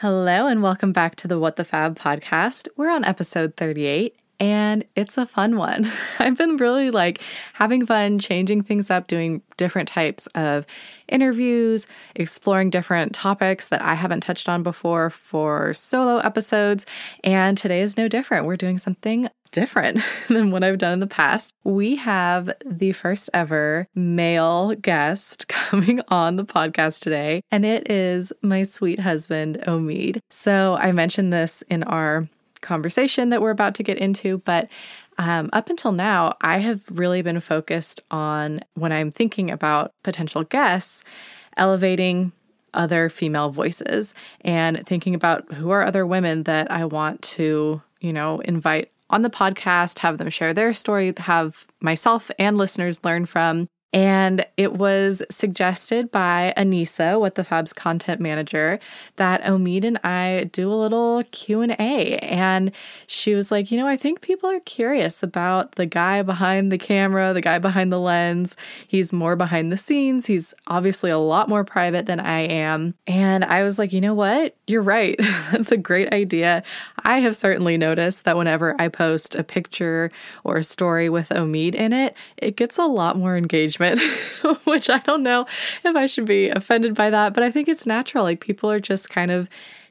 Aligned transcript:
Hello, 0.00 0.46
and 0.46 0.62
welcome 0.62 0.92
back 0.92 1.16
to 1.16 1.26
the 1.26 1.40
What 1.40 1.56
the 1.56 1.64
Fab 1.64 1.98
podcast. 1.98 2.68
We're 2.76 2.88
on 2.88 3.04
episode 3.04 3.56
38, 3.56 4.14
and 4.38 4.84
it's 4.94 5.18
a 5.18 5.26
fun 5.26 5.56
one. 5.56 5.90
I've 6.20 6.38
been 6.38 6.56
really 6.56 6.92
like 6.92 7.20
having 7.54 7.84
fun 7.84 8.20
changing 8.20 8.62
things 8.62 8.92
up, 8.92 9.08
doing 9.08 9.42
different 9.56 9.88
types 9.88 10.28
of 10.36 10.66
interviews, 11.08 11.88
exploring 12.14 12.70
different 12.70 13.12
topics 13.12 13.66
that 13.66 13.82
I 13.82 13.94
haven't 13.94 14.20
touched 14.20 14.48
on 14.48 14.62
before 14.62 15.10
for 15.10 15.74
solo 15.74 16.18
episodes. 16.18 16.86
And 17.24 17.58
today 17.58 17.80
is 17.82 17.96
no 17.96 18.06
different. 18.06 18.46
We're 18.46 18.56
doing 18.56 18.78
something 18.78 19.28
different 19.50 20.00
than 20.28 20.50
what 20.50 20.64
I've 20.64 20.78
done 20.78 20.94
in 20.94 21.00
the 21.00 21.06
past. 21.06 21.52
We 21.64 21.96
have 21.96 22.52
the 22.64 22.92
first 22.92 23.30
ever 23.34 23.88
male 23.94 24.74
guest 24.74 25.48
coming 25.48 26.00
on 26.08 26.36
the 26.36 26.44
podcast 26.44 27.00
today, 27.00 27.42
and 27.50 27.64
it 27.64 27.90
is 27.90 28.32
my 28.42 28.62
sweet 28.62 29.00
husband, 29.00 29.62
Omied. 29.66 30.20
So 30.30 30.76
I 30.80 30.92
mentioned 30.92 31.32
this 31.32 31.62
in 31.68 31.82
our 31.84 32.28
conversation 32.60 33.30
that 33.30 33.40
we're 33.40 33.50
about 33.50 33.74
to 33.76 33.82
get 33.82 33.98
into, 33.98 34.38
but 34.38 34.68
um, 35.18 35.50
up 35.52 35.68
until 35.68 35.92
now, 35.92 36.36
I 36.40 36.58
have 36.58 36.80
really 36.90 37.22
been 37.22 37.40
focused 37.40 38.00
on 38.10 38.60
when 38.74 38.92
I'm 38.92 39.10
thinking 39.10 39.50
about 39.50 39.92
potential 40.04 40.44
guests, 40.44 41.02
elevating 41.56 42.32
other 42.74 43.08
female 43.08 43.50
voices 43.50 44.14
and 44.42 44.86
thinking 44.86 45.14
about 45.14 45.52
who 45.54 45.70
are 45.70 45.84
other 45.84 46.06
women 46.06 46.44
that 46.44 46.70
I 46.70 46.84
want 46.84 47.22
to, 47.22 47.82
you 48.00 48.12
know, 48.12 48.40
invite 48.40 48.92
on 49.10 49.22
the 49.22 49.30
podcast, 49.30 50.00
have 50.00 50.18
them 50.18 50.30
share 50.30 50.52
their 50.52 50.72
story, 50.72 51.12
have 51.18 51.66
myself 51.80 52.30
and 52.38 52.56
listeners 52.56 53.04
learn 53.04 53.26
from. 53.26 53.68
And 53.92 54.44
it 54.58 54.74
was 54.74 55.22
suggested 55.30 56.10
by 56.10 56.52
Anissa, 56.58 57.18
what 57.18 57.36
the 57.36 57.44
Fab's 57.44 57.72
content 57.72 58.20
manager, 58.20 58.78
that 59.16 59.42
Omied 59.44 59.84
and 59.84 59.98
I 60.04 60.50
do 60.52 60.70
a 60.70 60.76
little 60.76 61.24
Q&A. 61.30 62.18
And 62.18 62.70
she 63.06 63.34
was 63.34 63.50
like, 63.50 63.70
you 63.70 63.78
know, 63.78 63.86
I 63.86 63.96
think 63.96 64.20
people 64.20 64.50
are 64.50 64.60
curious 64.60 65.22
about 65.22 65.76
the 65.76 65.86
guy 65.86 66.20
behind 66.20 66.70
the 66.70 66.76
camera, 66.76 67.32
the 67.32 67.40
guy 67.40 67.58
behind 67.58 67.90
the 67.90 67.98
lens. 67.98 68.56
He's 68.86 69.10
more 69.10 69.36
behind 69.36 69.72
the 69.72 69.78
scenes. 69.78 70.26
He's 70.26 70.52
obviously 70.66 71.10
a 71.10 71.18
lot 71.18 71.48
more 71.48 71.64
private 71.64 72.04
than 72.04 72.20
I 72.20 72.40
am. 72.40 72.92
And 73.06 73.42
I 73.42 73.62
was 73.62 73.78
like, 73.78 73.94
you 73.94 74.02
know 74.02 74.14
what? 74.14 74.54
You're 74.66 74.82
right. 74.82 75.16
That's 75.50 75.72
a 75.72 75.78
great 75.78 76.12
idea. 76.12 76.62
I 77.04 77.20
have 77.20 77.36
certainly 77.36 77.78
noticed 77.78 78.24
that 78.24 78.36
whenever 78.36 78.78
I 78.78 78.88
post 78.88 79.34
a 79.34 79.42
picture 79.42 80.10
or 80.44 80.58
a 80.58 80.64
story 80.64 81.08
with 81.08 81.30
Omied 81.30 81.74
in 81.74 81.94
it, 81.94 82.18
it 82.36 82.56
gets 82.56 82.76
a 82.76 82.84
lot 82.84 83.16
more 83.16 83.38
engagement 83.38 83.77
which 84.64 84.90
I 84.90 84.98
don't 84.98 85.22
know 85.22 85.46
if 85.84 85.96
I 85.96 86.06
should 86.06 86.26
be 86.26 86.48
offended 86.48 86.94
by 86.94 87.10
that, 87.10 87.34
but 87.34 87.42
I 87.42 87.50
think 87.50 87.68
it's 87.68 87.86
natural. 87.86 88.24
Like 88.24 88.40
people 88.40 88.70
are 88.70 88.80
just 88.80 89.10
kind 89.10 89.30
of 89.30 89.48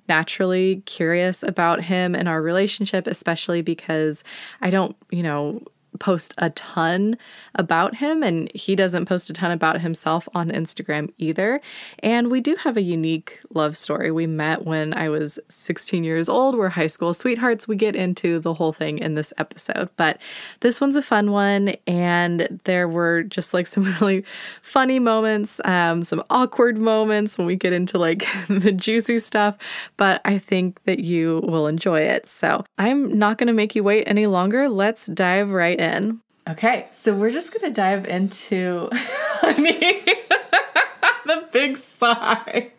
naturally 0.08 0.82
curious 0.86 1.44
about 1.44 1.84
him 1.84 2.16
and 2.16 2.28
our 2.28 2.42
relationship, 2.42 3.08
especially 3.08 3.62
because 3.62 4.24
I 4.62 4.70
don't, 4.70 4.96
you 5.12 5.24
know, 5.24 5.62
post 6.00 6.34
a 6.38 6.50
ton 6.52 7.18
about 7.56 7.96
him 7.96 8.24
and 8.24 8.52
he 8.54 8.76
doesn't 8.76 9.06
post 9.06 9.30
a 9.30 9.34
ton 9.34 9.52
about 9.52 9.82
himself 9.82 10.28
on 10.34 10.50
Instagram 10.50 11.12
either. 11.18 11.62
And 12.00 12.30
we 12.30 12.42
do 12.42 12.56
have 12.58 12.78
a 12.78 12.82
unique 12.82 13.40
love 13.54 13.76
story. 13.76 14.12
We 14.12 14.28
met 14.28 14.66
when 14.66 14.94
I 14.94 15.10
was 15.10 15.40
16 15.50 16.04
years 16.04 16.30
old. 16.30 16.58
We're 16.58 16.70
high 16.70 16.88
school 16.88 17.14
sweethearts. 17.14 17.68
We 17.68 17.76
get 17.76 17.96
into 17.96 18.40
the 18.40 18.54
whole 18.54 18.74
thing 18.74 19.00
in 19.00 19.16
this 19.16 19.34
episode, 19.38 19.90
but 19.98 20.20
this 20.60 20.80
one's 20.80 20.96
a 20.96 21.02
fun 21.02 21.32
one 21.32 21.76
and 21.86 22.60
there 22.66 22.88
were 22.88 23.24
just 23.24 23.54
like 23.54 23.68
some 23.78 23.84
really 23.84 24.24
funny 24.62 25.00
moments, 25.00 25.60
um, 25.66 26.04
some 26.04 26.24
awkward 26.30 26.78
moments 26.78 27.38
when 27.38 27.48
we 27.48 27.56
get 27.56 27.74
into 27.74 27.98
like 27.98 28.26
the 28.48 28.72
juicy 28.72 29.20
stuff, 29.20 29.58
but 29.98 30.22
I 30.26 30.38
think 30.38 30.84
that 30.84 31.00
you 31.00 31.42
will 31.44 31.68
enjoy 31.68 32.02
it. 32.02 32.28
So 32.28 32.66
I'm 32.78 33.18
not 33.18 33.38
going 33.38 33.48
to 33.48 33.54
make 33.54 33.76
you 33.76 33.84
wait 33.84 34.06
any 34.08 34.28
longer. 34.28 34.70
Let's 34.70 35.08
dive 35.08 35.50
right 35.50 35.77
in 35.78 35.88
in. 35.88 36.22
Okay, 36.50 36.88
so 36.92 37.14
we're 37.14 37.32
just 37.32 37.54
gonna 37.54 37.74
dive 37.74 38.06
into 38.06 38.90
I 38.92 39.60
mean 39.60 40.04
the 41.26 41.48
big 41.52 41.78
sigh. 41.78 42.72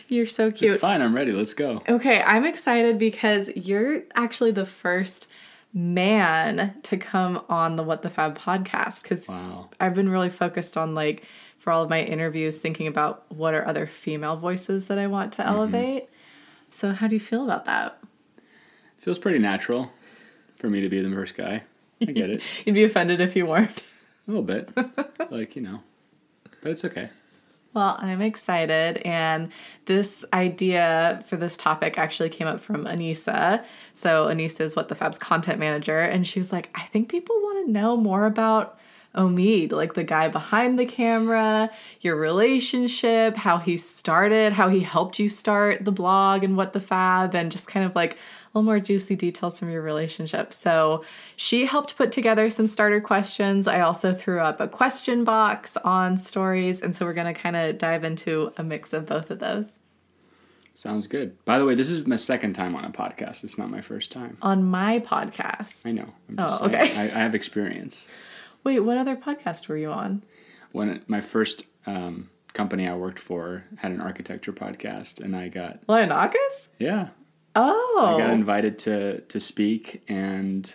You're 0.10 0.26
so 0.26 0.52
cute. 0.52 0.72
It's 0.72 0.82
fine, 0.82 1.02
I'm 1.02 1.14
ready. 1.14 1.34
Let's 1.34 1.54
go. 1.54 1.82
Okay, 1.90 2.22
I'm 2.22 2.46
excited 2.46 2.98
because 2.98 3.50
you're 3.58 4.04
actually 4.16 4.52
the 4.52 4.66
first 4.66 5.28
man 5.74 6.76
to 6.84 6.96
come 6.96 7.44
on 7.50 7.76
the 7.76 7.84
What 7.84 8.04
the 8.04 8.10
Fab 8.10 8.40
podcast 8.40 9.04
because 9.04 9.28
wow. 9.28 9.70
I've 9.82 9.94
been 9.94 10.08
really 10.08 10.30
focused 10.30 10.78
on 10.78 10.96
like 10.96 11.26
for 11.60 11.72
all 11.72 11.84
of 11.84 11.90
my 11.90 12.04
interviews 12.04 12.56
thinking 12.56 12.88
about 12.88 13.26
what 13.34 13.54
are 13.54 13.68
other 13.68 13.86
female 13.86 14.38
voices 14.38 14.86
that 14.86 14.98
I 14.98 15.08
want 15.08 15.34
to 15.34 15.42
mm-hmm. 15.42 15.52
elevate. 15.52 16.10
So 16.70 16.94
how 16.94 17.08
do 17.08 17.16
you 17.16 17.20
feel 17.20 17.44
about 17.44 17.66
that? 17.66 18.00
Feels 19.00 19.20
pretty 19.20 19.40
natural 19.40 19.92
for 20.58 20.70
me 20.70 20.82
to 20.82 20.90
be 20.90 21.02
the 21.02 21.10
first 21.10 21.36
guy. 21.36 21.64
I 22.02 22.06
get 22.06 22.30
it. 22.30 22.44
You'd 22.66 22.74
be 22.74 22.84
offended 22.84 23.22
if 23.22 23.36
you 23.36 23.46
weren't. 23.46 23.84
A 24.28 24.32
little 24.32 24.44
bit. 24.44 24.70
like, 25.32 25.56
you 25.56 25.62
know. 25.62 25.82
But 26.62 26.72
it's 26.72 26.86
okay. 26.86 27.10
Well, 27.74 27.98
I'm 28.00 28.22
excited. 28.22 28.98
And 29.06 29.52
this 29.86 30.26
idea 30.34 31.24
for 31.28 31.38
this 31.38 31.56
topic 31.56 31.98
actually 31.98 32.30
came 32.30 32.48
up 32.48 32.60
from 32.60 32.86
Anissa. 32.86 33.64
So, 33.94 34.28
Anissa 34.28 34.62
is 34.62 34.76
what 34.76 34.88
the 34.88 34.96
Fab's 34.96 35.20
content 35.20 35.60
manager. 35.60 36.00
And 36.00 36.28
she 36.28 36.40
was 36.40 36.52
like, 36.52 36.70
I 36.74 36.84
think 36.84 37.10
people 37.10 37.36
want 37.36 37.66
to 37.66 37.72
know 37.72 37.96
more 37.96 38.26
about 38.26 38.80
Omied, 39.16 39.72
like 39.72 39.94
the 39.96 40.04
guy 40.04 40.28
behind 40.28 40.78
the 40.78 40.86
camera, 40.86 41.72
your 42.02 42.16
relationship, 42.16 43.36
how 43.36 43.58
he 43.58 43.76
started, 43.76 44.54
how 44.54 44.70
he 44.70 44.80
helped 44.80 45.18
you 45.18 45.28
start 45.28 45.84
the 45.84 45.92
blog 45.92 46.44
and 46.44 46.56
what 46.56 46.74
the 46.74 46.80
Fab, 46.80 47.34
and 47.34 47.52
just 47.52 47.68
kind 47.68 47.86
of 47.86 47.96
like 47.96 48.18
little 48.58 48.66
more 48.66 48.80
juicy 48.80 49.16
details 49.16 49.60
from 49.60 49.70
your 49.70 49.82
relationship. 49.82 50.52
So 50.52 51.04
she 51.36 51.66
helped 51.66 51.96
put 51.96 52.12
together 52.12 52.50
some 52.50 52.66
starter 52.66 53.00
questions. 53.00 53.68
I 53.68 53.82
also 53.82 54.14
threw 54.14 54.40
up 54.40 54.60
a 54.60 54.68
question 54.68 55.24
box 55.24 55.78
on 55.78 56.18
stories. 56.18 56.82
And 56.82 56.96
so 56.96 57.06
we're 57.06 57.14
going 57.14 57.34
to 57.34 57.40
kind 57.40 57.56
of 57.56 57.78
dive 57.78 58.04
into 58.04 58.52
a 58.58 58.64
mix 58.64 58.94
of 58.94 59.06
both 59.06 59.30
of 59.30 59.40
those. 59.40 59.80
Sounds 60.74 61.08
good. 61.08 61.44
By 61.46 61.60
the 61.60 61.66
way, 61.66 61.76
this 61.76 61.90
is 61.90 62.06
my 62.06 62.16
second 62.16 62.54
time 62.54 62.76
on 62.76 62.86
a 62.86 62.92
podcast. 62.92 63.44
It's 63.44 63.58
not 63.58 63.70
my 63.70 63.82
first 63.82 64.12
time. 64.12 64.38
On 64.42 64.64
my 64.64 65.00
podcast. 65.00 65.88
I 65.88 65.92
know. 65.92 66.14
oh, 66.38 66.66
okay. 66.66 66.96
I, 66.96 67.04
I, 67.04 67.20
have 67.20 67.34
experience. 67.34 68.08
Wait, 68.64 68.80
what 68.82 68.98
other 68.98 69.16
podcast 69.16 69.68
were 69.68 69.78
you 69.78 69.90
on? 69.90 70.24
When 70.72 71.02
my 71.08 71.22
first 71.22 71.64
um, 71.88 72.30
company 72.54 72.88
I 72.88 72.96
worked 72.96 73.20
for 73.20 73.66
had 73.78 73.92
an 73.92 74.02
architecture 74.02 74.54
podcast, 74.54 75.20
and 75.20 75.36
I 75.36 75.48
got 75.48 75.86
Leonakis. 75.88 76.68
Yeah, 76.78 77.10
Oh. 77.58 78.16
I 78.16 78.20
got 78.20 78.30
oh. 78.30 78.34
invited 78.34 78.78
to 78.80 79.22
to 79.22 79.40
speak 79.40 80.04
and 80.08 80.74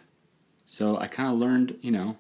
so 0.67 0.97
I 0.99 1.07
kind 1.07 1.31
of 1.31 1.39
learned, 1.39 1.77
you 1.83 1.91
know, 1.91 2.17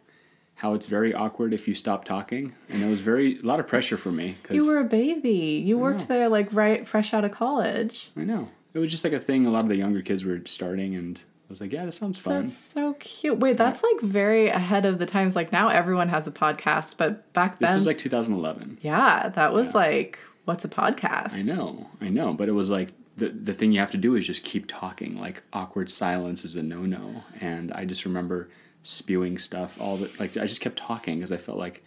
how 0.54 0.74
it's 0.74 0.86
very 0.86 1.12
awkward 1.12 1.52
if 1.52 1.66
you 1.66 1.74
stop 1.74 2.04
talking 2.04 2.54
and 2.68 2.82
it 2.82 2.88
was 2.88 3.00
very 3.00 3.38
a 3.38 3.42
lot 3.42 3.60
of 3.60 3.66
pressure 3.66 3.96
for 3.96 4.12
me 4.12 4.36
cuz 4.42 4.56
You 4.56 4.66
were 4.66 4.78
a 4.78 4.84
baby. 4.84 5.62
You 5.64 5.78
I 5.78 5.82
worked 5.82 6.00
know. 6.00 6.06
there 6.06 6.28
like 6.28 6.52
right 6.52 6.86
fresh 6.86 7.12
out 7.12 7.24
of 7.24 7.32
college. 7.32 8.12
I 8.16 8.24
know. 8.24 8.48
It 8.74 8.78
was 8.78 8.90
just 8.90 9.04
like 9.04 9.12
a 9.12 9.20
thing 9.20 9.46
a 9.46 9.50
lot 9.50 9.60
of 9.60 9.68
the 9.68 9.76
younger 9.76 10.00
kids 10.00 10.24
were 10.24 10.40
starting 10.46 10.94
and 10.94 11.18
I 11.18 11.52
was 11.52 11.60
like, 11.60 11.72
yeah, 11.72 11.84
that 11.84 11.92
sounds 11.92 12.16
fun. 12.16 12.42
That's 12.42 12.56
so 12.56 12.94
cute. 12.94 13.38
Wait, 13.38 13.58
that's 13.58 13.82
like 13.82 14.00
very 14.00 14.48
ahead 14.48 14.86
of 14.86 14.98
the 14.98 15.04
times. 15.04 15.36
Like 15.36 15.52
now 15.52 15.68
everyone 15.68 16.08
has 16.08 16.26
a 16.26 16.30
podcast, 16.30 16.96
but 16.96 17.30
back 17.34 17.58
then 17.58 17.70
This 17.70 17.80
was 17.80 17.86
like 17.86 17.98
2011. 17.98 18.78
Yeah, 18.80 19.28
that 19.28 19.52
was 19.52 19.68
yeah. 19.68 19.76
like 19.76 20.18
what's 20.44 20.64
a 20.64 20.68
podcast? 20.68 21.34
I 21.34 21.42
know. 21.42 21.88
I 22.00 22.08
know, 22.08 22.32
but 22.32 22.48
it 22.48 22.52
was 22.52 22.70
like 22.70 22.92
the 23.16 23.28
the 23.28 23.52
thing 23.52 23.72
you 23.72 23.80
have 23.80 23.90
to 23.92 23.98
do 23.98 24.16
is 24.16 24.26
just 24.26 24.44
keep 24.44 24.66
talking. 24.66 25.18
Like 25.18 25.42
awkward 25.52 25.90
silence 25.90 26.44
is 26.44 26.56
a 26.56 26.62
no 26.62 26.82
no, 26.82 27.24
and 27.40 27.72
I 27.72 27.84
just 27.84 28.04
remember 28.04 28.48
spewing 28.82 29.38
stuff 29.38 29.80
all 29.80 29.96
the 29.96 30.10
like 30.18 30.36
I 30.36 30.46
just 30.46 30.60
kept 30.60 30.76
talking 30.76 31.18
because 31.18 31.32
I 31.32 31.36
felt 31.36 31.58
like 31.58 31.84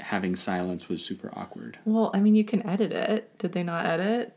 having 0.00 0.36
silence 0.36 0.88
was 0.88 1.04
super 1.04 1.30
awkward. 1.34 1.78
Well, 1.84 2.10
I 2.14 2.20
mean, 2.20 2.34
you 2.34 2.44
can 2.44 2.66
edit 2.66 2.92
it. 2.92 3.36
Did 3.38 3.52
they 3.52 3.62
not 3.62 3.86
edit? 3.86 4.36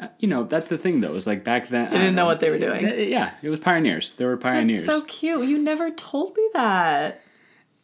Uh, 0.00 0.08
you 0.18 0.28
know, 0.28 0.44
that's 0.44 0.68
the 0.68 0.78
thing 0.78 1.00
though. 1.00 1.14
Is 1.14 1.26
like 1.26 1.44
back 1.44 1.68
then 1.68 1.90
they 1.90 1.98
didn't 1.98 2.14
know 2.14 2.26
what 2.26 2.40
they 2.40 2.50
were 2.50 2.58
doing. 2.58 3.10
yeah, 3.10 3.34
it 3.42 3.48
was 3.48 3.60
pioneers. 3.60 4.12
They 4.16 4.24
were 4.24 4.36
pioneers. 4.36 4.86
That's 4.86 5.00
so 5.00 5.06
cute. 5.06 5.48
You 5.48 5.58
never 5.58 5.90
told 5.90 6.36
me 6.36 6.48
that. 6.54 7.22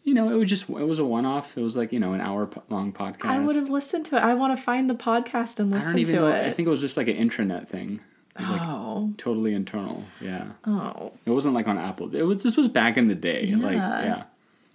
You 0.09 0.15
know, 0.15 0.31
it 0.31 0.37
was 0.37 0.49
just 0.49 0.71
it 0.71 0.89
was 0.89 0.99
a 0.99 1.05
one 1.05 1.27
off. 1.27 1.59
It 1.59 1.61
was 1.61 1.77
like 1.77 1.93
you 1.93 2.01
know 2.01 2.15
an 2.15 2.23
hour 2.23 2.49
long 2.71 2.95
podcast. 2.95 3.27
I 3.27 3.39
would 3.39 3.57
have 3.57 3.69
listened 3.69 4.07
to 4.07 4.17
it. 4.17 4.21
I 4.21 4.33
want 4.33 4.57
to 4.57 4.63
find 4.63 4.89
the 4.89 4.95
podcast 4.95 5.61
and 5.61 5.75
I 5.75 5.77
listen 5.77 5.93
don't 5.93 6.01
even 6.01 6.15
to 6.15 6.21
know. 6.23 6.27
it. 6.29 6.47
I 6.47 6.51
think 6.51 6.67
it 6.67 6.71
was 6.71 6.81
just 6.81 6.97
like 6.97 7.09
an 7.09 7.17
intranet 7.17 7.69
thing. 7.69 8.01
Like 8.41 8.63
oh, 8.63 9.13
totally 9.19 9.53
internal. 9.53 10.05
Yeah. 10.21 10.47
oh. 10.65 11.13
It 11.27 11.31
wasn't 11.31 11.55
like 11.55 11.69
on 11.69 11.77
Apple. 11.77 12.15
It 12.15 12.23
was 12.23 12.43
this 12.43 12.57
was 12.57 12.69
back 12.69 12.97
in 12.97 13.09
the 13.09 13.15
day. 13.15 13.51
Like 13.51 13.75
Yeah. 13.75 14.03
yeah. 14.03 14.23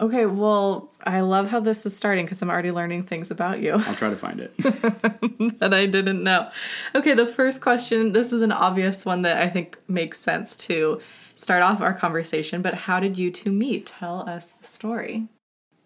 Okay, 0.00 0.26
well, 0.26 0.90
I 1.04 1.20
love 1.20 1.48
how 1.48 1.60
this 1.60 1.86
is 1.86 1.96
starting 1.96 2.26
because 2.26 2.42
I'm 2.42 2.50
already 2.50 2.72
learning 2.72 3.04
things 3.04 3.30
about 3.30 3.60
you 3.60 3.72
I'll 3.72 3.94
try 3.94 4.10
to 4.10 4.16
find 4.16 4.40
it. 4.40 4.56
that 5.60 5.72
I 5.72 5.86
didn't 5.86 6.22
know. 6.22 6.50
Okay, 6.94 7.14
the 7.14 7.26
first 7.26 7.60
question 7.60 8.12
this 8.12 8.32
is 8.32 8.42
an 8.42 8.52
obvious 8.52 9.04
one 9.04 9.22
that 9.22 9.40
I 9.40 9.48
think 9.48 9.78
makes 9.88 10.20
sense 10.20 10.56
to 10.68 11.00
start 11.34 11.62
off 11.62 11.80
our 11.80 11.94
conversation, 11.94 12.62
but 12.62 12.74
how 12.74 13.00
did 13.00 13.18
you 13.18 13.30
two 13.30 13.52
meet? 13.52 13.86
Tell 13.86 14.28
us 14.28 14.50
the 14.52 14.66
story. 14.66 15.28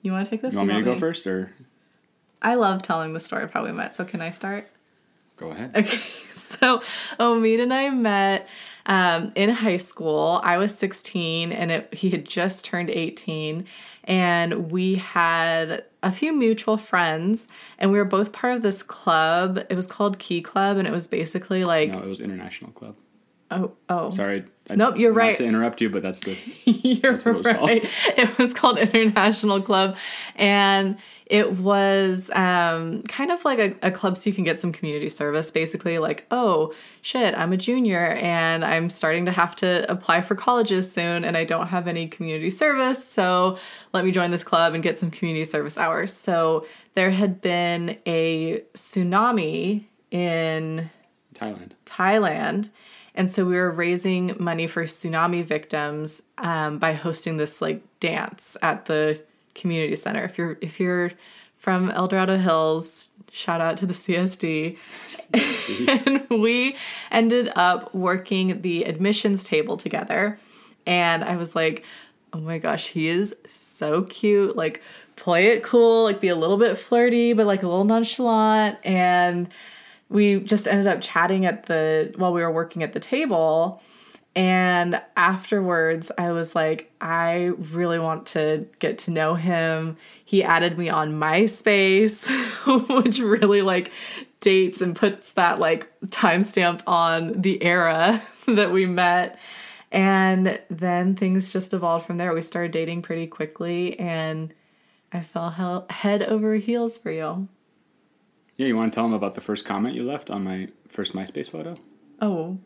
You 0.02 0.12
want 0.12 0.24
to 0.24 0.30
take 0.30 0.42
this? 0.42 0.54
You 0.54 0.58
want 0.60 0.70
me 0.70 0.76
to 0.76 0.82
go 0.82 0.94
first 0.96 1.26
or 1.26 1.52
I 2.40 2.54
love 2.54 2.82
telling 2.82 3.14
the 3.14 3.20
story 3.20 3.42
of 3.42 3.50
how 3.50 3.64
we 3.64 3.72
met, 3.72 3.94
so 3.94 4.04
can 4.04 4.20
I 4.20 4.30
start? 4.30 4.68
go 5.38 5.50
ahead? 5.50 5.74
Okay, 5.74 5.98
so 6.30 6.82
Omid 7.18 7.62
and 7.62 7.72
I 7.72 7.88
met 7.90 8.48
um, 8.86 9.32
in 9.34 9.48
high 9.48 9.78
school. 9.78 10.40
I 10.44 10.58
was 10.58 10.74
16 10.74 11.52
and 11.52 11.70
it, 11.70 11.94
he 11.94 12.10
had 12.10 12.26
just 12.26 12.64
turned 12.64 12.90
18. 12.90 13.64
And 14.04 14.70
we 14.70 14.96
had 14.96 15.84
a 16.02 16.10
few 16.10 16.32
mutual 16.32 16.78
friends, 16.78 17.46
and 17.78 17.92
we 17.92 17.98
were 17.98 18.06
both 18.06 18.32
part 18.32 18.54
of 18.54 18.62
this 18.62 18.82
club. 18.82 19.58
It 19.68 19.74
was 19.74 19.86
called 19.86 20.18
Key 20.18 20.40
Club, 20.40 20.78
and 20.78 20.88
it 20.88 20.90
was 20.90 21.06
basically 21.06 21.64
like, 21.64 21.90
No, 21.90 21.98
it 21.98 22.06
was 22.06 22.20
International 22.20 22.70
Club. 22.70 22.96
oh, 23.50 23.72
oh, 23.90 24.10
Sorry. 24.10 24.44
I, 24.70 24.76
Nope, 24.76 24.96
you're 24.98 25.12
right. 25.12 25.36
to 25.36 25.44
interrupt 25.44 25.80
you, 25.80 25.88
but 25.90 26.02
that's 26.02 26.20
the 26.20 26.36
You're 26.64 27.12
what 27.12 27.26
it 27.26 27.34
was 27.34 27.46
called. 27.46 27.68
right. 27.70 27.84
It 28.18 28.38
was 28.38 28.52
called 28.52 28.78
International 28.78 29.62
Club, 29.62 29.96
and 30.36 30.98
it 31.26 31.52
was 31.58 32.30
um, 32.34 33.02
kind 33.02 33.30
of 33.30 33.44
like 33.44 33.58
a, 33.58 33.74
a 33.82 33.90
club 33.90 34.16
so 34.16 34.30
you 34.30 34.34
can 34.34 34.44
get 34.44 34.58
some 34.58 34.72
community 34.72 35.08
service. 35.08 35.50
Basically, 35.50 35.98
like, 35.98 36.26
oh 36.30 36.74
shit, 37.02 37.34
I'm 37.36 37.52
a 37.52 37.56
junior 37.56 38.06
and 38.06 38.64
I'm 38.64 38.88
starting 38.90 39.24
to 39.26 39.32
have 39.32 39.54
to 39.56 39.90
apply 39.90 40.20
for 40.22 40.34
colleges 40.34 40.90
soon, 40.90 41.24
and 41.24 41.36
I 41.36 41.44
don't 41.44 41.68
have 41.68 41.88
any 41.88 42.06
community 42.08 42.50
service, 42.50 43.02
so 43.04 43.58
let 43.92 44.04
me 44.04 44.10
join 44.10 44.30
this 44.30 44.44
club 44.44 44.74
and 44.74 44.82
get 44.82 44.98
some 44.98 45.10
community 45.10 45.44
service 45.44 45.78
hours. 45.78 46.12
So 46.12 46.66
there 46.94 47.10
had 47.10 47.40
been 47.40 47.98
a 48.06 48.60
tsunami 48.74 49.84
in 50.10 50.90
Thailand. 51.34 51.72
Thailand. 51.86 52.70
And 53.18 53.28
so 53.28 53.44
we 53.44 53.56
were 53.56 53.72
raising 53.72 54.36
money 54.38 54.68
for 54.68 54.84
tsunami 54.84 55.44
victims 55.44 56.22
um, 56.38 56.78
by 56.78 56.92
hosting 56.92 57.36
this 57.36 57.60
like 57.60 57.82
dance 57.98 58.56
at 58.62 58.84
the 58.84 59.20
community 59.56 59.96
center. 59.96 60.22
If 60.22 60.38
you're 60.38 60.56
if 60.60 60.78
you're 60.78 61.10
from 61.56 61.90
El 61.90 62.06
Dorado 62.06 62.38
Hills, 62.38 63.08
shout 63.32 63.60
out 63.60 63.76
to 63.78 63.86
the 63.86 63.92
CSD. 63.92 64.78
and 66.06 66.40
we 66.40 66.76
ended 67.10 67.50
up 67.56 67.92
working 67.92 68.62
the 68.62 68.84
admissions 68.84 69.42
table 69.42 69.76
together. 69.76 70.38
And 70.86 71.24
I 71.24 71.36
was 71.36 71.56
like, 71.56 71.84
oh 72.32 72.38
my 72.38 72.58
gosh, 72.58 72.86
he 72.86 73.08
is 73.08 73.34
so 73.46 74.02
cute. 74.02 74.54
Like, 74.54 74.80
play 75.16 75.48
it 75.48 75.64
cool, 75.64 76.04
like, 76.04 76.20
be 76.20 76.28
a 76.28 76.36
little 76.36 76.56
bit 76.56 76.78
flirty, 76.78 77.32
but 77.32 77.46
like 77.46 77.64
a 77.64 77.66
little 77.68 77.84
nonchalant. 77.84 78.78
And 78.84 79.48
we 80.08 80.40
just 80.40 80.66
ended 80.66 80.87
up 80.87 81.00
chatting 81.00 81.44
at 81.44 81.66
the 81.66 82.12
while 82.16 82.32
we 82.32 82.43
were 82.43 82.50
working 82.50 82.82
at 82.82 82.93
the 82.93 83.00
table. 83.00 83.82
And 84.37 85.02
afterwards 85.16 86.12
i 86.16 86.31
was 86.31 86.55
like 86.55 86.93
i 87.00 87.50
really 87.72 87.99
want 87.99 88.26
to 88.26 88.66
get 88.78 88.99
to 88.99 89.10
know 89.10 89.34
him. 89.34 89.96
He 90.25 90.44
added 90.44 90.78
me 90.78 90.88
on 90.88 91.14
myspace 91.14 92.28
which 93.05 93.19
really 93.19 93.62
like 93.62 93.90
dates 94.40 94.81
and 94.81 94.94
puts 94.94 95.32
that 95.32 95.58
like 95.58 95.90
timestamp 96.06 96.82
on 96.87 97.40
the 97.40 97.62
era 97.62 98.22
that 98.46 98.70
we 98.70 98.87
met. 98.87 99.38
And 99.90 100.61
then 100.69 101.16
things 101.16 101.52
just 101.52 101.72
evolved 101.72 102.06
from 102.06 102.19
there. 102.19 102.34
We 102.34 102.43
started 102.43 102.72
dating 102.72 103.02
pretty 103.02 103.26
quickly 103.26 103.99
and 103.99 104.52
i 105.11 105.22
fell 105.22 105.87
head 105.88 106.22
over 106.22 106.54
heels 106.56 106.99
for 106.99 107.11
you 107.11 107.49
Yeah, 108.58 108.66
you 108.66 108.76
want 108.76 108.93
to 108.93 108.94
tell 108.96 109.05
them 109.05 109.14
about 109.14 109.34
the 109.34 109.40
first 109.40 109.64
comment 109.64 109.94
you 109.94 110.02
left 110.02 110.31
on 110.31 110.43
my 110.43 110.69
first 110.88 111.14
MySpace 111.14 111.49
photo? 111.49 111.76
oh 112.20 112.58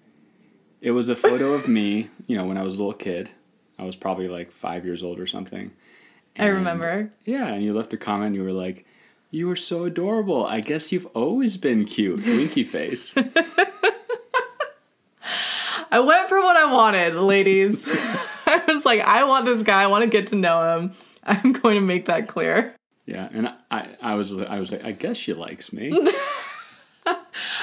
It 0.80 0.92
was 0.92 1.10
a 1.10 1.14
photo 1.14 1.52
of 1.52 1.68
me, 1.68 2.08
you 2.26 2.36
know, 2.36 2.46
when 2.46 2.56
I 2.56 2.62
was 2.62 2.74
a 2.74 2.78
little 2.78 2.94
kid. 2.94 3.30
I 3.78 3.84
was 3.84 3.94
probably 3.94 4.26
like 4.26 4.50
five 4.50 4.84
years 4.86 5.02
old 5.02 5.20
or 5.20 5.26
something. 5.26 5.70
i 6.38 6.46
remember 6.46 7.12
Yeah, 7.26 7.46
and 7.48 7.62
you 7.62 7.74
left 7.74 7.92
a 7.92 7.98
comment. 7.98 8.34
You 8.34 8.42
were 8.42 8.52
like, 8.52 8.86
"You 9.30 9.48
were 9.48 9.56
so 9.56 9.84
adorable. 9.84 10.46
I 10.46 10.60
guess 10.60 10.92
you've 10.92 11.06
always 11.14 11.56
been 11.58 11.84
cute." 11.84 12.24
Winky 12.24 12.64
face. 12.76 13.14
I 15.90 16.00
went 16.00 16.28
for 16.28 16.40
what 16.40 16.56
I 16.56 16.72
wanted, 16.72 17.16
ladies. 17.16 17.86
I 18.46 18.62
was 18.66 18.86
like, 18.86 19.00
I 19.00 19.24
want 19.24 19.44
this 19.44 19.62
guy. 19.62 19.82
I 19.82 19.88
want 19.88 20.04
to 20.04 20.08
get 20.10 20.28
to 20.28 20.36
know 20.36 20.76
him. 20.76 20.92
I'm 21.22 21.52
going 21.52 21.74
to 21.74 21.82
make 21.82 22.06
that 22.06 22.28
clear. 22.28 22.74
Yeah, 23.06 23.28
and 23.32 23.52
I, 23.70 23.88
I 24.00 24.14
was, 24.14 24.32
I 24.38 24.58
was 24.58 24.70
like, 24.72 24.84
"I 24.84 24.92
guess 24.92 25.16
she 25.16 25.32
likes 25.32 25.72
me." 25.72 25.90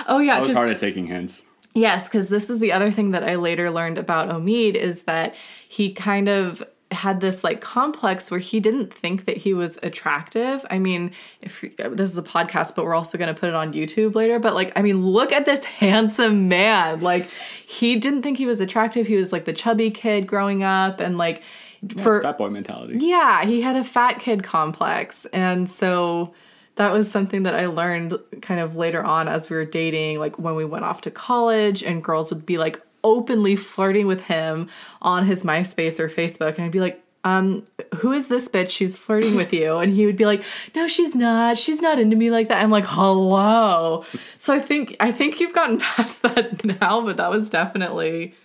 Oh 0.08 0.20
yeah, 0.20 0.38
I 0.38 0.42
was 0.42 0.54
hard 0.54 0.70
at 0.70 0.80
taking 0.80 1.08
hints. 1.08 1.44
yes, 1.76 2.08
because 2.08 2.30
this 2.30 2.50
is 2.50 2.60
the 2.60 2.72
other 2.72 2.90
thing 2.90 3.12
that 3.12 3.24
I 3.24 3.36
later 3.36 3.70
learned 3.70 3.98
about 3.98 4.30
Omied 4.30 4.76
is 4.76 5.02
that 5.04 5.36
he 5.68 5.94
kind 5.94 6.28
of 6.28 6.64
had 6.92 7.22
this 7.22 7.44
like 7.44 7.62
complex 7.62 8.32
where 8.32 8.40
he 8.40 8.60
didn't 8.60 8.92
think 8.92 9.26
that 9.26 9.38
he 9.38 9.54
was 9.54 9.78
attractive. 9.84 10.66
I 10.72 10.80
mean, 10.80 11.12
if 11.42 11.64
this 11.78 12.12
is 12.12 12.18
a 12.18 12.24
podcast, 12.24 12.76
but 12.76 12.84
we're 12.84 12.96
also 12.96 13.18
going 13.18 13.34
to 13.34 13.40
put 13.40 13.50
it 13.50 13.56
on 13.56 13.74
YouTube 13.74 14.16
later. 14.16 14.40
But 14.40 14.56
like, 14.56 14.74
I 14.76 14.82
mean, 14.82 15.06
look 15.06 15.32
at 15.32 15.46
this 15.46 15.64
handsome 15.82 16.48
man. 16.50 17.02
Like, 17.02 17.30
he 17.66 17.96
didn't 17.96 18.24
think 18.24 18.40
he 18.40 18.48
was 18.48 18.60
attractive. 18.60 19.06
He 19.06 19.16
was 19.16 19.32
like 19.32 19.46
the 19.46 19.54
chubby 19.54 19.92
kid 19.92 20.26
growing 20.26 20.64
up, 20.64 21.00
and 21.00 21.18
like 21.18 21.44
Yeah, 21.82 22.04
for 22.04 22.22
fat 22.22 22.38
boy 22.38 22.50
mentality. 22.50 22.98
Yeah, 23.00 23.46
he 23.46 23.62
had 23.62 23.76
a 23.76 23.84
fat 23.84 24.20
kid 24.20 24.44
complex. 24.44 25.26
And 25.28 25.70
so 25.70 26.34
that 26.76 26.92
was 26.92 27.10
something 27.10 27.44
that 27.44 27.56
I 27.56 27.68
learned 27.68 28.18
kind 28.42 28.60
of 28.60 28.76
later 28.76 29.04
on 29.04 29.28
as 29.28 29.50
we 29.50 29.56
were 29.56 29.66
dating, 29.66 30.20
like 30.20 30.40
when 30.40 30.56
we 30.56 30.66
went 30.66 30.86
off 30.86 31.02
to 31.02 31.12
college 31.12 31.84
and 31.84 32.04
girls 32.04 32.32
would 32.32 32.46
be 32.46 32.58
like 32.58 32.82
openly 33.04 33.56
flirting 33.56 34.08
with 34.08 34.22
him 34.26 34.70
on 35.02 35.26
his 35.26 35.44
MySpace 35.44 36.00
or 36.00 36.10
Facebook. 36.10 36.56
And 36.56 36.66
I'd 36.66 36.72
be 36.72 36.80
like, 36.80 37.04
um, 37.24 37.66
who 37.96 38.14
is 38.14 38.28
this 38.28 38.48
bitch? 38.48 38.70
She's 38.70 38.98
flirting 38.98 39.36
with 39.36 39.52
you. 39.52 39.78
And 39.78 39.94
he 39.94 40.06
would 40.06 40.16
be 40.16 40.26
like, 40.26 40.44
no, 40.76 40.88
she's 40.88 41.16
not. 41.16 41.58
She's 41.58 41.82
not 41.82 42.00
into 42.00 42.16
me 42.16 42.32
like 42.32 42.48
that. 42.48 42.64
I'm 42.64 42.72
like, 42.72 42.86
hello. 42.86 44.06
So 44.38 44.54
I 44.54 44.60
think 44.60 44.96
I 45.00 45.12
think 45.12 45.40
you've 45.40 45.54
gotten 45.54 45.78
past 45.80 46.22
that 46.22 46.64
now, 46.64 47.02
but 47.02 47.18
that 47.18 47.30
was 47.30 47.50
definitely 47.50 48.36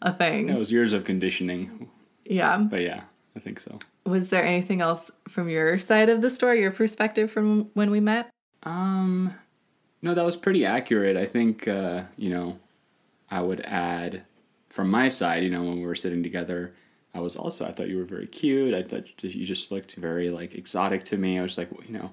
a 0.00 0.12
thing. 0.12 0.48
It 0.48 0.58
was 0.58 0.72
years 0.72 0.92
of 0.92 1.04
conditioning, 1.04 1.88
yeah. 2.24 2.58
but 2.58 2.80
yeah, 2.80 3.02
I 3.36 3.40
think 3.40 3.60
so. 3.60 3.78
Was 4.04 4.28
there 4.28 4.44
anything 4.44 4.80
else 4.80 5.10
from 5.28 5.48
your 5.48 5.78
side 5.78 6.08
of 6.08 6.22
the 6.22 6.30
story, 6.30 6.60
your 6.60 6.72
perspective 6.72 7.30
from 7.30 7.70
when 7.74 7.90
we 7.90 8.00
met? 8.00 8.30
Um, 8.64 9.34
no, 10.02 10.14
that 10.14 10.24
was 10.24 10.36
pretty 10.36 10.66
accurate. 10.66 11.16
I 11.16 11.26
think, 11.26 11.68
uh, 11.68 12.02
you 12.16 12.30
know, 12.30 12.58
I 13.30 13.40
would 13.40 13.60
add 13.62 14.22
from 14.68 14.90
my 14.90 15.08
side, 15.08 15.44
you 15.44 15.50
know, 15.50 15.62
when 15.62 15.76
we 15.76 15.86
were 15.86 15.94
sitting 15.94 16.22
together, 16.22 16.74
I 17.14 17.20
was 17.20 17.36
also, 17.36 17.66
I 17.66 17.72
thought 17.72 17.88
you 17.88 17.98
were 17.98 18.04
very 18.04 18.26
cute. 18.26 18.74
I 18.74 18.82
thought 18.82 19.22
you 19.22 19.44
just 19.44 19.70
looked 19.70 19.94
very, 19.96 20.30
like, 20.30 20.54
exotic 20.54 21.04
to 21.04 21.16
me. 21.16 21.38
I 21.38 21.42
was 21.42 21.58
like, 21.58 21.70
well, 21.70 21.86
you 21.86 21.92
know, 21.92 22.10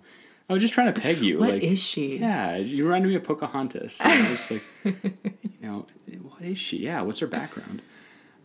I 0.50 0.54
was 0.54 0.62
just 0.62 0.74
trying 0.74 0.94
to 0.94 1.00
peg 1.00 1.20
you. 1.20 1.40
What 1.40 1.52
like, 1.52 1.64
is 1.64 1.80
she? 1.82 2.18
Yeah, 2.18 2.58
you 2.58 2.84
reminded 2.84 3.08
me 3.08 3.16
of 3.16 3.24
Pocahontas. 3.24 4.02
And 4.02 4.12
I 4.12 4.30
was 4.30 4.52
like, 4.52 4.64
you 4.84 5.62
know, 5.62 5.86
what 6.22 6.42
is 6.42 6.58
she? 6.58 6.78
Yeah, 6.78 7.02
what's 7.02 7.20
her 7.20 7.28
background? 7.28 7.82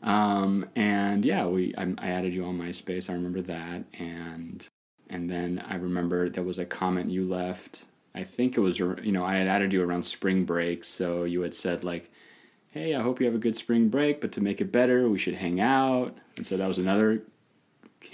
Um, 0.04 0.68
and 0.76 1.24
yeah, 1.24 1.46
we 1.46 1.74
I, 1.76 1.92
I 1.98 2.10
added 2.10 2.34
you 2.34 2.44
on 2.44 2.58
MySpace. 2.58 3.10
I 3.10 3.14
remember 3.14 3.40
that, 3.42 3.84
and 3.98 4.66
and 5.08 5.28
then 5.28 5.64
I 5.66 5.76
remember 5.76 6.28
there 6.28 6.44
was 6.44 6.58
a 6.58 6.66
comment 6.66 7.10
you 7.10 7.24
left. 7.26 7.86
I 8.14 8.22
think 8.22 8.56
it 8.56 8.60
was 8.60 8.78
you 8.78 9.12
know 9.12 9.24
I 9.24 9.36
had 9.36 9.48
added 9.48 9.72
you 9.72 9.82
around 9.82 10.04
spring 10.04 10.44
break, 10.44 10.84
so 10.84 11.24
you 11.24 11.40
had 11.40 11.54
said 11.54 11.84
like, 11.84 12.10
"Hey, 12.70 12.94
I 12.94 13.00
hope 13.00 13.18
you 13.18 13.26
have 13.26 13.34
a 13.34 13.38
good 13.38 13.56
spring 13.56 13.88
break, 13.88 14.20
but 14.20 14.30
to 14.32 14.42
make 14.42 14.60
it 14.60 14.70
better, 14.70 15.08
we 15.08 15.18
should 15.18 15.36
hang 15.36 15.58
out." 15.58 16.16
And 16.36 16.46
so 16.46 16.58
that 16.58 16.68
was 16.68 16.78
another 16.78 17.22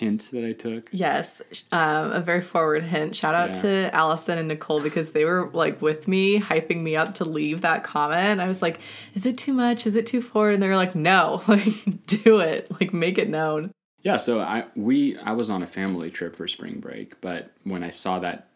hint 0.00 0.30
that 0.33 0.45
I 0.45 0.52
took. 0.52 0.88
Yes, 0.92 1.42
um, 1.73 2.11
a 2.12 2.21
very 2.21 2.40
forward 2.40 2.85
hint. 2.87 3.14
Shout 3.14 3.35
out 3.35 3.54
Yeah. 3.57 3.62
to 3.62 3.95
Allison 3.95 4.38
and 4.38 4.49
Nicole 4.49 4.80
because 4.80 5.11
they 5.11 5.25
were 5.25 5.50
like 5.52 5.80
with 5.83 6.09
me, 6.09 6.40
hyping 6.40 6.83
me 6.83 6.97
up 6.97 7.14
to 7.16 7.25
leave 7.25 7.61
that 7.61 7.85
comment. 7.85 8.40
I 8.40 8.49
was 8.49 8.62
like, 8.62 8.80
"Is 9.14 9.26
it 9.26 9.37
too 9.38 9.52
much? 9.52 9.87
Is 9.87 9.97
it 9.97 10.07
too 10.07 10.23
forward?" 10.23 10.54
And 10.54 10.62
they 10.62 10.69
were 10.69 10.76
like, 10.76 10.95
"No, 10.95 11.42
like 11.49 12.07
do 12.07 12.40
it, 12.40 12.71
like 12.80 12.92
make 12.92 13.19
it 13.19 13.28
known." 13.28 13.71
Yeah, 14.02 14.16
so 14.16 14.40
I 14.40 14.64
we 14.75 15.19
I 15.19 15.33
was 15.33 15.50
on 15.50 15.62
a 15.62 15.66
family 15.66 16.11
trip 16.11 16.35
for 16.35 16.49
spring 16.49 16.80
break, 16.80 17.21
but 17.21 17.50
when 17.64 17.83
I 17.85 17.90
saw 17.90 18.19
that 18.21 18.49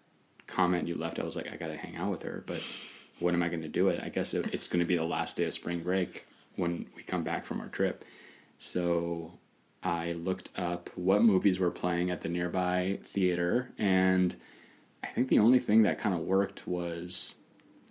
comment 0.46 0.88
you 0.88 0.94
left, 0.96 1.18
I 1.20 1.24
was 1.24 1.36
like, 1.36 1.52
I 1.52 1.56
gotta 1.56 1.76
hang 1.76 1.96
out 1.96 2.10
with 2.10 2.22
her. 2.22 2.42
But 2.46 2.62
when 3.20 3.34
am 3.34 3.42
I 3.42 3.48
going 3.48 3.62
to 3.62 3.68
do 3.68 3.88
it? 3.88 4.00
I 4.02 4.08
guess 4.08 4.34
it, 4.34 4.52
it's 4.52 4.66
going 4.68 4.80
to 4.80 4.84
be 4.86 4.96
the 4.96 5.04
last 5.04 5.36
day 5.36 5.44
of 5.44 5.54
spring 5.54 5.80
break 5.84 6.26
when 6.56 6.86
we 6.96 7.02
come 7.04 7.22
back 7.22 7.46
from 7.46 7.60
our 7.60 7.68
trip. 7.68 8.04
So 8.58 9.32
I 9.84 10.12
looked 10.12 10.50
up 10.56 10.90
what 10.94 11.22
movies 11.22 11.58
were 11.60 11.70
playing 11.70 12.10
at 12.10 12.22
the 12.22 12.28
nearby 12.28 12.98
theater, 13.04 13.70
and 13.78 14.34
I 15.02 15.08
think 15.08 15.28
the 15.28 15.38
only 15.38 15.58
thing 15.58 15.82
that 15.82 15.98
kind 15.98 16.14
of 16.14 16.22
worked 16.22 16.66
was 16.66 17.34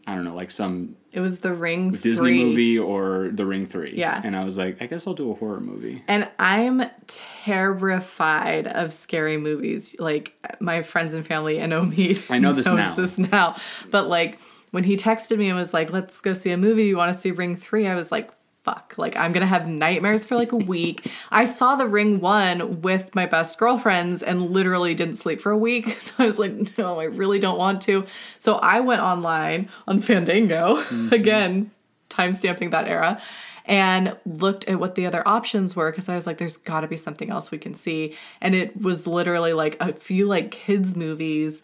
I 0.06 0.16
don't 0.16 0.26
know, 0.26 0.36
like 0.36 0.52
some 0.52 0.98
It 1.14 1.22
was 1.22 1.40
The 1.40 1.54
Ring 1.54 1.92
Disney 1.92 2.16
3. 2.16 2.44
movie 2.44 2.78
or 2.80 3.30
The 3.32 3.46
Ring 3.46 3.66
Three. 3.66 3.94
Yeah. 3.96 4.20
and 4.22 4.36
I 4.36 4.44
was 4.44 4.58
like, 4.58 4.82
I 4.82 4.86
guess 4.86 5.08
I'll 5.08 5.14
do 5.14 5.32
a 5.32 5.36
horror 5.36 5.62
movie. 5.62 6.04
And 6.10 6.28
I'm 6.40 6.84
terrified 7.08 8.68
of 8.68 8.92
scary 8.92 9.38
movies. 9.38 9.96
Like 10.00 10.34
my 10.60 10.82
friends 10.82 11.14
and 11.14 11.26
family 11.26 11.60
and 11.60 11.72
Omied 11.74 12.24
I 12.30 12.40
know 12.40 12.54
this 12.54 12.66
now. 12.66 12.96
this 12.96 13.18
now. 13.18 13.56
But 13.92 14.08
like 14.08 14.40
when 14.72 14.84
he 14.84 14.98
texted 14.98 15.38
me 15.38 15.50
and 15.50 15.58
was 15.58 15.74
like, 15.74 15.92
"Let's 15.92 16.20
go 16.20 16.34
see 16.34 16.50
a 16.52 16.58
movie. 16.58 16.86
You 16.86 16.98
want 16.98 17.14
to 17.14 17.20
see 17.20 17.32
Ring 17.32 17.56
3?" 17.56 17.88
I 17.88 17.96
was 17.96 18.12
like, 18.12 18.30
"Fuck. 18.64 18.96
Like 18.98 19.16
I'm 19.16 19.34
to 19.34 19.46
have 19.46 19.68
nightmares 19.68 20.26
for 20.26 20.36
like 20.36 20.52
a 20.52 20.58
week." 20.58 21.12
I 21.32 21.44
saw 21.44 21.76
The 21.76 21.88
Ring 21.88 22.20
1 22.20 22.82
with 22.82 23.14
my 23.14 23.26
best 23.26 23.58
girlfriends 23.58 24.24
and 24.24 24.52
literally 24.52 24.94
didn't 24.94 25.16
sleep 25.16 25.42
for 25.42 25.52
a 25.52 25.58
week. 25.58 25.98
So 26.00 26.14
I 26.20 26.26
was 26.26 26.40
like, 26.40 26.78
"No, 26.78 27.00
I 27.00 27.06
really 27.06 27.40
don't 27.40 27.58
want 27.58 27.82
to." 27.84 28.06
So 28.38 28.56
I 28.56 28.80
went 28.80 29.02
online 29.02 29.70
on 29.88 30.00
Fandango 30.00 30.64
Mm-hmm. 30.64 31.10
again, 31.14 31.72
timestamping 32.10 32.72
that 32.72 32.88
era 32.88 33.22
and 33.66 34.18
looked 34.26 34.66
at 34.66 34.80
what 34.80 34.96
the 34.96 35.06
other 35.06 35.26
options 35.26 35.76
were 35.76 35.90
because 35.92 36.10
I 36.10 36.16
was 36.16 36.28
like, 36.28 36.38
there's 36.38 36.58
got 36.58 36.82
to 36.82 36.88
be 36.88 36.98
something 36.98 37.30
else 37.30 37.50
we 37.50 37.58
can 37.58 37.74
see. 37.74 38.16
And 38.42 38.54
it 38.56 38.80
was 38.82 39.08
literally 39.08 39.54
like 39.54 39.78
a 39.80 39.94
few 39.94 40.28
like 40.28 40.52
kids' 40.52 40.96
movies 40.96 41.64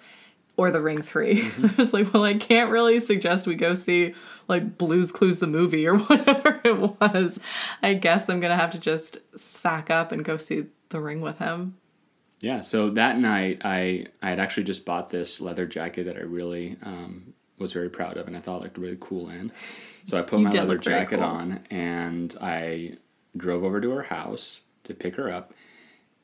or 0.59 0.71
The 0.71 0.81
Ring 0.81 1.01
3. 1.01 1.41
I 1.63 1.73
was 1.77 1.93
like, 1.93 2.13
well, 2.13 2.25
I 2.25 2.33
can't 2.33 2.69
really 2.69 2.99
suggest 2.99 3.47
we 3.47 3.55
go 3.55 3.73
see 3.75 4.13
like 4.49 4.77
Blues 4.77 5.09
Clues 5.09 5.37
the 5.37 5.47
movie 5.47 5.87
or 5.87 5.97
whatever 5.97 6.59
it 6.65 6.77
was. 6.99 7.39
I 7.81 7.93
guess 7.93 8.29
I'm 8.29 8.41
going 8.41 8.51
to 8.51 8.57
have 8.57 8.71
to 8.71 8.79
just 8.79 9.19
sack 9.37 9.89
up 9.89 10.11
and 10.11 10.25
go 10.25 10.35
see 10.35 10.65
The 10.89 10.99
Ring 10.99 11.21
with 11.21 11.37
him. 11.39 11.77
Yeah, 12.41 12.59
so 12.59 12.89
that 12.91 13.17
night 13.17 13.61
I 13.63 14.07
I 14.21 14.29
had 14.29 14.39
actually 14.39 14.65
just 14.65 14.83
bought 14.83 15.09
this 15.09 15.39
leather 15.39 15.65
jacket 15.65 16.05
that 16.05 16.17
I 16.17 16.21
really 16.21 16.75
um, 16.83 17.33
was 17.57 17.71
very 17.71 17.89
proud 17.89 18.17
of 18.17 18.27
and 18.27 18.35
I 18.35 18.41
thought 18.41 18.61
looked 18.61 18.77
really 18.77 18.97
cool 18.99 19.29
in. 19.29 19.53
So 20.05 20.17
I 20.17 20.23
put 20.23 20.39
You 20.39 20.45
my 20.45 20.51
leather 20.51 20.77
jacket 20.77 21.17
cool. 21.17 21.25
on 21.25 21.59
and 21.69 22.35
I 22.41 22.97
drove 23.37 23.63
over 23.63 23.79
to 23.79 23.91
her 23.91 24.03
house 24.03 24.61
to 24.83 24.93
pick 24.93 25.15
her 25.15 25.31
up. 25.31 25.53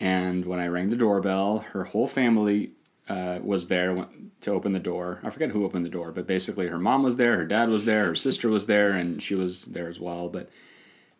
And 0.02 0.46
when 0.46 0.60
I 0.60 0.68
rang 0.68 0.90
the 0.90 0.98
doorbell, 0.98 1.60
her 1.72 1.86
whole 1.86 2.08
family 2.08 2.72
uh, 3.08 3.40
was 3.44 3.68
there 3.68 3.94
when- 3.94 4.32
to 4.42 4.52
open 4.52 4.74
the 4.74 4.80
door. 4.80 5.20
I 5.24 5.30
forget 5.30 5.50
who 5.50 5.66
opened 5.66 5.86
the 5.86 5.90
door, 5.90 6.12
but 6.12 6.28
basically 6.28 6.68
her 6.68 6.78
mom 6.78 7.04
was 7.04 7.18
there, 7.18 7.38
her 7.38 7.46
dad 7.46 7.70
was 7.70 7.86
there, 7.86 8.06
her 8.08 8.16
sister 8.16 8.50
was 8.50 8.66
there, 8.68 8.90
and 8.90 9.22
she 9.22 9.34
was 9.36 9.64
there 9.64 9.88
as 9.88 10.00
well. 10.00 10.30
But 10.30 10.50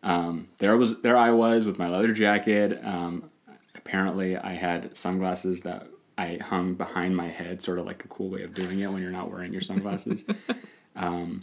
um, 0.02 0.48
there 0.58 0.76
was 0.76 1.00
there 1.00 1.16
I 1.16 1.30
was 1.30 1.66
with 1.66 1.78
my 1.78 1.88
leather 1.88 2.12
jacket. 2.12 2.80
Um, 2.84 3.30
apparently, 3.74 4.36
I 4.36 4.52
had 4.54 4.96
sunglasses 4.96 5.62
that 5.62 5.88
I 6.18 6.38
hung 6.42 6.74
behind 6.74 7.16
my 7.16 7.28
head, 7.28 7.62
sort 7.62 7.78
of 7.78 7.86
like 7.86 8.04
a 8.04 8.08
cool 8.08 8.30
way 8.30 8.42
of 8.42 8.54
doing 8.54 8.80
it 8.80 8.90
when 8.92 9.02
you're 9.02 9.10
not 9.10 9.30
wearing 9.30 9.52
your 9.52 9.60
sunglasses. 9.60 10.24
um, 10.96 11.42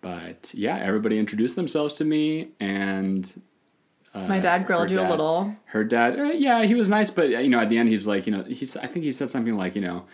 but 0.00 0.52
yeah, 0.54 0.76
everybody 0.78 1.18
introduced 1.18 1.56
themselves 1.56 1.94
to 1.94 2.04
me, 2.04 2.48
and 2.60 3.40
uh, 4.14 4.26
My 4.26 4.40
dad 4.40 4.66
grilled 4.66 4.90
you 4.90 5.00
a 5.00 5.08
little. 5.08 5.54
Her 5.66 5.84
dad, 5.84 6.18
uh, 6.18 6.24
yeah, 6.24 6.62
he 6.64 6.74
was 6.74 6.88
nice, 6.88 7.10
but 7.10 7.26
uh, 7.26 7.38
you 7.38 7.48
know, 7.48 7.60
at 7.60 7.68
the 7.68 7.78
end, 7.78 7.88
he's 7.88 8.06
like, 8.06 8.26
you 8.26 8.32
know, 8.36 8.42
he's 8.44 8.76
I 8.76 8.86
think 8.86 9.04
he 9.04 9.12
said 9.12 9.30
something 9.30 9.56
like, 9.56 9.74
you 9.74 9.82
know. 9.82 10.04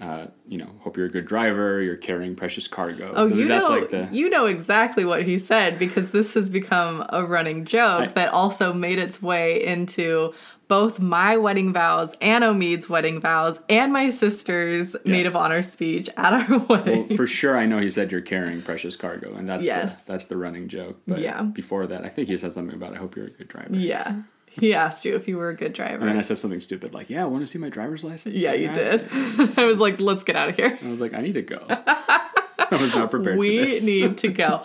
Uh, 0.00 0.26
you 0.48 0.58
know, 0.58 0.68
hope 0.80 0.96
you're 0.96 1.06
a 1.06 1.10
good 1.10 1.24
driver. 1.24 1.80
You're 1.80 1.96
carrying 1.96 2.34
precious 2.34 2.66
cargo. 2.66 3.12
Oh, 3.14 3.26
you 3.26 3.46
that's 3.46 3.68
know, 3.68 3.78
like 3.78 3.90
the 3.90 4.08
you 4.10 4.28
know 4.28 4.46
exactly 4.46 5.04
what 5.04 5.22
he 5.22 5.38
said 5.38 5.78
because 5.78 6.10
this 6.10 6.34
has 6.34 6.50
become 6.50 7.06
a 7.10 7.24
running 7.24 7.64
joke 7.64 8.08
I- 8.08 8.12
that 8.14 8.30
also 8.30 8.72
made 8.72 8.98
its 8.98 9.22
way 9.22 9.64
into 9.64 10.34
both 10.74 10.98
my 10.98 11.36
wedding 11.36 11.72
vows 11.72 12.12
and 12.20 12.42
Omied's 12.42 12.88
wedding 12.88 13.20
vows 13.20 13.60
and 13.68 13.92
my 13.92 14.10
sister's 14.10 14.96
maid 15.04 15.24
of 15.24 15.36
honor 15.36 15.62
speech 15.62 16.08
at 16.16 16.32
our 16.32 16.58
wedding. 16.58 17.06
Well, 17.08 17.16
for 17.16 17.28
sure, 17.28 17.56
I 17.56 17.64
know 17.64 17.78
he 17.78 17.88
said 17.90 18.10
you're 18.10 18.20
carrying 18.20 18.60
precious 18.60 18.96
cargo, 18.96 19.36
and 19.36 19.48
that's 19.48 19.64
Yes. 19.64 20.04
the, 20.04 20.12
that's 20.12 20.24
the 20.24 20.36
running 20.36 20.66
joke. 20.66 20.98
But 21.06 21.20
Yeah. 21.20 21.42
before 21.42 21.86
that, 21.86 22.04
I 22.04 22.08
think 22.08 22.26
he 22.28 22.36
said 22.36 22.52
something 22.54 22.74
about 22.74 22.92
I 22.92 22.96
hope 22.96 23.14
you're 23.14 23.26
a 23.26 23.30
good 23.30 23.46
driver. 23.46 23.76
yeah, 23.76 24.22
he 24.50 24.74
asked 24.74 25.04
you 25.04 25.14
if 25.14 25.28
you 25.28 25.36
were 25.36 25.50
a 25.50 25.54
good 25.54 25.74
driver. 25.74 26.00
And 26.00 26.08
then 26.08 26.18
I 26.18 26.22
said 26.22 26.38
something 26.38 26.60
stupid 26.60 26.92
like, 26.92 27.08
"Yeah, 27.08 27.22
I 27.22 27.26
want 27.26 27.44
to 27.44 27.46
see 27.46 27.58
my 27.60 27.68
driver's 27.68 28.02
license?" 28.02 28.34
yeah, 28.34 28.54
you 28.54 28.72
did. 28.72 29.06
I 29.56 29.64
was 29.64 29.78
like, 29.78 30.00
let's 30.00 30.24
get 30.24 30.34
out 30.34 30.48
of 30.48 30.56
here. 30.56 30.76
I 30.82 30.88
was 30.88 31.00
like, 31.00 31.14
"I 31.14 31.20
need 31.20 31.34
to 31.34 31.42
go." 31.42 31.64
I 31.70 32.68
was 32.72 32.96
not 32.96 33.12
prepared 33.12 33.36
for 33.36 33.38
We 33.38 33.78
need 33.84 34.18
to 34.18 34.28
go. 34.28 34.64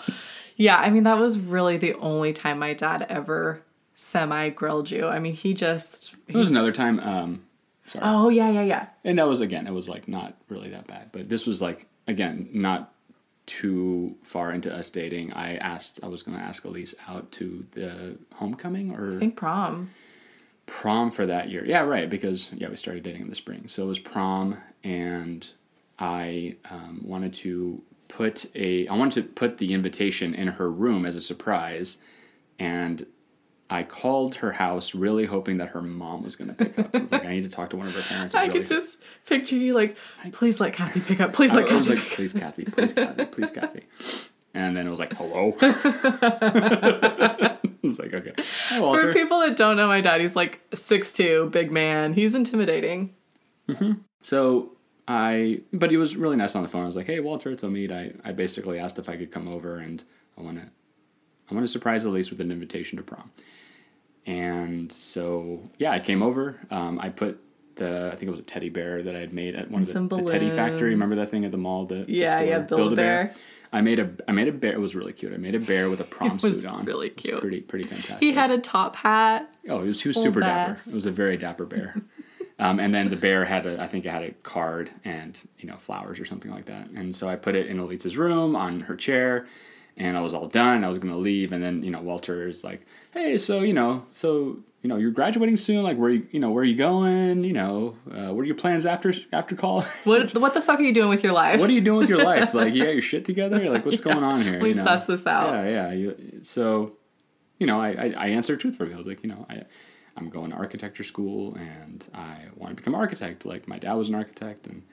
Yeah, 0.55 0.77
I 0.77 0.89
mean, 0.89 1.03
that 1.03 1.19
was 1.19 1.37
really 1.37 1.77
the 1.77 1.93
only 1.95 2.33
time 2.33 2.57
my 2.59 2.73
dad 2.73 3.05
ever 3.09 3.61
semi 3.99 4.49
grilled 4.49 4.89
you. 4.89 5.05
I 5.05 5.19
mean, 5.19 5.33
he 5.33 5.53
just. 5.53 6.15
There 6.27 6.37
was 6.39 6.49
another 6.49 6.71
time. 6.71 6.99
Um, 6.99 7.43
sorry, 7.87 8.05
Oh, 8.07 8.29
yeah, 8.29 8.49
yeah, 8.49 8.63
yeah. 8.63 8.87
and 9.03 9.17
that 9.19 9.27
was 9.27 9.41
again. 9.41 9.67
It 9.67 9.73
was 9.73 9.89
like 9.89 10.07
not 10.07 10.35
really 10.47 10.69
that 10.69 10.87
bad, 10.87 11.09
but 11.11 11.29
this 11.29 11.45
was 11.45 11.61
like 11.61 11.85
again 12.07 12.49
not 12.53 12.93
too 13.45 14.15
far 14.23 14.51
into 14.51 14.73
us 14.73 14.89
dating. 14.89 15.33
I 15.33 15.55
asked. 15.57 15.99
I 16.01 16.07
was 16.07 16.23
going 16.23 16.37
to 16.37 16.43
ask 16.43 16.63
Elise 16.65 16.95
out 17.07 17.31
to 17.33 17.65
the 17.71 18.17
homecoming 18.35 18.91
or 18.95 19.15
I 19.15 19.19
think 19.19 19.35
prom. 19.35 19.91
prom 20.65 21.11
for 21.11 21.25
that 21.25 21.49
year. 21.49 21.65
Yeah, 21.65 21.81
right. 21.81 22.09
Because 22.09 22.49
yeah, 22.53 22.69
we 22.69 22.77
started 22.77 23.03
dating 23.03 23.23
in 23.23 23.29
the 23.29 23.35
spring, 23.35 23.67
so 23.67 23.83
it 23.83 23.87
was 23.87 23.99
prom, 23.99 24.57
and 24.83 25.47
I 25.99 26.55
um, 26.69 27.01
wanted 27.03 27.33
to 27.35 27.81
put 28.07 28.45
a 28.55 28.87
I 28.87 28.95
wanted 28.95 29.23
to 29.23 29.29
put 29.29 29.57
the 29.57 29.73
invitation 29.73 30.33
in 30.33 30.47
her 30.47 30.71
room 30.71 31.05
as 31.05 31.15
a 31.17 31.21
surprise, 31.21 31.97
and 32.59 33.05
I 33.69 33.83
called 33.83 34.35
her 34.35 34.51
house 34.51 34.95
really 34.95 35.25
hoping 35.25 35.57
that 35.57 35.69
her 35.69 35.81
mom 35.81 36.23
was 36.23 36.35
going 36.35 36.47
to 36.49 36.55
pick 36.55 36.79
up. 36.79 36.95
I 36.95 36.99
was 36.99 37.11
like, 37.11 37.25
I 37.25 37.29
need 37.29 37.43
to 37.43 37.49
talk 37.49 37.69
to 37.69 37.77
one 37.77 37.87
of 37.87 37.93
her 37.93 38.01
parents. 38.01 38.33
I 38.33 38.47
really 38.47 38.59
could 38.59 38.69
just 38.69 38.97
picture 39.27 39.55
you 39.55 39.75
like, 39.75 39.95
please 40.31 40.59
let 40.59 40.73
Kathy 40.73 41.01
pick 41.01 41.19
up. 41.19 41.33
Please 41.33 41.51
I, 41.51 41.57
let 41.57 41.69
I 41.69 41.75
was 41.77 41.87
Kathy. 41.87 41.95
like, 41.95 42.03
pick 42.03 42.11
up." 42.11 42.15
please, 42.15 42.33
Kathy, 42.33 42.65
please, 42.65 42.93
Kathy, 42.93 43.25
please, 43.25 43.51
Kathy. 43.51 43.83
And 44.55 44.75
then 44.75 44.87
it 44.87 44.89
was 44.89 44.97
like, 44.97 45.13
hello. 45.13 45.55
it's 47.83 47.99
like, 47.99 48.13
okay. 48.13 48.33
For 48.69 49.13
people 49.13 49.39
that 49.41 49.55
don't 49.55 49.77
know 49.77 49.87
my 49.87 50.01
dad, 50.01 50.21
he's 50.21 50.35
like 50.35 50.67
6'2", 50.71 51.51
big 51.51 51.71
man. 51.71 52.13
He's 52.13 52.33
intimidating. 52.33 53.13
Mm-hmm. 53.67 53.93
So 54.23 54.71
I, 55.07 55.61
but 55.71 55.91
he 55.91 55.97
was 55.97 56.15
really 56.15 56.35
nice 56.35 56.55
on 56.55 56.63
the 56.63 56.69
phone. 56.69 56.83
I 56.83 56.87
was 56.87 56.95
like, 56.95 57.05
"Hey, 57.05 57.19
Walter, 57.19 57.51
it's 57.51 57.63
Omied. 57.63 57.91
I, 57.91 58.13
I 58.27 58.31
basically 58.31 58.79
asked 58.79 58.99
if 58.99 59.09
I 59.09 59.17
could 59.17 59.31
come 59.31 59.47
over, 59.47 59.77
and 59.77 60.03
I 60.37 60.41
want 60.41 60.57
to, 60.57 60.67
I 61.49 61.53
want 61.53 61.63
to 61.63 61.67
surprise 61.67 62.05
Elise 62.05 62.29
with 62.29 62.41
an 62.41 62.51
invitation 62.51 62.97
to 62.97 63.03
prom." 63.03 63.31
And 64.25 64.91
so, 64.91 65.59
yeah, 65.77 65.91
I 65.91 65.99
came 65.99 66.21
over. 66.21 66.59
Um, 66.69 66.99
I 66.99 67.09
put 67.09 67.39
the, 67.75 68.07
I 68.07 68.15
think 68.15 68.23
it 68.23 68.31
was 68.31 68.39
a 68.39 68.43
teddy 68.43 68.69
bear 68.69 69.01
that 69.03 69.15
I 69.15 69.19
had 69.19 69.33
made 69.33 69.55
at 69.55 69.71
one 69.71 69.81
And 69.83 69.89
of 69.95 70.09
the, 70.09 70.17
the 70.17 70.31
Teddy 70.31 70.49
Factory. 70.49 70.89
Remember 70.91 71.15
that 71.15 71.29
thing 71.31 71.45
at 71.45 71.51
the 71.51 71.57
mall? 71.57 71.85
The, 71.85 72.03
the 72.03 72.11
Yeah, 72.13 72.41
yeah, 72.41 72.65
store? 72.65 72.77
Build-A-Bear. 72.77 73.33
I 73.71 73.81
made 73.81 73.99
a, 73.99 74.09
I 74.27 74.31
made 74.31 74.47
a 74.47 74.51
bear. 74.51 74.73
It 74.73 74.79
was 74.79 74.95
really 74.95 75.13
cute. 75.13 75.31
I 75.33 75.37
made 75.37 75.55
a 75.55 75.59
bear 75.59 75.89
with 75.89 75.99
a 76.01 76.03
prom 76.15 76.37
It 76.37 76.41
suit 76.41 76.65
on. 76.65 76.85
really 76.85 77.07
It 77.07 77.15
was 77.17 77.25
cute. 77.25 77.39
pretty, 77.39 77.61
pretty 77.61 77.85
fantastic. 77.85 78.19
He 78.19 78.31
had 78.33 78.51
a 78.51 78.57
top 78.59 78.95
hat. 78.97 79.49
Oh, 79.67 79.81
he 79.81 79.87
was, 79.87 80.01
he 80.01 80.09
was 80.09 80.17
super 80.21 80.39
vest. 80.41 80.85
dapper. 80.85 80.89
It 80.91 80.95
was 80.95 81.05
a 81.05 81.11
very 81.11 81.37
dapper 81.37 81.65
bear. 81.65 81.95
um, 82.59 82.79
and 82.79 82.93
then 82.93 83.09
the 83.09 83.15
bear 83.15 83.45
had 83.45 83.65
a, 83.65 83.81
I 83.81 83.87
think 83.87 84.05
it 84.05 84.09
had 84.09 84.23
a 84.23 84.31
card 84.43 84.89
and, 85.05 85.39
you 85.59 85.67
know, 85.69 85.77
flowers 85.77 86.19
or 86.19 86.25
something 86.25 86.51
like 86.51 86.65
that. 86.65 86.89
And 86.89 87.15
so 87.15 87.29
I 87.29 87.35
put 87.35 87.55
it 87.55 87.67
in 87.67 87.79
Elisa's 87.79 88.17
room 88.17 88.55
on 88.55 88.81
her 88.81 88.95
chair 88.95 89.45
and 89.97 90.17
I 90.17 90.21
was 90.21 90.33
all 90.33 90.47
done. 90.47 90.83
I 90.83 90.87
was 90.87 90.97
going 90.97 91.13
to 91.13 91.19
leave. 91.19 91.51
And 91.51 91.61
then, 91.63 91.83
you 91.83 91.91
know, 91.91 92.01
Walter 92.01 92.47
is 92.47 92.63
like, 92.63 92.85
hey, 93.11 93.37
so, 93.37 93.61
you 93.61 93.73
know, 93.73 94.05
so, 94.11 94.59
you 94.81 94.87
know, 94.87 94.97
you're 94.97 95.11
graduating 95.11 95.57
soon. 95.57 95.83
Like, 95.83 95.97
where 95.97 96.09
you, 96.09 96.27
you 96.31 96.39
know, 96.39 96.51
where 96.51 96.61
are 96.61 96.65
you 96.65 96.75
going? 96.75 97.43
You 97.43 97.53
know, 97.53 97.97
uh, 98.09 98.33
what 98.33 98.41
are 98.41 98.45
your 98.45 98.55
plans 98.55 98.85
after, 98.85 99.13
after 99.33 99.55
college? 99.55 99.87
What 100.03 100.37
what 100.37 100.53
the 100.53 100.61
fuck 100.61 100.79
are 100.79 100.83
you 100.83 100.93
doing 100.93 101.09
with 101.09 101.23
your 101.23 101.33
life? 101.33 101.59
what 101.59 101.69
are 101.69 101.73
you 101.73 101.81
doing 101.81 101.99
with 101.99 102.09
your 102.09 102.23
life? 102.23 102.53
Like, 102.53 102.73
you 102.73 102.83
got 102.83 102.93
your 102.93 103.01
shit 103.01 103.25
together? 103.25 103.69
Like, 103.69 103.85
what's 103.85 104.01
going 104.09 104.23
on 104.23 104.41
here? 104.41 104.59
Please 104.59 104.77
you 104.77 104.83
know? 104.83 104.89
suss 104.89 105.05
this 105.05 105.25
out. 105.25 105.53
Yeah, 105.53 105.69
yeah. 105.69 105.91
You, 105.91 106.39
so, 106.43 106.93
you 107.59 107.67
know, 107.67 107.81
I, 107.81 107.89
I, 107.89 108.13
I 108.17 108.27
answered 108.27 108.59
truthfully. 108.59 108.93
I 108.93 108.97
was 108.97 109.05
like, 109.05 109.23
you 109.23 109.29
know, 109.29 109.45
I, 109.49 109.63
I'm 110.15 110.29
going 110.29 110.51
to 110.51 110.55
architecture 110.55 111.03
school 111.03 111.55
and 111.55 112.05
I 112.13 112.45
want 112.55 112.71
to 112.71 112.75
become 112.75 112.93
an 112.93 112.99
architect. 112.99 113.45
Like, 113.45 113.67
my 113.67 113.79
dad 113.79 113.93
was 113.93 114.09
an 114.09 114.15
architect, 114.15 114.67
and 114.67 114.83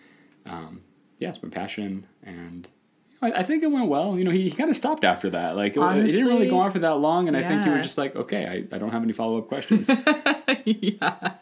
um, 0.47 0.83
yeah, 1.19 1.29
it's 1.29 1.43
my 1.43 1.49
passion. 1.49 2.07
And 2.23 2.69
I, 3.23 3.33
I 3.33 3.43
think 3.43 3.63
it 3.63 3.71
went 3.71 3.89
well. 3.89 4.19
You 4.19 4.25
know, 4.25 4.31
he, 4.31 4.45
he 4.45 4.51
kind 4.51 4.71
of 4.71 4.77
stopped 4.77 5.05
after 5.05 5.31
that. 5.31 5.57
Like, 5.57 5.77
it, 5.77 5.81
it 5.81 6.07
didn't 6.09 6.27
really 6.27 6.49
go 6.49 6.59
on 6.59 6.71
for 6.71 6.79
that 6.81 6.97
long. 6.97 7.29
And 7.29 7.37
I 7.37 7.43
think 7.43 7.63
he 7.65 7.71
was 7.71 7.83
just 7.83 7.99
like, 7.99 8.15
okay, 8.15 8.47
I, 8.47 8.75
I 8.75 8.79
don't 8.79 8.91
have 8.91 9.03
any 9.03 9.13
follow 9.13 9.39
up 9.39 9.49
questions. 9.49 9.89
yeah. 10.65 11.35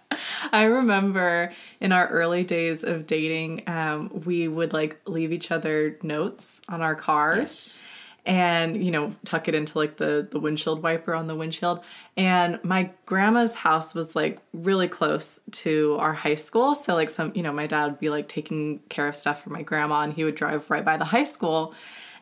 I 0.53 0.65
remember 0.65 1.53
in 1.81 1.93
our 1.93 2.07
early 2.09 2.45
days 2.45 2.85
of 2.85 3.07
dating, 3.07 3.65
um, 3.67 4.23
we 4.25 4.47
would 4.47 4.73
like 4.73 5.01
leave 5.07 5.33
each 5.33 5.51
other 5.51 5.99
notes 6.03 6.61
on 6.69 6.83
our 6.83 6.95
cars. 6.95 7.39
yes. 7.39 7.83
And 8.27 8.83
you 8.83 8.91
know 8.91 9.15
tuck 9.27 9.49
it 9.49 9.55
into 9.55 9.77
like 9.77 9.99
the 9.99 10.27
the 10.31 10.41
windshield 10.41 10.83
wiper 10.83 11.15
on 11.15 11.27
the 11.27 11.35
windshield 11.35 11.85
and 12.17 12.59
my 12.65 12.91
grandma's 13.05 13.55
house 13.55 13.95
was 13.95 14.17
like 14.17 14.39
really 14.55 14.89
close 14.89 15.41
to 15.51 15.99
our 16.01 16.15
high 16.15 16.35
school 16.35 16.75
so 16.75 16.95
like 16.95 17.11
some 17.11 17.33
you 17.35 17.43
know 17.43 17.53
my 17.53 17.67
dad 17.67 17.85
would 17.85 18.01
be 18.01 18.09
like 18.09 18.27
taking 18.27 18.79
care 18.89 19.07
of 19.09 19.15
stuff 19.15 19.43
for 19.43 19.51
my 19.51 19.61
grandma 19.61 20.01
and 20.01 20.15
he 20.15 20.25
would 20.25 20.37
drive 20.37 20.71
right 20.71 20.87
by 20.87 20.97
the 20.97 21.05
high 21.05 21.25
school 21.25 21.75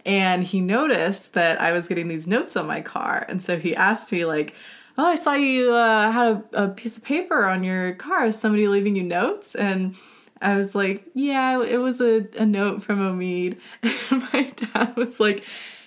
and 0.05 0.43
he 0.43 0.61
noticed 0.61 1.35
that 1.35 1.61
I 1.61 1.71
was 1.71 1.87
getting 1.87 2.09
these 2.09 2.27
notes 2.27 2.57
on 2.57 2.67
my 2.67 2.81
car 2.81 3.25
and 3.29 3.41
so 3.41 3.57
he 3.57 3.77
asked 3.77 4.11
me 4.11 4.25
like 4.25 4.55
oh, 4.99 5.07
I 5.07 5.15
saw 5.15 5.35
you 5.35 5.73
uh, 5.73 6.11
had 6.11 6.45
a, 6.53 6.65
a 6.65 6.69
piece 6.69 6.97
of 6.97 7.05
paper 7.05 7.45
on 7.45 7.65
your 7.65 7.95
car. 7.95 8.27
Is 8.27 8.39
somebody 8.39 8.69
leaving 8.69 8.97
you 8.97 9.03
notes? 9.03 9.55
And 9.55 9.97
I 10.41 10.57
was 10.57 10.75
like, 10.75 11.05
yeah, 11.15 11.63
it 11.63 11.79
was 11.79 12.01
a, 12.01 12.27
a 12.37 12.47
note 12.47 12.83
from 12.83 12.99
Omied. 12.99 13.59
And 14.11 14.23
my 14.33 14.43
dad 14.43 14.97
was 14.97 15.21
like, 15.21 15.45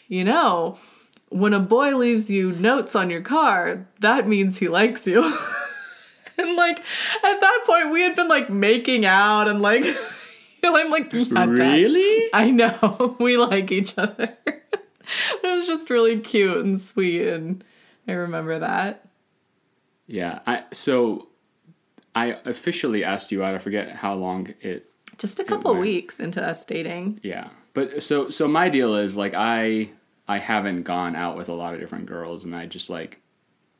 you 0.07 0.23
know, 0.23 0.77
when 1.29 1.53
a 1.53 1.59
boy 1.59 1.95
leaves 1.95 2.29
you 2.29 2.51
notes 2.51 2.95
on 2.95 3.09
your 3.09 3.21
car, 3.21 3.87
that 3.99 4.27
means 4.27 4.57
he 4.57 4.67
likes 4.67 5.05
you. 5.07 5.23
and 6.37 6.55
like 6.55 6.79
at 6.79 7.39
that 7.39 7.63
point, 7.65 7.91
we 7.91 8.01
had 8.01 8.15
been 8.15 8.27
like 8.27 8.49
making 8.49 9.05
out 9.05 9.47
and 9.47 9.61
like, 9.61 9.83
I'm 10.63 10.89
like, 10.89 11.13
yeah, 11.13 11.23
Dad, 11.23 11.49
Really? 11.49 12.29
I 12.33 12.49
know 12.49 13.15
we 13.19 13.37
like 13.37 13.71
each 13.71 13.97
other. 13.97 14.35
it 14.47 15.43
was 15.43 15.67
just 15.67 15.89
really 15.91 16.19
cute 16.19 16.57
and 16.57 16.81
sweet, 16.81 17.27
and 17.27 17.63
I 18.07 18.13
remember 18.13 18.57
that. 18.59 19.07
Yeah. 20.07 20.39
I 20.47 20.63
so 20.73 21.27
I 22.15 22.37
officially 22.45 23.03
asked 23.03 23.31
you 23.31 23.43
out. 23.43 23.53
I 23.53 23.59
forget 23.59 23.91
how 23.91 24.15
long 24.15 24.53
it 24.61 24.89
Just 25.17 25.39
a 25.39 25.43
couple 25.43 25.75
weeks 25.75 26.19
into 26.19 26.43
us 26.43 26.65
dating. 26.65 27.19
Yeah, 27.21 27.49
but 27.75 28.01
so 28.01 28.31
so 28.31 28.47
my 28.47 28.69
deal 28.69 28.95
is 28.95 29.15
like 29.15 29.35
I 29.35 29.91
I 30.27 30.39
haven't 30.39 30.83
gone 30.83 31.15
out 31.15 31.37
with 31.37 31.49
a 31.49 31.53
lot 31.53 31.75
of 31.75 31.79
different 31.79 32.07
girls, 32.07 32.43
and 32.43 32.55
I 32.55 32.65
just 32.65 32.89
like 32.89 33.19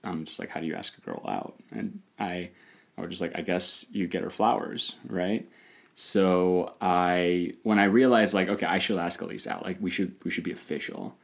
I'm 0.04 0.25
just 0.25 0.38
like, 0.38 0.50
how 0.50 0.60
do 0.60 0.68
you 0.68 0.75
ask 0.75 0.96
a 0.96 1.02
girl 1.02 1.24
out? 1.28 1.56
And 1.72 2.02
I 2.20 2.52
I 2.98 3.02
was 3.02 3.10
just 3.10 3.22
like, 3.22 3.32
I 3.36 3.42
guess 3.42 3.86
you 3.92 4.08
get 4.08 4.22
her 4.22 4.30
flowers, 4.30 4.96
right? 5.08 5.50
So 5.96 6.75
I 6.82 7.54
when 7.64 7.80
I 7.80 7.86
realized 7.86 8.34
like, 8.34 8.50
okay, 8.50 8.66
I 8.66 8.80
should 8.80 9.00
ask 9.00 9.22
Elise 9.22 9.48
out. 9.48 9.64
Like 9.64 9.78
we 9.82 9.90
should 9.90 10.14
we 10.24 10.30
should 10.30 10.44
be 10.44 10.52
official. 10.52 11.16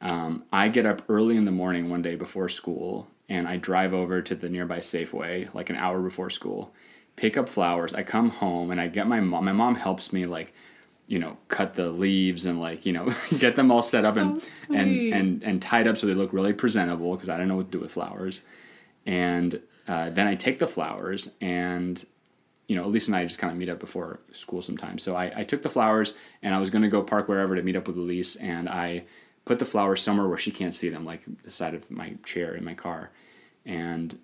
Um, 0.00 0.44
I 0.52 0.68
get 0.68 0.86
up 0.86 1.02
early 1.08 1.36
in 1.36 1.44
the 1.44 1.50
morning 1.50 1.88
one 1.88 2.02
day 2.02 2.16
before 2.16 2.48
school, 2.48 3.06
and 3.28 3.46
I 3.46 3.58
drive 3.58 3.94
over 3.94 4.22
to 4.22 4.34
the 4.34 4.48
nearby 4.48 4.78
Safeway 4.78 5.54
like 5.54 5.70
an 5.70 5.76
hour 5.76 6.00
before 6.00 6.30
school, 6.30 6.72
pick 7.16 7.36
up 7.36 7.48
flowers. 7.48 7.94
I 7.94 8.02
come 8.02 8.30
home 8.30 8.70
and 8.70 8.80
I 8.80 8.88
get 8.88 9.06
my 9.06 9.20
mom. 9.20 9.44
My 9.44 9.52
mom 9.52 9.76
helps 9.76 10.12
me 10.12 10.24
like, 10.24 10.52
you 11.06 11.18
know, 11.18 11.36
cut 11.48 11.74
the 11.74 11.90
leaves 11.90 12.46
and 12.46 12.60
like 12.60 12.86
you 12.86 12.92
know 12.92 13.12
get 13.38 13.56
them 13.56 13.70
all 13.70 13.82
set 13.82 14.04
up 14.04 14.14
So 14.14 14.20
and, 14.20 14.42
and 14.70 15.14
and 15.14 15.42
and 15.42 15.62
tied 15.62 15.86
up 15.86 15.96
so 15.96 16.06
they 16.06 16.14
look 16.14 16.32
really 16.32 16.52
presentable 16.52 17.12
because 17.12 17.28
I 17.28 17.36
don't 17.36 17.48
know 17.48 17.56
what 17.56 17.70
to 17.70 17.78
do 17.78 17.80
with 17.80 17.92
flowers. 17.92 18.40
And 19.06 19.60
uh, 19.86 20.10
then 20.10 20.26
I 20.26 20.34
take 20.34 20.58
the 20.58 20.66
flowers 20.66 21.30
and 21.40 22.04
you 22.66 22.76
know, 22.76 22.84
Elise 22.84 23.08
and 23.08 23.16
I 23.16 23.24
just 23.24 23.38
kind 23.38 23.52
of 23.52 23.58
meet 23.58 23.68
up 23.68 23.78
before 23.78 24.20
school 24.32 24.62
sometimes. 24.62 25.02
So 25.02 25.16
I, 25.16 25.40
I 25.40 25.44
took 25.44 25.62
the 25.62 25.68
flowers 25.68 26.14
and 26.42 26.54
I 26.54 26.58
was 26.58 26.70
going 26.70 26.82
to 26.82 26.88
go 26.88 27.02
park 27.02 27.28
wherever 27.28 27.54
to 27.54 27.62
meet 27.62 27.76
up 27.76 27.86
with 27.86 27.96
Elise, 27.96 28.36
and 28.36 28.68
I 28.68 29.04
put 29.44 29.58
the 29.58 29.66
flowers 29.66 30.02
somewhere 30.02 30.28
where 30.28 30.38
she 30.38 30.50
can't 30.50 30.72
see 30.72 30.88
them, 30.88 31.04
like 31.04 31.22
the 31.42 31.50
side 31.50 31.74
of 31.74 31.90
my 31.90 32.14
chair 32.24 32.54
in 32.54 32.64
my 32.64 32.74
car. 32.74 33.10
And 33.66 34.18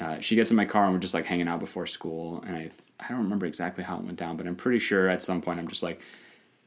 uh, 0.00 0.18
she 0.20 0.34
gets 0.34 0.50
in 0.50 0.56
my 0.56 0.64
car 0.64 0.84
and 0.84 0.94
we're 0.94 1.00
just 1.00 1.14
like 1.14 1.26
hanging 1.26 1.48
out 1.48 1.60
before 1.60 1.86
school. 1.86 2.42
And 2.46 2.56
I 2.56 2.70
I 2.98 3.08
don't 3.08 3.18
remember 3.18 3.46
exactly 3.46 3.84
how 3.84 3.96
it 3.98 4.04
went 4.04 4.18
down, 4.18 4.36
but 4.36 4.46
I'm 4.46 4.56
pretty 4.56 4.78
sure 4.78 5.08
at 5.08 5.22
some 5.22 5.42
point 5.42 5.58
I'm 5.58 5.68
just 5.68 5.82
like, 5.82 6.00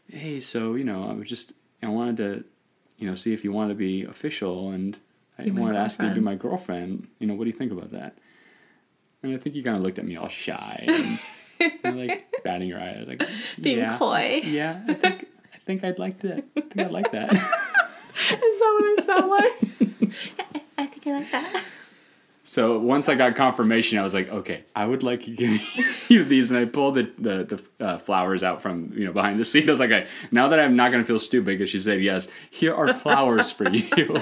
hey, 0.08 0.40
so 0.40 0.76
you 0.76 0.84
know, 0.84 1.10
I 1.10 1.14
was 1.14 1.28
just 1.28 1.54
I 1.82 1.88
wanted 1.88 2.18
to, 2.18 2.44
you 2.98 3.10
know, 3.10 3.16
see 3.16 3.34
if 3.34 3.44
you 3.44 3.52
wanted 3.52 3.70
to 3.70 3.76
be 3.76 4.04
official, 4.04 4.72
and 4.72 4.98
I 5.38 5.44
Be 5.44 5.52
wanted 5.52 5.74
to 5.74 5.80
ask 5.80 6.02
you 6.02 6.10
to 6.10 6.16
be 6.16 6.22
my 6.22 6.36
girlfriend. 6.36 7.08
You 7.20 7.28
know, 7.28 7.36
what 7.36 7.46
do 7.46 7.50
you 7.50 7.56
think 7.56 7.72
about 7.72 7.92
that? 7.92 8.18
And 9.24 9.34
I 9.34 9.38
think 9.38 9.56
you 9.56 9.64
kind 9.64 9.76
of 9.76 9.84
looked 9.84 10.00
at 10.00 10.06
me 10.06 10.16
all 10.16 10.28
shy, 10.28 10.86
and, 10.88 11.20
and, 11.84 11.98
like 12.00 12.28
batting 12.44 12.68
your 12.68 12.80
eye. 12.80 12.96
I 12.96 13.00
was 13.00 13.08
like, 13.08 13.30
Being 13.62 13.80
yeah, 13.80 13.98
coy. 13.98 14.42
Yeah, 14.44 14.82
I 14.88 14.94
think 14.94 15.28
I 15.54 15.58
think 15.66 15.84
I'd 15.84 16.00
like 16.00 16.20
that. 16.20 16.44
I 16.56 16.62
think 16.62 16.80
I'd 16.88 16.92
like 16.92 17.12
that. 17.12 17.34
Is 18.32 18.40
that 18.40 18.80
what 18.80 19.00
I 19.00 19.04
sound 19.06 19.30
like? 19.32 20.64
I 20.78 20.86
think 20.86 21.08
I 21.08 21.20
like 21.20 21.32
that. 21.32 21.64
So 22.50 22.80
once 22.80 23.08
I 23.08 23.14
got 23.14 23.36
confirmation, 23.36 24.00
I 24.00 24.04
was 24.04 24.16
like, 24.16 24.28
okay, 24.30 24.64
I 24.76 24.84
would 24.84 25.04
like 25.04 25.22
to 25.26 25.30
give 25.32 25.62
you 26.10 26.24
these, 26.24 26.50
and 26.50 26.60
I 26.60 26.66
pulled 26.66 26.96
the 26.96 27.04
the, 27.20 27.62
the 27.78 27.86
uh, 27.86 27.98
flowers 28.00 28.42
out 28.42 28.64
from 28.64 28.92
you 28.96 29.06
know 29.06 29.14
behind 29.14 29.40
the 29.40 29.46
seat. 29.46 29.70
I 29.70 29.72
was 29.72 29.80
like, 29.80 29.92
okay, 29.92 30.08
now 30.32 30.48
that 30.48 30.60
I'm 30.60 30.76
not 30.76 30.92
gonna 30.92 31.06
feel 31.06 31.20
stupid 31.20 31.46
because 31.46 31.70
she 31.70 31.78
said 31.78 32.02
yes, 32.02 32.28
here 32.50 32.74
are 32.74 32.92
flowers 32.92 33.52
for 33.52 33.70
you. 33.70 34.18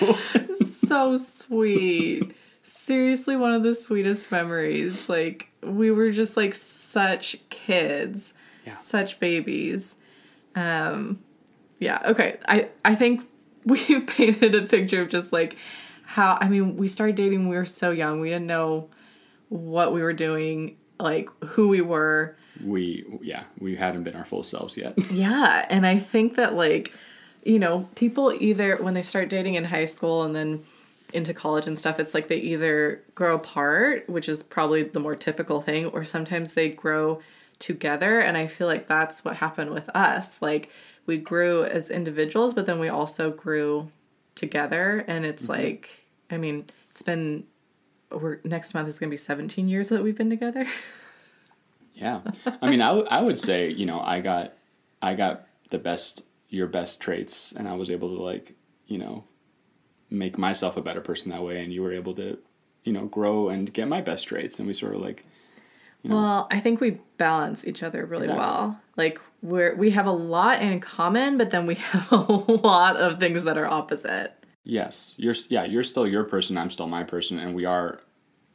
so 0.56 1.16
sweet. 1.16 2.36
Seriously, 2.64 3.38
one 3.38 3.54
of 3.54 3.64
the 3.64 3.74
sweetest 3.74 4.30
memories. 4.30 5.08
Like, 5.08 5.48
we 5.64 5.90
were 5.92 6.12
just 6.12 6.36
like 6.36 6.54
such 6.54 7.38
kids, 7.50 8.34
Yeah. 8.66 8.76
such 8.76 9.22
babies. 9.22 9.96
Um, 10.54 11.20
yeah, 11.80 12.02
okay. 12.08 12.40
I, 12.46 12.68
I 12.84 12.94
think 12.96 13.22
we've 13.64 14.06
painted 14.06 14.54
a 14.54 14.64
picture 14.64 15.02
of 15.04 15.08
just 15.08 15.32
like 15.32 15.56
how, 16.08 16.38
I 16.40 16.48
mean, 16.48 16.78
we 16.78 16.88
started 16.88 17.18
dating 17.18 17.40
when 17.40 17.50
we 17.50 17.58
were 17.58 17.66
so 17.66 17.92
young. 17.92 18.22
We 18.22 18.30
didn't 18.30 18.48
know 18.48 18.90
what 19.50 19.94
we 19.94 20.02
were 20.02 20.14
doing, 20.14 20.78
like 21.02 21.30
who 21.44 21.68
we 21.68 21.82
were. 21.82 22.38
we 22.64 23.06
yeah, 23.22 23.44
we 23.60 23.76
hadn't 23.76 24.04
been 24.04 24.16
our 24.16 24.24
full 24.24 24.44
selves 24.44 24.78
yet. 24.78 24.94
Yeah, 25.12 25.66
and 25.70 25.86
I 25.86 26.00
think 26.00 26.36
that 26.36 26.54
like, 26.54 26.94
you 27.44 27.60
know, 27.60 27.90
people 27.96 28.34
either 28.40 28.78
when 28.78 28.94
they 28.94 29.02
start 29.02 29.28
dating 29.28 29.56
in 29.56 29.66
high 29.66 29.84
school 29.86 30.24
and 30.24 30.34
then 30.34 30.64
into 31.12 31.34
college 31.34 31.68
and 31.68 31.78
stuff, 31.78 32.00
it's 32.00 32.14
like 32.14 32.30
they 32.30 32.38
either 32.38 33.04
grow 33.14 33.36
apart, 33.36 34.10
which 34.10 34.30
is 34.30 34.44
probably 34.44 34.84
the 34.84 35.02
more 35.02 35.16
typical 35.16 35.62
thing, 35.62 35.88
or 35.88 36.06
sometimes 36.06 36.54
they 36.54 36.70
grow 36.70 37.20
together. 37.60 38.22
And 38.22 38.38
I 38.38 38.48
feel 38.48 38.68
like 38.68 38.88
that's 38.88 39.26
what 39.26 39.36
happened 39.36 39.72
with 39.72 39.90
us. 39.94 40.42
Like 40.42 40.70
we 41.06 41.18
grew 41.18 41.66
as 41.66 41.90
individuals, 41.90 42.54
but 42.54 42.66
then 42.66 42.80
we 42.80 42.88
also 42.88 43.30
grew 43.30 43.92
together. 44.38 45.04
And 45.08 45.26
it's 45.26 45.44
mm-hmm. 45.44 45.52
like, 45.52 46.06
I 46.32 46.38
mean, 46.38 46.66
it's 46.92 47.02
been 47.02 47.46
we're 48.10 48.40
next 48.44 48.74
month 48.74 48.88
is 48.88 49.00
gonna 49.00 49.10
be 49.10 49.18
17 49.18 49.68
years 49.68 49.90
that 49.90 50.04
we've 50.04 50.18
been 50.18 50.30
together. 50.30 50.66
Yeah, 52.00 52.22
I 52.62 52.70
mean, 52.70 52.80
I, 52.80 52.90
w- 52.90 53.08
I 53.10 53.22
would 53.22 53.40
say 53.40 53.72
you 53.72 53.88
know 53.88 54.00
I 54.00 54.20
got 54.20 54.54
I 55.02 55.16
got 55.16 55.48
the 55.72 55.80
best 55.80 56.22
your 56.48 56.68
best 56.68 57.02
traits, 57.02 57.52
and 57.54 57.68
I 57.68 57.74
was 57.74 57.90
able 57.90 58.16
to 58.16 58.22
like 58.22 58.54
you 58.86 59.00
know 59.00 59.24
make 60.12 60.38
myself 60.38 60.78
a 60.78 60.82
better 60.84 61.02
person 61.02 61.32
that 61.32 61.42
way, 61.42 61.64
and 61.64 61.74
you 61.74 61.82
were 61.82 61.92
able 61.92 62.14
to 62.14 62.38
you 62.84 62.94
know 62.94 63.06
grow 63.06 63.50
and 63.50 63.74
get 63.74 63.88
my 63.88 64.02
best 64.02 64.28
traits, 64.28 64.60
and 64.60 64.68
we 64.68 64.76
sort 64.76 64.94
of 64.94 65.02
like 65.02 65.26
Well, 66.04 66.48
I 66.52 66.60
think 66.62 66.80
we 66.80 67.02
balance 67.18 67.66
each 67.66 67.84
other 67.84 68.06
really 68.06 68.24
Exactly. 68.26 68.40
well. 68.40 68.80
Like 68.96 69.20
we're 69.42 69.76
we 69.76 69.90
have 69.92 70.06
a 70.06 70.12
lot 70.12 70.62
in 70.62 70.80
common, 70.80 71.38
but 71.38 71.50
then 71.52 71.66
we 71.68 71.76
have 71.92 72.12
a 72.12 72.16
lot 72.16 72.96
of 72.98 73.18
things 73.18 73.44
that 73.44 73.58
are 73.58 73.68
opposite. 73.68 74.34
yes, 74.64 75.16
you're 75.18 75.36
yeah 75.50 75.66
you're 75.66 75.84
still 75.84 76.08
your 76.08 76.24
person, 76.24 76.58
I'm 76.58 76.70
still 76.70 76.88
my 76.88 77.04
person, 77.04 77.40
and 77.40 77.54
we 77.56 77.66
are. 77.66 78.00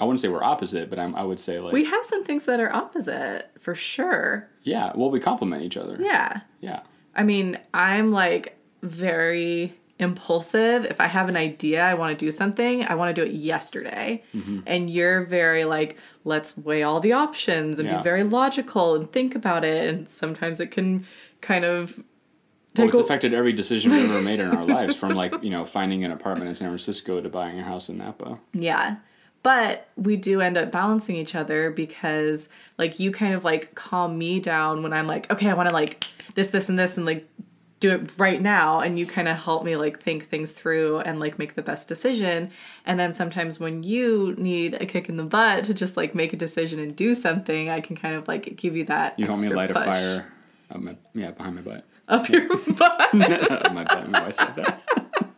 I 0.00 0.04
wouldn't 0.04 0.20
say 0.20 0.26
we're 0.28 0.42
opposite, 0.42 0.90
but 0.90 0.98
I'm, 0.98 1.14
I 1.14 1.22
would 1.22 1.38
say 1.38 1.60
like 1.60 1.72
We 1.72 1.84
have 1.84 2.04
some 2.04 2.24
things 2.24 2.44
that 2.46 2.58
are 2.58 2.72
opposite 2.74 3.50
for 3.60 3.74
sure. 3.76 4.48
yeah. 4.64 4.90
Well, 4.96 5.10
we 5.10 5.20
complement 5.20 5.62
each 5.62 5.76
other. 5.76 5.96
Yeah. 6.00 6.40
Yeah. 6.60 6.80
I 7.14 7.22
mean, 7.22 7.56
I'm 7.72 8.10
like 8.10 8.56
very 8.82 9.74
impulsive. 10.02 10.84
If 10.84 11.00
I 11.00 11.06
have 11.06 11.28
an 11.28 11.36
idea, 11.36 11.82
I 11.82 11.94
want 11.94 12.18
to 12.18 12.24
do 12.24 12.30
something, 12.30 12.84
I 12.84 12.94
want 12.94 13.14
to 13.14 13.24
do 13.24 13.28
it 13.28 13.34
yesterday. 13.34 14.22
Mm-hmm. 14.34 14.60
And 14.66 14.90
you're 14.90 15.24
very 15.24 15.64
like, 15.64 15.96
let's 16.24 16.56
weigh 16.56 16.82
all 16.82 17.00
the 17.00 17.12
options 17.12 17.78
and 17.78 17.88
Yeah. 17.88 17.96
be 17.98 18.02
very 18.02 18.24
logical 18.24 18.94
and 18.94 19.10
think 19.10 19.34
about 19.34 19.64
it. 19.64 19.88
And 19.92 20.08
sometimes 20.08 20.60
it 20.60 20.70
can 20.70 21.06
kind 21.40 21.64
of 21.64 22.02
Well, 22.76 22.88
it's 22.88 22.96
affected 22.98 23.34
every 23.34 23.52
decision 23.52 23.92
we've 23.92 24.10
ever 24.10 24.20
made 24.22 24.40
in 24.40 24.48
our 24.48 24.64
lives, 24.78 24.96
from 24.96 25.14
like 25.14 25.34
you 25.42 25.50
know 25.50 25.64
finding 25.64 26.04
an 26.04 26.10
apartment 26.10 26.48
in 26.48 26.54
San 26.54 26.68
Francisco 26.68 27.20
to 27.20 27.28
buying 27.28 27.58
a 27.58 27.62
house 27.64 27.88
in 27.88 27.98
Napa. 27.98 28.38
Yeah. 28.52 28.96
But 29.42 29.88
we 29.96 30.16
do 30.16 30.40
end 30.40 30.56
up 30.56 30.70
balancing 30.70 31.16
each 31.16 31.34
other 31.34 31.70
because 31.70 32.48
like 32.78 33.00
you 33.00 33.10
kind 33.10 33.34
of 33.34 33.42
like 33.44 33.74
calm 33.74 34.16
me 34.16 34.38
down 34.38 34.82
when 34.84 34.92
I'm 34.92 35.06
like, 35.08 35.30
okay, 35.32 35.48
I 35.50 35.54
want 35.54 35.68
to 35.68 35.74
like 35.74 36.04
this, 36.34 36.48
this, 36.50 36.68
and 36.68 36.78
this 36.78 36.96
and 36.96 37.04
like 37.04 37.28
do 37.82 37.90
it 37.90 38.10
right 38.16 38.40
now. 38.40 38.80
And 38.80 38.98
you 38.98 39.04
kind 39.04 39.28
of 39.28 39.36
help 39.36 39.64
me 39.64 39.76
like 39.76 40.00
think 40.00 40.28
things 40.28 40.52
through 40.52 41.00
and 41.00 41.20
like 41.20 41.38
make 41.38 41.54
the 41.54 41.62
best 41.62 41.88
decision. 41.88 42.50
And 42.86 42.98
then 42.98 43.12
sometimes 43.12 43.60
when 43.60 43.82
you 43.82 44.34
need 44.38 44.74
a 44.74 44.86
kick 44.86 45.08
in 45.08 45.16
the 45.16 45.24
butt 45.24 45.64
to 45.64 45.74
just 45.74 45.96
like 45.96 46.14
make 46.14 46.32
a 46.32 46.36
decision 46.36 46.78
and 46.78 46.94
do 46.96 47.12
something, 47.14 47.68
I 47.68 47.80
can 47.80 47.96
kind 47.96 48.14
of 48.14 48.28
like 48.28 48.56
give 48.56 48.76
you 48.76 48.84
that. 48.84 49.18
You 49.18 49.26
help 49.26 49.40
me 49.40 49.48
light 49.48 49.70
push 49.70 49.82
a 49.82 49.84
fire. 49.84 50.32
Up 50.70 50.80
my, 50.80 50.96
yeah, 51.12 51.32
behind 51.32 51.56
my 51.56 51.62
butt. 51.62 51.84
up 52.08 52.28
your 52.28 52.48
butt. 52.78 53.12
My 53.12 53.84
butt. 53.84 54.08
My 54.08 54.22
wife 54.22 54.34
said 54.34 54.56
that. 54.56 54.82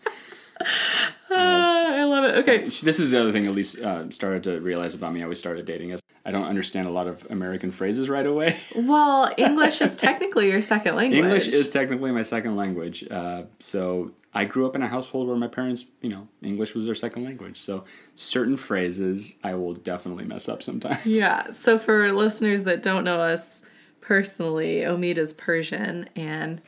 Ah, 1.37 1.97
I 1.97 2.05
love 2.05 2.25
it. 2.25 2.37
Okay. 2.37 2.59
This 2.69 3.01
is 3.01 3.11
the 3.11 3.21
other 3.21 3.33
thing 3.33 3.49
Elise 3.49 3.77
uh, 3.77 4.09
started 4.11 4.45
to 4.45 4.61
realize 4.61 4.95
about 4.95 5.13
me. 5.13 5.21
I 5.21 5.25
always 5.25 5.39
started 5.41 5.67
dating 5.67 5.91
is 5.91 6.01
I 6.27 6.31
don't 6.31 6.47
understand 6.47 6.89
a 6.89 6.91
lot 6.91 7.07
of 7.07 7.27
American 7.29 7.71
phrases 7.71 8.09
right 8.09 8.27
away. 8.27 8.59
Well, 8.77 9.33
English 9.37 9.81
is 9.81 9.97
technically 9.97 10.51
your 10.51 10.63
second 10.63 10.97
language. 10.97 11.23
English 11.23 11.49
is 11.49 11.69
technically 11.69 12.11
my 12.13 12.23
second 12.23 12.57
language. 12.57 13.05
Uh, 13.11 13.43
so 13.59 14.13
I 14.33 14.45
grew 14.45 14.67
up 14.67 14.75
in 14.75 14.83
a 14.83 14.89
household 14.89 15.29
where 15.29 15.37
my 15.37 15.49
parents, 15.49 15.87
you 16.01 16.11
know, 16.11 16.29
English 16.43 16.75
was 16.75 16.87
their 16.87 16.95
second 16.95 17.25
language. 17.25 17.59
So 17.59 17.85
certain 18.15 18.57
phrases 18.57 19.37
I 19.43 19.55
will 19.55 19.75
definitely 19.75 20.25
mess 20.25 20.49
up 20.49 20.63
sometimes. 20.63 21.05
Yeah. 21.07 21.51
So 21.51 21.79
for 21.79 22.13
listeners 22.13 22.65
that 22.65 22.83
don't 22.83 23.05
know 23.05 23.19
us 23.19 23.63
personally, 24.01 24.81
Omied 24.81 25.19
is 25.19 25.33
Persian, 25.33 26.09
and 26.15 26.61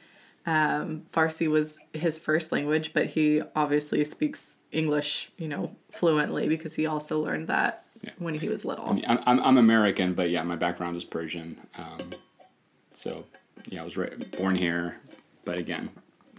um, 0.47 1.03
Farsi 1.13 1.49
was 1.49 1.79
his 1.93 2.19
first 2.19 2.53
language, 2.53 2.93
but 2.95 3.07
he 3.07 3.43
obviously 3.55 4.03
speaks 4.05 4.59
English, 4.71 5.31
you 5.37 5.49
know, 5.49 5.75
fluently 5.91 6.49
because 6.49 6.75
he 6.75 6.87
also 6.87 7.21
learned 7.21 7.49
that 7.49 7.86
when 8.19 8.35
he 8.35 8.49
was 8.49 8.65
little. 8.65 8.87
I 8.87 8.93
mean, 8.93 9.05
I'm, 9.07 9.19
I'm, 9.27 9.41
I'm 9.41 9.59
American, 9.59 10.15
but 10.15 10.31
yeah, 10.31 10.43
my 10.43 10.57
background 10.57 10.97
is 10.97 11.05
Persian. 11.05 11.59
Um, 11.77 12.11
so, 12.93 13.25
yeah, 13.67 13.83
I 13.83 13.85
was 13.85 13.99
born 14.39 14.57
here, 14.57 14.97
but 15.45 15.59
again, 15.59 15.91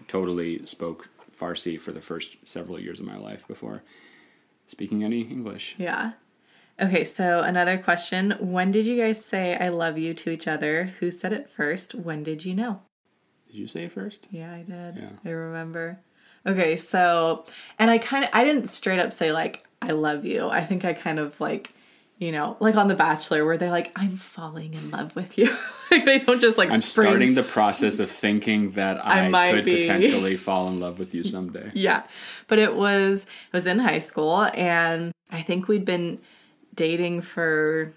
totally 0.08 0.66
spoke 0.66 1.10
Farsi 1.40 1.80
for 1.80 1.92
the 1.92 2.02
first 2.02 2.38
several 2.46 2.80
years 2.80 3.00
of 3.00 3.06
my 3.06 3.18
life 3.18 3.48
before 3.48 3.84
speaking 4.66 5.04
any 5.04 5.22
English. 5.22 5.76
Yeah. 5.78 6.14
Okay, 6.80 7.04
so 7.04 7.40
another 7.40 7.78
question. 7.78 8.36
When 8.40 8.72
did 8.72 8.86
you 8.86 8.98
guys 9.02 9.24
say 9.24 9.56
I 9.56 9.70
love 9.70 9.98
you 9.98 10.14
to 10.14 10.30
each 10.30 10.48
other? 10.48 10.94
Who 11.00 11.10
said 11.10 11.34
it 11.34 11.50
first? 11.50 11.96
When 11.96 12.24
did 12.24 12.46
you 12.46 12.54
know? 12.54 12.82
Did 13.48 13.56
you 13.56 13.68
say 13.68 13.86
it 13.86 13.94
first? 13.94 14.28
Yeah, 14.30 14.54
I 14.54 14.62
did. 14.62 14.98
Yeah. 14.98 15.10
I 15.26 15.30
remember. 15.30 16.00
Okay, 16.46 16.76
so 16.78 17.46
and 17.80 17.90
I 17.90 17.98
kind 17.98 18.26
of 18.26 18.30
I 18.32 18.44
didn't 18.44 18.68
straight 18.70 19.00
up 19.00 19.12
say 19.12 19.32
like 19.32 19.67
I 19.82 19.92
love 19.92 20.26
you. 20.26 20.48
I 20.48 20.64
think 20.64 20.86
I 20.86 20.94
kind 20.94 21.20
of 21.20 21.40
like 21.40 21.74
you 22.20 22.32
know, 22.32 22.58
like 22.60 22.76
on 22.76 22.88
The 22.88 22.96
Bachelor, 22.96 23.46
where 23.46 23.58
they're 23.58 23.70
like, 23.70 23.92
"I'm 23.96 24.18
falling 24.18 24.74
in 24.74 24.90
love 24.90 25.16
with 25.16 25.38
you." 25.38 25.56
like 25.92 26.04
they 26.04 26.18
don't 26.18 26.42
just 26.42 26.58
like 26.58 26.72
I'm 26.72 26.82
spring. 26.82 27.08
starting 27.10 27.34
the 27.36 27.44
process 27.44 28.00
of 28.00 28.10
thinking 28.10 28.72
that 28.72 29.00
I, 29.06 29.30
might 29.30 29.54
could 29.54 29.66
be. 29.66 29.82
potentially 29.82 30.36
fall 30.36 30.68
in 30.68 30.80
love 30.80 30.98
with 30.98 31.14
you 31.14 31.24
someday. 31.24 31.72
Yeah, 31.76 32.04
but 32.48 32.58
it 32.58 32.76
was 32.76 33.24
it 33.24 33.54
was 33.54 33.68
in 33.68 33.80
high 33.80 34.00
school, 34.00 34.50
and 34.54 35.12
I 35.32 35.44
think 35.44 35.68
we'd 35.68 35.86
been 35.86 36.20
dating 36.74 37.22
for 37.22 37.94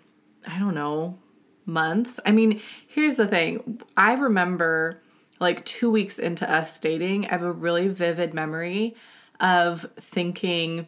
I 0.46 0.58
don't 0.58 0.74
know 0.74 1.18
months. 1.64 2.20
I 2.26 2.32
mean, 2.32 2.60
here's 2.88 3.14
the 3.14 3.26
thing. 3.26 3.80
I 3.96 4.14
remember 4.14 5.00
like 5.40 5.64
two 5.64 5.90
weeks 5.90 6.18
into 6.18 6.50
us 6.50 6.78
dating, 6.78 7.26
I 7.26 7.30
have 7.30 7.42
a 7.42 7.52
really 7.52 7.88
vivid 7.88 8.34
memory 8.34 8.94
of 9.40 9.86
thinking, 9.98 10.86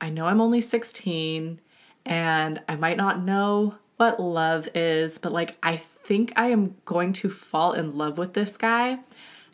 I 0.00 0.10
know 0.10 0.26
I'm 0.26 0.40
only 0.40 0.60
16 0.60 1.60
and 2.06 2.62
I 2.68 2.76
might 2.76 2.96
not 2.96 3.22
know 3.22 3.74
what 3.96 4.20
love 4.20 4.68
is, 4.74 5.18
but 5.18 5.32
like 5.32 5.56
I 5.62 5.76
think 5.76 6.32
I 6.36 6.48
am 6.48 6.76
going 6.84 7.12
to 7.14 7.30
fall 7.30 7.72
in 7.72 7.96
love 7.96 8.18
with 8.18 8.34
this 8.34 8.56
guy. 8.56 8.98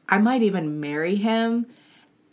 I 0.08 0.18
might 0.18 0.42
even 0.42 0.80
marry 0.80 1.16
him. 1.16 1.66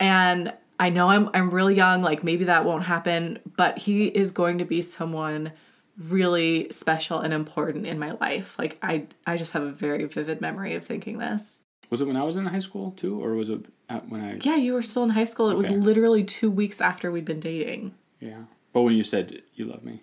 And 0.00 0.52
I 0.80 0.90
know 0.90 1.08
I'm 1.08 1.30
I'm 1.34 1.50
really 1.50 1.74
young, 1.74 2.02
like 2.02 2.22
maybe 2.22 2.44
that 2.44 2.64
won't 2.64 2.84
happen, 2.84 3.38
but 3.56 3.78
he 3.78 4.06
is 4.06 4.30
going 4.30 4.58
to 4.58 4.64
be 4.64 4.80
someone 4.80 5.52
really 5.98 6.68
special 6.70 7.18
and 7.18 7.34
important 7.34 7.86
in 7.86 7.98
my 7.98 8.12
life. 8.12 8.56
Like 8.58 8.78
I 8.82 9.06
I 9.26 9.36
just 9.36 9.52
have 9.52 9.64
a 9.64 9.72
very 9.72 10.04
vivid 10.04 10.40
memory 10.40 10.74
of 10.74 10.86
thinking 10.86 11.18
this. 11.18 11.60
Was 11.90 12.00
it 12.00 12.06
when 12.06 12.16
I 12.16 12.22
was 12.22 12.36
in 12.36 12.46
high 12.46 12.60
school 12.60 12.92
too, 12.92 13.22
or 13.22 13.34
was 13.34 13.48
it 13.48 13.66
when 14.08 14.20
I? 14.20 14.38
Yeah, 14.40 14.56
you 14.56 14.72
were 14.74 14.82
still 14.82 15.02
in 15.04 15.10
high 15.10 15.24
school. 15.24 15.50
It 15.50 15.56
was 15.56 15.66
Okay. 15.66 15.76
literally 15.76 16.24
2 16.24 16.50
weeks 16.50 16.80
after 16.80 17.10
we'd 17.10 17.24
been 17.24 17.40
dating. 17.40 17.94
Yeah. 18.20 18.42
But 18.72 18.82
when 18.82 18.94
you 18.94 19.04
said 19.04 19.42
you 19.54 19.64
love 19.64 19.82
me, 19.84 20.02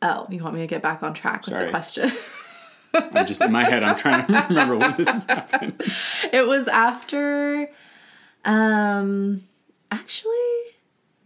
Oh, 0.00 0.26
you 0.30 0.42
want 0.42 0.54
me 0.54 0.60
to 0.60 0.66
get 0.68 0.80
back 0.82 1.02
on 1.02 1.12
track 1.14 1.46
with 1.46 1.58
the 1.58 1.68
question? 1.70 2.08
I'm 2.94 3.26
just 3.26 3.40
in 3.42 3.50
my 3.52 3.64
head. 3.64 3.82
I'm 3.82 3.96
trying 3.96 4.24
to 4.26 4.46
remember 4.48 4.76
when 4.76 4.94
this 4.96 5.24
happened. 5.28 5.82
it 6.32 6.46
was 6.46 6.68
after 6.68 7.68
um 8.44 9.42
actually 9.90 10.32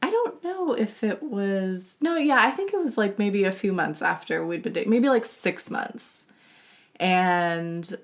I 0.03 0.11
don't 0.11 0.43
know 0.43 0.73
if 0.73 1.05
it 1.05 1.23
was 1.23 1.99
no, 2.01 2.17
yeah, 2.17 2.39
I 2.41 2.51
think 2.51 2.73
it 2.73 2.81
was 2.81 2.97
like 2.99 3.19
maybe 3.19 3.45
a 3.45 3.53
few 3.53 3.73
months 3.73 4.03
after 4.03 4.45
we'd 4.45 4.63
been 4.63 4.73
dating, 4.73 4.91
maybe 4.91 5.09
like 5.09 5.25
6 5.25 5.71
months. 5.71 6.27
And 6.99 7.95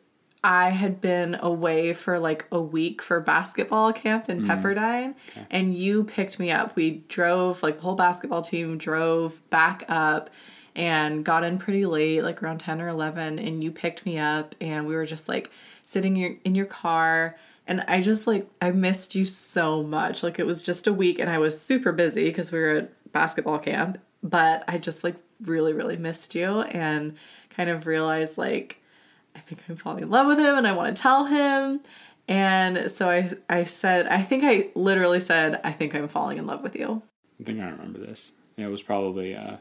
I 0.43 0.71
had 0.71 1.01
been 1.01 1.37
away 1.41 1.93
for 1.93 2.19
like 2.19 2.47
a 2.53 2.61
week 2.61 3.03
for 3.03 3.21
basketball 3.21 3.93
camp 3.93 4.29
in 4.29 4.43
mm. 4.43 4.47
Pepperdine, 4.47 5.15
and 5.51 5.75
you 5.75 6.05
picked 6.05 6.39
me 6.39 6.51
up. 6.51 6.77
We 6.77 7.03
drove, 7.09 7.63
like 7.63 7.77
the 7.77 7.83
whole 7.83 7.97
basketball 7.97 8.43
team 8.43 8.79
drove 8.79 9.49
back 9.51 9.85
up 9.89 10.31
and 10.77 11.25
got 11.25 11.43
in 11.43 11.59
pretty 11.59 11.87
late, 11.87 12.23
like 12.23 12.41
around 12.41 12.59
10 12.59 12.81
or 12.81 12.89
11, 12.89 13.41
and 13.41 13.65
you 13.65 13.73
picked 13.73 14.07
me 14.07 14.19
up, 14.19 14.55
and 14.61 14.87
we 14.87 14.95
were 14.95 15.07
just 15.07 15.29
like 15.29 15.51
sitting 15.83 16.39
in 16.45 16.55
your 16.55 16.67
car. 16.67 17.37
And 17.67 17.83
I 17.89 18.01
just 18.01 18.27
like, 18.27 18.49
I 18.63 18.71
missed 18.71 19.15
you 19.15 19.27
so 19.27 19.83
much. 19.83 20.23
Like, 20.23 20.39
it 20.39 20.47
was 20.47 20.63
just 20.63 20.87
a 20.87 20.93
week, 20.93 21.19
and 21.19 21.29
I 21.29 21.39
was 21.39 21.61
super 21.61 21.93
busy 21.93 22.25
because 22.25 22.53
we 22.53 22.61
were 22.61 22.71
at 22.71 23.13
basketball 23.13 23.59
camp, 23.59 23.99
but 24.23 24.65
I 24.69 24.79
just 24.79 25.03
like 25.03 25.17
really, 25.43 25.73
really 25.73 25.97
missed 25.97 26.35
you 26.35 26.61
and 26.61 27.17
kind 27.51 27.69
of 27.69 27.87
realized 27.87 28.39
like, 28.39 28.78
I 29.39 29.41
think 29.41 29.61
I'm 29.69 29.77
falling 29.77 30.03
in 30.03 30.11
love 30.11 30.27
with 30.27 30.39
him 30.39 30.57
and 30.57 30.67
I 30.67 30.73
want 30.73 30.95
to 30.95 31.01
tell 31.01 31.27
him. 31.27 31.81
And 32.27 32.91
so 32.91 33.09
I 33.09 33.33
I 33.49 33.65
said, 33.65 34.07
I 34.09 34.21
think 34.21 34.43
I 34.45 34.69
literally 34.75 35.21
said, 35.21 35.61
I 35.63 35.73
think 35.73 35.95
I'm 35.95 36.09
falling 36.09 36.39
in 36.39 36.47
love 36.47 36.63
with 36.63 36.75
you. 36.75 37.03
I 37.41 37.45
think 37.45 37.61
I 37.61 37.69
remember 37.69 38.01
this. 38.01 38.33
It 38.57 38.67
was 38.67 38.83
probably 38.83 39.37
uh, 39.37 39.59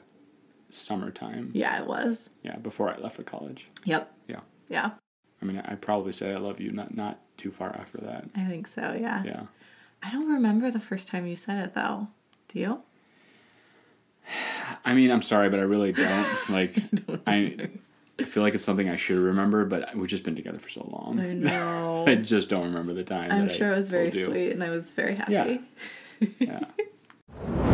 summertime. 0.72 1.52
Yeah, 1.54 1.80
it 1.80 1.88
was. 1.88 2.32
Yeah, 2.42 2.58
before 2.58 2.90
I 2.90 2.98
left 2.98 3.16
for 3.16 3.24
college. 3.24 3.68
Yep. 3.86 4.12
Yeah. 4.28 4.40
Yeah. 4.68 4.92
I 5.42 5.46
mean, 5.46 5.60
I 5.60 5.76
probably 5.76 6.12
said 6.12 6.36
I 6.36 6.40
love 6.40 6.60
you 6.60 6.72
not 6.72 6.96
not 6.96 7.20
too 7.38 7.52
far 7.52 7.70
after 7.70 8.00
that. 8.00 8.26
I 8.36 8.46
think 8.46 8.68
so, 8.68 8.98
yeah. 9.00 9.24
Yeah. 9.24 9.44
I 10.02 10.12
don't 10.12 10.30
remember 10.30 10.72
the 10.72 10.80
first 10.80 11.08
time 11.08 11.28
you 11.28 11.36
said 11.36 11.64
it 11.64 11.74
though. 11.76 12.08
Do 12.48 12.60
you? 12.60 12.82
I 14.86 14.94
mean, 14.94 15.12
I'm 15.12 15.22
sorry, 15.22 15.50
but 15.50 15.60
I 15.60 15.64
really 15.64 15.92
don't. 15.92 16.28
Like, 16.50 16.78
I, 17.28 17.34
I 17.36 17.70
feel 18.24 18.44
like 18.44 18.56
it's 18.56 18.64
something 18.64 18.90
I 18.90 18.96
should 18.96 19.18
remember, 19.18 19.66
but 19.66 19.96
we've 19.96 20.10
just 20.10 20.24
been 20.24 20.36
together 20.36 20.60
for 20.60 20.70
so 20.70 20.88
long. 20.92 21.20
I 21.20 21.34
know. 21.34 22.06
I 22.08 22.16
just 22.16 22.50
don't 22.50 22.64
remember 22.64 22.94
the 22.94 23.04
time. 23.04 23.32
I'm 23.32 23.48
that 23.48 23.54
I 23.54 23.58
sure 23.58 23.72
it 23.72 23.76
was 23.76 23.90
very 23.90 24.12
sweet 24.12 24.52
and 24.52 24.64
I 24.64 24.70
was 24.70 24.94
very 24.94 25.16
happy. 25.16 25.34
Yeah. 25.34 25.58
Yeah. 26.40 27.74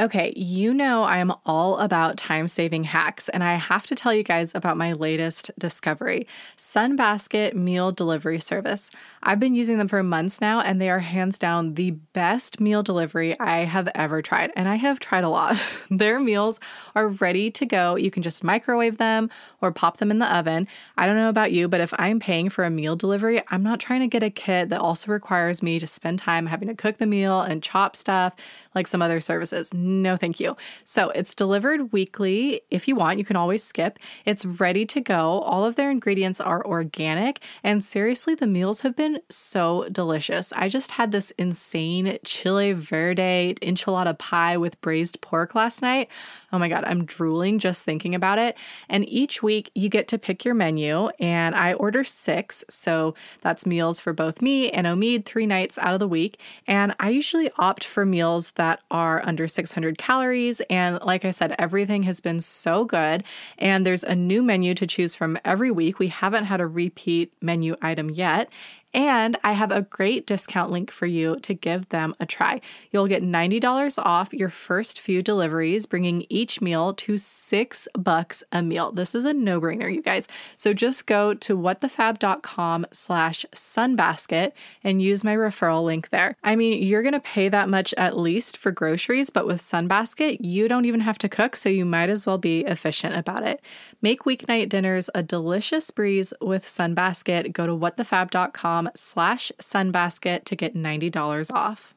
Okay, 0.00 0.32
you 0.36 0.72
know 0.72 1.02
I 1.02 1.18
am 1.18 1.32
all 1.44 1.78
about 1.78 2.18
time 2.18 2.46
saving 2.46 2.84
hacks, 2.84 3.28
and 3.28 3.42
I 3.42 3.56
have 3.56 3.84
to 3.88 3.96
tell 3.96 4.14
you 4.14 4.22
guys 4.22 4.52
about 4.54 4.76
my 4.76 4.92
latest 4.92 5.50
discovery 5.58 6.28
Sunbasket 6.56 7.54
Meal 7.54 7.90
Delivery 7.90 8.38
Service. 8.38 8.92
I've 9.24 9.40
been 9.40 9.56
using 9.56 9.78
them 9.78 9.88
for 9.88 10.00
months 10.04 10.40
now, 10.40 10.60
and 10.60 10.80
they 10.80 10.88
are 10.88 11.00
hands 11.00 11.36
down 11.36 11.74
the 11.74 11.90
best 11.90 12.60
meal 12.60 12.84
delivery 12.84 13.38
I 13.40 13.64
have 13.64 13.88
ever 13.96 14.22
tried. 14.22 14.52
And 14.54 14.68
I 14.68 14.76
have 14.76 15.00
tried 15.00 15.24
a 15.24 15.28
lot. 15.28 15.60
Their 15.90 16.20
meals 16.20 16.60
are 16.94 17.08
ready 17.08 17.50
to 17.50 17.66
go. 17.66 17.96
You 17.96 18.12
can 18.12 18.22
just 18.22 18.44
microwave 18.44 18.98
them 18.98 19.28
or 19.60 19.72
pop 19.72 19.96
them 19.96 20.12
in 20.12 20.20
the 20.20 20.32
oven. 20.32 20.68
I 20.96 21.06
don't 21.06 21.16
know 21.16 21.28
about 21.28 21.50
you, 21.50 21.66
but 21.66 21.80
if 21.80 21.92
I'm 21.98 22.20
paying 22.20 22.50
for 22.50 22.62
a 22.62 22.70
meal 22.70 22.94
delivery, 22.94 23.42
I'm 23.48 23.64
not 23.64 23.80
trying 23.80 24.00
to 24.00 24.06
get 24.06 24.22
a 24.22 24.30
kit 24.30 24.68
that 24.68 24.80
also 24.80 25.10
requires 25.10 25.60
me 25.60 25.80
to 25.80 25.88
spend 25.88 26.20
time 26.20 26.46
having 26.46 26.68
to 26.68 26.74
cook 26.76 26.98
the 26.98 27.06
meal 27.06 27.40
and 27.40 27.62
chop 27.62 27.96
stuff 27.96 28.34
like 28.76 28.86
some 28.86 29.02
other 29.02 29.20
services. 29.20 29.74
No, 29.88 30.18
thank 30.18 30.38
you. 30.38 30.54
So 30.84 31.08
it's 31.10 31.34
delivered 31.34 31.92
weekly. 31.92 32.60
If 32.70 32.88
you 32.88 32.94
want, 32.94 33.18
you 33.18 33.24
can 33.24 33.36
always 33.36 33.64
skip. 33.64 33.98
It's 34.26 34.44
ready 34.44 34.84
to 34.84 35.00
go. 35.00 35.40
All 35.40 35.64
of 35.64 35.76
their 35.76 35.90
ingredients 35.90 36.42
are 36.42 36.64
organic. 36.66 37.40
And 37.64 37.82
seriously, 37.82 38.34
the 38.34 38.46
meals 38.46 38.80
have 38.80 38.94
been 38.94 39.20
so 39.30 39.88
delicious. 39.90 40.52
I 40.52 40.68
just 40.68 40.90
had 40.90 41.10
this 41.10 41.32
insane 41.38 42.18
chile 42.22 42.74
verde 42.74 43.54
enchilada 43.62 44.18
pie 44.18 44.58
with 44.58 44.78
braised 44.82 45.22
pork 45.22 45.54
last 45.54 45.80
night. 45.80 46.10
Oh 46.50 46.58
my 46.58 46.68
God, 46.68 46.84
I'm 46.84 47.04
drooling 47.04 47.58
just 47.58 47.84
thinking 47.84 48.14
about 48.14 48.38
it. 48.38 48.56
And 48.88 49.06
each 49.08 49.42
week 49.42 49.70
you 49.74 49.90
get 49.90 50.08
to 50.08 50.18
pick 50.18 50.44
your 50.44 50.54
menu, 50.54 51.08
and 51.20 51.54
I 51.54 51.74
order 51.74 52.04
six. 52.04 52.64
So 52.70 53.14
that's 53.42 53.66
meals 53.66 54.00
for 54.00 54.14
both 54.14 54.40
me 54.40 54.70
and 54.70 54.86
Omied 54.86 55.26
three 55.26 55.46
nights 55.46 55.76
out 55.78 55.92
of 55.92 56.00
the 56.00 56.08
week. 56.08 56.40
And 56.66 56.94
I 56.98 57.10
usually 57.10 57.50
opt 57.58 57.84
for 57.84 58.06
meals 58.06 58.52
that 58.52 58.80
are 58.90 59.20
under 59.26 59.46
600 59.46 59.98
calories. 59.98 60.60
And 60.70 60.98
like 61.02 61.26
I 61.26 61.32
said, 61.32 61.54
everything 61.58 62.04
has 62.04 62.20
been 62.20 62.40
so 62.40 62.86
good. 62.86 63.24
And 63.58 63.84
there's 63.84 64.04
a 64.04 64.14
new 64.14 64.42
menu 64.42 64.74
to 64.74 64.86
choose 64.86 65.14
from 65.14 65.38
every 65.44 65.70
week. 65.70 65.98
We 65.98 66.08
haven't 66.08 66.44
had 66.44 66.60
a 66.60 66.66
repeat 66.66 67.32
menu 67.42 67.76
item 67.82 68.08
yet. 68.08 68.50
And 68.94 69.36
I 69.44 69.52
have 69.52 69.70
a 69.70 69.82
great 69.82 70.26
discount 70.26 70.70
link 70.70 70.90
for 70.90 71.04
you 71.04 71.36
to 71.40 71.52
give 71.52 71.88
them 71.90 72.14
a 72.20 72.26
try. 72.26 72.62
You'll 72.90 73.06
get 73.06 73.22
$90 73.22 73.98
off 73.98 74.32
your 74.32 74.48
first 74.48 75.00
few 75.00 75.22
deliveries, 75.22 75.84
bringing 75.84 76.24
each 76.30 76.62
meal 76.62 76.94
to 76.94 77.18
six 77.18 77.86
bucks 77.98 78.42
a 78.50 78.62
meal. 78.62 78.90
This 78.92 79.14
is 79.14 79.26
a 79.26 79.34
no-brainer, 79.34 79.94
you 79.94 80.00
guys. 80.00 80.26
So 80.56 80.72
just 80.72 81.06
go 81.06 81.34
to 81.34 81.56
whatthefab.com 81.56 82.86
slash 82.92 83.44
sunbasket 83.54 84.52
and 84.82 85.02
use 85.02 85.22
my 85.22 85.36
referral 85.36 85.84
link 85.84 86.08
there. 86.08 86.34
I 86.42 86.56
mean, 86.56 86.82
you're 86.82 87.02
gonna 87.02 87.20
pay 87.20 87.50
that 87.50 87.68
much 87.68 87.92
at 87.98 88.16
least 88.16 88.56
for 88.56 88.72
groceries, 88.72 89.28
but 89.28 89.46
with 89.46 89.60
Sunbasket, 89.60 90.38
you 90.40 90.66
don't 90.68 90.86
even 90.86 91.00
have 91.00 91.18
to 91.18 91.28
cook, 91.28 91.56
so 91.56 91.68
you 91.68 91.84
might 91.84 92.08
as 92.08 92.26
well 92.26 92.38
be 92.38 92.60
efficient 92.60 93.16
about 93.16 93.42
it. 93.42 93.60
Make 94.00 94.24
weeknight 94.24 94.68
dinners 94.68 95.10
a 95.14 95.22
delicious 95.22 95.90
breeze 95.90 96.32
with 96.40 96.64
Sunbasket. 96.64 97.52
Go 97.52 97.66
to 97.66 97.72
whatthefab.com 97.72 98.77
slash 98.94 99.50
sunbasket 99.60 100.44
to 100.44 100.56
get 100.56 100.74
$90 100.74 101.50
off. 101.52 101.94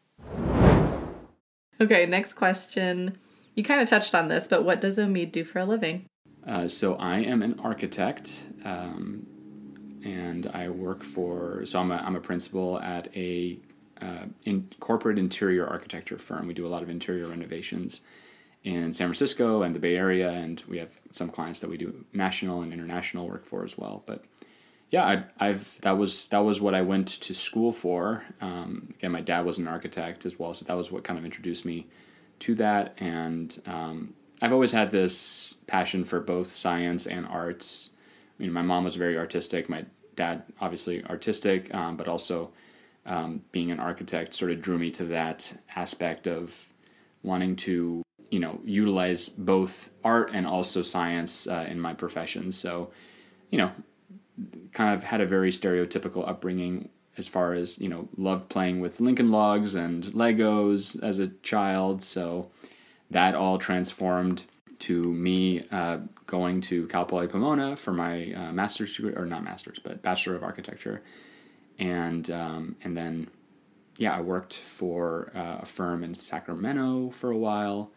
Okay, 1.80 2.06
next 2.06 2.34
question. 2.34 3.18
You 3.56 3.64
kind 3.64 3.82
of 3.82 3.90
touched 3.90 4.16
on 4.16 4.28
this, 4.28 4.48
but 4.48 4.64
what 4.64 4.82
does 4.82 4.98
Omied 4.98 5.32
do 5.32 5.44
for 5.44 5.60
a 5.60 5.66
living? 5.66 6.06
Uh, 6.48 6.68
so 6.68 6.96
I 6.96 7.20
am 7.20 7.42
an 7.42 7.60
architect. 7.60 8.48
Um, 8.64 9.28
and 10.04 10.48
I 10.54 10.70
work 10.70 11.04
for. 11.04 11.66
So 11.66 11.80
I'm 11.80 11.92
a 11.92 11.96
I'm 11.96 12.16
a 12.16 12.22
principal 12.22 12.80
at 12.80 13.16
a 13.16 13.60
uh, 14.02 14.26
in 14.44 14.70
corporate 14.80 15.20
interior 15.20 15.68
architecture 15.68 16.18
firm. 16.18 16.48
We 16.48 16.54
do 16.54 16.66
a 16.66 16.70
lot 16.70 16.84
of 16.84 16.90
interior 16.90 17.28
renovations 17.28 18.02
in 18.64 18.94
San 18.94 19.08
Francisco 19.08 19.64
and 19.64 19.76
the 19.76 19.80
Bay 19.80 19.96
Area, 19.96 20.30
and 20.30 20.64
we 20.68 20.78
have 20.78 21.00
some 21.12 21.30
clients 21.30 21.60
that 21.62 21.70
we 21.70 21.78
do 21.78 22.06
national 22.14 22.62
and 22.62 22.74
international 22.74 23.28
work 23.28 23.46
for 23.46 23.64
as 23.64 23.78
well. 23.78 24.04
But 24.06 24.26
yeah, 24.92 25.24
I, 25.40 25.48
have 25.48 25.80
that 25.82 25.98
was 25.98 26.28
that 26.28 26.40
was 26.40 26.60
what 26.60 26.76
I 26.76 26.82
went 26.82 27.08
to 27.08 27.34
school 27.34 27.72
for. 27.72 28.26
Um, 28.42 28.90
again, 28.96 29.12
my 29.12 29.22
dad 29.22 29.46
was 29.46 29.58
an 29.58 29.68
architect 29.68 30.26
as 30.26 30.38
well, 30.38 30.54
so 30.54 30.66
that 30.66 30.76
was 30.76 30.92
what 30.92 31.06
kind 31.06 31.18
of 31.18 31.24
introduced 31.24 31.64
me 31.64 31.88
to 32.40 32.56
that. 32.56 32.94
And 32.98 33.58
um, 33.66 34.14
I've 34.42 34.52
always 34.52 34.74
had 34.74 34.92
this 34.92 35.56
passion 35.66 36.04
for 36.04 36.20
both 36.20 36.54
science 36.54 37.08
and 37.08 37.26
arts. 37.26 37.92
I 38.38 38.44
mean, 38.44 38.52
my 38.52 38.62
mom 38.62 38.84
was 38.84 38.96
very 38.96 39.18
artistic. 39.18 39.70
My 39.70 39.86
dad, 40.18 40.44
obviously 40.60 41.06
artistic, 41.06 41.74
um, 41.74 41.96
but 41.96 42.10
also 42.10 42.52
um, 43.06 43.44
being 43.54 43.72
an 43.72 43.80
architect, 43.80 44.34
sort 44.34 44.52
of 44.52 44.60
drew 44.60 44.78
me 44.78 44.92
to 44.92 45.06
that 45.06 45.54
aspect 45.74 46.28
of 46.28 46.66
wanting 47.24 47.56
to, 47.56 48.04
you 48.30 48.40
know, 48.40 48.60
utilize 48.66 49.30
both 49.30 49.90
art 50.04 50.32
and 50.34 50.46
also 50.46 50.84
science 50.84 51.48
uh, 51.48 51.66
in 51.70 51.80
my 51.80 51.94
profession. 51.94 52.52
So, 52.52 52.92
you 53.52 53.58
know, 53.58 53.72
kind 54.74 54.94
of 54.96 55.04
had 55.04 55.22
a 55.22 55.26
very 55.26 55.52
stereotypical 55.52 56.28
upbringing 56.28 56.90
as 57.18 57.28
far 57.28 57.54
as 57.54 57.78
you 57.78 57.90
know 57.90 58.08
loved 58.18 58.50
playing 58.50 58.80
with 58.80 59.00
lincoln 59.00 59.32
logs 59.32 59.76
and 59.76 60.06
legos 60.06 61.02
as 61.04 61.20
a 61.20 61.28
child. 61.44 62.04
So 62.04 62.50
that 63.10 63.36
all 63.36 63.58
transformed 63.58 64.46
to 64.80 65.04
me 65.14 65.66
uh, 65.72 66.00
going 66.26 66.62
to 66.62 66.88
cal 66.88 67.06
poly 67.06 67.28
pomona 67.28 67.76
for 67.76 67.92
my 67.92 68.34
uh, 68.34 68.52
master's 68.52 68.96
degree 68.96 69.14
or 69.14 69.26
not 69.26 69.44
master's 69.44 69.80
but 69.80 70.02
bachelor 70.02 70.36
of 70.36 70.44
architecture. 70.44 71.02
And 71.78 72.30
um, 72.32 72.76
and 72.84 72.96
then 72.96 73.30
yeah 73.98 74.16
i 74.16 74.22
worked 74.22 74.56
for 74.56 75.32
uh, 75.36 75.58
a 75.62 75.66
firm 75.66 76.04
in 76.04 76.14
sacramento 76.14 77.12
for 77.12 77.32
a 77.32 77.38
while. 77.38 77.92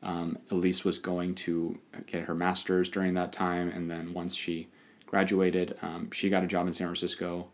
Um, 0.00 0.38
elise 0.50 0.84
was 0.84 0.98
going 1.00 1.34
to 1.46 1.80
get 2.06 2.24
her 2.24 2.34
master's 2.34 2.88
during 2.88 3.14
that 3.14 3.32
time. 3.32 3.68
And 3.68 3.90
then 3.90 4.14
once 4.14 4.36
she 4.36 4.68
graduated. 5.08 5.76
Um, 5.82 6.10
she 6.10 6.30
got 6.30 6.44
a 6.44 6.46
job 6.46 6.66
in 6.66 6.72
San 6.72 6.86
Francisco, 6.86 7.48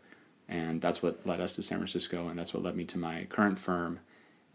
and 0.47 0.81
that's 0.81 1.01
what 1.01 1.25
led 1.25 1.39
us 1.39 1.55
to 1.55 1.63
San 1.63 1.79
Francisco, 1.79 2.27
and 2.27 2.37
that's 2.37 2.53
what 2.53 2.61
led 2.63 2.75
me 2.75 2.83
to 2.85 2.97
my 2.97 3.25
current 3.29 3.57
firm, 3.57 3.99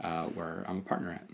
uh, 0.01 0.27
where 0.27 0.65
I'm 0.69 0.79
a 0.79 0.83
partner 0.83 1.13
at. 1.13 1.25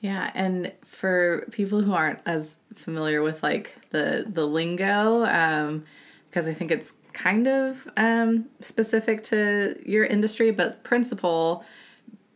Yeah, 0.00 0.30
and 0.34 0.72
for 0.84 1.46
people 1.52 1.82
who 1.82 1.92
aren't 1.92 2.20
as 2.24 2.56
familiar 2.74 3.22
with 3.22 3.42
like 3.42 3.76
the 3.90 4.24
the 4.26 4.46
lingo, 4.46 5.26
um, 5.26 5.84
because 6.28 6.48
I 6.48 6.54
think 6.54 6.70
it's 6.70 6.94
kind 7.12 7.46
of 7.46 7.86
um, 7.96 8.46
specific 8.60 9.22
to 9.24 9.76
your 9.84 10.04
industry, 10.04 10.52
but 10.52 10.82
principal 10.84 11.64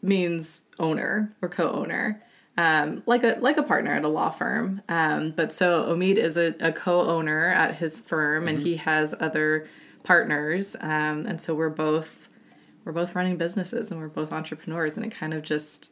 means 0.03 0.61
owner 0.79 1.35
or 1.41 1.49
co-owner 1.49 2.23
um, 2.57 3.03
like 3.07 3.25
a 3.25 3.37
like 3.41 3.57
a 3.57 3.63
partner 3.63 3.93
at 3.93 4.05
a 4.05 4.09
law 4.09 4.31
firm. 4.31 4.83
Um, 4.89 5.33
but 5.33 5.53
so 5.53 5.85
Omied 5.93 6.17
is 6.17 6.37
a, 6.37 6.55
a 6.61 6.73
co-owner 6.73 7.49
at 7.49 7.77
his 7.77 8.01
firm, 8.01 8.45
mm-hmm. 8.45 8.49
and 8.49 8.59
he 8.59 8.77
has 8.77 9.15
other 9.19 9.69
partners, 10.03 10.77
um, 10.81 11.27
and 11.27 11.41
so 11.41 11.55
we're 11.55 11.71
both 11.71 12.29
we're 12.85 12.93
both 12.93 13.15
running 13.15 13.37
businesses, 13.37 13.91
and 13.91 14.01
we're 14.01 14.09
both 14.09 14.33
entrepreneurs, 14.33 14.97
and 14.97 15.05
it 15.05 15.13
kind 15.13 15.35
of 15.35 15.43
just 15.43 15.91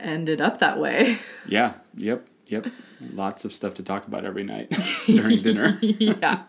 ended 0.00 0.40
up 0.40 0.58
that 0.60 0.78
way. 0.78 1.18
Yeah. 1.48 1.74
Yep. 1.94 2.26
Yep. 2.46 2.66
Lots 3.12 3.44
of 3.44 3.52
stuff 3.52 3.74
to 3.74 3.82
talk 3.82 4.08
about 4.08 4.24
every 4.24 4.42
night 4.42 4.70
during 5.06 5.38
dinner. 5.38 5.78
yeah. 5.80 6.42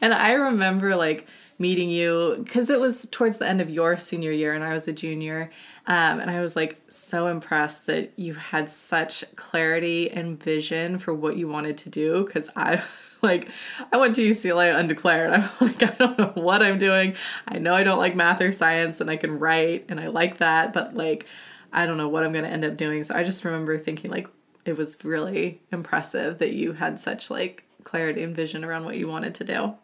And 0.00 0.12
I 0.12 0.32
remember 0.32 0.96
like 0.96 1.28
meeting 1.58 1.88
you 1.88 2.42
because 2.44 2.70
it 2.70 2.80
was 2.80 3.06
towards 3.10 3.36
the 3.36 3.46
end 3.46 3.60
of 3.60 3.70
your 3.70 3.96
senior 3.96 4.32
year 4.32 4.52
and 4.52 4.64
I 4.64 4.72
was 4.72 4.88
a 4.88 4.92
junior. 4.92 5.50
Um, 5.88 6.18
and 6.18 6.30
I 6.30 6.40
was 6.40 6.56
like 6.56 6.80
so 6.88 7.28
impressed 7.28 7.86
that 7.86 8.12
you 8.16 8.34
had 8.34 8.68
such 8.68 9.24
clarity 9.36 10.10
and 10.10 10.42
vision 10.42 10.98
for 10.98 11.14
what 11.14 11.36
you 11.36 11.46
wanted 11.46 11.78
to 11.78 11.88
do 11.88 12.24
because 12.24 12.50
I 12.56 12.82
like 13.22 13.48
I 13.92 13.96
went 13.96 14.16
to 14.16 14.28
UCLA 14.28 14.76
undeclared. 14.76 15.30
I'm 15.30 15.48
like 15.60 15.82
I 15.82 15.94
don't 15.94 16.18
know 16.18 16.32
what 16.34 16.62
I'm 16.62 16.78
doing. 16.78 17.14
I 17.46 17.58
know 17.58 17.74
I 17.74 17.84
don't 17.84 17.98
like 17.98 18.16
math 18.16 18.40
or 18.40 18.50
science 18.50 19.00
and 19.00 19.10
I 19.10 19.16
can 19.16 19.38
write 19.38 19.86
and 19.88 20.00
I 20.00 20.08
like 20.08 20.38
that, 20.38 20.72
but 20.72 20.94
like 20.94 21.26
I 21.72 21.86
don't 21.86 21.98
know 21.98 22.08
what 22.08 22.24
I'm 22.24 22.32
going 22.32 22.44
to 22.44 22.50
end 22.50 22.64
up 22.64 22.76
doing. 22.76 23.02
So 23.04 23.14
I 23.14 23.22
just 23.22 23.44
remember 23.44 23.78
thinking 23.78 24.10
like 24.10 24.28
it 24.64 24.76
was 24.76 24.96
really 25.04 25.60
impressive 25.70 26.38
that 26.38 26.52
you 26.52 26.72
had 26.72 26.98
such 26.98 27.30
like 27.30 27.64
clarity 27.84 28.24
and 28.24 28.34
vision 28.34 28.64
around 28.64 28.84
what 28.84 28.96
you 28.96 29.06
wanted 29.06 29.36
to 29.36 29.44
do. 29.44 29.74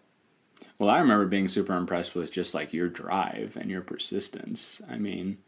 Well, 0.78 0.90
I 0.90 0.98
remember 0.98 1.26
being 1.26 1.48
super 1.48 1.76
impressed 1.76 2.16
with 2.16 2.32
just 2.32 2.54
like 2.54 2.72
your 2.72 2.88
drive 2.88 3.56
and 3.56 3.70
your 3.70 3.82
persistence. 3.82 4.80
I 4.90 4.98
mean, 4.98 5.38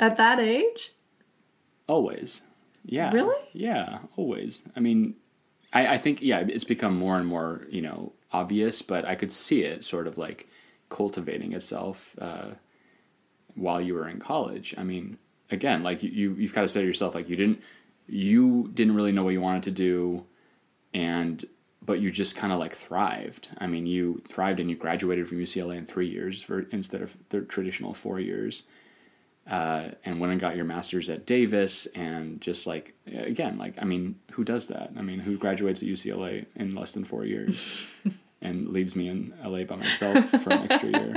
at 0.00 0.16
that 0.16 0.40
age? 0.40 0.92
Always. 1.86 2.40
Yeah. 2.84 3.12
Really? 3.12 3.36
Yeah, 3.52 4.00
always. 4.16 4.62
I 4.74 4.80
mean, 4.80 5.14
I, 5.72 5.94
I 5.94 5.98
think, 5.98 6.22
yeah, 6.22 6.40
it's 6.40 6.64
become 6.64 6.96
more 6.96 7.18
and 7.18 7.26
more, 7.26 7.66
you 7.70 7.82
know, 7.82 8.12
obvious, 8.32 8.82
but 8.82 9.04
I 9.04 9.14
could 9.14 9.30
see 9.30 9.62
it 9.62 9.84
sort 9.84 10.06
of 10.06 10.18
like 10.18 10.48
cultivating 10.88 11.52
itself 11.52 12.16
uh, 12.20 12.54
while 13.54 13.80
you 13.80 13.94
were 13.94 14.08
in 14.08 14.18
college. 14.18 14.74
I 14.78 14.82
mean, 14.82 15.18
again, 15.50 15.82
like 15.82 16.02
you, 16.02 16.10
you 16.10 16.34
you've 16.34 16.54
kind 16.54 16.64
of 16.64 16.70
said 16.70 16.80
to 16.80 16.86
yourself, 16.86 17.14
like 17.14 17.28
you 17.28 17.36
didn't, 17.36 17.60
you 18.06 18.70
didn't 18.74 18.94
really 18.94 19.12
know 19.12 19.24
what 19.24 19.32
you 19.32 19.40
wanted 19.40 19.64
to 19.64 19.70
do, 19.70 20.24
and 20.94 21.44
but 21.82 22.00
you 22.00 22.10
just 22.10 22.36
kind 22.36 22.52
of 22.52 22.58
like 22.58 22.74
thrived. 22.74 23.48
I 23.58 23.66
mean, 23.66 23.86
you 23.86 24.22
thrived 24.28 24.60
and 24.60 24.68
you 24.68 24.76
graduated 24.76 25.28
from 25.28 25.38
UCLA 25.38 25.76
in 25.76 25.86
three 25.86 26.08
years 26.08 26.42
for, 26.42 26.62
instead 26.70 27.02
of 27.02 27.16
the 27.28 27.42
traditional 27.42 27.94
four 27.94 28.18
years. 28.20 28.64
Uh, 29.48 29.88
and 30.04 30.20
went 30.20 30.30
and 30.30 30.40
got 30.40 30.54
your 30.54 30.64
master's 30.64 31.10
at 31.10 31.26
Davis, 31.26 31.86
and 31.86 32.40
just 32.40 32.66
like 32.66 32.94
again, 33.06 33.58
like 33.58 33.74
I 33.80 33.84
mean, 33.84 34.16
who 34.32 34.44
does 34.44 34.66
that? 34.66 34.92
I 34.96 35.02
mean, 35.02 35.18
who 35.18 35.36
graduates 35.36 35.82
at 35.82 35.88
UCLA 35.88 36.46
in 36.54 36.74
less 36.74 36.92
than 36.92 37.04
four 37.04 37.24
years 37.24 37.86
and 38.42 38.68
leaves 38.68 38.94
me 38.94 39.08
in 39.08 39.34
LA 39.44 39.64
by 39.64 39.76
myself 39.76 40.28
for 40.28 40.52
an 40.52 40.70
extra 40.70 40.88
year? 40.90 41.16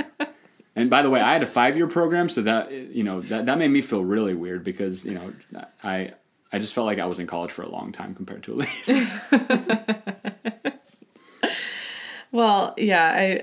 And 0.76 0.90
by 0.90 1.02
the 1.02 1.10
way, 1.10 1.20
I 1.20 1.32
had 1.32 1.42
a 1.42 1.46
five 1.46 1.76
year 1.76 1.86
program, 1.86 2.28
so 2.28 2.42
that 2.42 2.72
you 2.72 3.04
know 3.04 3.20
that 3.20 3.46
that 3.46 3.58
made 3.58 3.68
me 3.68 3.82
feel 3.82 4.02
really 4.02 4.34
weird 4.34 4.64
because 4.64 5.04
you 5.04 5.14
know 5.14 5.32
I 5.82 6.14
I 6.52 6.58
just 6.58 6.74
felt 6.74 6.86
like 6.86 6.98
I 6.98 7.06
was 7.06 7.18
in 7.18 7.26
college 7.26 7.50
for 7.50 7.62
a 7.62 7.68
long 7.68 7.92
time 7.92 8.14
compared 8.14 8.42
to 8.44 8.54
Elise. 8.54 9.08
Well, 12.34 12.74
yeah, 12.76 13.12
I 13.14 13.42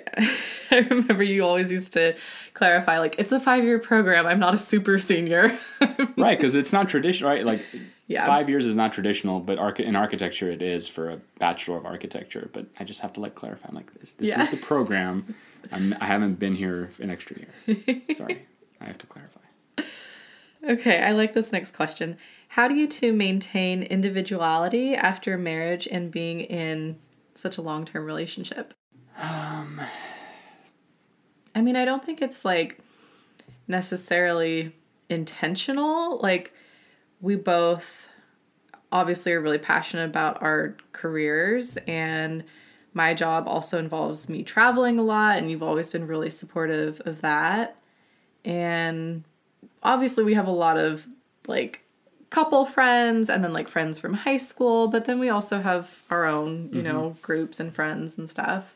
I 0.72 0.80
remember 0.80 1.24
you 1.24 1.46
always 1.46 1.72
used 1.72 1.94
to 1.94 2.14
clarify 2.54 3.00
like 3.00 3.16
it's 3.18 3.32
a 3.32 3.40
five 3.40 3.64
year 3.64 3.80
program. 3.80 4.28
I'm 4.28 4.38
not 4.38 4.54
a 4.54 4.58
super 4.58 5.00
senior. 5.00 5.58
right, 6.18 6.38
because 6.38 6.56
it's 6.56 6.74
not 6.74 6.90
traditional, 6.90 7.30
right? 7.30 7.46
Like 7.46 7.66
yeah. 8.08 8.26
five 8.26 8.50
years 8.50 8.66
is 8.66 8.76
not 8.76 8.92
traditional, 8.92 9.40
but 9.40 9.58
arch- 9.58 9.80
in 9.80 9.96
architecture 9.96 10.52
it 10.52 10.62
is 10.62 10.90
for 10.90 11.10
a 11.10 11.22
bachelor 11.40 11.78
of 11.78 11.86
architecture. 11.86 12.50
But 12.52 12.66
I 12.82 12.84
just 12.84 13.00
have 13.00 13.14
to 13.14 13.22
like 13.22 13.34
clarify. 13.34 13.70
I'm 13.70 13.76
like 13.76 13.94
this. 13.94 14.12
This 14.12 14.32
yeah. 14.32 14.42
is 14.42 14.50
the 14.50 14.58
program. 14.58 15.36
I'm, 15.72 15.96
I 16.02 16.06
haven't 16.06 16.38
been 16.38 16.56
here 16.56 16.92
an 17.00 17.10
extra 17.10 17.38
year. 17.38 18.04
Sorry, 18.14 18.46
I 18.82 18.86
have 18.88 18.98
to 18.98 19.08
clarify. 19.08 19.40
Okay, 20.68 21.02
I 21.02 21.14
like 21.14 21.34
this 21.34 21.54
next 21.54 21.78
question. 21.78 22.18
How 22.50 22.68
do 22.68 22.76
you 22.76 22.90
two 22.90 23.14
maintain 23.14 23.84
individuality 23.84 24.96
after 24.96 25.38
marriage 25.38 25.88
and 25.90 26.12
being 26.12 26.42
in 26.42 27.00
such 27.36 27.58
a 27.58 27.62
long 27.62 27.86
term 27.86 28.04
relationship? 28.04 28.74
Um, 29.18 29.82
I 31.54 31.62
mean, 31.62 31.76
I 31.76 31.86
don't 31.86 32.04
think 32.04 32.22
it's 32.22 32.44
like 32.46 32.80
necessarily 33.68 34.74
intentional. 35.10 36.20
Like, 36.20 36.54
we 37.20 37.36
both 37.36 38.08
obviously 38.92 39.32
are 39.34 39.42
really 39.42 39.58
passionate 39.58 40.06
about 40.06 40.42
our 40.42 40.76
careers, 40.92 41.78
and 41.88 42.44
my 42.94 43.14
job 43.14 43.48
also 43.48 43.78
involves 43.78 44.28
me 44.28 44.44
traveling 44.44 45.00
a 45.00 45.04
lot, 45.04 45.38
and 45.38 45.50
you've 45.50 45.64
always 45.64 45.90
been 45.90 46.08
really 46.08 46.30
supportive 46.30 47.02
of 47.06 47.22
that. 47.22 47.78
And 48.44 49.24
obviously, 49.84 50.24
we 50.24 50.34
have 50.34 50.48
a 50.48 50.52
lot 50.52 50.78
of 50.78 51.08
like 51.48 51.82
couple 52.32 52.66
friends 52.66 53.30
and 53.30 53.44
then 53.44 53.54
like 53.54 53.68
friends 53.68 54.00
from 54.00 54.14
high 54.14 54.38
school, 54.38 54.88
but 54.88 55.06
then 55.06 55.20
we 55.20 55.30
also 55.30 55.60
have 55.60 56.02
our 56.10 56.26
own, 56.26 56.70
you 56.72 56.82
mm-hmm. 56.82 56.84
know, 56.84 57.16
groups 57.22 57.60
and 57.60 57.76
friends 57.76 58.18
and 58.18 58.30
stuff. 58.30 58.74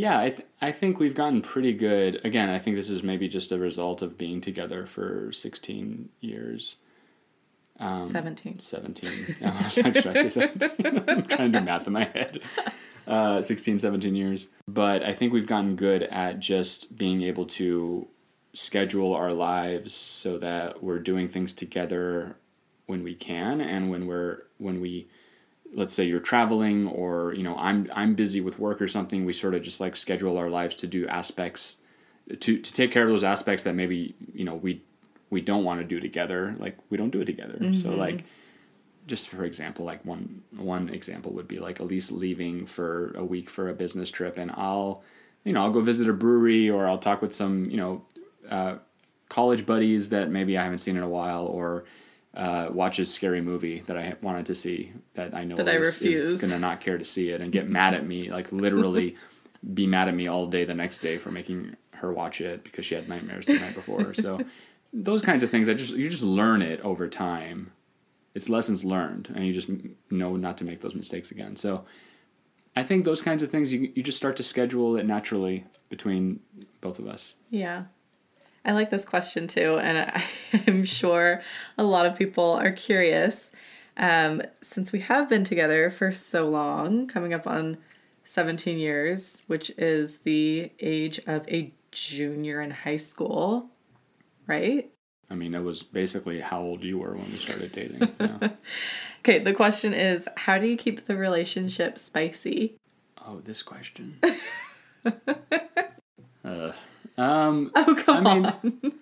Yeah, 0.00 0.18
I, 0.18 0.30
th- 0.30 0.48
I 0.62 0.72
think 0.72 0.98
we've 0.98 1.14
gotten 1.14 1.42
pretty 1.42 1.74
good. 1.74 2.24
Again, 2.24 2.48
I 2.48 2.58
think 2.58 2.76
this 2.76 2.88
is 2.88 3.02
maybe 3.02 3.28
just 3.28 3.52
a 3.52 3.58
result 3.58 4.00
of 4.00 4.16
being 4.16 4.40
together 4.40 4.86
for 4.86 5.30
16 5.30 6.08
years. 6.22 6.76
Um, 7.78 8.02
17. 8.02 8.60
17. 8.60 9.36
No, 9.42 9.48
I 9.54 9.62
was 9.62 9.76
like, 9.76 9.96
should 9.96 10.06
I 10.06 10.22
say 10.26 10.30
17? 10.30 11.04
I'm 11.06 11.22
trying 11.24 11.52
to 11.52 11.58
do 11.58 11.64
math 11.66 11.86
in 11.86 11.92
my 11.92 12.04
head. 12.04 12.40
Uh, 13.06 13.42
16, 13.42 13.78
17 13.78 14.14
years. 14.14 14.48
But 14.66 15.02
I 15.02 15.12
think 15.12 15.34
we've 15.34 15.46
gotten 15.46 15.76
good 15.76 16.04
at 16.04 16.38
just 16.40 16.96
being 16.96 17.20
able 17.20 17.44
to 17.46 18.08
schedule 18.54 19.12
our 19.12 19.34
lives 19.34 19.92
so 19.94 20.38
that 20.38 20.82
we're 20.82 20.98
doing 20.98 21.28
things 21.28 21.52
together 21.52 22.38
when 22.86 23.04
we 23.04 23.14
can 23.14 23.60
and 23.60 23.90
when 23.90 24.06
we're 24.06 24.44
when 24.56 24.80
we 24.80 25.08
let's 25.74 25.94
say 25.94 26.04
you're 26.04 26.20
traveling 26.20 26.86
or 26.88 27.32
you 27.34 27.42
know 27.42 27.56
I'm 27.56 27.90
I'm 27.94 28.14
busy 28.14 28.40
with 28.40 28.58
work 28.58 28.80
or 28.82 28.88
something, 28.88 29.24
we 29.24 29.32
sort 29.32 29.54
of 29.54 29.62
just 29.62 29.80
like 29.80 29.96
schedule 29.96 30.36
our 30.36 30.50
lives 30.50 30.74
to 30.76 30.86
do 30.86 31.06
aspects 31.08 31.76
to 32.28 32.58
to 32.58 32.72
take 32.72 32.90
care 32.90 33.04
of 33.04 33.08
those 33.08 33.24
aspects 33.24 33.64
that 33.64 33.74
maybe 33.74 34.14
you 34.34 34.44
know 34.44 34.54
we 34.54 34.82
we 35.30 35.40
don't 35.40 35.64
want 35.64 35.80
to 35.80 35.86
do 35.86 36.00
together. 36.00 36.54
Like 36.58 36.76
we 36.90 36.96
don't 36.96 37.10
do 37.10 37.20
it 37.20 37.26
together. 37.26 37.58
So 37.74 37.90
like 37.90 38.24
just 39.06 39.28
for 39.28 39.44
example, 39.44 39.84
like 39.84 40.04
one 40.04 40.42
one 40.56 40.88
example 40.88 41.32
would 41.32 41.48
be 41.48 41.58
like 41.58 41.80
Elise 41.80 42.10
leaving 42.12 42.66
for 42.66 43.12
a 43.16 43.24
week 43.24 43.50
for 43.50 43.68
a 43.68 43.74
business 43.74 44.10
trip, 44.10 44.38
and 44.38 44.50
I'll, 44.52 45.02
you 45.44 45.52
know, 45.52 45.62
I'll 45.62 45.70
go 45.70 45.80
visit 45.80 46.08
a 46.08 46.12
brewery 46.12 46.70
or 46.70 46.86
I'll 46.86 46.98
talk 46.98 47.22
with 47.22 47.34
some, 47.34 47.70
you 47.70 47.76
know, 47.76 48.02
uh, 48.48 48.76
college 49.28 49.66
buddies 49.66 50.10
that 50.10 50.30
maybe 50.30 50.56
I 50.58 50.62
haven't 50.62 50.78
seen 50.78 50.96
in 50.96 51.02
a 51.02 51.08
while, 51.08 51.46
or 51.46 51.84
uh, 52.34 52.68
watch 52.70 52.98
a 52.98 53.06
scary 53.06 53.40
movie 53.40 53.80
that 53.86 53.96
I 53.96 54.14
wanted 54.22 54.46
to 54.46 54.54
see 54.54 54.92
that 55.14 55.34
I 55.34 55.44
know 55.44 55.56
That 55.56 55.68
I 55.68 55.76
is, 55.76 55.98
is 56.00 56.40
gonna 56.40 56.58
not 56.58 56.80
care 56.80 56.98
to 56.98 57.04
see 57.04 57.30
it 57.30 57.40
and 57.40 57.50
get 57.52 57.68
mad 57.78 57.94
at 57.94 58.06
me, 58.06 58.30
like 58.30 58.52
literally 58.52 59.16
be 59.74 59.86
mad 59.86 60.08
at 60.08 60.14
me 60.14 60.26
all 60.28 60.46
day 60.46 60.64
the 60.64 60.74
next 60.74 61.00
day 61.00 61.18
for 61.18 61.30
making 61.30 61.76
her 61.92 62.12
watch 62.12 62.40
it 62.40 62.64
because 62.64 62.86
she 62.86 62.94
had 62.94 63.08
nightmares 63.08 63.46
the 63.46 63.58
night 63.58 63.74
before. 63.74 64.14
So 64.14 64.40
those 64.92 65.22
kinds 65.22 65.42
of 65.42 65.50
things, 65.50 65.68
I 65.68 65.74
just 65.74 65.94
you 65.94 66.08
just 66.08 66.22
learn 66.22 66.62
it 66.62 66.80
over 66.80 67.08
time 67.08 67.72
it's 68.34 68.48
lessons 68.48 68.84
learned 68.84 69.28
and 69.34 69.46
you 69.46 69.52
just 69.52 69.68
know 70.10 70.36
not 70.36 70.56
to 70.58 70.64
make 70.64 70.80
those 70.80 70.94
mistakes 70.94 71.30
again 71.30 71.56
so 71.56 71.84
i 72.76 72.82
think 72.82 73.04
those 73.04 73.22
kinds 73.22 73.42
of 73.42 73.50
things 73.50 73.72
you, 73.72 73.90
you 73.94 74.02
just 74.02 74.16
start 74.16 74.36
to 74.36 74.42
schedule 74.42 74.96
it 74.96 75.04
naturally 75.04 75.64
between 75.88 76.40
both 76.80 76.98
of 76.98 77.06
us 77.06 77.34
Yeah. 77.50 77.84
I 78.64 78.72
like 78.72 78.90
this 78.90 79.04
question 79.04 79.48
too, 79.48 79.78
and 79.78 79.98
I, 79.98 80.24
I'm 80.66 80.84
sure 80.84 81.40
a 81.78 81.84
lot 81.84 82.06
of 82.06 82.16
people 82.16 82.52
are 82.52 82.72
curious. 82.72 83.52
Um, 83.96 84.42
since 84.60 84.92
we 84.92 85.00
have 85.00 85.28
been 85.28 85.44
together 85.44 85.90
for 85.90 86.12
so 86.12 86.48
long, 86.48 87.06
coming 87.06 87.34
up 87.34 87.46
on 87.46 87.78
17 88.24 88.78
years, 88.78 89.42
which 89.46 89.70
is 89.76 90.18
the 90.18 90.70
age 90.80 91.20
of 91.26 91.46
a 91.48 91.72
junior 91.90 92.60
in 92.60 92.70
high 92.70 92.96
school, 92.96 93.68
right? 94.46 94.90
i 95.30 95.34
mean 95.34 95.52
that 95.52 95.62
was 95.62 95.82
basically 95.82 96.40
how 96.40 96.60
old 96.60 96.82
you 96.82 96.98
were 96.98 97.14
when 97.14 97.24
we 97.26 97.36
started 97.36 97.72
dating 97.72 98.08
yeah. 98.20 98.48
Okay, 99.20 99.38
the 99.38 99.52
question 99.52 99.92
is 99.92 100.26
how 100.36 100.58
do 100.58 100.66
you 100.66 100.76
keep 100.76 101.06
the 101.06 101.16
relationship 101.16 101.98
spicy? 101.98 102.76
oh 103.26 103.40
this 103.40 103.62
question 103.62 104.18
uh, 106.44 106.72
um 107.20 107.70
Oh, 107.76 107.94
come 107.94 108.26
I 108.26 108.34
mean, 108.34 108.46
on. 108.46 108.92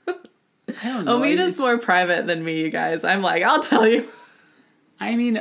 i 0.82 0.84
don't 0.84 1.04
know 1.04 1.18
Omied's 1.18 1.58
more 1.58 1.78
private 1.78 2.26
than 2.26 2.44
me, 2.44 2.60
you 2.60 2.70
guys. 2.70 3.04
I'm 3.04 3.22
like, 3.22 3.42
I'll 3.42 3.60
tell 3.62 3.86
you. 3.86 4.08
I 5.00 5.14
mean, 5.14 5.40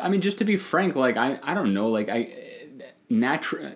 I 0.00 0.08
mean, 0.08 0.20
just 0.20 0.38
to 0.38 0.44
be 0.44 0.56
frank, 0.56 0.96
like 0.96 1.16
I, 1.16 1.38
I 1.42 1.54
don't 1.54 1.74
know, 1.74 1.88
like 1.88 2.08
I, 2.08 2.32
natural. 3.10 3.74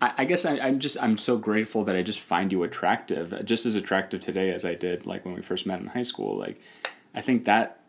I, 0.00 0.12
I 0.18 0.24
guess 0.24 0.44
I, 0.44 0.58
I'm 0.58 0.78
just 0.78 0.96
I'm 1.02 1.16
so 1.16 1.38
grateful 1.38 1.84
that 1.84 1.96
I 1.96 2.02
just 2.02 2.20
find 2.20 2.52
you 2.52 2.62
attractive, 2.62 3.34
just 3.44 3.64
as 3.66 3.74
attractive 3.74 4.20
today 4.20 4.52
as 4.52 4.64
I 4.64 4.74
did 4.74 5.06
like 5.06 5.24
when 5.24 5.34
we 5.34 5.42
first 5.42 5.64
met 5.66 5.80
in 5.80 5.86
high 5.86 6.02
school. 6.02 6.36
Like, 6.36 6.60
I 7.14 7.22
think 7.22 7.44
that 7.46 7.80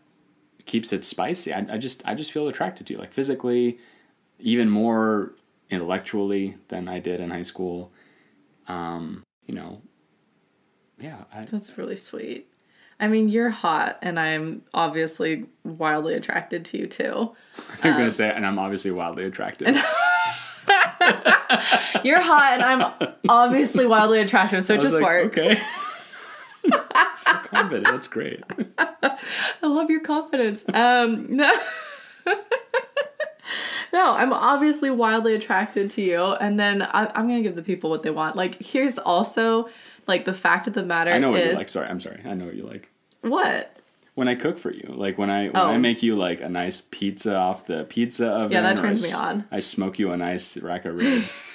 keeps 0.66 0.94
it 0.94 1.04
spicy. 1.04 1.54
I, 1.54 1.66
I 1.70 1.78
just 1.78 2.02
I 2.06 2.16
just 2.16 2.32
feel 2.32 2.48
attracted 2.48 2.88
to 2.88 2.94
you, 2.94 3.00
like 3.00 3.12
physically, 3.12 3.78
even 4.40 4.70
more 4.70 5.34
intellectually 5.70 6.56
than 6.70 6.88
I 6.88 7.00
did 7.00 7.20
in 7.20 7.32
high 7.32 7.44
school. 7.44 7.92
Um, 8.68 9.24
you 9.48 9.56
know, 9.56 9.82
yeah, 11.00 11.24
I, 11.34 11.44
That's 11.46 11.78
really 11.78 11.96
sweet. 11.96 12.48
I 13.00 13.08
mean, 13.08 13.28
you're 13.28 13.50
hot, 13.50 13.98
and 14.02 14.20
I'm 14.20 14.62
obviously 14.74 15.46
wildly 15.64 16.14
attracted 16.14 16.64
to 16.66 16.78
you 16.78 16.88
too. 16.88 17.34
I'm 17.84 17.92
Um, 17.94 17.98
gonna 18.00 18.12
say, 18.12 18.30
and 18.30 18.46
I'm 18.46 18.60
obviously 18.60 18.92
wildly 18.92 19.26
attractive. 19.26 19.76
You're 22.04 22.22
hot, 22.22 22.54
and 22.54 22.64
I'm 22.64 23.14
obviously 23.30 23.86
wildly 23.86 24.20
attractive, 24.22 24.64
so 24.64 24.76
it 24.76 24.82
just 24.82 24.94
like, 24.96 25.04
works. 25.04 25.38
Okay. 25.38 25.62
so 27.16 27.34
confident. 27.44 27.86
That's 27.86 28.08
great. 28.08 28.42
I 28.78 29.18
love 29.62 29.90
your 29.90 30.00
confidence. 30.02 30.64
Um, 30.74 31.36
no. 31.36 31.54
No, 33.94 34.14
I'm 34.14 34.34
obviously 34.34 34.90
wildly 34.90 35.36
attracted 35.36 35.90
to 35.92 36.02
you, 36.02 36.22
and 36.24 36.60
then 36.60 36.82
I, 36.82 37.06
I'm 37.16 37.28
gonna 37.28 37.44
give 37.44 37.56
the 37.56 37.62
people 37.64 37.90
what 37.92 38.02
they 38.04 38.10
want. 38.10 38.36
Like, 38.36 38.62
here's 38.62 38.98
also 38.98 39.70
like 40.08 40.26
the 40.26 40.34
fact 40.34 40.68
of 40.68 40.74
the 40.74 40.84
matter 40.84 41.12
I 41.12 41.20
know 41.20 41.30
what 41.32 41.42
is 41.42 41.52
you 41.52 41.58
like. 41.58 41.70
Sorry, 41.70 41.88
I'm 41.88 42.02
sorry. 42.02 42.22
I 42.26 42.34
know 42.34 42.46
what 42.46 42.56
you 42.56 42.64
like. 42.64 42.90
what. 43.22 43.70
When 44.16 44.28
I 44.28 44.36
cook 44.36 44.60
for 44.60 44.72
you, 44.72 44.94
like 44.96 45.18
when 45.18 45.30
I 45.32 45.46
when 45.46 45.56
Oh. 45.56 45.68
I 45.68 45.78
make 45.78 46.04
you 46.04 46.16
like 46.16 46.40
a 46.42 46.50
nice 46.50 46.84
pizza 46.92 47.36
off 47.36 47.66
the 47.66 47.84
pizza 47.86 48.28
oven. 48.28 48.52
Yeah, 48.52 48.62
that 48.62 48.78
turns 48.78 49.04
I 49.04 49.08
me 49.08 49.14
on. 49.14 49.46
I 49.52 49.60
smoke 49.60 49.98
you 49.98 50.12
a 50.12 50.18
nice 50.18 50.56
rack 50.58 50.86
of 50.86 50.96
ribs. 50.96 51.40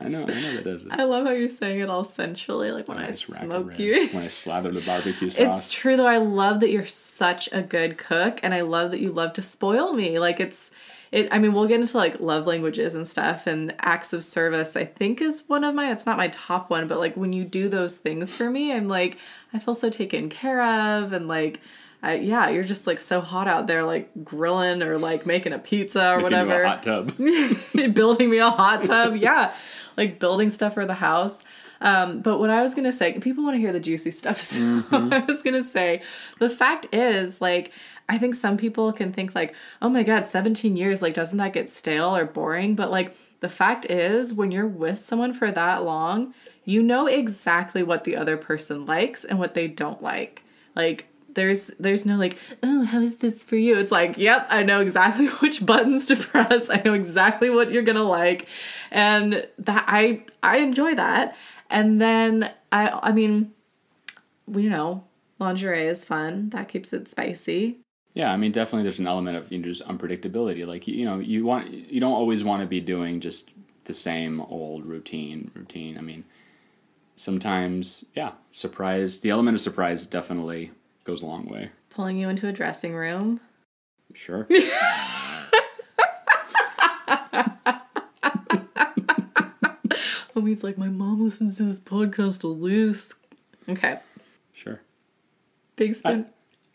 I 0.00 0.08
know, 0.08 0.22
I 0.22 0.26
know 0.26 0.54
that 0.56 0.64
does 0.64 0.84
it. 0.84 0.92
I 0.92 1.04
love 1.04 1.24
how 1.24 1.32
you're 1.32 1.48
saying 1.48 1.80
it 1.80 1.88
all 1.88 2.04
sensually, 2.04 2.70
like 2.72 2.88
when 2.88 2.98
I 2.98 3.04
nice 3.06 3.26
of 3.28 3.36
smoke 3.36 3.78
you. 3.78 4.08
When 4.08 4.24
I 4.24 4.28
slather 4.28 4.70
the 4.70 4.82
barbecue 4.82 5.30
sauce. 5.30 5.66
It's 5.66 5.72
true 5.72 5.96
though. 5.96 6.06
I 6.06 6.18
love 6.18 6.60
that 6.60 6.70
you're 6.70 6.84
such 6.86 7.48
a 7.52 7.62
good 7.62 7.96
cook 7.96 8.38
and 8.42 8.52
I 8.52 8.60
love 8.60 8.90
that 8.90 9.00
you 9.00 9.10
love 9.10 9.32
to 9.34 9.42
spoil 9.42 9.94
me. 9.94 10.18
Like 10.18 10.40
it's 10.40 10.70
it 11.12 11.28
I 11.30 11.38
mean, 11.38 11.52
we'll 11.52 11.66
get 11.66 11.80
into 11.80 11.96
like 11.96 12.20
love 12.20 12.46
languages 12.46 12.94
and 12.94 13.06
stuff 13.06 13.46
and 13.46 13.74
acts 13.80 14.12
of 14.12 14.22
service 14.24 14.76
I 14.76 14.84
think 14.84 15.20
is 15.20 15.42
one 15.46 15.64
of 15.64 15.74
mine. 15.74 15.92
It's 15.92 16.06
not 16.06 16.16
my 16.16 16.28
top 16.28 16.70
one, 16.70 16.88
but 16.88 16.98
like 16.98 17.16
when 17.16 17.32
you 17.32 17.44
do 17.44 17.68
those 17.68 17.96
things 17.98 18.34
for 18.34 18.50
me, 18.50 18.72
I'm 18.72 18.88
like 18.88 19.18
I 19.52 19.58
feel 19.58 19.74
so 19.74 19.90
taken 19.90 20.28
care 20.28 20.62
of 20.62 21.12
and 21.12 21.28
like 21.28 21.60
I, 22.02 22.16
yeah, 22.16 22.50
you're 22.50 22.62
just 22.62 22.86
like 22.86 23.00
so 23.00 23.20
hot 23.20 23.48
out 23.48 23.66
there, 23.66 23.82
like 23.82 24.10
grilling 24.22 24.82
or 24.82 24.98
like 24.98 25.26
making 25.26 25.52
a 25.52 25.58
pizza 25.58 26.12
or 26.12 26.16
Making 26.18 26.24
whatever 26.24 26.62
a 26.62 26.68
hot 26.68 26.82
tub. 26.82 27.16
building 27.94 28.30
me 28.30 28.38
a 28.38 28.50
hot 28.50 28.84
tub. 28.84 29.16
Yeah, 29.16 29.52
like 29.96 30.20
building 30.20 30.50
stuff 30.50 30.74
for 30.74 30.86
the 30.86 30.94
house. 30.94 31.42
Um, 31.80 32.20
but 32.20 32.38
what 32.38 32.48
I 32.50 32.62
was 32.62 32.74
gonna 32.74 32.92
say, 32.92 33.18
people 33.18 33.44
want 33.44 33.54
to 33.54 33.58
hear 33.58 33.72
the 33.72 33.80
juicy 33.80 34.10
stuff. 34.10 34.40
So 34.40 34.58
Mm-hmm. 34.60 35.12
I 35.12 35.18
was 35.20 35.42
gonna 35.42 35.62
say, 35.62 36.02
the 36.38 36.48
fact 36.50 36.86
is, 36.92 37.40
like, 37.40 37.72
I 38.08 38.18
think 38.18 38.34
some 38.34 38.56
people 38.56 38.92
can 38.92 39.12
think 39.12 39.34
like, 39.34 39.54
oh 39.82 39.88
my 39.88 40.02
god, 40.02 40.24
17 40.24 40.76
years, 40.76 41.02
like, 41.02 41.14
doesn't 41.14 41.38
that 41.38 41.52
get 41.52 41.68
stale 41.68 42.16
or 42.16 42.24
boring? 42.24 42.74
But 42.74 42.90
like, 42.90 43.16
the 43.40 43.48
fact 43.48 43.84
is, 43.86 44.32
when 44.32 44.50
you're 44.50 44.66
with 44.66 44.98
someone 44.98 45.32
for 45.32 45.50
that 45.50 45.84
long, 45.84 46.34
you 46.64 46.82
know 46.82 47.06
exactly 47.06 47.82
what 47.82 48.04
the 48.04 48.16
other 48.16 48.36
person 48.36 48.86
likes 48.86 49.24
and 49.24 49.38
what 49.38 49.54
they 49.54 49.68
don't 49.68 50.02
like. 50.02 50.42
Like, 50.74 51.06
there's 51.34 51.66
there's 51.78 52.06
no 52.06 52.16
like 52.16 52.38
oh 52.62 52.82
how 52.84 52.98
is 52.98 53.16
this 53.16 53.44
for 53.44 53.56
you? 53.56 53.78
It's 53.78 53.92
like 53.92 54.16
yep 54.16 54.46
i 54.48 54.62
know 54.62 54.80
exactly 54.80 55.26
which 55.40 55.66
buttons 55.66 56.06
to 56.06 56.16
press. 56.16 56.70
I 56.70 56.80
know 56.82 56.94
exactly 56.94 57.50
what 57.50 57.70
you're 57.70 57.82
gonna 57.82 58.02
like. 58.02 58.48
And 58.90 59.46
that 59.58 59.84
i 59.86 60.24
i 60.42 60.56
enjoy 60.56 60.94
that. 60.94 61.36
And 61.68 62.00
then 62.00 62.50
i 62.72 62.88
i 63.02 63.12
mean 63.12 63.52
you 64.48 64.70
know 64.70 65.04
lingerie 65.38 65.86
is 65.86 66.06
fun. 66.06 66.48
That 66.50 66.68
keeps 66.68 66.94
it 66.94 67.06
spicy 67.06 67.80
Yeah, 68.16 68.32
I 68.32 68.36
mean, 68.38 68.50
definitely 68.50 68.84
there's 68.84 68.98
an 68.98 69.06
element 69.06 69.36
of 69.36 69.52
you 69.52 69.58
know, 69.58 69.68
just 69.68 69.86
unpredictability. 69.86 70.66
Like 70.66 70.88
you, 70.88 71.04
know, 71.04 71.18
you 71.18 71.44
want 71.44 71.70
you 71.70 72.00
don't 72.00 72.14
always 72.14 72.42
want 72.42 72.62
to 72.62 72.66
be 72.66 72.80
doing 72.80 73.20
just 73.20 73.50
the 73.84 73.92
same 73.92 74.40
old 74.40 74.86
routine 74.86 75.50
routine. 75.54 75.98
I 75.98 76.00
mean, 76.00 76.24
sometimes 77.14 78.06
yeah, 78.14 78.32
surprise. 78.50 79.20
The 79.20 79.28
element 79.28 79.54
of 79.54 79.60
surprise 79.60 80.06
definitely 80.06 80.70
goes 81.04 81.22
a 81.22 81.26
long 81.26 81.44
way. 81.46 81.70
pulling 81.90 82.16
you 82.16 82.28
into 82.28 82.48
a 82.48 82.52
dressing 82.52 82.94
room 82.94 83.38
Sure. 84.14 84.46
Omied's 90.34 90.64
like 90.64 90.78
my 90.78 90.88
mom 90.88 91.22
listens 91.22 91.58
to 91.58 91.64
this 91.64 91.80
podcast 91.80 92.44
a 92.44 92.46
least 92.46 93.14
okay 93.68 93.98
sure. 94.56 94.80
big 95.76 95.94
spin 95.94 96.26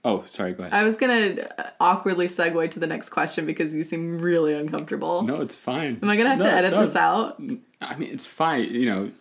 Oh, 0.04 0.24
sorry. 0.28 0.54
Go 0.54 0.64
ahead. 0.64 0.74
I 0.74 0.84
was 0.84 0.98
gonna 0.98 1.48
awkwardly 1.80 2.28
segue 2.28 2.72
to 2.72 2.80
the 2.80 2.88
next 2.88 3.10
question 3.10 3.46
because 3.46 3.76
you 3.76 3.84
seem 3.84 4.18
really 4.18 4.54
uncomfortable. 4.54 5.22
no, 5.24 5.42
it's 5.42 5.56
fine. 5.56 6.00
Am 6.02 6.10
I 6.10 6.16
gonna 6.18 6.30
have 6.30 6.40
No, 6.40 6.46
to 6.46 6.52
edit 6.52 6.72
no. 6.72 6.86
this 6.86 6.96
out? 6.96 7.40
I 7.82 7.96
mean, 7.96 8.10
it's 8.12 8.26
fine. 8.26 8.64
You 8.74 8.86
know, 8.86 9.12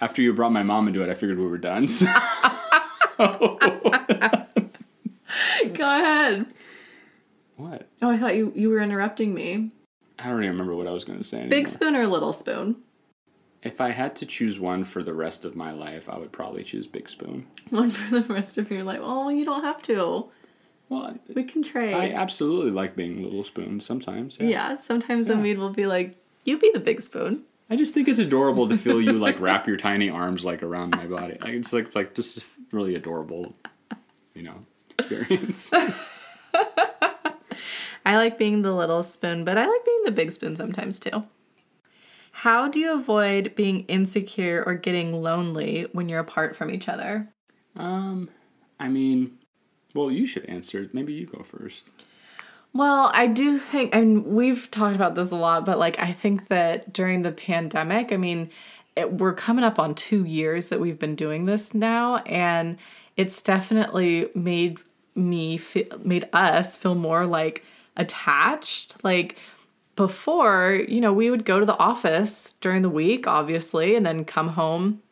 after 0.00 0.20
you 0.22 0.32
brought 0.32 0.50
my 0.52 0.62
mom 0.64 0.88
into 0.88 1.02
it, 1.02 1.08
I 1.10 1.14
figured 1.14 1.38
we 1.38 1.46
were 1.46 1.58
done. 1.58 1.86
So. 1.88 2.06
Go 5.74 5.84
ahead. 5.98 6.46
what? 7.56 7.86
Oh, 8.02 8.10
I 8.10 8.16
thought 8.18 8.34
you 8.36 8.52
you 8.56 8.70
were 8.70 8.80
interrupting 8.80 9.32
me. 9.34 9.70
I 10.18 10.24
don't 10.28 10.38
even 10.42 10.50
remember 10.52 10.74
what 10.74 10.86
I 10.86 10.90
was 10.90 11.04
going 11.04 11.18
to 11.18 11.24
say. 11.24 11.46
Big 11.48 11.66
spoon 11.68 11.96
or 11.96 12.06
little 12.06 12.32
spoon? 12.32 12.76
If 13.62 13.80
I 13.80 13.90
had 13.90 14.16
to 14.16 14.26
choose 14.26 14.58
one 14.58 14.84
for 14.84 15.02
the 15.02 15.12
rest 15.12 15.44
of 15.44 15.54
my 15.54 15.70
life, 15.72 16.08
I 16.08 16.16
would 16.18 16.32
probably 16.32 16.64
choose 16.64 16.86
Big 16.86 17.08
Spoon. 17.10 17.46
One 17.68 17.90
for 17.90 18.20
the 18.20 18.32
rest 18.32 18.56
of 18.56 18.70
your 18.70 18.84
life. 18.84 19.00
Oh, 19.02 19.28
you 19.28 19.44
don't 19.44 19.62
have 19.62 19.82
to. 19.84 20.26
Well, 20.88 21.14
We 21.34 21.44
can 21.44 21.62
trade. 21.62 21.94
I 21.94 22.10
absolutely 22.10 22.72
like 22.72 22.96
being 22.96 23.22
Little 23.22 23.44
Spoon 23.44 23.80
sometimes. 23.80 24.38
Yeah. 24.40 24.48
yeah. 24.48 24.76
Sometimes 24.76 25.28
Yeah. 25.28 25.36
Omied 25.36 25.58
will 25.58 25.70
be 25.70 25.86
like, 25.86 26.16
"You 26.44 26.58
be 26.58 26.70
the 26.72 26.80
big 26.80 27.00
spoon." 27.00 27.44
I 27.68 27.76
just 27.76 27.94
think 27.94 28.08
it's 28.08 28.18
adorable 28.18 28.68
to 28.68 28.76
feel 28.76 29.00
you 29.00 29.12
like 29.12 29.38
wrap 29.40 29.66
your 29.68 29.76
tiny 29.76 30.10
arms 30.10 30.44
like 30.44 30.62
around 30.62 30.96
my 30.96 31.06
body. 31.06 31.36
Like, 31.40 31.52
it's 31.52 31.72
like 31.72 31.86
it's 31.86 31.94
like 31.96 32.14
just 32.14 32.44
really 32.72 32.96
adorable, 32.96 33.54
you 34.34 34.42
know, 34.42 34.64
experience. 34.98 35.70
I 38.06 38.16
like 38.16 38.38
being 38.38 38.62
the 38.62 38.72
little 38.72 39.02
spoon, 39.02 39.44
but 39.44 39.56
I 39.58 39.66
like 39.66 39.84
being 39.84 40.02
the 40.04 40.10
big 40.10 40.32
spoon 40.32 40.56
sometimes 40.56 40.98
too. 40.98 41.22
How 42.30 42.68
do 42.68 42.78
you 42.78 42.94
avoid 42.94 43.54
being 43.54 43.80
insecure 43.86 44.62
or 44.66 44.74
getting 44.74 45.20
lonely 45.22 45.86
when 45.92 46.08
you're 46.08 46.20
apart 46.20 46.56
from 46.56 46.70
each 46.70 46.88
other? 46.88 47.28
Um, 47.76 48.30
I 48.78 48.88
mean, 48.88 49.38
well, 49.94 50.10
you 50.10 50.26
should 50.26 50.46
answer. 50.46 50.88
Maybe 50.92 51.12
you 51.12 51.26
go 51.26 51.42
first. 51.42 51.90
Well, 52.72 53.10
I 53.12 53.26
do 53.26 53.58
think, 53.58 53.94
I 53.94 54.00
mean, 54.00 54.34
we've 54.34 54.70
talked 54.70 54.94
about 54.94 55.16
this 55.16 55.32
a 55.32 55.36
lot, 55.36 55.64
but 55.64 55.78
like, 55.78 55.98
I 55.98 56.12
think 56.12 56.48
that 56.48 56.92
during 56.92 57.22
the 57.22 57.32
pandemic, 57.32 58.12
I 58.12 58.16
mean, 58.16 58.50
it, 58.94 59.12
we're 59.14 59.34
coming 59.34 59.64
up 59.64 59.78
on 59.78 59.94
two 59.94 60.24
years 60.24 60.66
that 60.66 60.80
we've 60.80 60.98
been 60.98 61.16
doing 61.16 61.46
this 61.46 61.74
now, 61.74 62.18
and 62.18 62.78
it's 63.16 63.42
definitely 63.42 64.28
made 64.34 64.78
me 65.16 65.56
feel, 65.56 65.86
made 66.04 66.28
us 66.32 66.76
feel 66.76 66.94
more 66.94 67.26
like 67.26 67.64
attached. 67.96 69.02
Like, 69.02 69.36
before, 70.00 70.82
you 70.88 70.98
know, 70.98 71.12
we 71.12 71.28
would 71.28 71.44
go 71.44 71.60
to 71.60 71.66
the 71.66 71.76
office 71.76 72.54
during 72.62 72.80
the 72.80 72.88
week, 72.88 73.26
obviously, 73.26 73.94
and 73.94 74.06
then 74.06 74.24
come 74.24 74.48
home 74.48 75.02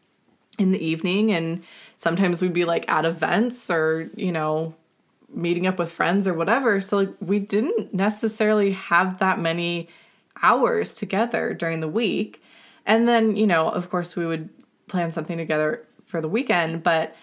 in 0.59 0.73
the 0.73 0.83
evening. 0.83 1.31
And 1.31 1.63
sometimes 1.99 2.41
we'd 2.41 2.55
be 2.55 2.65
like 2.65 2.89
at 2.89 3.05
events 3.05 3.71
or, 3.71 4.09
you 4.17 4.33
know, 4.33 4.75
meeting 5.29 5.67
up 5.67 5.79
with 5.79 5.93
friends 5.93 6.27
or 6.27 6.33
whatever. 6.33 6.81
So, 6.81 6.97
like, 6.97 7.11
we 7.21 7.39
didn't 7.39 7.93
necessarily 7.93 8.71
have 8.71 9.19
that 9.19 9.39
many 9.39 9.91
hours 10.43 10.95
together 10.95 11.53
during 11.53 11.81
the 11.81 11.87
week. 11.87 12.43
And 12.87 13.07
then, 13.07 13.37
you 13.37 13.47
know, 13.47 13.69
of 13.69 13.91
course, 13.91 14.17
we 14.17 14.25
would 14.25 14.49
plan 14.87 15.11
something 15.11 15.37
together 15.37 15.87
for 16.07 16.23
the 16.23 16.29
weekend. 16.31 16.83
But 16.83 17.15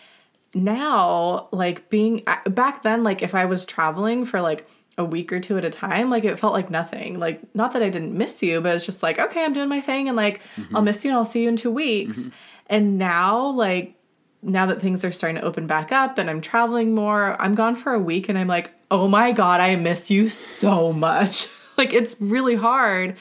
now, 0.53 1.47
like, 1.51 1.89
being 1.89 2.27
back 2.45 2.83
then, 2.83 3.03
like, 3.03 3.23
if 3.23 3.33
I 3.33 3.45
was 3.45 3.65
traveling 3.65 4.23
for 4.23 4.39
like 4.39 4.69
a 4.97 5.05
week 5.05 5.33
or 5.33 5.39
two 5.39 5.57
at 5.57 5.65
a 5.65 5.69
time, 5.69 6.09
like 6.09 6.23
it 6.23 6.39
felt 6.39 6.53
like 6.53 6.69
nothing. 6.69 7.19
Like 7.19 7.41
not 7.55 7.73
that 7.73 7.83
I 7.83 7.89
didn't 7.89 8.17
miss 8.17 8.41
you, 8.41 8.61
but 8.61 8.75
it's 8.75 8.85
just 8.85 9.03
like, 9.03 9.19
okay, 9.19 9.43
I'm 9.43 9.53
doing 9.53 9.69
my 9.69 9.81
thing 9.81 10.07
and 10.07 10.15
like 10.15 10.41
mm-hmm. 10.55 10.75
I'll 10.75 10.81
miss 10.81 11.03
you 11.03 11.11
and 11.11 11.17
I'll 11.17 11.25
see 11.25 11.43
you 11.43 11.49
in 11.49 11.55
2 11.55 11.71
weeks. 11.71 12.19
Mm-hmm. 12.19 12.29
And 12.67 12.97
now 12.97 13.47
like 13.47 13.95
now 14.41 14.67
that 14.67 14.81
things 14.81 15.03
are 15.03 15.11
starting 15.11 15.41
to 15.41 15.45
open 15.45 15.67
back 15.67 15.91
up 15.91 16.17
and 16.17 16.29
I'm 16.29 16.41
traveling 16.41 16.93
more, 16.95 17.39
I'm 17.41 17.55
gone 17.55 17.75
for 17.75 17.93
a 17.93 17.99
week 17.99 18.29
and 18.29 18.37
I'm 18.37 18.47
like, 18.47 18.71
"Oh 18.91 19.07
my 19.07 19.31
god, 19.31 19.59
I 19.59 19.75
miss 19.75 20.11
you 20.11 20.29
so 20.29 20.93
much." 20.93 21.47
like 21.77 21.93
it's 21.93 22.15
really 22.19 22.55
hard. 22.55 23.17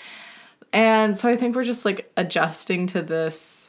And 0.72 1.16
so 1.16 1.28
I 1.28 1.36
think 1.36 1.56
we're 1.56 1.64
just 1.64 1.84
like 1.84 2.10
adjusting 2.16 2.86
to 2.88 3.02
this 3.02 3.64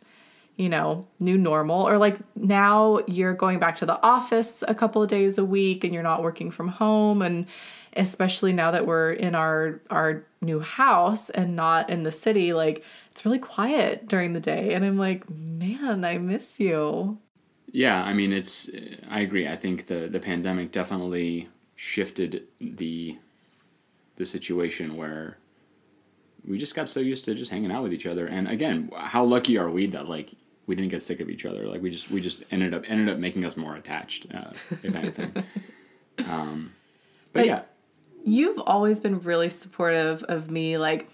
you 0.58 0.70
know, 0.70 1.06
new 1.20 1.38
normal 1.38 1.88
or 1.88 1.98
like 1.98 2.18
now 2.36 3.02
you're 3.08 3.34
going 3.34 3.60
back 3.60 3.76
to 3.78 3.86
the 3.86 4.02
office 4.02 4.64
a 4.68 4.74
couple 4.74 5.04
of 5.04 5.10
days 5.10 5.38
a 5.38 5.44
week 5.44 5.84
and 5.84 5.94
you're 5.94 6.04
not 6.04 6.24
working 6.24 6.50
from 6.50 6.70
home 6.70 7.22
and 7.22 7.46
especially 7.96 8.52
now 8.54 8.72
that 8.72 8.86
we're 8.86 9.14
in 9.14 9.36
our 9.36 9.82
our 9.90 10.26
new 10.42 10.60
house 10.60 11.30
and 11.30 11.56
not 11.56 11.90
in 11.90 12.04
the 12.04 12.12
city 12.12 12.54
like 12.54 12.84
it's 13.12 13.26
really 13.26 13.40
quiet 13.40 14.08
during 14.08 14.34
the 14.34 14.40
day. 14.40 14.74
And 14.74 14.84
i'm 14.86 14.98
like 14.98 15.30
man 15.30 16.04
i 16.04 16.18
miss 16.18 16.60
you. 16.60 17.18
Yeah 17.72 18.04
i 18.04 18.14
mean 18.14 18.32
it's 18.32 18.70
i 19.10 19.22
agree. 19.22 19.48
I 19.48 19.56
think 19.56 19.88
the 19.88 20.08
the 20.08 20.20
pandemic 20.20 20.72
definitely 20.72 21.50
shifted 21.76 22.44
the 22.60 23.18
the 24.18 24.26
situation 24.26 24.96
where 24.96 25.38
we 26.48 26.58
just 26.58 26.76
got 26.76 26.88
so 26.88 27.00
used 27.00 27.26
to 27.26 27.36
just 27.36 27.52
hanging 27.52 27.72
out 27.72 27.84
with 27.84 27.94
each 27.94 28.06
other. 28.06 28.28
And 28.28 28.48
again 28.48 28.92
how 28.96 29.24
lucky 29.24 29.58
are 29.58 29.70
we 29.70 29.88
that 29.88 30.08
like 30.08 30.32
we 30.68 30.76
didn't 30.76 30.90
get 30.90 31.04
sick 31.04 31.20
of 31.20 31.30
each 31.30 31.46
other? 31.46 31.68
Like 31.68 31.82
we 31.82 31.92
just 31.92 32.12
we 32.12 32.20
just 32.22 32.44
ended 32.52 32.74
up 32.74 32.84
ended 32.88 33.10
up 33.10 33.20
making 33.20 33.46
us 33.46 33.56
more 33.56 33.76
attached 33.76 34.28
uh, 34.34 34.52
if 34.72 34.96
anything. 34.96 35.34
Um, 36.18 36.72
but, 37.34 37.42
but 37.42 37.46
yeah 37.46 37.62
you've 38.26 38.60
always 38.60 39.00
been 39.00 39.22
really 39.22 39.50
supportive 39.50 40.24
of 40.24 40.50
me 40.50 40.78
like 40.78 41.10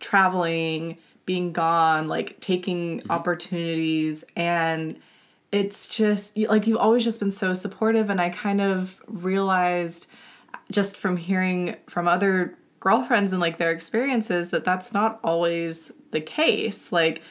traveling, 0.00 0.98
being 1.24 1.52
gone, 1.52 2.08
like 2.08 2.40
taking 2.40 2.98
mm-hmm. 2.98 3.10
opportunities 3.10 4.24
and 4.36 4.98
it's 5.52 5.88
just 5.88 6.36
like 6.38 6.66
you've 6.66 6.78
always 6.78 7.02
just 7.02 7.18
been 7.18 7.30
so 7.30 7.54
supportive 7.54 8.08
and 8.08 8.20
I 8.20 8.30
kind 8.30 8.60
of 8.60 9.00
realized 9.06 10.06
just 10.70 10.96
from 10.96 11.16
hearing 11.16 11.76
from 11.88 12.06
other 12.06 12.56
girlfriends 12.78 13.32
and 13.32 13.40
like 13.40 13.58
their 13.58 13.72
experiences 13.72 14.48
that 14.48 14.64
that's 14.64 14.92
not 14.92 15.18
always 15.24 15.90
the 16.12 16.20
case. 16.20 16.92
Like 16.92 17.22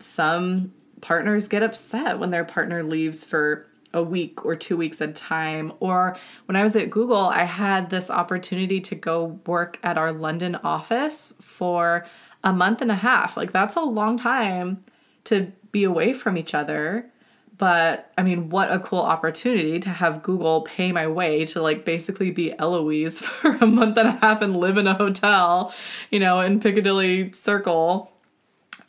some 0.00 0.72
partners 1.00 1.48
get 1.48 1.62
upset 1.62 2.18
when 2.18 2.30
their 2.30 2.44
partner 2.44 2.82
leaves 2.82 3.24
for 3.24 3.66
a 3.96 4.02
week 4.02 4.44
or 4.44 4.54
two 4.54 4.76
weeks 4.76 5.00
at 5.00 5.08
a 5.08 5.12
time. 5.12 5.72
Or 5.80 6.16
when 6.44 6.54
I 6.54 6.62
was 6.62 6.76
at 6.76 6.90
Google, 6.90 7.16
I 7.16 7.44
had 7.44 7.90
this 7.90 8.10
opportunity 8.10 8.80
to 8.82 8.94
go 8.94 9.40
work 9.46 9.78
at 9.82 9.98
our 9.98 10.12
London 10.12 10.54
office 10.56 11.32
for 11.40 12.06
a 12.44 12.52
month 12.52 12.82
and 12.82 12.92
a 12.92 12.96
half. 12.96 13.36
Like, 13.36 13.52
that's 13.52 13.74
a 13.74 13.80
long 13.80 14.16
time 14.16 14.82
to 15.24 15.50
be 15.72 15.84
away 15.84 16.12
from 16.12 16.36
each 16.36 16.54
other. 16.54 17.10
But 17.58 18.12
I 18.18 18.22
mean, 18.22 18.50
what 18.50 18.70
a 18.70 18.78
cool 18.78 19.00
opportunity 19.00 19.80
to 19.80 19.88
have 19.88 20.22
Google 20.22 20.60
pay 20.60 20.92
my 20.92 21.06
way 21.06 21.46
to 21.46 21.62
like 21.62 21.86
basically 21.86 22.30
be 22.30 22.52
Eloise 22.58 23.20
for 23.20 23.52
a 23.56 23.66
month 23.66 23.96
and 23.96 24.08
a 24.08 24.12
half 24.12 24.42
and 24.42 24.56
live 24.56 24.76
in 24.76 24.86
a 24.86 24.92
hotel, 24.92 25.74
you 26.10 26.20
know, 26.20 26.40
in 26.40 26.60
Piccadilly 26.60 27.32
Circle. 27.32 28.12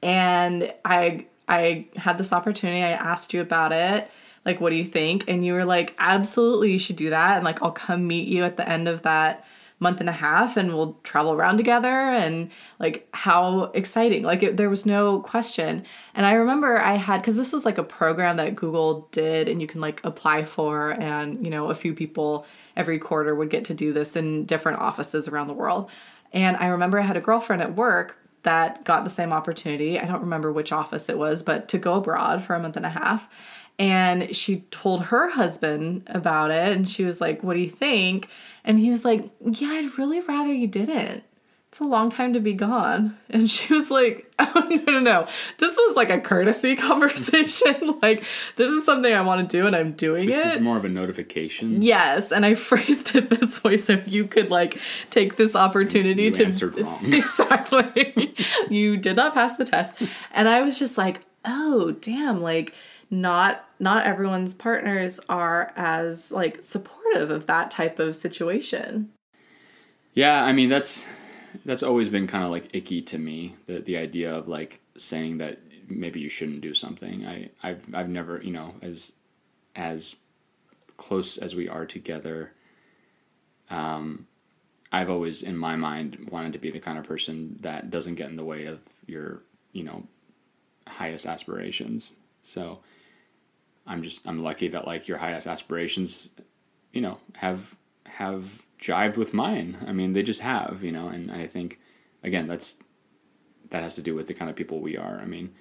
And 0.04 0.74
I 0.84 1.28
I 1.48 1.88
had 1.96 2.18
this 2.18 2.34
opportunity. 2.34 2.84
I 2.84 2.92
asked 2.92 3.34
you 3.34 3.40
about 3.40 3.72
it 3.72 4.12
like 4.48 4.62
what 4.62 4.70
do 4.70 4.78
you 4.78 4.86
think? 4.86 5.26
And 5.28 5.46
you 5.46 5.54
were 5.54 5.66
like 5.66 5.94
absolutely 6.00 6.72
you 6.72 6.80
should 6.80 6.96
do 6.96 7.12
that. 7.12 7.36
And 7.36 7.46
like 7.46 7.62
i'll 7.62 7.72
come 7.72 8.08
meet 8.08 8.28
you 8.28 8.44
at 8.44 8.58
the 8.58 8.68
end 8.68 8.88
of 8.88 9.04
that 9.04 9.46
month 9.80 10.00
and 10.00 10.10
a 10.10 10.14
half 10.14 10.58
and 10.58 10.70
we'll 10.70 10.98
travel 11.04 11.34
around 11.34 11.58
together. 11.58 11.90
And 11.90 12.50
like 12.80 13.08
how 13.14 13.66
exciting. 13.76 14.24
Like 14.24 14.42
it, 14.42 14.58
there 14.58 14.70
was 14.70 14.86
no 14.86 15.20
question. 15.20 15.86
And 16.16 16.26
i 16.26 16.32
remember 16.32 16.80
i 16.80 16.96
had 16.96 17.22
because 17.22 17.36
this 17.36 17.52
was 17.52 17.66
like 17.66 17.78
a 17.78 17.84
program 17.84 18.38
that 18.38 18.56
google 18.56 19.10
did 19.12 19.50
and 19.50 19.62
you 19.62 19.68
can 19.68 19.82
like 19.82 20.04
apply 20.06 20.46
for 20.46 20.92
and 20.92 21.44
you 21.44 21.52
know 21.52 21.70
a 21.70 21.76
few 21.76 21.94
people 21.94 22.46
every 22.76 22.98
quarter 22.98 23.36
would 23.36 23.50
get 23.50 23.66
to 23.66 23.74
do 23.74 23.92
this 23.92 24.16
in 24.16 24.46
different 24.46 24.80
offices 24.80 25.28
around 25.28 25.48
the 25.48 25.54
world. 25.54 25.90
And 26.32 26.56
i 26.58 26.68
remember 26.68 26.98
i 27.00 27.04
had 27.04 27.18
a 27.18 27.22
girlfriend 27.22 27.62
at 27.62 27.76
work 27.76 28.18
that 28.44 28.86
got 28.86 29.04
the 29.04 29.10
same 29.10 29.34
opportunity. 29.34 30.00
I 30.00 30.06
don't 30.06 30.22
remember 30.22 30.54
which 30.54 30.72
office 30.72 31.10
it 31.10 31.18
was 31.18 31.44
but 31.44 31.68
to 31.70 31.78
go 31.78 31.96
abroad 31.96 32.46
for 32.46 32.56
a 32.56 32.60
month 32.60 32.78
and 32.78 32.86
a 32.86 32.90
half 32.90 33.28
and 33.80 34.36
she 34.36 34.62
told 34.72 35.04
her 35.04 35.30
husband 35.30 36.04
about 36.08 36.52
it 36.52 36.76
and 36.76 36.90
she 36.90 37.04
was 37.04 37.22
like 37.22 37.44
what 37.44 37.54
do 37.54 37.60
you 37.60 37.70
think? 37.70 38.30
And 38.64 38.80
he 38.80 38.90
was 38.90 39.06
like 39.06 39.30
yeah 39.46 39.70
i'd 39.70 39.98
really 39.98 40.22
rather 40.22 40.54
you 40.54 40.68
didn't. 40.68 41.24
It's 41.70 41.82
a 41.82 41.84
long 41.84 42.10
time 42.10 42.32
to 42.34 42.40
be 42.40 42.54
gone. 42.54 43.18
And 43.30 43.52
she 43.52 43.74
was 43.74 43.92
like 43.92 44.34
oh 44.40 44.68
no 44.70 44.94
no 44.94 45.00
no. 45.00 45.28
This 45.58 45.76
was 45.76 45.96
like 45.96 46.10
a 46.10 46.20
courtesy 46.20 46.76
conversation. 46.88 48.00
Like 48.02 48.24
this 48.56 48.70
is 48.70 48.86
something 48.86 49.14
i 49.14 49.22
want 49.22 49.48
to 49.48 49.58
do 49.58 49.68
and 49.68 49.76
i'm 49.76 49.92
doing 49.92 50.26
this 50.26 50.38
it. 50.38 50.44
this 50.44 50.54
is 50.56 50.62
more 50.62 50.78
of 50.78 50.86
a 50.86 50.90
notification? 50.90 51.82
Yes 51.82 52.32
and 52.32 52.46
i 52.46 52.56
phrased 52.56 53.16
it 53.16 53.30
this 53.30 53.64
way 53.64 53.78
so 53.78 54.02
you 54.08 54.26
could 54.26 54.50
like 54.50 54.80
take 55.12 55.36
this 55.36 55.56
opportunity 55.56 56.24
you 56.24 56.32
to 56.32 56.46
answered 56.46 56.78
wrong. 56.80 57.14
Exactly. 57.14 58.34
You 58.70 58.98
did 58.98 59.16
not 59.18 59.34
pass 59.34 59.58
the 59.58 59.66
test. 59.66 59.94
And 60.34 60.48
i 60.50 60.62
was 60.62 60.80
just 60.80 60.98
like 60.98 61.22
oh 61.46 61.92
damn. 61.92 62.42
Like 62.42 62.74
not 63.10 63.66
not 63.80 64.06
everyone's 64.06 64.54
partners 64.54 65.20
are 65.30 65.72
as 65.76 66.32
like 66.32 66.62
supportive 66.62 67.30
of 67.30 67.48
that 67.48 67.72
type 67.72 68.00
of 68.00 68.16
situation. 68.16 69.12
Yeah, 70.14 70.44
I 70.44 70.52
mean 70.52 70.70
that's 70.70 71.06
that's 71.66 71.84
always 71.84 72.10
been 72.10 72.28
kind 72.28 72.44
of 72.44 72.52
like 72.52 72.70
icky 72.74 73.02
to 73.04 73.18
me 73.18 73.56
the 73.66 73.80
the 73.80 73.98
idea 73.98 74.34
of 74.34 74.48
like 74.48 74.82
saying 74.98 75.38
that 75.38 75.60
maybe 75.88 76.20
you 76.20 76.30
shouldn't 76.30 76.62
do 76.62 76.74
something. 76.74 77.26
I 77.26 77.50
I've 77.64 77.84
I've 77.94 78.10
never, 78.10 78.42
you 78.42 78.52
know, 78.52 78.76
as 78.82 79.14
as 79.76 80.16
close 80.98 81.38
as 81.38 81.54
we 81.54 81.68
are 81.68 81.86
together 81.86 82.52
um 83.70 84.26
I've 84.92 85.10
always 85.10 85.44
in 85.44 85.56
my 85.56 85.76
mind 85.76 86.30
wanted 86.32 86.54
to 86.54 86.60
be 86.60 86.72
the 86.72 86.80
kind 86.80 86.98
of 86.98 87.04
person 87.04 87.58
that 87.62 87.90
doesn't 87.90 88.16
get 88.16 88.30
in 88.30 88.36
the 88.36 88.44
way 88.44 88.66
of 88.66 88.80
your, 89.06 89.44
you 89.74 89.84
know, 89.84 90.08
highest 90.88 91.26
aspirations. 91.26 92.14
So 92.42 92.80
I'm 93.88 94.04
just 94.04 94.28
I'm 94.28 94.44
lucky 94.44 94.68
that 94.70 94.86
like 94.86 95.08
your 95.08 95.18
highest 95.18 95.48
aspirations, 95.48 96.30
you 96.92 97.02
know, 97.02 97.20
have 97.36 97.76
have 98.06 98.64
jived 98.80 99.18
with 99.18 99.34
mine. 99.34 99.78
I 99.88 99.94
mean, 99.94 100.14
they 100.14 100.24
just 100.24 100.42
have, 100.42 100.84
you 100.84 100.92
know, 100.92 101.08
and 101.08 101.32
I 101.32 101.48
think 101.48 101.80
again 102.24 102.48
that's 102.48 102.78
that 103.70 103.84
has 103.84 103.96
to 103.96 104.02
do 104.02 104.16
with 104.16 104.28
the 104.28 104.34
kind 104.34 104.50
of 104.50 104.56
people 104.56 104.80
we 104.80 104.98
are. 104.98 105.20
I 105.20 105.26
mean, 105.26 105.54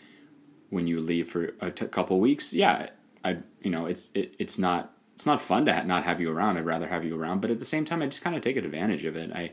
when 0.70 0.86
you 0.86 1.00
leave 1.00 1.28
for 1.28 1.54
a 1.60 1.70
t- 1.70 1.86
couple 1.86 2.20
weeks, 2.20 2.52
yeah, 2.52 2.90
I 3.24 3.38
you 3.60 3.70
know 3.70 3.86
it's 3.86 4.10
it, 4.14 4.34
it's 4.38 4.58
not 4.58 4.92
it's 5.14 5.26
not 5.26 5.40
fun 5.40 5.66
to 5.66 5.72
ha- 5.72 5.82
not 5.82 6.04
have 6.04 6.20
you 6.20 6.30
around. 6.30 6.56
I'd 6.56 6.66
rather 6.66 6.88
have 6.88 7.04
you 7.04 7.18
around, 7.18 7.40
but 7.40 7.50
at 7.50 7.58
the 7.58 7.64
same 7.64 7.84
time, 7.84 8.02
I 8.02 8.06
just 8.06 8.22
kind 8.22 8.36
of 8.36 8.42
take 8.42 8.56
advantage 8.56 9.04
of 9.04 9.16
it. 9.16 9.32
I 9.32 9.52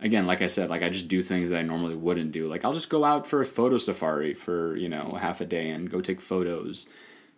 again, 0.00 0.26
like 0.26 0.42
I 0.42 0.46
said, 0.46 0.70
like 0.70 0.82
I 0.82 0.88
just 0.88 1.08
do 1.08 1.22
things 1.22 1.50
that 1.50 1.58
I 1.58 1.62
normally 1.62 1.96
wouldn't 1.96 2.32
do. 2.32 2.48
Like 2.48 2.64
I'll 2.64 2.74
just 2.74 2.90
go 2.90 3.04
out 3.04 3.26
for 3.26 3.40
a 3.40 3.46
photo 3.46 3.78
safari 3.78 4.34
for 4.34 4.76
you 4.76 4.88
know 4.88 5.16
half 5.20 5.40
a 5.40 5.46
day 5.46 5.70
and 5.70 5.90
go 5.90 6.00
take 6.00 6.20
photos 6.20 6.86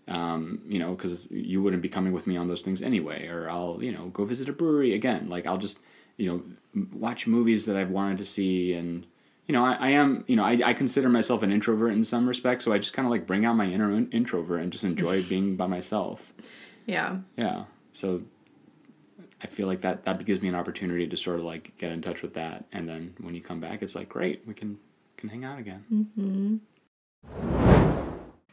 um, 0.09 0.61
you 0.67 0.79
know, 0.79 0.93
because 0.93 1.27
you 1.31 1.63
wouldn't 1.63 1.83
be 1.83 1.89
coming 1.89 2.13
with 2.13 2.27
me 2.27 2.37
on 2.37 2.49
those 2.49 2.63
things 2.63 2.83
anyway. 2.83 3.27
Or 3.29 3.49
I'll, 3.49 3.79
you 3.83 3.93
know, 3.93 4.07
go 4.07 4.25
visit 4.25 4.49
a 4.49 4.53
brewery 4.53 4.95
again. 4.95 5.29
Like 5.29 5.47
I'll 5.47 5.59
just 5.59 5.79
you 6.17 6.27
know, 6.75 6.85
watch 6.93 7.27
movies 7.27 7.67
that 7.67 7.77
I've 7.77 7.91
wanted 7.91 8.19
to 8.19 8.25
see 8.25 8.73
and 8.75 9.07
you 9.47 9.53
know, 9.53 9.65
I, 9.65 9.73
I 9.73 9.89
am, 9.91 10.25
you 10.29 10.37
know, 10.37 10.45
I, 10.45 10.61
I 10.65 10.73
consider 10.73 11.09
myself 11.09 11.43
an 11.43 11.51
introvert 11.51 11.93
in 11.93 12.05
some 12.05 12.29
respects, 12.29 12.65
so 12.65 12.73
I 12.73 12.79
just 12.79 12.93
kind 12.93 13.07
of 13.07 13.11
like 13.11 13.27
bring 13.27 13.45
out 13.45 13.55
my 13.57 13.67
inner 13.67 13.93
in- 13.93 14.09
introvert 14.13 14.61
and 14.61 14.73
just 14.73 14.85
enjoy 14.85 15.23
being 15.29 15.57
by 15.57 15.67
myself. 15.67 16.33
Yeah. 16.87 17.17
Yeah. 17.37 17.65
So 17.93 18.23
I 19.43 19.49
feel 19.49 19.67
like 19.67 19.81
that 19.81 20.05
that 20.05 20.25
gives 20.25 20.43
me 20.43 20.49
an 20.49 20.55
opportunity 20.55 21.09
to 21.09 21.17
sort 21.17 21.41
of 21.41 21.45
like 21.45 21.77
get 21.77 21.91
in 21.91 22.01
touch 22.01 22.23
with 22.23 22.35
that, 22.35 22.65
and 22.73 22.89
then 22.89 23.15
when 23.21 23.35
you 23.35 23.41
come 23.41 23.59
back, 23.61 23.83
it's 23.83 23.97
like 23.97 24.09
great, 24.09 24.43
we 24.47 24.55
can 24.55 24.79
can 25.17 25.29
hang 25.29 25.45
out 25.45 25.59
again. 25.59 26.61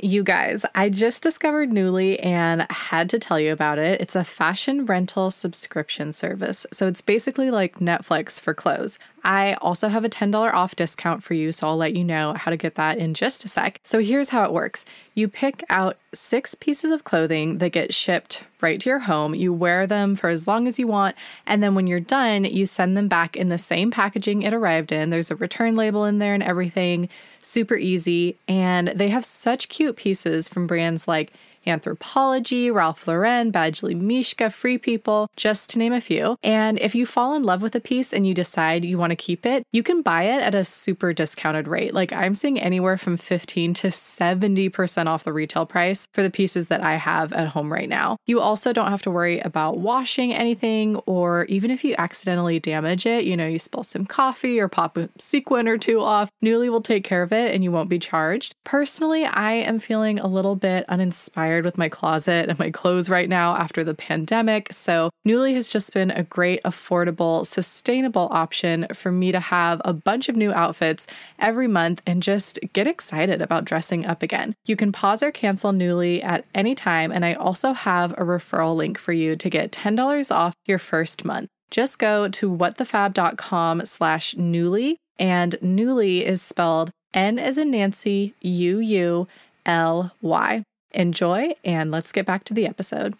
You 0.01 0.23
guys, 0.23 0.65
I 0.75 0.87
just 0.87 1.21
discovered 1.23 1.71
Nuuly 1.71 2.23
and 2.25 2.65
had 2.71 3.09
to 3.09 3.19
tell 3.19 3.37
you 3.37 3.51
about 3.51 3.77
it. 3.77 3.99
It's 3.99 4.15
a 4.15 4.23
fashion 4.23 4.85
rental 4.85 5.29
subscription 5.29 6.13
service. 6.13 6.65
So 6.71 6.87
it's 6.87 7.01
basically 7.01 7.51
like 7.51 7.79
Netflix 7.79 8.39
for 8.39 8.53
clothes. 8.53 8.97
I 9.23 9.53
also 9.55 9.87
have 9.87 10.03
a 10.03 10.09
$10 10.09 10.53
off 10.53 10.75
discount 10.75 11.23
for 11.23 11.33
you, 11.33 11.51
so 11.51 11.67
I'll 11.67 11.77
let 11.77 11.95
you 11.95 12.03
know 12.03 12.33
how 12.33 12.51
to 12.51 12.57
get 12.57 12.75
that 12.75 12.97
in 12.97 13.13
just 13.13 13.45
a 13.45 13.47
sec. 13.47 13.79
So 13.83 13.99
here's 13.99 14.29
how 14.29 14.43
it 14.45 14.53
works 14.53 14.85
you 15.15 15.27
pick 15.27 15.63
out 15.69 15.97
six 16.13 16.55
pieces 16.55 16.91
of 16.91 17.03
clothing 17.03 17.57
that 17.57 17.71
get 17.71 17.93
shipped 17.93 18.43
right 18.61 18.79
to 18.79 18.89
your 18.89 18.99
home. 18.99 19.35
You 19.35 19.51
wear 19.53 19.85
them 19.85 20.15
for 20.15 20.29
as 20.29 20.47
long 20.47 20.67
as 20.67 20.79
you 20.79 20.87
want, 20.87 21.15
and 21.45 21.61
then 21.61 21.75
when 21.75 21.87
you're 21.87 21.99
done, 21.99 22.45
you 22.45 22.65
send 22.65 22.95
them 22.95 23.07
back 23.07 23.35
in 23.35 23.49
the 23.49 23.57
same 23.57 23.91
packaging 23.91 24.43
it 24.43 24.53
arrived 24.53 24.91
in. 24.91 25.09
There's 25.09 25.31
a 25.31 25.35
return 25.35 25.75
label 25.75 26.05
in 26.05 26.19
there 26.19 26.33
and 26.33 26.43
everything. 26.43 27.09
Super 27.41 27.75
easy. 27.75 28.37
And 28.47 28.89
they 28.89 29.09
have 29.09 29.25
such 29.25 29.69
cute 29.69 29.95
pieces 29.95 30.49
from 30.49 30.67
brands 30.67 31.07
like 31.07 31.33
Anthropologie, 31.69 32.73
Ralph 32.73 33.07
Lauren, 33.07 33.51
Badgley 33.51 33.95
Mischka, 33.95 34.51
Free 34.51 34.77
People, 34.77 35.29
just 35.35 35.69
to 35.69 35.79
name 35.79 35.93
a 35.93 36.01
few. 36.01 36.35
And 36.43 36.79
if 36.79 36.95
you 36.95 37.05
fall 37.05 37.35
in 37.35 37.43
love 37.43 37.61
with 37.61 37.75
a 37.75 37.79
piece 37.79 38.11
and 38.11 38.27
you 38.27 38.33
decide 38.33 38.83
you 38.83 38.97
want 38.97 39.11
to 39.11 39.15
keep 39.15 39.45
it, 39.45 39.63
you 39.71 39.83
can 39.83 40.01
buy 40.01 40.23
it 40.23 40.41
at 40.41 40.55
a 40.55 40.63
super 40.63 41.13
discounted 41.13 41.67
rate. 41.67 41.93
Like 41.93 42.11
I'm 42.11 42.35
seeing 42.35 42.59
anywhere 42.59 42.97
from 42.97 43.17
15 43.17 43.73
to 43.75 43.87
70% 43.87 45.05
off 45.07 45.23
the 45.23 45.33
retail 45.33 45.65
price 45.65 46.07
for 46.13 46.23
the 46.23 46.29
pieces 46.29 46.67
that 46.67 46.83
I 46.83 46.95
have 46.95 47.31
at 47.33 47.49
home 47.49 47.71
right 47.71 47.89
now. 47.89 48.17
You 48.25 48.39
also 48.39 48.73
don't 48.73 48.91
have 48.91 49.01
to 49.03 49.11
worry 49.11 49.39
about 49.39 49.77
washing 49.77 50.33
anything, 50.33 50.97
or 51.05 51.45
even 51.45 51.71
if 51.71 51.83
you 51.83 51.95
accidentally 51.97 52.59
damage 52.59 53.05
it, 53.05 53.25
you 53.25 53.37
know, 53.37 53.47
you 53.47 53.59
spill 53.59 53.83
some 53.83 54.05
coffee 54.05 54.59
or 54.59 54.67
pop 54.67 54.97
a 54.97 55.09
sequin 55.19 55.67
or 55.67 55.77
two 55.77 56.01
off, 56.01 56.29
Nuuly 56.43 56.69
will 56.69 56.81
take 56.81 57.03
care 57.03 57.23
of 57.23 57.31
it 57.31 57.53
and 57.53 57.63
you 57.63 57.71
won't 57.71 57.89
be 57.89 57.99
charged. 57.99 58.55
Personally, 58.63 59.25
I 59.25 59.53
am 59.53 59.79
feeling 59.79 60.19
a 60.19 60.27
little 60.27 60.55
bit 60.55 60.85
uninspired 60.87 61.58
with 61.63 61.77
my 61.77 61.89
closet 61.89 62.49
and 62.49 62.59
my 62.59 62.71
clothes 62.71 63.09
right 63.09 63.29
now 63.29 63.55
after 63.55 63.83
the 63.83 63.93
pandemic. 63.93 64.71
So, 64.71 65.09
Nuuly 65.27 65.53
has 65.53 65.69
just 65.69 65.93
been 65.93 66.11
a 66.11 66.23
great, 66.23 66.61
affordable, 66.63 67.45
sustainable 67.45 68.29
option 68.31 68.87
for 68.93 69.11
me 69.11 69.31
to 69.31 69.39
have 69.39 69.81
a 69.85 69.93
bunch 69.93 70.29
of 70.29 70.35
new 70.35 70.51
outfits 70.51 71.07
every 71.39 71.67
month 71.67 72.01
and 72.05 72.23
just 72.23 72.59
get 72.73 72.87
excited 72.87 73.41
about 73.41 73.65
dressing 73.65 74.05
up 74.05 74.23
again. 74.23 74.55
You 74.65 74.75
can 74.75 74.91
pause 74.91 75.23
or 75.23 75.31
cancel 75.31 75.71
Nuuly 75.71 76.23
at 76.23 76.45
any 76.53 76.75
time, 76.75 77.11
and 77.11 77.25
I 77.25 77.33
also 77.33 77.73
have 77.73 78.11
a 78.11 78.23
referral 78.23 78.75
link 78.75 78.97
for 78.97 79.13
you 79.13 79.35
to 79.35 79.49
get 79.49 79.71
$10 79.71 80.35
off 80.35 80.53
your 80.65 80.79
first 80.79 81.25
month. 81.25 81.49
Just 81.71 81.99
go 81.99 82.27
to 82.29 82.49
whatthefab.com 82.49 83.85
slash 83.85 84.35
nuuly, 84.35 84.95
and 85.19 85.55
Nuuly 85.61 86.23
is 86.23 86.41
spelled 86.41 86.91
N 87.13 87.37
as 87.39 87.57
in 87.57 87.71
Nancy, 87.71 88.33
U 88.41 88.79
U 88.79 89.27
L 89.65 90.11
Y. 90.21 90.63
Enjoy, 90.91 91.55
and 91.63 91.91
let's 91.91 92.11
get 92.11 92.25
back 92.25 92.43
to 92.45 92.53
the 92.53 92.65
episode. 92.65 93.15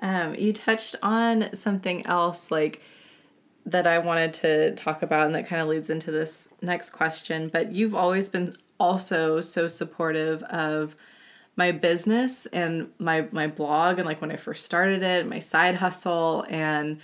Um, 0.00 0.34
you 0.34 0.52
touched 0.52 0.96
on 1.02 1.54
something 1.54 2.04
else, 2.06 2.50
like 2.50 2.82
that 3.64 3.86
I 3.86 3.98
wanted 3.98 4.34
to 4.34 4.74
talk 4.74 5.02
about, 5.02 5.26
and 5.26 5.34
that 5.34 5.46
kind 5.46 5.62
of 5.62 5.68
leads 5.68 5.88
into 5.88 6.10
this 6.10 6.48
next 6.60 6.90
question. 6.90 7.48
But 7.48 7.72
you've 7.72 7.94
always 7.94 8.28
been 8.28 8.54
also 8.78 9.40
so 9.40 9.68
supportive 9.68 10.42
of 10.44 10.96
my 11.56 11.70
business 11.70 12.46
and 12.46 12.90
my 12.98 13.28
my 13.30 13.46
blog, 13.46 13.98
and 13.98 14.06
like 14.06 14.20
when 14.20 14.32
I 14.32 14.36
first 14.36 14.64
started 14.64 15.02
it, 15.02 15.26
my 15.26 15.38
side 15.38 15.76
hustle, 15.76 16.44
and 16.48 17.00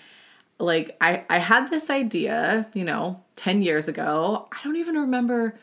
like 0.59 0.97
I 1.01 1.25
I 1.31 1.39
had 1.39 1.71
this 1.71 1.91
idea, 1.91 2.67
you 2.75 2.85
know, 2.85 3.23
ten 3.37 3.63
years 3.63 3.89
ago. 3.89 4.49
I 4.53 4.59
don't 4.65 4.77
even 4.77 4.97
remember 4.97 5.59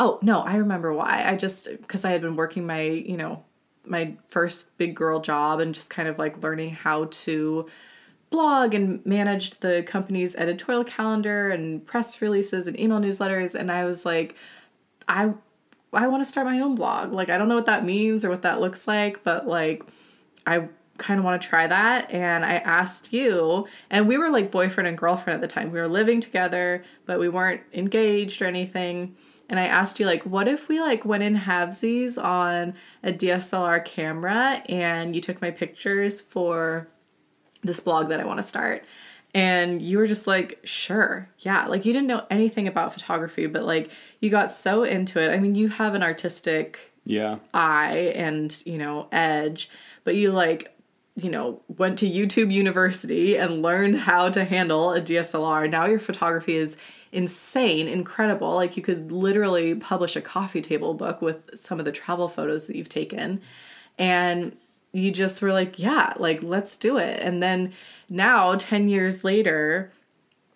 Oh, 0.00 0.18
no, 0.22 0.40
I 0.40 0.56
remember 0.56 0.94
why. 0.94 1.22
I 1.26 1.36
just 1.36 1.66
because 1.66 2.06
I 2.06 2.10
had 2.10 2.22
been 2.22 2.34
working 2.34 2.66
my, 2.66 2.80
you 2.80 3.18
know, 3.18 3.44
my 3.84 4.14
first 4.28 4.76
big 4.78 4.94
girl 4.96 5.20
job 5.20 5.60
and 5.60 5.74
just 5.74 5.90
kind 5.90 6.08
of 6.08 6.18
like 6.18 6.42
learning 6.42 6.70
how 6.70 7.04
to 7.10 7.66
blog 8.30 8.72
and 8.72 9.04
manage 9.04 9.60
the 9.60 9.82
company's 9.86 10.34
editorial 10.36 10.84
calendar 10.84 11.50
and 11.50 11.84
press 11.86 12.22
releases 12.22 12.66
and 12.66 12.80
email 12.80 12.98
newsletters 12.98 13.54
and 13.54 13.70
I 13.70 13.84
was 13.84 14.06
like 14.06 14.36
I 15.08 15.34
I 15.92 16.06
want 16.06 16.22
to 16.22 16.30
start 16.30 16.46
my 16.46 16.60
own 16.60 16.76
blog. 16.76 17.12
Like 17.12 17.28
I 17.28 17.36
don't 17.36 17.48
know 17.48 17.56
what 17.56 17.66
that 17.66 17.84
means 17.84 18.24
or 18.24 18.30
what 18.30 18.42
that 18.42 18.60
looks 18.60 18.86
like, 18.86 19.22
but 19.22 19.46
like 19.46 19.82
I 20.46 20.68
kind 20.96 21.18
of 21.18 21.24
want 21.24 21.42
to 21.42 21.48
try 21.48 21.66
that 21.66 22.10
and 22.10 22.44
I 22.44 22.54
asked 22.54 23.12
you 23.12 23.66
and 23.90 24.08
we 24.08 24.16
were 24.16 24.30
like 24.30 24.50
boyfriend 24.50 24.88
and 24.88 24.96
girlfriend 24.96 25.34
at 25.34 25.40
the 25.42 25.52
time. 25.52 25.72
We 25.72 25.80
were 25.80 25.88
living 25.88 26.20
together, 26.20 26.84
but 27.04 27.18
we 27.18 27.28
weren't 27.28 27.62
engaged 27.74 28.40
or 28.40 28.46
anything 28.46 29.16
and 29.50 29.58
I 29.60 29.64
asked 29.66 30.00
you 30.00 30.06
like 30.06 30.22
what 30.24 30.48
if 30.48 30.68
we 30.68 30.80
like 30.80 31.04
went 31.04 31.22
in 31.22 31.36
halvesies 31.36 32.16
on 32.22 32.72
a 33.02 33.12
DSLR 33.12 33.84
camera 33.84 34.62
and 34.68 35.14
you 35.14 35.20
took 35.20 35.42
my 35.42 35.50
pictures 35.50 36.20
for 36.22 36.88
this 37.62 37.80
blog 37.80 38.08
that 38.08 38.20
I 38.20 38.24
want 38.24 38.38
to 38.38 38.42
start? 38.42 38.84
And 39.34 39.80
you 39.82 39.98
were 39.98 40.06
just 40.08 40.26
like 40.26 40.58
sure 40.64 41.28
yeah 41.40 41.66
like 41.66 41.84
you 41.84 41.92
didn't 41.92 42.08
know 42.08 42.24
anything 42.30 42.66
about 42.66 42.92
photography 42.94 43.46
but 43.46 43.64
like 43.64 43.90
you 44.20 44.30
got 44.30 44.50
so 44.50 44.84
into 44.84 45.20
it. 45.20 45.30
I 45.34 45.38
mean 45.38 45.54
you 45.54 45.68
have 45.68 45.94
an 45.94 46.02
artistic 46.02 46.92
Yeah. 47.04 47.36
eye 47.52 48.12
and 48.16 48.60
you 48.64 48.78
know 48.78 49.08
edge 49.12 49.68
but 50.04 50.14
you 50.16 50.32
like 50.32 50.74
you 51.16 51.28
know 51.30 51.60
went 51.76 51.98
to 51.98 52.08
YouTube 52.08 52.52
University 52.52 53.36
and 53.36 53.62
learned 53.62 53.98
how 53.98 54.30
to 54.30 54.44
handle 54.44 54.92
a 54.92 55.00
DSLR 55.00 55.68
now 55.70 55.86
your 55.86 55.98
photography 55.98 56.54
is 56.56 56.76
insane, 57.12 57.88
incredible. 57.88 58.54
Like 58.54 58.76
you 58.76 58.82
could 58.82 59.10
literally 59.10 59.74
publish 59.74 60.16
a 60.16 60.20
coffee 60.20 60.62
table 60.62 60.94
book 60.94 61.20
with 61.20 61.50
some 61.58 61.78
of 61.78 61.84
the 61.84 61.92
travel 61.92 62.28
photos 62.28 62.66
that 62.66 62.76
you've 62.76 62.88
taken. 62.88 63.40
And 63.98 64.56
you 64.92 65.10
just 65.10 65.42
were 65.42 65.52
like, 65.52 65.78
yeah, 65.78 66.14
like 66.16 66.42
let's 66.42 66.76
do 66.76 66.98
it. 66.98 67.20
And 67.20 67.42
then 67.42 67.72
now 68.08 68.54
10 68.54 68.88
years 68.88 69.24
later, 69.24 69.92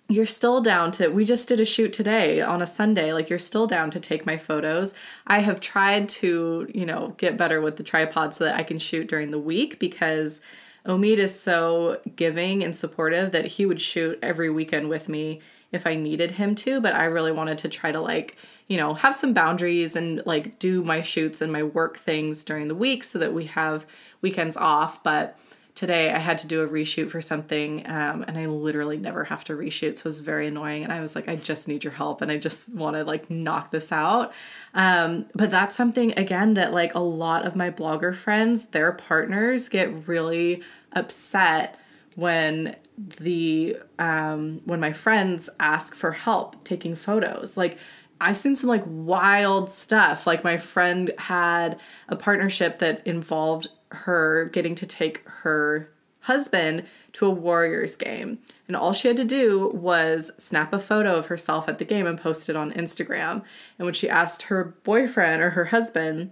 you're 0.08 0.26
still 0.26 0.60
down 0.60 0.90
to 0.92 1.08
we 1.08 1.24
just 1.24 1.48
did 1.48 1.60
a 1.60 1.64
shoot 1.64 1.90
today 1.90 2.42
on 2.42 2.60
a 2.60 2.66
sunday 2.66 3.14
like 3.14 3.30
you're 3.30 3.38
still 3.38 3.66
down 3.66 3.90
to 3.90 3.98
take 3.98 4.26
my 4.26 4.36
photos 4.36 4.92
i 5.26 5.38
have 5.38 5.60
tried 5.60 6.10
to 6.10 6.68
you 6.74 6.84
know 6.84 7.14
get 7.16 7.38
better 7.38 7.62
with 7.62 7.76
the 7.76 7.82
tripod 7.82 8.34
so 8.34 8.44
that 8.44 8.54
i 8.54 8.62
can 8.62 8.78
shoot 8.78 9.08
during 9.08 9.30
the 9.30 9.38
week 9.38 9.78
because 9.78 10.42
Omied 10.86 11.16
is 11.16 11.38
so 11.38 12.02
giving 12.16 12.62
and 12.62 12.76
supportive 12.76 13.32
that 13.32 13.46
he 13.46 13.64
would 13.64 13.80
shoot 13.80 14.18
every 14.22 14.50
weekend 14.50 14.90
with 14.90 15.08
me 15.08 15.40
if 15.74 15.86
I 15.86 15.94
needed 15.96 16.32
him 16.32 16.54
to, 16.56 16.80
but 16.80 16.94
I 16.94 17.04
really 17.04 17.32
wanted 17.32 17.58
to 17.58 17.68
try 17.68 17.92
to 17.92 18.00
like, 18.00 18.36
you 18.68 18.76
know, 18.76 18.94
have 18.94 19.14
some 19.14 19.34
boundaries 19.34 19.96
and 19.96 20.22
like 20.24 20.58
do 20.58 20.82
my 20.82 21.00
shoots 21.00 21.40
and 21.40 21.52
my 21.52 21.62
work 21.62 21.98
things 21.98 22.44
during 22.44 22.68
the 22.68 22.74
week 22.74 23.04
so 23.04 23.18
that 23.18 23.34
we 23.34 23.46
have 23.46 23.84
weekends 24.22 24.56
off. 24.56 25.02
But 25.02 25.38
today 25.74 26.12
I 26.12 26.18
had 26.18 26.38
to 26.38 26.46
do 26.46 26.62
a 26.62 26.68
reshoot 26.68 27.10
for 27.10 27.20
something 27.20 27.84
um, 27.86 28.24
and 28.28 28.38
I 28.38 28.46
literally 28.46 28.96
never 28.96 29.24
have 29.24 29.42
to 29.44 29.54
reshoot. 29.54 29.96
So 29.96 30.02
it 30.02 30.04
was 30.04 30.20
very 30.20 30.46
annoying. 30.46 30.84
And 30.84 30.92
I 30.92 31.00
was 31.00 31.16
like, 31.16 31.28
I 31.28 31.34
just 31.34 31.66
need 31.66 31.82
your 31.82 31.92
help 31.92 32.22
and 32.22 32.30
I 32.30 32.38
just 32.38 32.68
want 32.68 32.94
to 32.94 33.04
like 33.04 33.28
knock 33.28 33.72
this 33.72 33.90
out. 33.90 34.32
Um, 34.74 35.26
but 35.34 35.50
that's 35.50 35.74
something, 35.74 36.16
again, 36.16 36.54
that 36.54 36.72
like 36.72 36.94
a 36.94 37.00
lot 37.00 37.44
of 37.44 37.56
my 37.56 37.70
blogger 37.70 38.14
friends, 38.14 38.66
their 38.66 38.92
partners 38.92 39.68
get 39.68 40.08
really 40.08 40.62
upset 40.92 41.78
when 42.14 42.76
the 42.96 43.76
um 43.98 44.60
when 44.64 44.78
my 44.78 44.92
friends 44.92 45.48
ask 45.58 45.94
for 45.94 46.12
help 46.12 46.62
taking 46.62 46.94
photos 46.94 47.56
like 47.56 47.78
I've 48.20 48.38
seen 48.38 48.56
some 48.56 48.68
like 48.68 48.84
wild 48.86 49.70
stuff. 49.70 50.26
Like 50.26 50.44
my 50.44 50.56
friend 50.56 51.12
had 51.18 51.78
a 52.08 52.16
partnership 52.16 52.78
that 52.78 53.06
involved 53.06 53.68
her 53.90 54.46
getting 54.46 54.74
to 54.76 54.86
take 54.86 55.26
her 55.26 55.90
husband 56.20 56.84
to 57.12 57.26
a 57.26 57.30
Warriors 57.30 57.96
game. 57.96 58.38
And 58.66 58.76
all 58.76 58.94
she 58.94 59.08
had 59.08 59.16
to 59.18 59.24
do 59.24 59.70
was 59.74 60.30
snap 60.38 60.72
a 60.72 60.78
photo 60.78 61.16
of 61.16 61.26
herself 61.26 61.68
at 61.68 61.78
the 61.78 61.84
game 61.84 62.06
and 62.06 62.18
post 62.18 62.48
it 62.48 62.56
on 62.56 62.72
Instagram. 62.72 63.42
And 63.78 63.84
when 63.84 63.94
she 63.94 64.08
asked 64.08 64.42
her 64.44 64.74
boyfriend 64.84 65.42
or 65.42 65.50
her 65.50 65.66
husband 65.66 66.30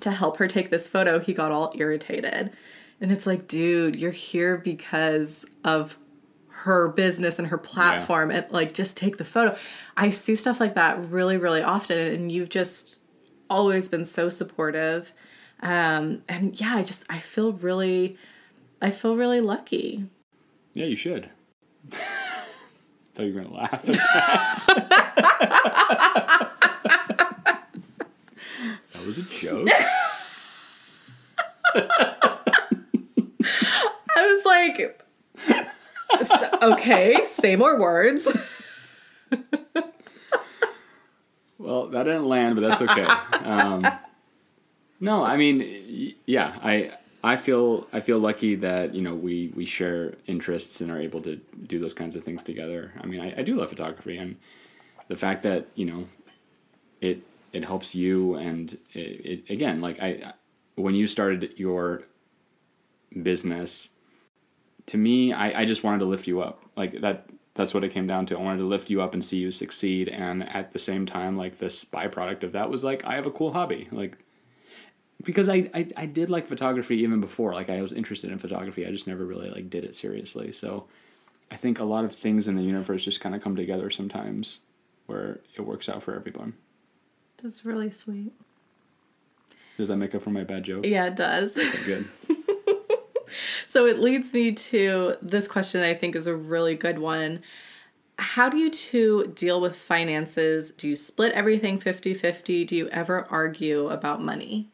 to 0.00 0.12
help 0.12 0.36
her 0.36 0.46
take 0.46 0.70
this 0.70 0.88
photo, 0.88 1.18
he 1.18 1.34
got 1.34 1.50
all 1.50 1.72
irritated. 1.76 2.52
And 3.04 3.12
it's 3.12 3.26
like, 3.26 3.46
dude, 3.48 3.96
you're 3.96 4.10
here 4.10 4.56
because 4.56 5.44
of 5.62 5.98
her 6.48 6.88
business 6.88 7.38
and 7.38 7.48
her 7.48 7.58
platform 7.58 8.30
yeah. 8.30 8.38
and 8.38 8.50
like 8.50 8.72
just 8.72 8.96
take 8.96 9.18
the 9.18 9.26
photo. 9.26 9.58
I 9.94 10.08
see 10.08 10.34
stuff 10.34 10.58
like 10.58 10.76
that 10.76 11.10
really, 11.10 11.36
really 11.36 11.60
often 11.60 11.98
and 11.98 12.32
you've 12.32 12.48
just 12.48 13.00
always 13.50 13.88
been 13.88 14.06
so 14.06 14.30
supportive. 14.30 15.12
Um 15.60 16.22
and 16.30 16.58
yeah, 16.58 16.76
I 16.76 16.82
just 16.82 17.04
I 17.10 17.18
feel 17.18 17.52
really 17.52 18.16
I 18.80 18.90
feel 18.90 19.18
really 19.18 19.42
lucky. 19.42 20.06
Yeah, 20.72 20.86
you 20.86 20.96
should. 20.96 21.28
thought 21.90 23.26
you 23.26 23.34
were 23.34 23.42
gonna 23.42 23.54
laugh 23.54 23.86
at 23.86 23.96
that. 23.96 24.64
that 28.94 29.04
was 29.04 29.18
a 29.18 29.22
joke. 29.24 29.68
I 34.16 34.26
was 34.26 34.44
like, 34.44 35.02
okay, 36.62 37.24
say 37.24 37.56
more 37.56 37.78
words. 37.80 38.28
Well, 41.58 41.86
that 41.88 42.02
didn't 42.04 42.28
land, 42.28 42.56
but 42.56 42.68
that's 42.68 42.82
okay. 42.82 43.06
Um, 43.44 43.86
no, 45.00 45.24
I 45.24 45.36
mean, 45.36 46.14
yeah, 46.26 46.58
I 46.62 46.92
I 47.22 47.36
feel 47.36 47.86
I 47.92 48.00
feel 48.00 48.18
lucky 48.18 48.54
that 48.56 48.94
you 48.94 49.00
know 49.00 49.14
we 49.14 49.50
we 49.56 49.64
share 49.64 50.14
interests 50.26 50.82
and 50.82 50.90
are 50.90 51.00
able 51.00 51.22
to 51.22 51.36
do 51.66 51.78
those 51.78 51.94
kinds 51.94 52.16
of 52.16 52.24
things 52.24 52.42
together. 52.42 52.92
I 53.00 53.06
mean, 53.06 53.20
I, 53.20 53.40
I 53.40 53.42
do 53.42 53.56
love 53.56 53.70
photography, 53.70 54.18
and 54.18 54.36
the 55.08 55.16
fact 55.16 55.42
that 55.44 55.68
you 55.74 55.86
know 55.86 56.06
it 57.00 57.22
it 57.54 57.64
helps 57.64 57.94
you, 57.94 58.34
and 58.34 58.76
it, 58.92 58.98
it 59.48 59.50
again, 59.50 59.80
like 59.80 60.00
I 60.00 60.34
when 60.74 60.94
you 60.94 61.06
started 61.06 61.54
your 61.56 62.02
business, 63.22 63.88
to 64.86 64.96
me, 64.96 65.32
I, 65.32 65.62
I 65.62 65.64
just 65.64 65.82
wanted 65.82 65.98
to 66.00 66.04
lift 66.04 66.26
you 66.26 66.40
up. 66.40 66.62
Like 66.76 67.00
that 67.00 67.26
that's 67.54 67.72
what 67.72 67.84
it 67.84 67.92
came 67.92 68.06
down 68.06 68.26
to. 68.26 68.36
I 68.36 68.42
wanted 68.42 68.58
to 68.58 68.66
lift 68.66 68.90
you 68.90 69.00
up 69.00 69.14
and 69.14 69.24
see 69.24 69.38
you 69.38 69.52
succeed 69.52 70.08
and 70.08 70.48
at 70.48 70.72
the 70.72 70.78
same 70.78 71.06
time 71.06 71.36
like 71.36 71.58
this 71.58 71.84
byproduct 71.84 72.42
of 72.42 72.52
that 72.52 72.68
was 72.68 72.82
like 72.82 73.04
I 73.04 73.14
have 73.14 73.26
a 73.26 73.30
cool 73.30 73.52
hobby. 73.52 73.88
Like 73.92 74.18
because 75.22 75.48
I, 75.48 75.70
I, 75.72 75.86
I 75.96 76.06
did 76.06 76.30
like 76.30 76.48
photography 76.48 76.96
even 76.98 77.20
before. 77.20 77.54
Like 77.54 77.70
I 77.70 77.80
was 77.80 77.92
interested 77.92 78.30
in 78.30 78.38
photography. 78.38 78.86
I 78.86 78.90
just 78.90 79.06
never 79.06 79.24
really 79.24 79.50
like 79.50 79.70
did 79.70 79.84
it 79.84 79.94
seriously. 79.94 80.52
So 80.52 80.86
I 81.50 81.56
think 81.56 81.78
a 81.78 81.84
lot 81.84 82.04
of 82.04 82.14
things 82.14 82.48
in 82.48 82.56
the 82.56 82.62
universe 82.62 83.04
just 83.04 83.20
kind 83.20 83.34
of 83.34 83.42
come 83.42 83.56
together 83.56 83.90
sometimes 83.90 84.60
where 85.06 85.40
it 85.56 85.62
works 85.62 85.88
out 85.88 86.02
for 86.02 86.14
everyone. 86.14 86.54
That's 87.42 87.64
really 87.64 87.90
sweet. 87.90 88.32
Does 89.76 89.88
that 89.88 89.96
make 89.96 90.14
up 90.14 90.22
for 90.22 90.30
my 90.30 90.44
bad 90.44 90.64
joke? 90.64 90.86
Yeah, 90.86 91.06
it 91.06 91.16
does. 91.16 91.56
Okay, 91.56 91.84
good. 91.84 92.08
So 93.66 93.86
it 93.86 93.98
leads 93.98 94.32
me 94.32 94.52
to 94.52 95.16
this 95.22 95.48
question 95.48 95.80
that 95.80 95.90
I 95.90 95.94
think 95.94 96.16
is 96.16 96.26
a 96.26 96.34
really 96.34 96.76
good 96.76 96.98
one. 96.98 97.42
How 98.18 98.48
do 98.48 98.56
you 98.56 98.70
two 98.70 99.32
deal 99.34 99.60
with 99.60 99.76
finances? 99.76 100.70
Do 100.70 100.88
you 100.88 100.96
split 100.96 101.32
everything 101.32 101.78
50 101.78 102.14
50? 102.14 102.64
Do 102.64 102.76
you 102.76 102.88
ever 102.88 103.26
argue 103.30 103.88
about 103.88 104.22
money? 104.22 104.70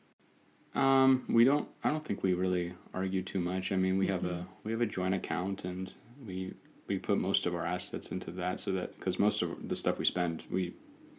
Um, 0.75 1.25
we 1.29 1.45
don't. 1.45 1.69
I 1.83 1.91
don't 1.91 2.05
think 2.05 2.23
we 2.23 2.35
really 2.35 2.75
argue 2.95 3.23
too 3.23 3.41
much. 3.41 3.73
I 3.73 3.77
mean, 3.77 3.99
we 3.99 4.07
have 4.07 4.25
a 4.25 4.47
we 4.63 4.71
have 4.73 4.81
a 4.81 4.87
joint 4.87 5.15
account, 5.15 5.65
and 5.65 5.93
we 6.25 6.55
we 6.87 6.99
put 6.99 7.19
most 7.19 7.47
of 7.47 7.55
our 7.55 7.67
assets 7.67 8.13
into 8.13 8.31
that, 8.33 8.61
so 8.61 8.73
that 8.73 8.97
because 8.99 9.19
most 9.19 9.43
of 9.43 9.69
the 9.69 9.75
stuff 9.75 9.99
we 9.99 10.05
spend, 10.05 10.47
we 10.51 10.75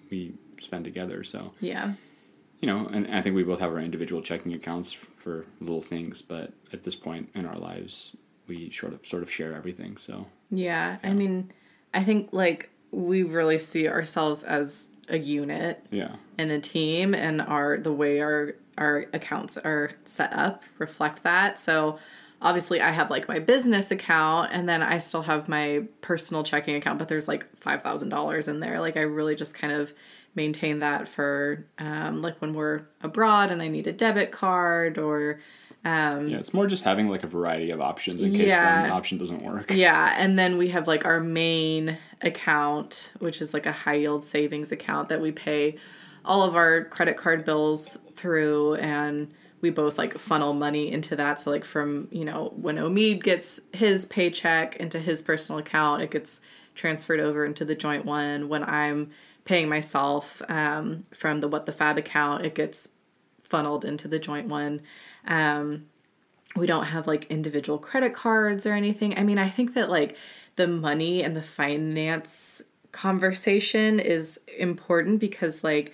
we 0.10 0.36
spend 0.60 0.86
together. 0.86 1.24
So 1.24 1.54
Yeah. 1.60 1.94
You 2.62 2.68
know, 2.68 2.88
and 2.88 3.07
I 3.14 3.22
think 3.22 3.36
we 3.36 3.43
both 3.43 3.59
have 3.59 3.72
our 3.72 3.80
individual 3.80 4.22
checking 4.22 4.53
accounts 4.53 4.93
for 4.93 5.45
little 5.59 5.82
things, 5.82 6.22
but 6.22 6.53
at 6.72 6.84
this 6.84 6.95
point 6.95 7.30
in 7.34 7.45
our 7.45 7.57
lives, 7.57 8.16
we 8.47 8.72
sort 8.72 8.93
of 8.93 9.05
sort 9.05 9.24
of 9.24 9.32
share 9.32 9.53
everything. 9.53 9.97
So 9.97 10.28
Yeah. 10.51 10.97
I 11.03 11.14
mean, 11.14 11.51
I 11.93 12.03
think 12.03 12.30
like 12.32 12.70
we 12.91 13.24
really 13.24 13.57
see 13.57 13.88
ourselves 13.88 14.43
as 14.43 14.91
a 15.09 15.18
unit 15.18 15.86
yeah, 15.91 16.16
and 16.38 16.51
a 16.51 16.59
team 16.59 17.14
and 17.14 17.41
our 17.41 17.78
the 17.78 17.91
way 17.91 18.22
our 18.22 18.55
our 18.78 19.05
accounts 19.14 19.57
are 19.57 19.91
set 20.05 20.32
up 20.32 20.64
reflect 20.78 21.24
that. 21.24 21.57
So 21.57 21.97
obviously 22.41 22.82
I 22.82 22.91
have 22.91 23.09
like 23.09 23.28
my 23.28 23.39
business 23.39 23.91
account 23.91 24.51
and 24.51 24.70
then 24.70 24.82
I 24.82 24.99
still 24.99 25.24
have 25.24 25.49
my 25.49 25.84
personal 26.01 26.43
checking 26.43 26.76
account, 26.76 26.99
but 26.99 27.07
there's 27.07 27.28
like 27.28 27.45
five 27.57 27.82
thousand 27.82 28.09
dollars 28.09 28.47
in 28.47 28.59
there. 28.59 28.80
Like 28.80 28.97
I 28.97 29.01
really 29.01 29.36
just 29.36 29.53
kind 29.53 29.74
of 29.74 29.93
maintain 30.36 30.80
that 30.80 31.08
for 31.10 31.66
um, 31.78 32.22
like 32.22 32.40
when 32.42 32.54
we're 32.54 32.84
abroad 33.02 33.52
and 33.52 33.62
I 33.62 33.68
need 33.68 33.88
a 33.88 33.94
debit 33.94 34.32
card 34.32 34.98
or 34.98 35.40
Um, 35.84 36.30
yeah. 36.30 36.38
It's 36.38 36.54
more 36.54 36.68
just 36.68 36.84
having 36.84 37.10
like 37.10 37.24
a 37.24 37.28
variety 37.28 37.72
of 37.72 37.82
options 37.82 38.22
in 38.22 38.32
case 38.34 38.50
Yeah. 38.50 38.84
one 38.84 38.92
option 38.92 39.18
doesn't 39.18 39.42
work. 39.42 39.72
Yeah, 39.76 40.14
and 40.18 40.38
then 40.38 40.58
we 40.60 40.70
have 40.70 40.88
like 40.88 41.06
our 41.06 41.20
main 41.20 41.98
account, 42.22 43.12
which 43.20 43.42
is 43.42 43.54
like 43.54 43.66
a 43.66 43.72
high 43.72 43.96
yield 43.96 44.24
savings 44.24 44.72
account 44.72 45.10
that 45.10 45.22
we 45.22 45.32
pay 45.32 45.78
all 46.24 46.44
of 46.44 46.56
our 46.56 46.86
credit 46.86 47.18
card 47.18 47.44
bills 47.46 47.98
through 48.16 48.76
and 48.76 49.32
we 49.62 49.70
both 49.72 49.98
like 49.98 50.18
funnel 50.18 50.54
money 50.54 50.92
into 50.92 51.16
that. 51.16 51.40
So 51.40 51.50
like 51.52 51.66
from, 51.66 52.08
you 52.12 52.26
know, 52.26 52.54
when 52.56 52.78
Omied 52.78 53.24
gets 53.24 53.60
his 53.74 54.06
paycheck 54.06 54.76
into 54.78 55.00
his 55.00 55.22
personal 55.22 55.60
account, 55.60 56.02
it 56.04 56.12
gets 56.12 56.42
transferred 56.76 57.20
over 57.20 57.44
into 57.46 57.66
the 57.66 57.76
joint 57.76 58.06
one. 58.06 58.50
When 58.50 58.64
I'm 58.64 59.10
paying 59.46 59.70
myself 59.70 60.42
um, 60.50 61.06
from 61.12 61.39
the 61.39 61.48
What 61.48 61.66
the 61.66 61.72
Fab 61.72 61.98
account, 61.98 62.46
it 62.46 62.56
gets 62.56 62.89
funneled 63.44 63.84
into 63.84 64.08
the 64.08 64.20
joint 64.20 64.48
one. 64.48 64.82
Um, 65.26 65.88
we 66.56 66.66
don't 66.66 66.86
have 66.86 67.08
like 67.08 67.26
individual 67.32 67.78
credit 67.78 68.14
cards 68.14 68.66
or 68.66 68.74
anything. 68.74 69.18
I 69.18 69.24
mean, 69.24 69.38
I 69.38 69.50
think 69.50 69.74
that 69.74 69.89
like 69.89 70.18
the 70.56 70.68
money 70.68 71.24
and 71.24 71.36
the 71.36 71.42
finance 71.42 72.62
conversation 72.92 74.00
is 74.00 74.39
important 74.58 75.20
because 75.20 75.64
like 75.64 75.94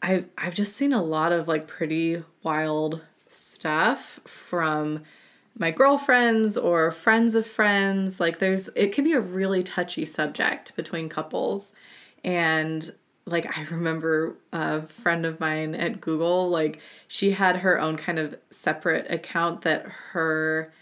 I've 0.00 0.26
I've 0.38 0.54
just 0.54 0.76
seen 0.76 0.92
a 0.92 1.02
lot 1.02 1.32
of 1.32 1.48
like 1.48 1.66
pretty 1.66 2.22
wild 2.42 3.02
stuff 3.26 4.20
from 4.24 5.02
my 5.56 5.70
girlfriends 5.70 6.56
or 6.56 6.90
friends 6.90 7.34
of 7.34 7.46
friends. 7.46 8.20
Like 8.20 8.38
there's 8.38 8.68
it 8.70 8.92
can 8.92 9.04
be 9.04 9.12
a 9.12 9.20
really 9.20 9.62
touchy 9.62 10.04
subject 10.04 10.74
between 10.76 11.08
couples. 11.08 11.74
And 12.24 12.90
like 13.26 13.58
I 13.58 13.64
remember 13.64 14.36
a 14.52 14.82
friend 14.82 15.24
of 15.24 15.40
mine 15.40 15.74
at 15.74 16.00
Google, 16.00 16.50
like 16.50 16.80
she 17.08 17.30
had 17.30 17.56
her 17.56 17.80
own 17.80 17.96
kind 17.96 18.18
of 18.18 18.38
separate 18.50 19.10
account 19.10 19.62
that 19.62 19.86
her 20.12 20.72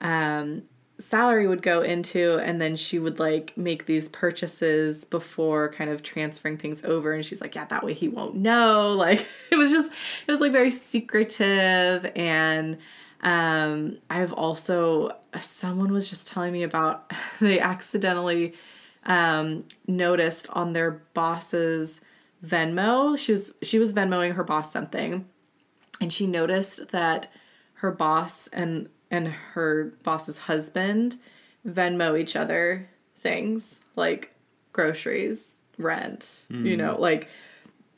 um 0.00 0.62
salary 0.98 1.46
would 1.46 1.62
go 1.62 1.80
into 1.80 2.36
and 2.38 2.60
then 2.60 2.76
she 2.76 2.98
would 2.98 3.18
like 3.18 3.56
make 3.56 3.86
these 3.86 4.06
purchases 4.08 5.04
before 5.06 5.70
kind 5.72 5.90
of 5.90 6.02
transferring 6.02 6.58
things 6.58 6.84
over. 6.84 7.12
And 7.12 7.24
she's 7.24 7.40
like 7.40 7.54
yeah 7.54 7.64
that 7.66 7.84
way 7.84 7.94
he 7.94 8.08
won't 8.08 8.36
know. 8.36 8.94
Like 9.00 9.26
it 9.50 9.56
was 9.56 9.70
just 9.70 9.92
it 10.26 10.30
was 10.30 10.40
like 10.40 10.52
very 10.52 10.70
secretive. 10.70 12.10
And 12.16 12.78
um 13.22 13.98
i've 14.08 14.32
also 14.32 15.14
someone 15.40 15.92
was 15.92 16.08
just 16.08 16.26
telling 16.26 16.54
me 16.54 16.62
about 16.62 17.12
they 17.40 17.60
accidentally 17.60 18.54
um 19.04 19.64
noticed 19.86 20.48
on 20.50 20.72
their 20.72 20.90
boss's 21.14 22.00
venmo 22.44 23.16
she 23.16 23.32
was 23.32 23.54
she 23.62 23.78
was 23.78 23.92
venmoing 23.92 24.34
her 24.34 24.44
boss 24.44 24.72
something 24.72 25.26
and 26.00 26.12
she 26.12 26.26
noticed 26.26 26.88
that 26.88 27.28
her 27.74 27.90
boss 27.90 28.48
and 28.48 28.88
and 29.10 29.28
her 29.28 29.92
boss's 30.02 30.38
husband 30.38 31.16
Venmo 31.66 32.18
each 32.18 32.36
other 32.36 32.88
things 33.18 33.80
like 33.96 34.34
groceries, 34.72 35.60
rent, 35.78 36.46
you 36.48 36.76
know, 36.76 36.96
like 36.98 37.28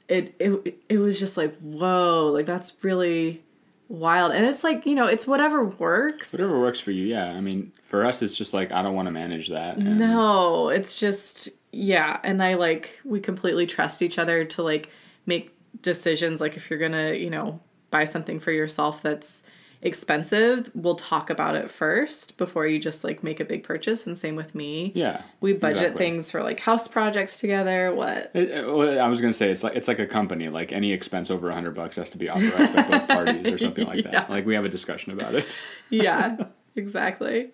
it 0.09 0.34
it 0.38 0.82
it 0.88 0.98
was 0.98 1.18
just 1.20 1.36
like 1.36 1.57
whoa, 1.59 2.30
like 2.32 2.46
that's 2.46 2.74
really 2.82 3.42
wild. 3.88 4.32
And 4.32 4.44
it's 4.44 4.64
like, 4.64 4.86
you 4.86 4.94
know, 4.94 5.07
it's 5.07 5.26
whatever 5.26 5.64
works. 5.64 6.32
Whatever 6.32 6.59
works 6.61 6.80
for 6.80 6.90
you, 6.90 7.05
yeah. 7.05 7.26
I 7.26 7.40
mean, 7.40 7.72
for 7.93 8.07
us, 8.07 8.22
it's 8.22 8.34
just 8.36 8.55
like 8.55 8.72
I 8.72 8.80
don't 8.82 8.95
want 8.95 9.07
to 9.07 9.12
manage 9.12 9.49
that. 9.51 9.76
and- 9.76 9.99
No, 9.99 10.70
it's 10.70 10.97
just 10.97 11.51
yeah, 11.72 12.18
and 12.24 12.43
I 12.43 12.55
like 12.55 12.99
we 13.05 13.20
completely 13.20 13.66
trust 13.66 14.01
each 14.01 14.18
other 14.18 14.45
to 14.47 14.62
like 14.62 14.88
make 15.26 15.55
decisions 15.82 16.40
like 16.40 16.57
if 16.57 16.70
you're 16.70 16.78
going 16.78 16.93
to, 16.93 17.16
you 17.18 17.28
know, 17.30 17.61
buy 17.90 18.05
something 18.05 18.40
for 18.40 18.51
yourself 18.51 19.03
that's 19.03 19.43
expensive, 19.82 20.70
we'll 20.74 20.95
talk 20.95 21.28
about 21.28 21.55
it 21.55 21.70
first 21.70 22.36
before 22.38 22.66
you 22.66 22.78
just 22.78 23.05
like 23.05 23.22
make 23.22 23.40
a 23.40 23.45
big 23.45 23.62
purchase 23.64 24.07
and 24.07 24.16
same 24.16 24.36
with 24.36 24.55
me. 24.55 24.93
Yeah, 24.95 25.22
We 25.40 25.53
budget 25.53 25.78
exactly. 25.82 25.99
things 26.07 26.30
for 26.30 26.43
like 26.43 26.61
house 26.61 26.88
projects 26.88 27.40
together, 27.40 27.93
what? 27.95 28.30
It, 28.32 28.51
it- 28.51 28.66
well, 28.72 28.99
I 29.01 29.09
was 29.09 29.20
gonna 29.20 29.32
say 29.34 29.51
it's 29.51 29.62
like 29.62 29.76
it's 29.76 29.88
like 29.88 29.99
a 29.99 30.07
company. 30.07 30.49
Like 30.49 30.72
any 30.72 30.93
expense 30.93 31.30
over 31.30 31.51
a 31.51 31.55
hundred 31.55 31.74
bucks 31.74 31.97
has 31.97 32.09
to 32.11 32.18
be 32.18 32.30
authorized 32.30 32.74
by 32.74 32.82
both 32.88 33.09
parties 33.18 33.47
or 33.47 33.59
something 33.59 33.86
like 33.86 34.05
that. 34.05 34.12
Yeah. 34.12 34.26
Like 34.30 34.47
we 34.47 34.55
have 34.55 34.64
a 34.64 34.68
discussion 34.70 35.12
about 35.12 35.34
it. 35.34 35.47
yeah, 35.90 36.36
exactly. 36.76 37.51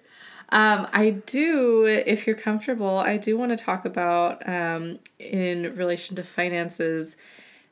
Um, 0.51 0.89
I 0.93 1.11
do, 1.11 1.85
if 1.85 2.27
you're 2.27 2.37
comfortable, 2.37 2.99
I 2.99 3.19
do 3.19 3.37
want 3.37 3.51
to 3.51 3.57
talk 3.57 3.85
about 3.85 4.49
um, 4.49 4.99
in 5.19 5.75
relation 5.77 6.17
to 6.17 6.23
finances 6.23 7.17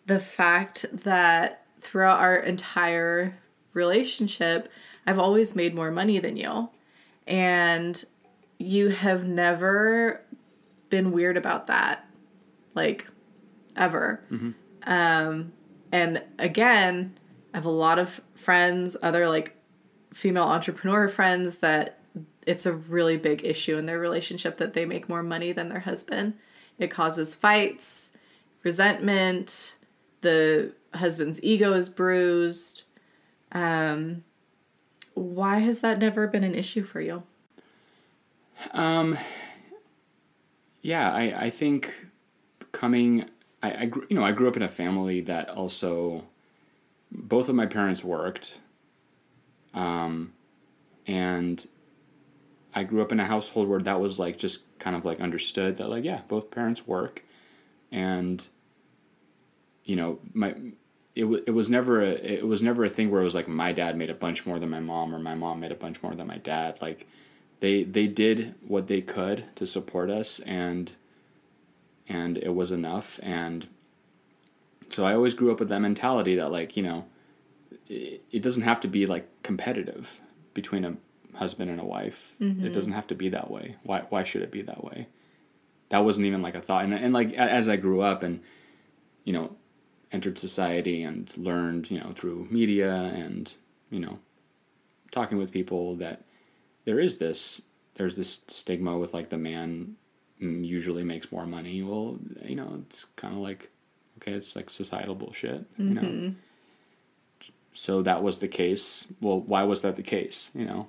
the 0.05 0.19
fact 0.21 0.85
that 0.93 1.65
throughout 1.81 2.21
our 2.21 2.37
entire 2.37 3.39
relationship, 3.73 4.69
I've 5.07 5.19
always 5.19 5.57
made 5.57 5.75
more 5.75 5.91
money 5.91 6.19
than 6.19 6.37
you. 6.37 6.69
And 7.27 8.03
you 8.59 8.91
have 8.91 9.25
never 9.25 10.21
been 10.91 11.13
weird 11.13 11.37
about 11.37 11.67
that, 11.69 12.07
like 12.75 13.07
ever. 13.75 14.21
Um, 14.85 15.53
and 15.93 16.23
again, 16.39 17.19
I 17.53 17.57
have 17.57 17.65
a 17.65 17.71
lot 17.71 17.99
of 17.99 18.21
friends, 18.35 18.97
other 19.03 19.29
like 19.29 19.57
female 20.13 20.45
entrepreneur 20.45 21.09
friends 21.09 21.57
that 21.57 21.96
it's 22.47 22.65
a 22.65 22.73
really 22.73 23.17
big 23.17 23.45
issue 23.45 23.77
in 23.77 23.87
their 23.87 23.99
relationship 23.99 24.57
that 24.59 24.73
they 24.73 24.87
make 24.87 25.09
more 25.09 25.23
money 25.23 25.53
than 25.53 25.69
their 25.69 25.81
husband. 25.81 26.35
It 26.79 26.91
causes 26.91 27.35
fights, 27.35 28.13
resentment, 28.63 29.77
the 30.21 30.73
husband's 30.95 31.43
ego 31.43 31.73
is 31.73 31.89
bruised. 31.89 32.85
Um, 33.53 34.25
why 35.15 35.59
has 35.59 35.81
that 35.81 35.99
never 35.99 36.27
been 36.27 36.45
an 36.45 36.55
issue 36.55 36.85
for 36.85 37.01
you? 37.01 37.25
Um, 38.73 39.19
yeah, 40.83 41.13
I, 41.13 41.47
I 41.47 41.51
think 41.51 42.07
coming, 42.73 43.29
I, 43.63 43.71
I, 43.71 43.83
you 44.09 44.17
know, 44.17 44.25
I 44.25 44.33
grew 44.33 44.49
up 44.49 44.57
in 44.57 44.63
a 44.63 44.69
family 44.69 45.21
that 45.23 45.49
also, 45.51 46.25
both 47.11 47.49
of 47.49 47.55
my 47.55 47.67
parents 47.67 48.05
worked. 48.05 48.61
Um, 49.75 50.33
and 51.07 51.67
I 52.77 52.85
grew 52.85 53.03
up 53.03 53.11
in 53.11 53.19
a 53.19 53.27
household 53.27 53.69
where 53.69 53.81
that 53.81 54.01
was 54.01 54.19
like 54.19 54.39
just 54.39 54.79
kind 54.79 54.95
of 54.95 55.05
like 55.05 55.21
understood 55.21 55.79
that 55.79 55.89
like, 55.89 56.05
yeah, 56.05 56.21
both 56.29 56.51
parents 56.51 56.87
work. 56.87 57.25
And, 57.91 58.47
you 59.85 59.97
know, 59.97 60.21
my, 60.33 60.51
it, 61.15 61.23
w- 61.23 61.43
it 61.47 61.53
was 61.53 61.69
never 61.71 62.03
a, 62.03 62.11
it 62.11 62.47
was 62.47 62.63
never 62.63 62.85
a 62.85 62.89
thing 62.89 63.11
where 63.11 63.23
it 63.23 63.25
was 63.25 63.35
like 63.35 63.49
my 63.49 63.73
dad 63.73 63.97
made 63.97 64.11
a 64.11 64.15
bunch 64.15 64.47
more 64.47 64.59
than 64.59 64.71
my 64.71 64.81
mom 64.81 65.15
or 65.15 65.19
my 65.19 65.35
mom 65.35 65.59
made 65.59 65.73
a 65.73 65.77
bunch 65.77 66.03
more 66.03 66.15
than 66.15 66.27
my 66.27 66.37
dad. 66.39 66.79
Like, 66.81 67.07
they 67.61 67.85
they 67.85 68.07
did 68.07 68.55
what 68.67 68.87
they 68.87 69.01
could 69.01 69.45
to 69.57 69.67
support 69.67 70.11
us 70.11 70.41
and 70.41 70.93
and 72.09 72.39
it 72.39 72.55
was 72.55 72.71
enough 72.71 73.19
and 73.23 73.67
so 74.89 75.05
I 75.05 75.15
always 75.15 75.35
grew 75.35 75.51
up 75.51 75.59
with 75.59 75.69
that 75.71 75.81
mentality 75.81 76.37
that 76.37 76.53
like 76.53 76.77
you 76.77 76.83
know 76.83 77.07
it, 77.89 78.23
it 78.31 78.43
doesn't 78.43 78.63
have 78.63 78.81
to 78.81 78.89
be 78.89 79.07
like 79.07 79.27
competitive 79.43 80.21
between 80.55 80.85
a 80.85 80.97
husband 81.37 81.71
and 81.71 81.81
a 81.81 81.85
wife 81.85 82.37
mm-hmm. 82.41 82.65
it 82.67 82.73
doesn't 82.73 82.93
have 82.93 83.07
to 83.07 83.15
be 83.15 83.29
that 83.29 83.51
way 83.51 83.77
why 83.83 84.03
why 84.09 84.23
should 84.23 84.43
it 84.43 84.51
be 84.51 84.63
that 84.63 84.83
way 84.85 85.07
that 85.89 86.05
wasn't 86.05 86.27
even 86.27 86.43
like 86.43 86.55
a 86.55 86.61
thought 86.61 86.85
and, 86.85 86.95
and 86.95 87.13
like 87.13 87.33
as 87.35 87.69
I 87.69 87.77
grew 87.77 88.01
up 88.01 88.23
and 88.23 88.41
you 89.25 89.33
know 89.33 89.57
entered 90.13 90.39
society 90.39 91.03
and 91.03 91.37
learned 91.37 91.91
you 91.91 91.99
know 91.99 92.13
through 92.15 92.49
media 92.51 92.93
and 92.95 93.53
you 93.91 94.01
know 94.01 94.19
talking 95.11 95.39
with 95.39 95.51
people 95.53 95.97
that 95.97 96.23
there 96.85 97.01
is 97.01 97.19
this 97.19 97.61
there's 97.95 98.17
this 98.17 98.43
stigma 98.49 98.97
with 98.97 99.15
like 99.15 99.31
the 99.31 99.39
man 99.39 99.97
usually 100.39 101.05
makes 101.05 101.33
more 101.33 101.47
money. 101.47 101.83
Well, 101.83 102.19
you 102.45 102.57
know, 102.57 102.83
it's 102.87 103.07
kind 103.17 103.35
of 103.35 103.41
like 103.41 103.71
okay, 104.19 104.33
it's 104.33 104.57
like 104.57 104.71
societal 104.71 105.15
bullshit, 105.15 105.65
you 105.77 105.85
mm-hmm. 105.85 105.95
know. 105.95 106.35
So 107.73 108.03
that 108.03 108.23
was 108.23 108.39
the 108.39 108.49
case. 108.49 109.07
Well, 109.21 109.41
why 109.41 109.65
was 109.65 109.83
that 109.83 109.97
the 109.97 110.03
case? 110.03 110.51
You 110.55 110.65
know, 110.65 110.89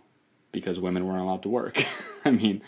because 0.59 0.79
women 0.79 1.05
weren't 1.05 1.21
allowed 1.21 1.43
to 1.43 1.49
work. 1.49 1.85
I 2.25 2.31
mean, 2.31 2.61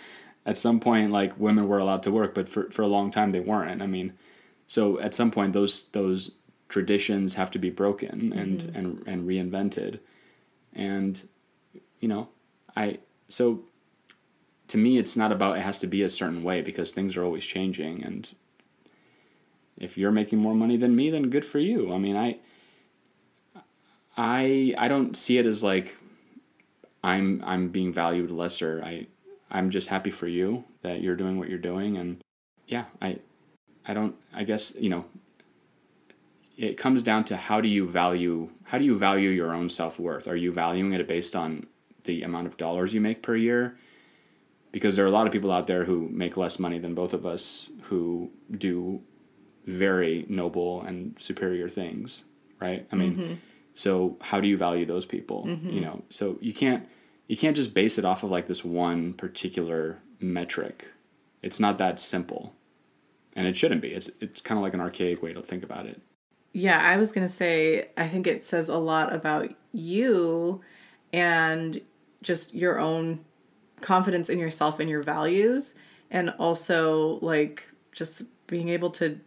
at 0.45 0.57
some 0.57 0.79
point, 0.79 1.11
like 1.11 1.39
women 1.39 1.67
were 1.67 1.79
allowed 1.79 2.03
to 2.03 2.11
work, 2.11 2.33
but 2.33 2.49
for 2.49 2.69
for 2.71 2.81
a 2.81 2.87
long 2.87 3.11
time 3.11 3.31
they 3.31 3.39
weren't. 3.39 3.81
I 3.81 3.87
mean, 3.87 4.13
so 4.67 4.99
at 4.99 5.13
some 5.13 5.31
point 5.31 5.53
those 5.53 5.85
those 5.89 6.31
traditions 6.69 7.35
have 7.35 7.51
to 7.51 7.59
be 7.59 7.69
broken 7.69 8.33
and 8.33 8.59
mm-hmm. 8.59 8.75
and 8.75 9.03
and 9.07 9.27
reinvented, 9.27 9.99
and 10.73 11.27
you 11.99 12.07
know, 12.07 12.29
I 12.75 12.99
so 13.27 13.63
to 14.69 14.77
me 14.77 14.97
it's 14.97 15.17
not 15.17 15.31
about 15.31 15.57
it 15.57 15.61
has 15.61 15.77
to 15.79 15.87
be 15.87 16.01
a 16.03 16.09
certain 16.09 16.41
way 16.43 16.61
because 16.61 16.91
things 16.91 17.17
are 17.17 17.23
always 17.23 17.43
changing 17.43 18.03
and 18.03 18.29
if 19.77 19.97
you're 19.97 20.11
making 20.11 20.39
more 20.39 20.55
money 20.55 20.77
than 20.77 20.95
me 20.95 21.09
then 21.09 21.29
good 21.29 21.43
for 21.43 21.59
you 21.59 21.93
i 21.93 21.97
mean 21.97 22.15
i 22.15 22.37
i 24.15 24.73
i 24.77 24.87
don't 24.87 25.17
see 25.17 25.37
it 25.37 25.45
as 25.45 25.63
like 25.63 25.97
i'm 27.03 27.43
i'm 27.45 27.69
being 27.69 27.93
valued 27.93 28.31
lesser. 28.31 28.81
I 28.83 29.07
i'm 29.51 29.69
just 29.69 29.87
happy 29.87 30.11
for 30.11 30.27
you 30.27 30.63
that 30.81 31.01
you're 31.01 31.15
doing 31.15 31.37
what 31.37 31.49
you're 31.49 31.57
doing. 31.57 31.97
And 31.97 32.21
yeah 32.67 32.85
i 33.01 33.17
i 33.87 33.93
don't 33.93 34.15
i 34.33 34.43
guess 34.43 34.75
you 34.77 34.89
know 34.89 35.05
it 36.57 36.77
comes 36.77 37.01
down 37.01 37.23
to 37.25 37.37
how 37.37 37.61
do 37.61 37.67
you 37.67 37.87
value 37.87 38.49
how 38.65 38.77
do 38.77 38.83
you 38.83 38.97
value 38.97 39.29
your 39.29 39.53
own 39.53 39.69
self-worth? 39.69 40.27
Are 40.27 40.35
you 40.35 40.51
valuing 40.51 40.93
it 40.93 41.07
based 41.07 41.35
on 41.35 41.65
the 42.03 42.23
amount 42.23 42.47
of 42.47 42.57
dollars 42.57 42.93
you 42.93 43.01
make 43.01 43.23
per 43.23 43.35
year? 43.35 43.77
Because 44.71 44.95
there 44.95 45.05
are 45.05 45.07
a 45.07 45.11
lot 45.11 45.25
of 45.25 45.33
people 45.33 45.51
out 45.51 45.65
there 45.65 45.85
who 45.85 46.07
make 46.09 46.37
less 46.37 46.59
money 46.59 46.77
than 46.77 46.93
both 46.93 47.13
of 47.13 47.25
us 47.25 47.71
who 47.83 48.29
do 48.55 49.01
very 49.65 50.25
noble 50.29 50.81
and 50.81 51.15
superior 51.19 51.69
things 51.69 52.25
right? 52.59 52.87
I 52.91 52.95
mean 52.95 53.15
mm-hmm. 53.15 53.33
So 53.79 54.17
how 54.21 54.39
do 54.39 54.47
you 54.47 54.57
value 54.57 54.85
those 54.85 55.05
people 55.05 55.45
mm-hmm. 55.45 55.69
you 55.69 55.81
know 55.81 56.01
so 56.09 56.37
you 56.41 56.53
can't 56.53 56.87
you 57.27 57.37
can't 57.37 57.55
just 57.55 57.73
base 57.73 57.97
it 57.97 58.05
off 58.05 58.23
of 58.23 58.29
like 58.29 58.47
this 58.47 58.63
one 58.63 59.13
particular 59.13 59.99
metric 60.19 60.87
it's 61.41 61.59
not 61.59 61.77
that 61.77 61.99
simple 61.99 62.53
and 63.35 63.47
it 63.47 63.55
shouldn't 63.57 63.81
be 63.81 63.89
it's 63.89 64.09
it's 64.19 64.41
kind 64.41 64.57
of 64.57 64.63
like 64.63 64.73
an 64.73 64.81
archaic 64.81 65.21
way 65.21 65.33
to 65.33 65.41
think 65.41 65.63
about 65.63 65.85
it 65.85 66.01
yeah 66.53 66.81
i 66.81 66.97
was 66.97 67.11
going 67.11 67.25
to 67.25 67.33
say 67.33 67.89
i 67.97 68.07
think 68.07 68.27
it 68.27 68.43
says 68.43 68.69
a 68.69 68.77
lot 68.77 69.13
about 69.13 69.49
you 69.71 70.61
and 71.13 71.81
just 72.21 72.53
your 72.53 72.79
own 72.79 73.23
confidence 73.81 74.29
in 74.29 74.39
yourself 74.39 74.79
and 74.79 74.89
your 74.89 75.01
values 75.01 75.73
and 76.11 76.31
also 76.39 77.19
like 77.21 77.63
just 77.91 78.23
being 78.47 78.69
able 78.69 78.89
to 78.89 79.19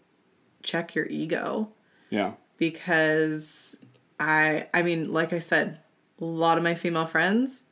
check 0.63 0.95
your 0.95 1.07
ego. 1.07 1.69
Yeah. 2.11 2.33
Because 2.59 3.77
I 4.23 4.69
I 4.73 4.83
mean, 4.83 5.13
like 5.13 5.33
I 5.33 5.39
said, 5.39 5.79
a 6.21 6.25
lot 6.25 6.57
of 6.57 6.65
my 6.65 6.75
female 6.75 7.07
friends 7.07 7.65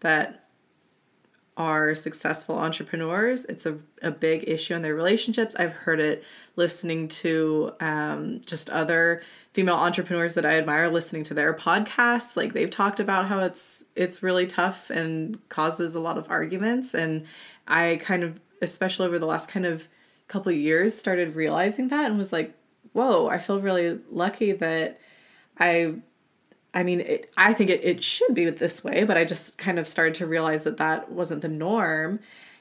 that 0.00 0.48
are 1.56 1.94
successful 1.96 2.56
entrepreneurs, 2.56 3.44
it's 3.46 3.66
a, 3.66 3.76
a 4.00 4.12
big 4.12 4.48
issue 4.48 4.74
in 4.74 4.82
their 4.82 4.94
relationships. 4.94 5.56
I've 5.56 5.72
heard 5.72 5.98
it 5.98 6.22
listening 6.54 7.08
to 7.08 7.72
um, 7.80 8.40
just 8.46 8.70
other 8.70 9.22
female 9.52 9.74
entrepreneurs 9.74 10.34
that 10.34 10.46
I 10.46 10.56
admire 10.56 10.88
listening 10.88 11.24
to 11.24 11.34
their 11.34 11.52
podcasts. 11.52 12.36
Like 12.36 12.52
they've 12.52 12.70
talked 12.70 13.00
about 13.00 13.26
how 13.26 13.40
it's 13.40 13.82
it's 13.96 14.22
really 14.22 14.46
tough 14.46 14.88
and 14.90 15.36
causes 15.48 15.96
a 15.96 16.00
lot 16.00 16.16
of 16.16 16.30
arguments. 16.30 16.94
And 16.94 17.26
I 17.66 17.98
kind 18.00 18.22
of, 18.22 18.40
especially 18.62 19.08
over 19.08 19.18
the 19.18 19.26
last 19.26 19.48
kind 19.48 19.66
of 19.66 19.88
couple 20.28 20.52
of 20.52 20.58
years, 20.58 20.96
started 20.96 21.34
realizing 21.34 21.88
that 21.88 22.06
and 22.06 22.16
was 22.16 22.32
like, 22.32 22.54
whoa, 22.92 23.26
I 23.26 23.38
feel 23.38 23.60
really 23.60 23.98
lucky 24.12 24.52
that 24.52 25.00
I 25.58 25.94
I 26.74 26.82
mean, 26.82 27.00
it, 27.00 27.32
I 27.36 27.54
think 27.54 27.70
it, 27.70 27.82
it 27.82 28.04
should 28.04 28.34
be 28.34 28.48
this 28.50 28.84
way, 28.84 29.04
but 29.04 29.16
I 29.16 29.24
just 29.24 29.58
kind 29.58 29.78
of 29.78 29.88
started 29.88 30.14
to 30.16 30.26
realize 30.26 30.64
that 30.64 30.76
that 30.76 31.10
wasn't 31.10 31.42
the 31.42 31.48
norm. 31.48 32.20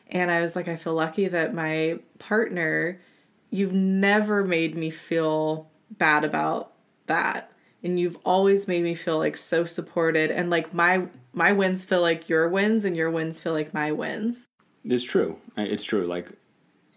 And 0.09 0.31
I 0.31 0.41
was 0.41 0.55
like, 0.55 0.67
I 0.67 0.77
feel 0.77 0.93
lucky 0.93 1.27
that 1.27 1.53
my 1.53 1.99
partner, 2.17 3.01
you've 3.49 3.73
never 3.73 4.43
made 4.43 4.75
me 4.75 4.89
feel 4.89 5.69
bad 5.91 6.23
about 6.23 6.73
that. 7.07 7.51
And 7.83 7.99
you've 7.99 8.17
always 8.25 8.67
made 8.67 8.83
me 8.83 8.95
feel 8.95 9.17
like 9.17 9.37
so 9.37 9.65
supported. 9.65 10.31
And 10.31 10.49
like 10.49 10.73
my 10.73 11.07
my 11.33 11.51
wins 11.51 11.85
feel 11.85 12.01
like 12.01 12.27
your 12.27 12.49
wins 12.49 12.85
and 12.85 12.97
your 12.97 13.11
wins 13.11 13.39
feel 13.39 13.53
like 13.53 13.73
my 13.73 13.91
wins. 13.91 14.47
It's 14.83 15.03
true. 15.03 15.37
It's 15.55 15.83
true. 15.83 16.07
Like 16.07 16.31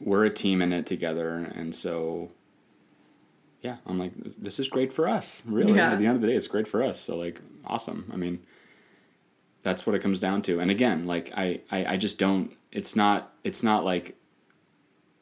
we're 0.01 0.25
a 0.25 0.31
team 0.31 0.63
in 0.63 0.73
it 0.73 0.87
together. 0.87 1.53
And 1.55 1.75
so 1.75 2.31
yeah 3.63 3.77
i'm 3.87 3.99
like 3.99 4.13
this 4.39 4.59
is 4.59 4.69
great 4.69 4.93
for 4.93 5.09
us 5.09 5.43
really. 5.47 5.75
Yeah. 5.75 5.93
at 5.93 5.99
the 5.99 6.07
end 6.07 6.17
of 6.17 6.23
the 6.23 6.29
day 6.29 6.35
it's 6.35 6.49
great 6.49 6.69
for 6.69 6.83
us. 6.83 7.01
So 7.01 7.17
like 7.17 7.41
awesome. 7.65 8.11
I 8.13 8.17
mean 8.17 8.41
that's 9.63 9.87
what 9.87 9.95
it 9.95 10.01
comes 10.01 10.19
down 10.19 10.43
to. 10.43 10.61
And 10.61 10.71
again 10.71 11.07
like 11.07 11.33
i 11.37 11.61
i, 11.71 11.95
I 11.95 11.97
just 11.97 12.19
don't 12.19 12.57
it's 12.73 12.97
not 12.97 13.35
it's 13.45 13.63
not 13.63 13.85
like 13.85 14.17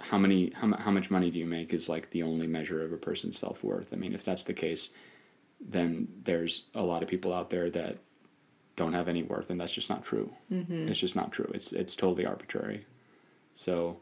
how 0.00 0.18
many 0.18 0.52
how, 0.54 0.72
how 0.76 0.90
much 0.90 1.10
money 1.10 1.30
do 1.30 1.38
you 1.38 1.46
make 1.46 1.74
is 1.74 1.88
like 1.88 2.10
the 2.10 2.22
only 2.22 2.46
measure 2.46 2.84
of 2.84 2.92
a 2.92 2.96
person's 2.96 3.38
self-worth. 3.38 3.92
I 3.92 3.96
mean 3.96 4.14
if 4.14 4.24
that's 4.24 4.44
the 4.44 4.54
case 4.54 4.90
then 5.60 6.06
there's 6.22 6.66
a 6.74 6.82
lot 6.82 7.02
of 7.02 7.08
people 7.08 7.34
out 7.34 7.50
there 7.50 7.68
that 7.70 7.98
don't 8.76 8.92
have 8.92 9.08
any 9.08 9.24
worth 9.24 9.50
and 9.50 9.60
that's 9.60 9.72
just 9.72 9.90
not 9.90 10.04
true. 10.04 10.32
Mm-hmm. 10.52 10.88
it's 10.88 11.00
just 11.00 11.16
not 11.16 11.32
true. 11.32 11.50
It's 11.52 11.72
it's 11.72 11.96
totally 11.96 12.24
arbitrary. 12.26 12.86
So 13.54 13.98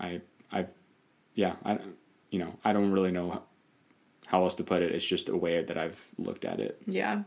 i 0.00 0.20
i 0.50 0.66
yeah 1.34 1.54
i 1.64 1.78
you 2.30 2.40
know 2.40 2.56
i 2.64 2.72
don't 2.72 2.90
really 2.90 3.12
know 3.12 3.42
how 4.26 4.42
else 4.42 4.54
to 4.54 4.64
put 4.64 4.82
it 4.82 4.92
it's 4.92 5.04
just 5.04 5.28
a 5.28 5.36
way 5.36 5.62
that 5.62 5.76
i've 5.76 6.08
looked 6.18 6.44
at 6.44 6.60
it 6.60 6.80
yeah 6.86 7.22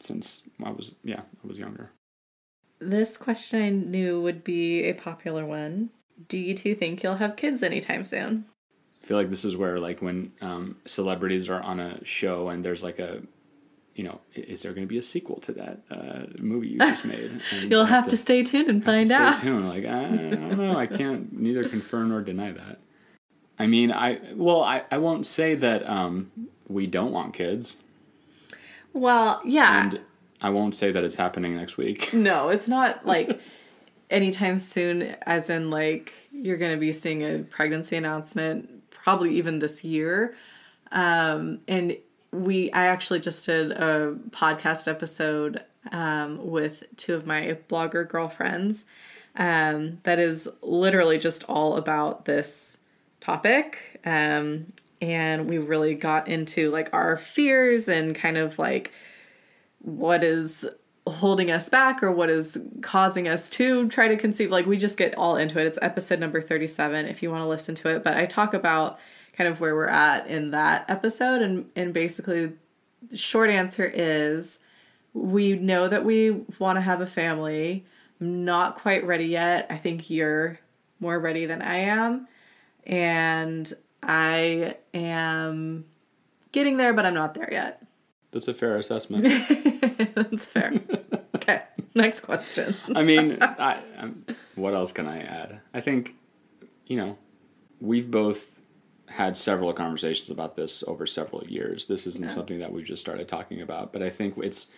since 0.00 0.42
i 0.64 0.70
was 0.70 0.94
yeah 1.02 1.20
i 1.20 1.46
was 1.46 1.58
younger 1.58 1.90
this 2.80 3.16
question 3.16 3.62
i 3.62 3.68
knew 3.68 4.20
would 4.20 4.44
be 4.44 4.84
a 4.84 4.92
popular 4.92 5.44
one 5.44 5.90
do 6.28 6.38
you 6.38 6.54
two 6.54 6.74
think 6.74 7.02
you'll 7.02 7.16
have 7.16 7.36
kids 7.36 7.62
anytime 7.62 8.04
soon? 8.04 8.46
I 9.02 9.06
feel 9.06 9.16
like 9.16 9.30
this 9.30 9.44
is 9.44 9.56
where 9.56 9.78
like 9.78 10.00
when 10.00 10.32
um, 10.40 10.76
celebrities 10.86 11.48
are 11.48 11.60
on 11.60 11.80
a 11.80 12.04
show 12.04 12.48
and 12.48 12.64
there's 12.64 12.82
like 12.82 12.98
a 12.98 13.22
you 13.94 14.02
know, 14.02 14.20
is 14.34 14.62
there 14.62 14.72
going 14.72 14.84
to 14.84 14.88
be 14.88 14.98
a 14.98 15.02
sequel 15.02 15.36
to 15.42 15.52
that 15.52 15.82
uh, 15.88 16.26
movie 16.40 16.70
you 16.70 16.78
just 16.78 17.04
made? 17.04 17.40
You'll 17.68 17.84
have, 17.84 17.90
have 17.90 18.04
to, 18.06 18.10
to, 18.10 18.16
stay 18.16 18.42
tuned 18.42 18.68
and 18.68 18.84
find 18.84 19.12
out. 19.12 19.36
Stay 19.36 19.46
tuned. 19.46 19.68
Like 19.68 19.84
I, 19.84 20.04
I, 20.04 20.06
don't 20.08 20.58
know. 20.58 20.76
I 20.76 20.88
can't 20.88 21.32
neither 21.32 21.68
confirm 21.68 22.08
nor 22.08 22.20
deny 22.20 22.50
that. 22.50 22.80
I 23.58 23.66
mean, 23.66 23.92
I 23.92 24.20
well, 24.34 24.62
I, 24.62 24.82
I 24.90 24.98
won't 24.98 25.26
say 25.26 25.54
that 25.54 25.88
um, 25.88 26.30
we 26.68 26.86
don't 26.86 27.12
want 27.12 27.34
kids. 27.34 27.76
Well, 28.92 29.40
yeah. 29.44 29.84
And 29.84 30.00
I 30.40 30.50
won't 30.50 30.74
say 30.74 30.92
that 30.92 31.04
it's 31.04 31.16
happening 31.16 31.56
next 31.56 31.76
week. 31.76 32.10
No, 32.12 32.48
it's 32.48 32.68
not 32.68 33.06
like 33.06 33.40
anytime 34.10 34.58
soon, 34.58 35.16
as 35.22 35.50
in 35.50 35.70
like 35.70 36.12
you're 36.32 36.56
going 36.56 36.72
to 36.72 36.78
be 36.78 36.92
seeing 36.92 37.22
a 37.22 37.38
pregnancy 37.40 37.96
announcement, 37.96 38.90
probably 38.90 39.36
even 39.36 39.58
this 39.58 39.84
year. 39.84 40.34
Um, 40.92 41.60
and 41.66 41.96
we, 42.32 42.70
I 42.72 42.86
actually 42.86 43.20
just 43.20 43.46
did 43.46 43.72
a 43.72 44.16
podcast 44.30 44.88
episode 44.88 45.62
um, 45.92 46.50
with 46.50 46.84
two 46.96 47.14
of 47.14 47.26
my 47.26 47.56
blogger 47.68 48.08
girlfriends 48.08 48.84
um, 49.36 49.98
that 50.04 50.18
is 50.18 50.48
literally 50.62 51.18
just 51.18 51.44
all 51.44 51.76
about 51.76 52.24
this 52.24 52.78
topic. 53.24 54.00
Um, 54.04 54.66
and 55.00 55.48
we 55.48 55.58
really 55.58 55.94
got 55.94 56.28
into 56.28 56.70
like 56.70 56.90
our 56.92 57.16
fears 57.16 57.88
and 57.88 58.14
kind 58.14 58.36
of 58.36 58.58
like 58.58 58.92
what 59.80 60.22
is 60.22 60.66
holding 61.06 61.50
us 61.50 61.68
back 61.68 62.02
or 62.02 62.10
what 62.10 62.30
is 62.30 62.58
causing 62.80 63.28
us 63.28 63.50
to 63.50 63.88
try 63.88 64.08
to 64.08 64.16
conceive 64.16 64.50
like 64.50 64.64
we 64.64 64.78
just 64.78 64.96
get 64.96 65.16
all 65.16 65.36
into 65.36 65.58
it. 65.60 65.66
It's 65.66 65.78
episode 65.82 66.18
number 66.18 66.40
37 66.40 67.06
if 67.06 67.22
you 67.22 67.30
want 67.30 67.42
to 67.42 67.46
listen 67.46 67.74
to 67.74 67.88
it 67.88 68.02
but 68.02 68.16
i 68.16 68.24
talk 68.24 68.54
about 68.54 68.98
kind 69.34 69.46
of 69.46 69.60
where 69.60 69.74
we're 69.74 69.86
at 69.86 70.26
in 70.28 70.52
that 70.52 70.86
episode 70.88 71.42
and 71.42 71.70
and 71.76 71.92
basically 71.92 72.52
the 73.10 73.16
short 73.18 73.50
answer 73.50 73.84
is 73.84 74.58
we 75.12 75.54
know 75.54 75.88
that 75.88 76.04
we 76.04 76.30
want 76.58 76.76
to 76.76 76.80
have 76.80 77.00
a 77.00 77.06
family. 77.06 77.84
I'm 78.20 78.44
not 78.44 78.76
quite 78.76 79.04
ready 79.06 79.26
yet. 79.26 79.66
I 79.70 79.76
think 79.76 80.10
you're 80.10 80.58
more 81.00 81.18
ready 81.20 81.44
than 81.44 81.60
i 81.60 81.76
am 81.76 82.26
and 82.86 83.72
i 84.02 84.76
am 84.92 85.84
getting 86.52 86.76
there 86.76 86.92
but 86.92 87.04
i'm 87.06 87.14
not 87.14 87.34
there 87.34 87.48
yet 87.50 87.82
That's 88.32 88.48
a 88.48 88.54
fair 88.54 88.76
assessment. 88.76 89.24
that's 90.14 90.46
fair 90.46 90.72
okay 91.36 91.62
next 91.94 92.20
question 92.20 92.74
I 92.94 93.02
mean, 93.02 93.38
I, 93.40 93.78
um, 93.98 94.24
what 94.56 94.74
else 94.74 94.92
can 94.92 95.06
I 95.06 95.20
add? 95.20 95.60
I 95.72 95.80
think, 95.80 96.16
you 96.86 96.96
know, 96.96 97.16
we've 97.80 98.10
both 98.10 98.60
had 99.06 99.36
several 99.36 99.72
conversations 99.72 100.30
about 100.30 100.56
this 100.56 100.82
over 100.86 101.06
several 101.06 101.44
years. 101.46 101.86
This 101.86 102.06
isn't 102.06 102.30
something 102.30 102.58
that 102.58 102.72
we've 102.72 102.84
just 102.84 103.00
started 103.00 103.28
talking 103.28 103.60
about, 103.62 103.92
but 103.92 104.02
I 104.02 104.10
think 104.10 104.36
it's 104.38 104.68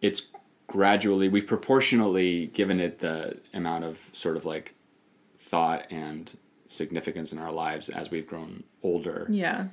it's 0.00 0.22
gradually 0.66 1.28
we've 1.28 1.46
proportionally 1.46 2.46
given 2.48 2.80
it 2.80 2.98
the 2.98 3.38
amount 3.54 3.84
of 3.84 4.10
sort 4.12 4.36
of 4.36 4.44
like 4.44 4.74
thought 5.36 5.86
and 5.90 6.36
significance 6.68 7.32
in 7.32 7.38
our 7.38 7.52
lives 7.52 7.88
as 7.88 8.10
we've 8.10 8.26
grown 8.26 8.62
older 8.82 9.26
yeah 9.30 9.66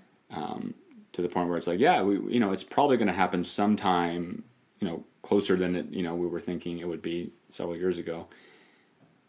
to 1.16 1.22
the 1.22 1.30
point 1.30 1.48
where 1.48 1.58
it's 1.58 1.68
like, 1.68 1.80
yeah, 1.80 2.02
we, 2.02 2.16
you 2.34 2.42
know, 2.42 2.52
it's 2.52 2.64
probably 2.64 2.98
going 2.98 3.08
to 3.08 3.14
happen 3.14 3.42
sometime, 3.42 4.44
you 4.82 4.88
know, 4.88 5.04
closer 5.22 5.56
than 5.56 5.76
it, 5.76 5.88
you 5.90 6.04
know, 6.04 6.14
we 6.14 6.28
were 6.28 6.42
thinking 6.42 6.80
it 6.80 6.88
would 6.88 7.02
be 7.02 7.32
several 7.52 7.78
years 7.78 7.98
ago. 7.98 8.28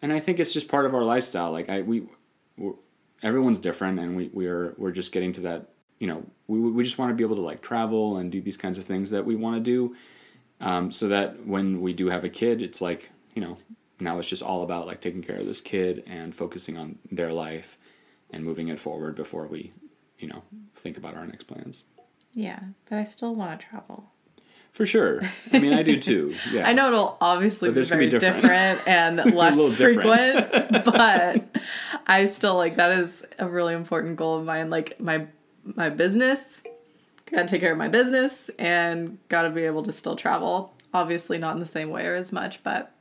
And 0.03 0.13
I 0.13 0.19
think 0.19 0.41
it's 0.41 0.53
just 0.53 0.67
part 0.67 0.85
of 0.85 0.95
our 0.97 1.05
lifestyle. 1.05 1.53
Like 1.53 1.71
I, 1.71 1.83
we, 1.83 2.03
we're, 2.59 2.73
everyone's 3.23 3.59
different, 3.59 4.01
and 4.01 4.17
we 4.17 4.31
we 4.33 4.47
are 4.47 4.75
we're 4.77 4.91
just 4.91 5.11
getting 5.11 5.33
to 5.35 5.41
that. 5.43 5.69
You 6.01 6.09
know, 6.09 6.27
we 6.49 6.59
we 6.59 6.85
just 6.85 6.99
want 6.99 7.11
to 7.11 7.15
be 7.15 7.25
able 7.25 7.37
to 7.37 7.43
like 7.43 7.63
travel 7.63 8.19
and 8.19 8.31
do 8.31 8.43
these 8.43 8.59
kinds 8.59 8.79
of 8.79 8.85
things 8.85 9.11
that 9.11 9.25
we 9.25 9.37
want 9.37 9.57
to 9.57 9.61
do, 9.61 9.97
um, 10.61 10.93
so 10.93 11.09
that 11.09 11.47
when 11.47 11.81
we 11.81 11.95
do 11.95 12.09
have 12.09 12.25
a 12.25 12.29
kid, 12.29 12.61
it's 12.61 12.83
like 12.83 13.11
you 13.35 13.41
know, 13.41 13.57
now 13.99 14.19
it's 14.19 14.29
just 14.29 14.43
all 14.43 14.63
about 14.63 14.87
like 14.87 15.01
taking 15.01 15.23
care 15.23 15.37
of 15.37 15.47
this 15.47 15.61
kid 15.61 16.03
and 16.07 16.35
focusing 16.35 16.77
on 16.77 16.99
their 17.11 17.33
life 17.33 17.79
and 18.31 18.45
moving 18.45 18.69
it 18.69 18.79
forward 18.79 19.15
before 19.15 19.47
we, 19.47 19.73
you 20.19 20.29
know, 20.29 20.43
think 20.75 20.97
about 20.99 21.15
our 21.15 21.27
next 21.27 21.45
plans. 21.45 21.85
Yeah, 22.35 22.61
but 22.89 22.99
I 22.99 23.05
still 23.05 23.35
want 23.35 23.59
to 23.59 23.67
travel. 23.67 24.11
For 24.73 24.85
sure. 24.85 25.23
I 25.55 25.59
mean, 25.59 25.73
I 25.73 25.83
do 25.83 25.99
too. 25.99 26.35
Yeah. 26.53 26.69
I 26.69 26.75
know 26.75 26.89
it'll 26.89 27.17
obviously 27.19 27.71
be 27.71 27.75
can 27.77 27.83
be 27.83 27.89
very 27.89 28.09
different. 28.11 28.43
different, 28.43 28.89
and 28.89 29.35
less 29.35 29.77
frequent, 29.77 30.51
but 30.85 31.57
I 32.07 32.27
still 32.27 32.57
like 32.57 32.77
that 32.77 32.99
is 32.99 33.25
a 33.39 33.49
really 33.49 33.73
important 33.73 34.17
goal 34.17 34.39
of 34.39 34.45
mine. 34.45 34.69
Like 34.69 35.01
my 35.01 35.27
my 35.65 35.89
business, 35.89 36.63
gotta 37.31 37.49
take 37.49 37.63
care 37.63 37.73
of 37.73 37.79
my 37.79 37.89
business, 37.89 38.51
and 38.59 39.17
gotta 39.31 39.49
be 39.49 39.63
able 39.63 39.83
to 39.85 39.93
still 39.93 40.15
travel. 40.15 40.75
Obviously, 40.93 41.39
not 41.39 41.55
in 41.55 41.61
the 41.61 41.67
same 41.67 41.89
way 41.89 42.05
or 42.05 42.15
as 42.15 42.31
much, 42.31 42.63
but 42.63 42.93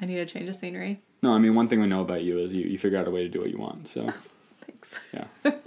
I 0.00 0.06
need 0.06 0.18
a 0.18 0.26
change 0.26 0.48
of 0.48 0.54
scenery. 0.54 1.00
No, 1.22 1.32
I 1.34 1.38
mean, 1.38 1.54
one 1.54 1.68
thing 1.68 1.80
we 1.80 1.86
know 1.86 2.00
about 2.00 2.22
you 2.22 2.38
is 2.38 2.54
you, 2.54 2.64
you 2.64 2.78
figure 2.78 2.98
out 2.98 3.06
a 3.06 3.10
way 3.10 3.22
to 3.22 3.28
do 3.28 3.40
what 3.40 3.50
you 3.50 3.58
want. 3.58 3.88
So, 3.88 4.08
Thanks. 4.62 4.98
yeah. 5.12 5.26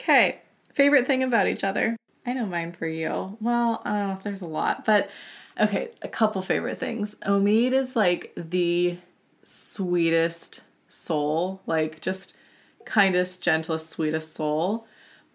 Okay, 0.00 0.40
favorite 0.74 1.06
thing 1.06 1.22
about 1.22 1.46
each 1.46 1.62
other. 1.62 1.96
I 2.26 2.32
know 2.32 2.44
mine 2.44 2.72
for 2.72 2.88
you. 2.88 3.36
Well, 3.40 3.82
uh, 3.84 4.16
there's 4.24 4.42
a 4.42 4.46
lot, 4.48 4.84
but 4.84 5.08
okay, 5.60 5.90
a 6.02 6.08
couple 6.08 6.42
favorite 6.42 6.78
things. 6.78 7.14
Omied 7.24 7.72
is 7.72 7.94
like 7.94 8.32
the 8.36 8.98
sweetest 9.44 10.62
soul, 10.88 11.62
like 11.66 12.00
just 12.00 12.34
kindest, 12.84 13.42
gentlest, 13.42 13.90
sweetest 13.90 14.34
soul, 14.34 14.88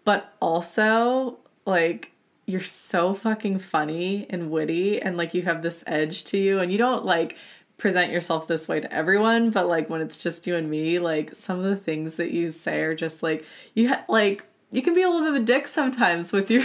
but 0.04 0.34
also 0.40 1.38
like 1.64 2.12
you're 2.48 2.62
so 2.62 3.12
fucking 3.12 3.58
funny 3.58 4.26
and 4.30 4.50
witty 4.50 5.02
and 5.02 5.18
like 5.18 5.34
you 5.34 5.42
have 5.42 5.60
this 5.60 5.84
edge 5.86 6.24
to 6.24 6.38
you 6.38 6.60
and 6.60 6.72
you 6.72 6.78
don't 6.78 7.04
like 7.04 7.36
present 7.76 8.10
yourself 8.10 8.46
this 8.48 8.66
way 8.66 8.80
to 8.80 8.92
everyone 8.92 9.50
but 9.50 9.68
like 9.68 9.90
when 9.90 10.00
it's 10.00 10.18
just 10.18 10.46
you 10.46 10.56
and 10.56 10.70
me 10.70 10.98
like 10.98 11.34
some 11.34 11.58
of 11.58 11.66
the 11.66 11.76
things 11.76 12.14
that 12.14 12.30
you 12.30 12.50
say 12.50 12.80
are 12.80 12.94
just 12.94 13.22
like 13.22 13.44
you 13.74 13.88
ha- 13.88 14.04
like 14.08 14.42
you 14.70 14.80
can 14.80 14.94
be 14.94 15.02
a 15.02 15.08
little 15.08 15.20
bit 15.20 15.36
of 15.36 15.42
a 15.42 15.44
dick 15.44 15.68
sometimes 15.68 16.32
with 16.32 16.50
your 16.50 16.64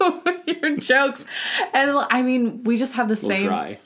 your 0.46 0.76
jokes 0.76 1.24
and 1.72 1.92
i 2.10 2.22
mean 2.22 2.62
we 2.64 2.76
just 2.76 2.94
have 2.94 3.06
the 3.06 3.16
same 3.16 3.46
dry. 3.46 3.78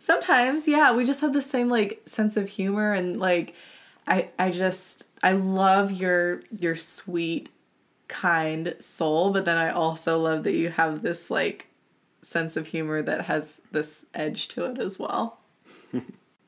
sometimes 0.00 0.66
yeah 0.66 0.92
we 0.92 1.04
just 1.04 1.20
have 1.20 1.32
the 1.32 1.40
same 1.40 1.68
like 1.68 2.02
sense 2.06 2.36
of 2.36 2.48
humor 2.48 2.92
and 2.92 3.20
like 3.20 3.54
i 4.08 4.28
i 4.36 4.50
just 4.50 5.04
i 5.22 5.30
love 5.30 5.92
your 5.92 6.42
your 6.58 6.74
sweet 6.74 7.50
kind 8.08 8.74
soul 8.80 9.32
but 9.32 9.44
then 9.44 9.56
i 9.56 9.70
also 9.70 10.18
love 10.18 10.42
that 10.44 10.54
you 10.54 10.68
have 10.70 11.02
this 11.02 11.30
like 11.30 11.66
sense 12.22 12.56
of 12.56 12.66
humor 12.66 13.02
that 13.02 13.26
has 13.26 13.60
this 13.70 14.06
edge 14.14 14.48
to 14.48 14.64
it 14.64 14.78
as 14.78 14.98
well 14.98 15.38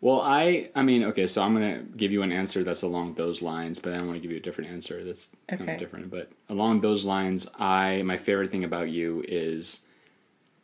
Well, 0.02 0.22
I, 0.22 0.70
I 0.74 0.82
mean, 0.82 1.04
okay, 1.04 1.26
so 1.26 1.42
I'm 1.42 1.52
gonna 1.52 1.82
give 1.96 2.10
you 2.10 2.22
an 2.22 2.32
answer 2.32 2.64
that's 2.64 2.82
along 2.82 3.14
those 3.14 3.42
lines, 3.42 3.78
but 3.78 3.92
I 3.92 4.00
want 4.00 4.14
to 4.14 4.20
give 4.20 4.30
you 4.30 4.38
a 4.38 4.42
different 4.42 4.70
answer 4.70 5.04
that's 5.04 5.28
kind 5.48 5.68
of 5.68 5.78
different. 5.78 6.10
But 6.10 6.30
along 6.48 6.80
those 6.80 7.04
lines, 7.04 7.46
I, 7.58 8.02
my 8.02 8.16
favorite 8.16 8.50
thing 8.50 8.64
about 8.64 8.88
you 8.88 9.22
is 9.28 9.80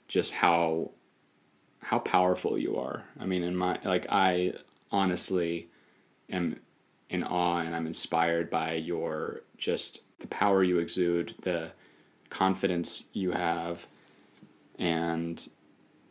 just 0.08 0.32
how, 0.32 0.90
how 1.80 1.98
powerful 1.98 2.56
you 2.56 2.76
are. 2.78 3.04
I 3.20 3.26
mean, 3.26 3.42
in 3.42 3.54
my, 3.54 3.78
like, 3.84 4.06
I 4.08 4.54
honestly 4.90 5.68
am 6.30 6.58
in 7.10 7.22
awe 7.22 7.58
and 7.58 7.76
I'm 7.76 7.86
inspired 7.86 8.48
by 8.48 8.72
your 8.74 9.42
just 9.58 10.00
the 10.20 10.26
power 10.28 10.62
you 10.62 10.78
exude, 10.78 11.34
the 11.42 11.70
confidence 12.30 13.04
you 13.12 13.32
have, 13.32 13.86
and 14.78 15.48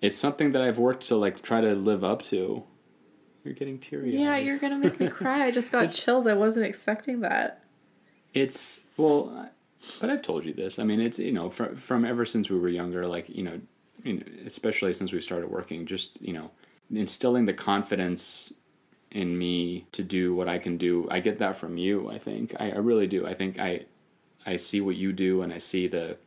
it's 0.02 0.18
something 0.18 0.52
that 0.54 0.62
I've 0.62 0.78
worked 0.78 1.08
to 1.08 1.16
like 1.16 1.42
try 1.42 1.62
to 1.62 1.74
live 1.74 2.04
up 2.04 2.22
to. 2.24 2.64
You're 3.44 3.54
getting 3.54 3.78
teary. 3.78 4.12
yeah 4.16 4.38
you're 4.38 4.58
gonna 4.58 4.78
make 4.78 5.00
me 5.00 5.08
cry 5.08 5.46
i 5.46 5.52
just 5.52 5.72
got 5.72 5.86
chills 5.86 6.26
i 6.26 6.34
wasn't 6.34 6.66
expecting 6.66 7.20
that 7.20 7.62
It's 8.34 8.86
well, 8.98 9.52
but 10.02 10.10
I've 10.10 10.24
told 10.24 10.46
you 10.46 10.54
this. 10.54 10.80
I 10.80 10.84
mean, 10.84 11.00
it's 11.00 11.20
you 11.20 11.32
know 11.32 11.52
from 11.52 11.76
from 11.76 12.06
ever 12.06 12.26
since 12.26 12.50
we 12.50 12.58
were 12.58 12.70
younger, 12.70 13.06
like 13.06 13.30
you 13.30 13.44
know, 13.44 13.62
you 14.04 14.14
know, 14.14 14.24
especially 14.48 14.94
since 14.94 15.12
we 15.14 15.22
started 15.22 15.50
working, 15.52 15.86
just 15.86 16.20
you 16.22 16.34
know, 16.34 16.50
instilling 16.92 17.46
the 17.46 17.54
confidence 17.54 18.52
in 19.12 19.38
me 19.38 19.86
to 19.92 20.02
do 20.04 20.34
what 20.34 20.50
I 20.50 20.58
can 20.58 20.76
do. 20.78 21.08
I 21.12 21.20
get 21.20 21.38
that 21.38 21.56
from 21.56 21.78
you. 21.78 22.10
I 22.10 22.18
think 22.18 22.56
I, 22.60 22.72
I 22.72 22.78
really 22.78 23.06
do. 23.08 23.28
I 23.28 23.36
think 23.36 23.60
I 23.60 23.86
I 24.46 24.56
see 24.58 24.82
what 24.82 24.96
you 24.96 25.14
do, 25.14 25.42
and 25.42 25.54
I 25.54 25.58
see 25.58 25.88
the 25.88 26.18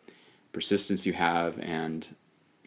persistence 0.53 1.07
you 1.07 1.13
have, 1.13 1.59
and 1.61 2.15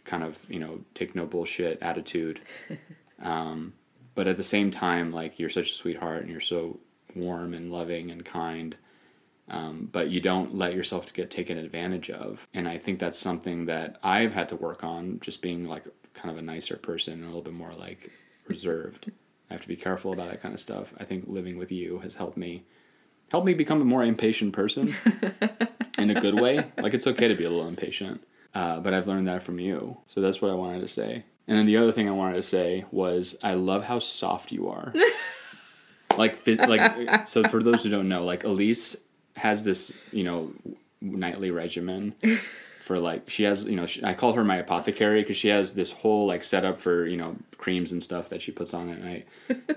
kind 0.03 0.23
of 0.23 0.39
you 0.49 0.59
know 0.59 0.81
take 0.93 1.15
no 1.15 1.25
bullshit 1.25 1.81
attitude. 1.81 2.41
um, 3.21 3.73
but 4.15 4.27
at 4.27 4.37
the 4.37 4.43
same 4.43 4.71
time, 4.71 5.11
like 5.11 5.39
you're 5.39 5.49
such 5.49 5.71
a 5.71 5.75
sweetheart, 5.75 6.21
and 6.21 6.29
you're 6.29 6.39
so 6.39 6.79
warm 7.15 7.53
and 7.53 7.71
loving 7.71 8.11
and 8.11 8.23
kind 8.23 8.75
um, 9.51 9.89
but 9.91 10.09
you 10.09 10.21
don't 10.21 10.55
let 10.55 10.73
yourself 10.73 11.11
get 11.13 11.29
taken 11.29 11.57
advantage 11.57 12.09
of. 12.09 12.47
And 12.53 12.67
I 12.67 12.77
think 12.77 12.99
that's 12.99 13.19
something 13.19 13.65
that 13.65 13.97
I've 14.01 14.33
had 14.33 14.47
to 14.49 14.55
work 14.55 14.83
on, 14.83 15.19
just 15.19 15.41
being 15.41 15.65
like 15.65 15.83
kind 16.13 16.31
of 16.31 16.37
a 16.37 16.41
nicer 16.41 16.77
person 16.77 17.13
and 17.15 17.23
a 17.23 17.27
little 17.27 17.41
bit 17.41 17.53
more 17.53 17.73
like 17.73 18.11
reserved. 18.47 19.11
I 19.49 19.53
have 19.53 19.61
to 19.61 19.67
be 19.67 19.75
careful 19.75 20.13
about 20.13 20.31
that 20.31 20.41
kind 20.41 20.53
of 20.53 20.61
stuff. 20.61 20.93
I 20.97 21.03
think 21.03 21.25
living 21.27 21.57
with 21.57 21.69
you 21.69 21.99
has 21.99 22.15
helped 22.15 22.37
me 22.37 22.63
helped 23.31 23.47
me 23.47 23.53
become 23.53 23.81
a 23.81 23.85
more 23.85 24.03
impatient 24.03 24.51
person 24.51 24.93
in 25.97 26.11
a 26.11 26.19
good 26.19 26.39
way. 26.39 26.65
Like 26.77 26.93
it's 26.93 27.07
okay 27.07 27.27
to 27.27 27.35
be 27.35 27.43
a 27.43 27.49
little 27.49 27.67
impatient, 27.67 28.21
uh, 28.53 28.79
but 28.79 28.93
I've 28.93 29.07
learned 29.07 29.27
that 29.27 29.43
from 29.43 29.59
you. 29.59 29.97
So 30.07 30.19
that's 30.19 30.41
what 30.41 30.51
I 30.51 30.55
wanted 30.55 30.81
to 30.81 30.87
say. 30.87 31.23
And 31.47 31.57
then 31.57 31.65
the 31.65 31.77
other 31.77 31.91
thing 31.91 32.09
I 32.09 32.11
wanted 32.11 32.35
to 32.35 32.43
say 32.43 32.85
was 32.91 33.37
I 33.41 33.53
love 33.53 33.85
how 33.85 33.99
soft 33.99 34.51
you 34.51 34.69
are. 34.69 34.93
like 36.17 36.37
phys- 36.37 36.67
like 36.67 37.27
so 37.27 37.43
for 37.43 37.63
those 37.63 37.83
who 37.83 37.89
don't 37.89 38.09
know, 38.09 38.25
like 38.25 38.43
Elise 38.43 38.97
has 39.37 39.63
this 39.63 39.91
you 40.11 40.23
know 40.23 40.51
nightly 40.99 41.51
regimen 41.51 42.13
for 42.81 42.99
like 42.99 43.29
she 43.29 43.43
has 43.43 43.63
you 43.63 43.75
know 43.75 43.85
she, 43.85 44.03
I 44.03 44.13
call 44.13 44.33
her 44.33 44.43
my 44.43 44.57
apothecary 44.57 45.21
because 45.21 45.37
she 45.37 45.47
has 45.49 45.75
this 45.75 45.91
whole 45.91 46.27
like 46.27 46.43
setup 46.43 46.79
for 46.79 47.05
you 47.05 47.17
know 47.17 47.37
creams 47.57 47.91
and 47.91 48.01
stuff 48.01 48.29
that 48.29 48.41
she 48.41 48.51
puts 48.51 48.73
on 48.73 48.89
at 48.89 49.01
night, 49.01 49.27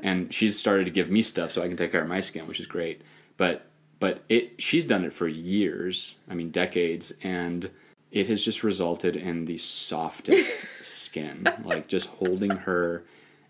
and 0.02 0.32
she's 0.32 0.59
started 0.59 0.86
to 0.86 0.90
give 0.90 1.11
me 1.11 1.22
stuff 1.22 1.52
so 1.52 1.62
I 1.62 1.68
can 1.68 1.76
take 1.76 1.92
care 1.92 2.02
of 2.02 2.09
my 2.09 2.20
skin, 2.20 2.46
which 2.46 2.61
is 2.61 2.66
great. 2.66 3.02
But 3.37 3.66
but 4.01 4.22
it 4.28 4.61
she's 4.61 4.85
done 4.85 5.05
it 5.05 5.12
for 5.12 5.28
years, 5.28 6.16
I 6.28 6.35
mean 6.35 6.51
decades, 6.51 7.12
and 7.22 7.70
it 8.12 8.26
has 8.28 8.45
just 8.45 8.62
resulted 8.62 9.16
in 9.16 9.45
the 9.45 9.59
softest 9.59 10.66
skin, 10.82 11.49
like 11.64 11.89
just 11.89 12.09
holding 12.09 12.51
her, 12.51 13.05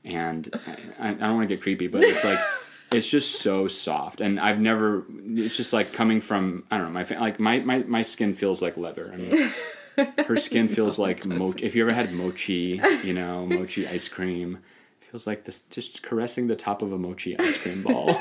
and 0.04 0.48
I, 0.98 1.08
I 1.08 1.12
don't 1.12 1.36
want 1.36 1.48
to 1.48 1.54
get 1.54 1.62
creepy, 1.62 1.86
but 1.86 2.02
it's 2.02 2.24
like 2.24 2.38
it's 2.92 3.10
just 3.10 3.40
so 3.40 3.66
soft 3.66 4.20
and 4.20 4.38
i've 4.38 4.60
never 4.60 5.04
it's 5.26 5.56
just 5.56 5.72
like 5.72 5.92
coming 5.92 6.20
from 6.20 6.64
i 6.70 6.78
don't 6.78 6.92
know 6.92 6.92
my 6.92 7.18
like 7.18 7.40
my 7.40 7.58
my, 7.60 7.78
my 7.78 8.02
skin 8.02 8.32
feels 8.32 8.62
like 8.62 8.76
leather. 8.76 9.10
I 9.12 9.16
mean 9.16 9.52
her 10.26 10.36
skin 10.36 10.68
feels 10.76 10.98
oh, 10.98 11.02
like 11.02 11.26
mo- 11.26 11.54
if 11.58 11.74
you 11.74 11.82
ever 11.82 11.92
had 11.92 12.12
mochi 12.12 12.80
you 13.02 13.12
know 13.12 13.46
mochi 13.46 13.86
ice 13.86 14.08
cream 14.08 14.58
it 15.00 15.06
feels 15.10 15.26
like 15.26 15.44
this 15.44 15.60
just 15.70 16.02
caressing 16.02 16.46
the 16.46 16.56
top 16.56 16.82
of 16.82 16.92
a 16.92 16.98
mochi 16.98 17.38
ice 17.38 17.56
cream 17.56 17.82
ball 17.82 18.20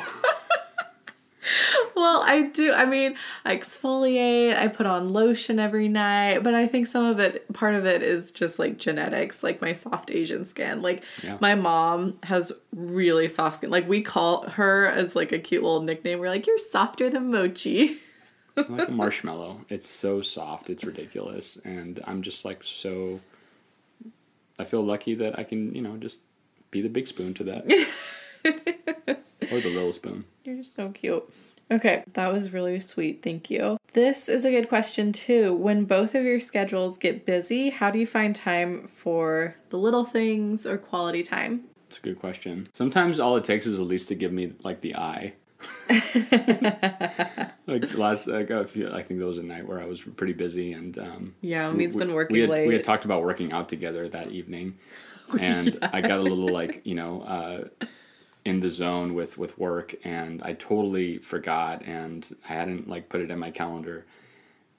Well, 1.96 2.22
I 2.24 2.44
do. 2.44 2.74
I 2.74 2.86
mean, 2.86 3.16
I 3.46 3.56
exfoliate, 3.56 4.58
I 4.58 4.68
put 4.68 4.86
on 4.86 5.14
lotion 5.14 5.60
every 5.60 5.88
night, 5.88 6.42
but 6.44 6.54
I 6.56 6.68
think 6.68 6.88
some 6.88 7.06
of 7.06 7.20
it, 7.20 7.52
part 7.54 7.76
of 7.76 7.86
it 7.86 8.02
is 8.02 8.32
just 8.32 8.58
like 8.60 8.78
genetics, 8.78 9.44
like 9.44 9.62
my 9.62 9.74
soft 9.74 10.10
Asian 10.12 10.44
skin. 10.46 10.82
Like 10.82 11.04
Yeah. 11.24 11.38
my 11.40 11.56
mom 11.56 12.18
has 12.24 12.52
really 12.74 13.28
soft 13.28 13.58
skin. 13.58 13.70
Like 13.70 13.88
we 13.88 14.02
call 14.02 14.50
her 14.50 14.88
as 14.88 15.16
like 15.16 15.32
a 15.32 15.40
cute 15.40 15.62
little 15.64 15.82
nickname. 15.82 16.20
We're 16.20 16.30
like, 16.30 16.48
you're 16.48 16.58
softer 16.58 17.10
than 17.10 17.32
mochi. 17.32 17.98
like 18.56 18.88
a 18.88 18.92
marshmallow 18.92 19.62
it's 19.70 19.90
so 19.90 20.22
soft 20.22 20.70
it's 20.70 20.84
ridiculous 20.84 21.58
and 21.66 22.00
i'm 22.06 22.22
just 22.22 22.46
like 22.46 22.64
so 22.64 23.20
i 24.60 24.64
feel 24.64 24.84
lucky 24.84 25.16
that 25.16 25.40
i 25.40 25.44
can 25.44 25.74
you 25.74 25.82
know 25.82 25.98
just 25.98 26.20
be 26.70 26.80
the 26.80 26.88
big 26.88 27.08
spoon 27.08 27.34
to 27.34 27.44
that 27.46 27.66
or 28.46 29.60
the 29.60 29.70
little 29.70 29.94
spoon 29.94 30.26
You're 30.44 30.64
so 30.64 30.90
cute. 30.90 31.24
Okay, 31.72 32.04
that 32.14 32.32
was 32.32 32.54
really 32.54 32.80
sweet. 32.80 33.24
Thank 33.24 33.50
you. 33.50 33.78
This 33.94 34.30
is 34.30 34.46
a 34.46 34.52
good 34.52 34.70
question 34.70 35.12
too. 35.12 35.56
When 35.56 35.86
both 35.86 36.14
of 36.14 36.24
your 36.24 36.40
schedules 36.40 36.98
get 36.98 37.26
busy, 37.26 37.70
how 37.70 37.90
do 37.90 38.00
you 38.00 38.06
find 38.06 38.36
time 38.36 38.88
for 38.88 39.56
the 39.70 39.78
little 39.78 40.06
things 40.06 40.66
or 40.66 40.78
quality 40.78 41.24
time? 41.24 41.64
It's 41.88 41.98
a 41.98 42.02
good 42.02 42.20
question. 42.20 42.68
Sometimes 42.74 43.20
all 43.20 43.36
it 43.38 43.44
takes 43.44 43.66
is 43.66 43.80
at 43.80 43.88
least 43.88 44.10
to 44.10 44.16
give 44.16 44.32
me 44.32 44.54
like 44.64 44.82
the 44.82 44.96
eye. 44.96 45.34
like 47.68 47.98
last, 47.98 48.28
like 48.28 48.50
a 48.50 48.68
few, 48.68 48.92
I 48.92 49.02
think 49.02 49.20
there 49.20 49.28
was 49.28 49.38
a 49.38 49.44
night 49.44 49.68
where 49.68 49.80
I 49.80 49.86
was 49.86 50.02
pretty 50.02 50.34
busy 50.34 50.74
and 50.74 50.98
um, 50.98 51.36
Yeah, 51.42 51.72
Mead's 51.72 51.96
been 51.96 52.14
working 52.14 52.34
we 52.34 52.42
had, 52.42 52.50
late. 52.50 52.68
We 52.68 52.74
had 52.74 52.84
talked 52.84 53.06
about 53.06 53.24
working 53.24 53.54
out 53.54 53.70
together 53.70 54.10
that 54.10 54.32
evening, 54.32 54.78
and 55.40 55.78
I 55.82 56.02
got 56.02 56.20
a 56.20 56.22
little 56.22 56.50
like 56.50 56.82
you 56.84 56.96
know 56.96 57.22
uh, 57.22 57.86
in 58.46 58.60
the 58.60 58.70
zone 58.70 59.14
with 59.14 59.38
with 59.38 59.58
work, 59.58 59.96
and 60.04 60.42
I 60.44 60.54
totally 60.54 61.18
forgot, 61.20 61.84
and 61.86 62.36
I 62.48 62.54
hadn't 62.54 62.88
like 62.88 63.10
put 63.10 63.22
it 63.22 63.32
in 63.32 63.40
my 63.40 63.52
calendar, 63.52 64.06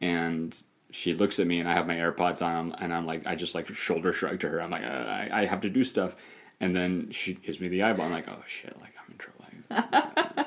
and 0.01 0.57
she 0.91 1.15
looks 1.15 1.41
at 1.41 1.47
me, 1.47 1.61
and 1.61 1.69
I 1.69 1.73
have 1.73 1.87
my 1.87 1.97
AirPods 1.97 2.43
on, 2.43 2.73
and 2.79 2.93
I'm 2.93 3.07
like, 3.07 3.27
I 3.27 3.35
just 3.35 3.55
like 3.55 3.73
shoulder 3.75 4.13
shrug 4.13 4.41
to 4.41 4.49
her. 4.49 4.61
I'm 4.61 4.71
like, 4.71 4.85
uh, 4.85 4.87
I, 4.87 5.29
I 5.33 5.45
have 5.47 5.61
to 5.63 5.71
do 5.71 5.83
stuff, 5.85 6.17
and 6.61 6.75
then 6.75 7.11
she 7.11 7.35
gives 7.35 7.61
me 7.61 7.69
the 7.69 7.83
eyeball. 7.83 8.07
I'm 8.07 8.13
like, 8.13 8.29
oh 8.29 8.43
shit, 8.47 8.79
like 8.81 8.95
I'm 8.99 9.13
in 9.13 9.19
trouble. 9.19 9.35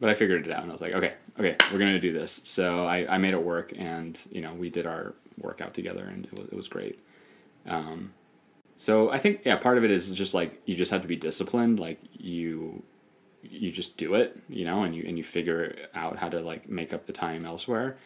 but 0.00 0.10
I 0.10 0.14
figured 0.14 0.46
it 0.46 0.52
out, 0.52 0.62
and 0.62 0.70
I 0.70 0.72
was 0.72 0.80
like, 0.80 0.92
okay, 0.94 1.14
okay, 1.38 1.56
we're 1.72 1.78
gonna 1.78 2.00
do 2.00 2.12
this. 2.12 2.40
So 2.44 2.86
I, 2.86 3.14
I 3.14 3.18
made 3.18 3.34
it 3.34 3.42
work, 3.42 3.72
and 3.76 4.18
you 4.30 4.40
know, 4.40 4.54
we 4.54 4.70
did 4.70 4.86
our 4.86 5.14
workout 5.38 5.74
together, 5.74 6.04
and 6.04 6.24
it 6.24 6.32
was, 6.38 6.48
it 6.48 6.54
was 6.54 6.68
great. 6.68 6.98
Um, 7.66 8.12
so 8.76 9.10
I 9.10 9.18
think 9.18 9.42
yeah, 9.44 9.56
part 9.56 9.78
of 9.78 9.84
it 9.84 9.90
is 9.90 10.10
just 10.10 10.34
like 10.34 10.60
you 10.66 10.76
just 10.76 10.90
have 10.90 11.02
to 11.02 11.08
be 11.08 11.16
disciplined. 11.16 11.80
Like 11.80 11.98
you, 12.12 12.82
you 13.42 13.70
just 13.70 13.96
do 13.96 14.14
it, 14.14 14.38
you 14.48 14.64
know, 14.64 14.82
and 14.82 14.94
you 14.94 15.04
and 15.06 15.16
you 15.16 15.24
figure 15.24 15.74
out 15.94 16.16
how 16.18 16.28
to 16.28 16.40
like 16.40 16.68
make 16.68 16.92
up 16.92 17.06
the 17.06 17.12
time 17.12 17.46
elsewhere. 17.46 17.96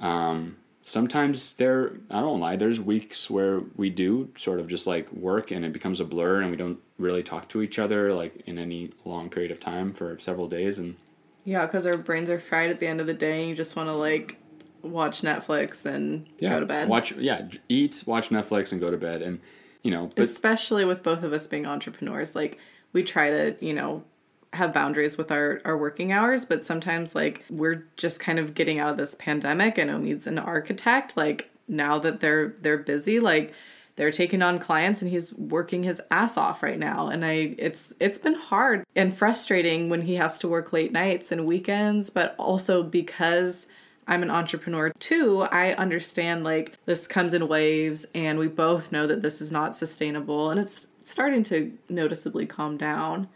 Um, 0.00 0.56
sometimes 0.82 1.52
there, 1.54 1.92
I 2.10 2.20
don't 2.20 2.40
lie. 2.40 2.56
There's 2.56 2.80
weeks 2.80 3.30
where 3.30 3.60
we 3.76 3.88
do 3.88 4.30
sort 4.36 4.58
of 4.58 4.66
just 4.66 4.86
like 4.86 5.10
work, 5.12 5.50
and 5.52 5.64
it 5.64 5.72
becomes 5.72 6.00
a 6.00 6.04
blur, 6.04 6.40
and 6.42 6.50
we 6.50 6.56
don't 6.56 6.80
really 6.98 7.22
talk 7.22 7.48
to 7.50 7.62
each 7.62 7.78
other 7.78 8.12
like 8.12 8.42
in 8.46 8.58
any 8.58 8.90
long 9.04 9.30
period 9.30 9.52
of 9.52 9.60
time 9.60 9.92
for 9.92 10.18
several 10.18 10.48
days, 10.48 10.78
and 10.78 10.96
Yeah, 11.44 11.66
because 11.66 11.86
our 11.86 11.96
brains 11.96 12.30
are 12.30 12.38
fried 12.40 12.70
at 12.70 12.80
the 12.80 12.86
end 12.86 13.00
of 13.00 13.06
the 13.06 13.14
day 13.14 13.40
and 13.40 13.48
you 13.48 13.54
just 13.54 13.76
want 13.76 13.88
to 13.88 13.94
like 13.94 14.36
watch 14.82 15.22
Netflix 15.22 15.86
and 15.86 16.26
yeah, 16.38 16.50
go 16.50 16.60
to 16.60 16.66
bed. 16.66 16.88
Watch 16.88 17.12
yeah, 17.12 17.48
eat, 17.68 18.02
watch 18.06 18.28
Netflix, 18.30 18.72
and 18.72 18.80
go 18.80 18.90
to 18.90 18.96
bed, 18.96 19.22
and 19.22 19.40
you 19.82 19.90
know, 19.90 20.08
but 20.14 20.24
Especially 20.24 20.84
with 20.84 21.02
both 21.02 21.22
of 21.22 21.32
us 21.32 21.46
being 21.46 21.66
entrepreneurs. 21.66 22.34
Like 22.34 22.58
we 22.92 23.02
try 23.02 23.30
to, 23.30 23.56
you 23.64 23.72
know, 23.72 24.04
have 24.52 24.72
boundaries 24.72 25.16
with 25.16 25.32
our, 25.32 25.60
our 25.64 25.76
working 25.76 26.12
hours, 26.12 26.44
but 26.44 26.64
sometimes 26.64 27.14
like 27.14 27.44
we're 27.50 27.86
just 27.96 28.20
kind 28.20 28.38
of 28.38 28.54
getting 28.54 28.78
out 28.78 28.90
of 28.90 28.96
this 28.96 29.14
pandemic 29.14 29.78
and 29.78 29.90
Omied's 29.90 30.26
an 30.26 30.38
architect. 30.38 31.16
Like 31.16 31.50
now 31.68 31.98
that 31.98 32.20
they're 32.20 32.54
they're 32.60 32.78
busy, 32.78 33.18
like 33.18 33.52
they're 33.96 34.10
taking 34.10 34.42
on 34.42 34.58
clients 34.58 35.02
and 35.02 35.10
he's 35.10 35.32
working 35.34 35.82
his 35.82 36.00
ass 36.10 36.36
off 36.36 36.62
right 36.62 36.78
now 36.78 37.08
and 37.08 37.24
i 37.24 37.54
it's 37.58 37.92
it's 38.00 38.16
been 38.16 38.34
hard 38.34 38.84
and 38.96 39.14
frustrating 39.14 39.90
when 39.90 40.00
he 40.00 40.14
has 40.14 40.38
to 40.38 40.48
work 40.48 40.72
late 40.72 40.92
nights 40.92 41.30
and 41.30 41.44
weekends 41.44 42.08
but 42.08 42.34
also 42.38 42.82
because 42.82 43.66
i'm 44.08 44.22
an 44.22 44.30
entrepreneur 44.30 44.90
too 44.98 45.42
i 45.50 45.72
understand 45.74 46.44
like 46.44 46.76
this 46.86 47.06
comes 47.06 47.34
in 47.34 47.46
waves 47.48 48.04
and 48.14 48.38
we 48.38 48.48
both 48.48 48.90
know 48.92 49.06
that 49.06 49.22
this 49.22 49.40
is 49.40 49.50
not 49.52 49.76
sustainable 49.76 50.50
and 50.50 50.58
it's 50.60 50.88
starting 51.02 51.42
to 51.42 51.72
noticeably 51.88 52.46
calm 52.46 52.76
down 52.76 53.28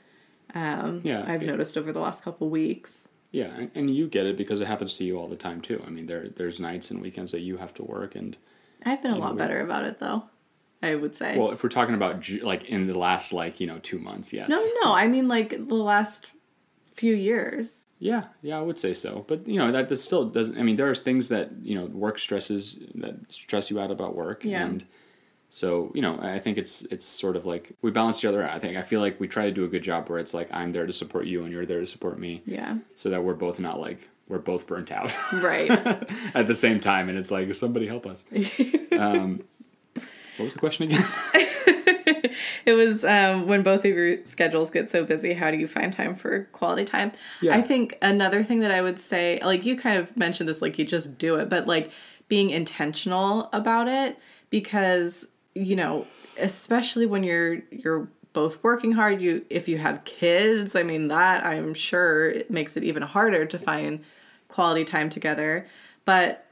um 0.55 1.01
Yeah, 1.05 1.25
i've 1.27 1.43
it- 1.43 1.47
noticed 1.47 1.77
over 1.77 1.93
the 1.93 2.01
last 2.01 2.25
couple 2.25 2.49
weeks 2.49 3.09
Yeah, 3.33 3.53
and, 3.57 3.71
and 3.75 3.95
you 3.95 4.09
get 4.09 4.27
it 4.27 4.37
because 4.37 4.61
it 4.61 4.67
happens 4.67 4.95
to 4.95 5.05
you 5.05 5.19
all 5.19 5.29
the 5.29 5.37
time 5.37 5.61
too. 5.61 5.83
I 5.87 5.91
mean, 5.91 6.07
there 6.07 6.29
there's 6.29 6.59
nights 6.61 6.91
and 6.91 7.01
weekends 7.03 7.33
that 7.33 7.41
you 7.41 7.57
have 7.59 7.75
to 7.75 7.83
work, 7.83 8.15
and 8.15 8.37
i've 8.85 9.03
been 9.03 9.13
a 9.13 9.19
lot 9.19 9.33
we- 9.35 9.39
better 9.39 9.61
about 9.61 9.85
it 9.85 9.99
though 9.99 10.23
i 10.83 10.95
would 10.95 11.15
say 11.15 11.37
well, 11.39 11.51
if 11.51 11.63
we're 11.63 11.71
talking 11.71 11.95
about 11.95 12.29
like 12.43 12.65
in 12.65 12.87
the 12.87 12.97
last 12.97 13.33
like 13.33 13.59
you 13.61 13.67
know 13.67 13.79
two 13.81 13.99
months, 13.99 14.33
yes. 14.33 14.49
no 14.49 14.61
no 14.85 14.93
i 14.93 15.07
mean 15.09 15.27
like 15.29 15.51
the 15.69 15.75
last 15.75 16.27
few 16.93 17.15
years 17.15 17.86
Yeah, 17.99 18.25
yeah, 18.43 18.59
I 18.59 18.63
would 18.63 18.79
say 18.79 18.93
so. 18.95 19.25
But 19.27 19.49
you 19.49 19.59
know 19.59 19.73
that 19.73 19.89
that 19.89 19.97
still 19.97 20.27
doesn't. 20.27 20.59
I 20.59 20.63
mean, 20.63 20.77
there 20.77 20.91
are 20.91 20.95
things 20.95 21.29
that 21.31 21.51
you 21.63 21.75
know 21.75 21.87
work 21.87 22.19
stresses 22.19 22.79
that 22.97 23.33
stress 23.33 23.71
you 23.71 23.81
out 23.81 23.91
about 23.91 24.15
work, 24.15 24.45
Yeah. 24.45 24.65
and 24.67 24.85
so 25.49 25.91
you 25.95 26.03
know 26.03 26.19
I 26.21 26.39
think 26.39 26.59
it's 26.59 26.83
it's 26.91 27.07
sort 27.07 27.37
of 27.37 27.47
like 27.47 27.73
we 27.81 27.91
balance 27.91 28.19
each 28.19 28.27
other 28.27 28.43
out. 28.43 28.51
I 28.55 28.59
think 28.59 28.77
I 28.77 28.83
feel 28.83 29.01
like 29.01 29.19
we 29.19 29.29
try 29.29 29.47
to 29.47 29.53
do 29.53 29.65
a 29.65 29.69
good 29.69 29.83
job 29.83 30.09
where 30.11 30.19
it's 30.19 30.35
like 30.35 30.49
I'm 30.53 30.73
there 30.73 30.87
to 30.87 30.93
support 30.93 31.25
you 31.27 31.45
and 31.45 31.53
you're 31.53 31.65
there 31.65 31.81
to 31.81 31.87
support 31.87 32.19
me, 32.19 32.43
yeah 32.45 32.77
so 32.97 33.09
that 33.11 33.25
we're 33.25 33.35
both 33.35 33.59
not 33.59 33.81
like 33.81 34.09
we're 34.29 34.39
both 34.39 34.67
burnt 34.67 34.91
out 34.93 35.17
right 35.33 35.71
at 36.35 36.47
the 36.49 36.55
same 36.55 36.81
time, 36.81 37.09
and 37.09 37.17
it's 37.17 37.31
like 37.31 37.55
somebody 37.55 37.87
help 37.87 38.07
us. 38.07 38.25
um, 38.93 39.43
what 40.37 40.45
was 40.45 40.53
the 40.53 40.59
question 40.59 40.93
again? 40.93 41.07
It 42.65 42.73
was 42.73 43.05
um, 43.05 43.47
when 43.47 43.63
both 43.63 43.81
of 43.81 43.87
your 43.87 44.25
schedules 44.25 44.71
get 44.71 44.91
so 44.91 45.05
busy, 45.05 45.35
how 45.35 45.51
do 45.51 45.57
you 45.57 45.67
find 45.67 45.93
time 45.93 46.17
for 46.17 46.45
quality 46.53 46.85
time? 46.85 47.13
Yeah. 47.41 47.57
I 47.57 47.63
think 47.63 47.97
another 48.03 48.43
thing 48.43 48.61
that 48.61 48.71
I 48.71 48.83
would 48.83 48.99
say, 48.99 49.41
like 49.43 49.65
you 49.65 49.77
kind 49.77 49.99
of 49.99 50.17
mentioned 50.17 50.49
this, 50.49 50.63
like 50.63 50.79
you 50.79 50.85
just 50.85 51.19
do 51.19 51.37
it, 51.37 51.49
but 51.49 51.67
like 51.67 51.91
being 52.29 52.51
intentional 52.51 53.49
about 53.53 53.89
it 53.89 54.19
because, 54.51 55.29
you 55.55 55.77
know, 55.77 56.07
especially 56.39 57.07
when 57.07 57.23
you're, 57.23 57.63
you're, 57.71 58.09
both 58.33 58.63
working 58.63 58.93
hard 58.93 59.23
you 59.23 59.43
if 59.49 59.67
you 59.67 59.79
have 59.79 60.05
kids 60.05 60.77
i 60.77 60.83
mean 60.83 61.09
that 61.09 61.43
i'm 61.43 61.73
sure 61.73 62.29
it 62.29 62.51
makes 62.51 62.77
it 62.77 62.85
even 62.85 63.03
harder 63.03 63.47
to 63.47 63.59
find 63.59 64.05
quality 64.47 64.85
time 64.85 65.09
together 65.09 65.67
but 66.05 66.47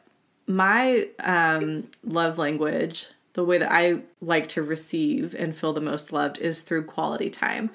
my 0.46 1.08
um, 1.20 1.88
love 2.02 2.38
language, 2.38 3.08
the 3.34 3.44
way 3.44 3.58
that 3.58 3.70
I 3.70 4.00
like 4.20 4.48
to 4.50 4.62
receive 4.62 5.34
and 5.34 5.54
feel 5.54 5.72
the 5.72 5.80
most 5.80 6.12
loved, 6.12 6.38
is 6.38 6.62
through 6.62 6.84
quality 6.86 7.30
time. 7.30 7.70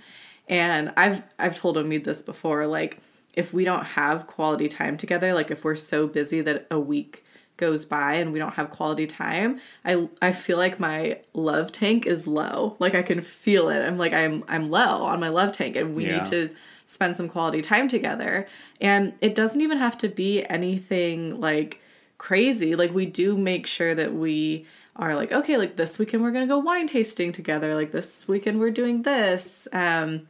And 0.47 0.91
I've 0.97 1.21
I've 1.37 1.57
told 1.57 1.77
Omied 1.77 2.03
this 2.05 2.21
before. 2.21 2.65
Like, 2.65 2.99
if 3.33 3.53
we 3.53 3.63
don't 3.63 3.83
have 3.83 4.25
quality 4.27 4.67
time 4.67 4.97
together, 4.97 5.33
like 5.33 5.51
if 5.51 5.63
we're 5.63 5.75
so 5.75 6.07
busy 6.07 6.41
that 6.41 6.65
a 6.71 6.79
week 6.79 7.23
goes 7.57 7.83
by 7.83 8.13
and 8.15 8.31
we 8.31 8.39
don't 8.39 8.53
have 8.53 8.69
quality 8.71 9.05
time, 9.05 9.59
I 9.85 10.07
I 10.21 10.31
feel 10.31 10.57
like 10.57 10.79
my 10.79 11.19
love 11.33 11.71
tank 11.71 12.05
is 12.07 12.25
low. 12.25 12.75
Like 12.79 12.95
I 12.95 13.01
can 13.03 13.21
feel 13.21 13.69
it. 13.69 13.85
I'm 13.85 13.97
like 13.97 14.13
I'm 14.13 14.43
I'm 14.47 14.69
low 14.71 15.03
on 15.03 15.19
my 15.19 15.29
love 15.29 15.51
tank, 15.51 15.75
and 15.75 15.93
we 15.95 16.05
Yeah. 16.05 16.17
need 16.17 16.25
to 16.27 16.49
spend 16.85 17.15
some 17.15 17.29
quality 17.29 17.61
time 17.61 17.87
together. 17.87 18.47
And 18.81 19.13
it 19.21 19.35
doesn't 19.35 19.61
even 19.61 19.77
have 19.77 19.97
to 19.99 20.07
be 20.09 20.43
anything 20.49 21.39
like 21.39 21.81
crazy. 22.17 22.75
Like 22.75 22.93
we 22.93 23.05
do 23.05 23.37
make 23.37 23.67
sure 23.67 23.93
that 23.93 24.13
we 24.13 24.65
are 24.99 25.15
like, 25.15 25.31
okay, 25.31 25.57
like 25.57 25.75
this 25.77 25.97
weekend 25.97 26.21
we're 26.23 26.31
gonna 26.31 26.47
go 26.47 26.59
wine 26.59 26.87
tasting 26.87 27.31
together. 27.31 27.73
Like 27.75 27.91
this 27.91 28.27
weekend 28.27 28.59
we're 28.59 28.71
doing 28.71 29.01
this. 29.03 29.67
Um, 29.73 30.27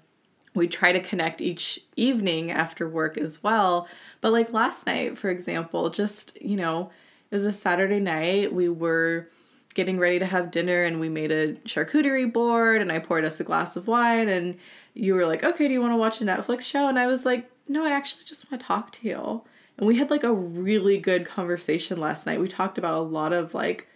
we 0.55 0.67
try 0.67 0.91
to 0.91 0.99
connect 1.01 1.41
each 1.41 1.79
evening 1.95 2.51
after 2.51 2.87
work 2.89 3.17
as 3.17 3.43
well. 3.43 3.87
But 4.21 4.31
like 4.33 4.53
last 4.53 4.87
night, 4.87 5.17
for 5.17 5.29
example, 5.29 5.89
just, 5.89 6.41
you 6.41 6.57
know, 6.57 6.91
It 7.31 7.35
was 7.35 7.45
a 7.45 7.51
Saturday 7.51 7.99
night. 7.99 8.53
We 8.53 8.69
were 8.69 9.29
getting 9.75 9.99
ready 9.99 10.19
to 10.19 10.25
have 10.25 10.51
dinner 10.51 10.83
and 10.83 10.99
we 10.99 11.09
made 11.09 11.31
a 11.31 11.53
charcuterie 11.65 12.31
board 12.33 12.81
and 12.81 12.91
I 12.91 12.99
poured 12.99 13.23
us 13.25 13.39
a 13.39 13.43
glass 13.43 13.75
of 13.75 13.87
wine 13.87 14.29
and 14.29 14.57
you 14.95 15.13
were 15.15 15.25
like, 15.27 15.43
"Okay, 15.43 15.67
do 15.67 15.73
you 15.73 15.81
want 15.81 15.93
to 15.93 15.97
watch 15.97 16.21
a 16.21 16.25
Netflix 16.25 16.61
show?" 16.61 16.87
And 16.87 16.97
I 16.99 17.07
was 17.07 17.25
like, 17.25 17.49
"No, 17.67 17.85
I 17.85 17.91
actually 17.91 18.25
just 18.25 18.51
want 18.51 18.61
to 18.61 18.67
talk 18.67 18.91
to 18.93 19.07
you." 19.07 19.43
And 19.77 19.87
we 19.87 19.97
had 19.97 20.09
like 20.09 20.23
a 20.23 20.33
really 20.33 20.97
good 20.97 21.25
conversation 21.25 21.99
last 21.99 22.25
night. 22.25 22.39
We 22.41 22.47
talked 22.47 22.77
about 22.77 22.95
a 22.99 23.01
lot 23.01 23.31
of 23.33 23.53
like 23.53 23.87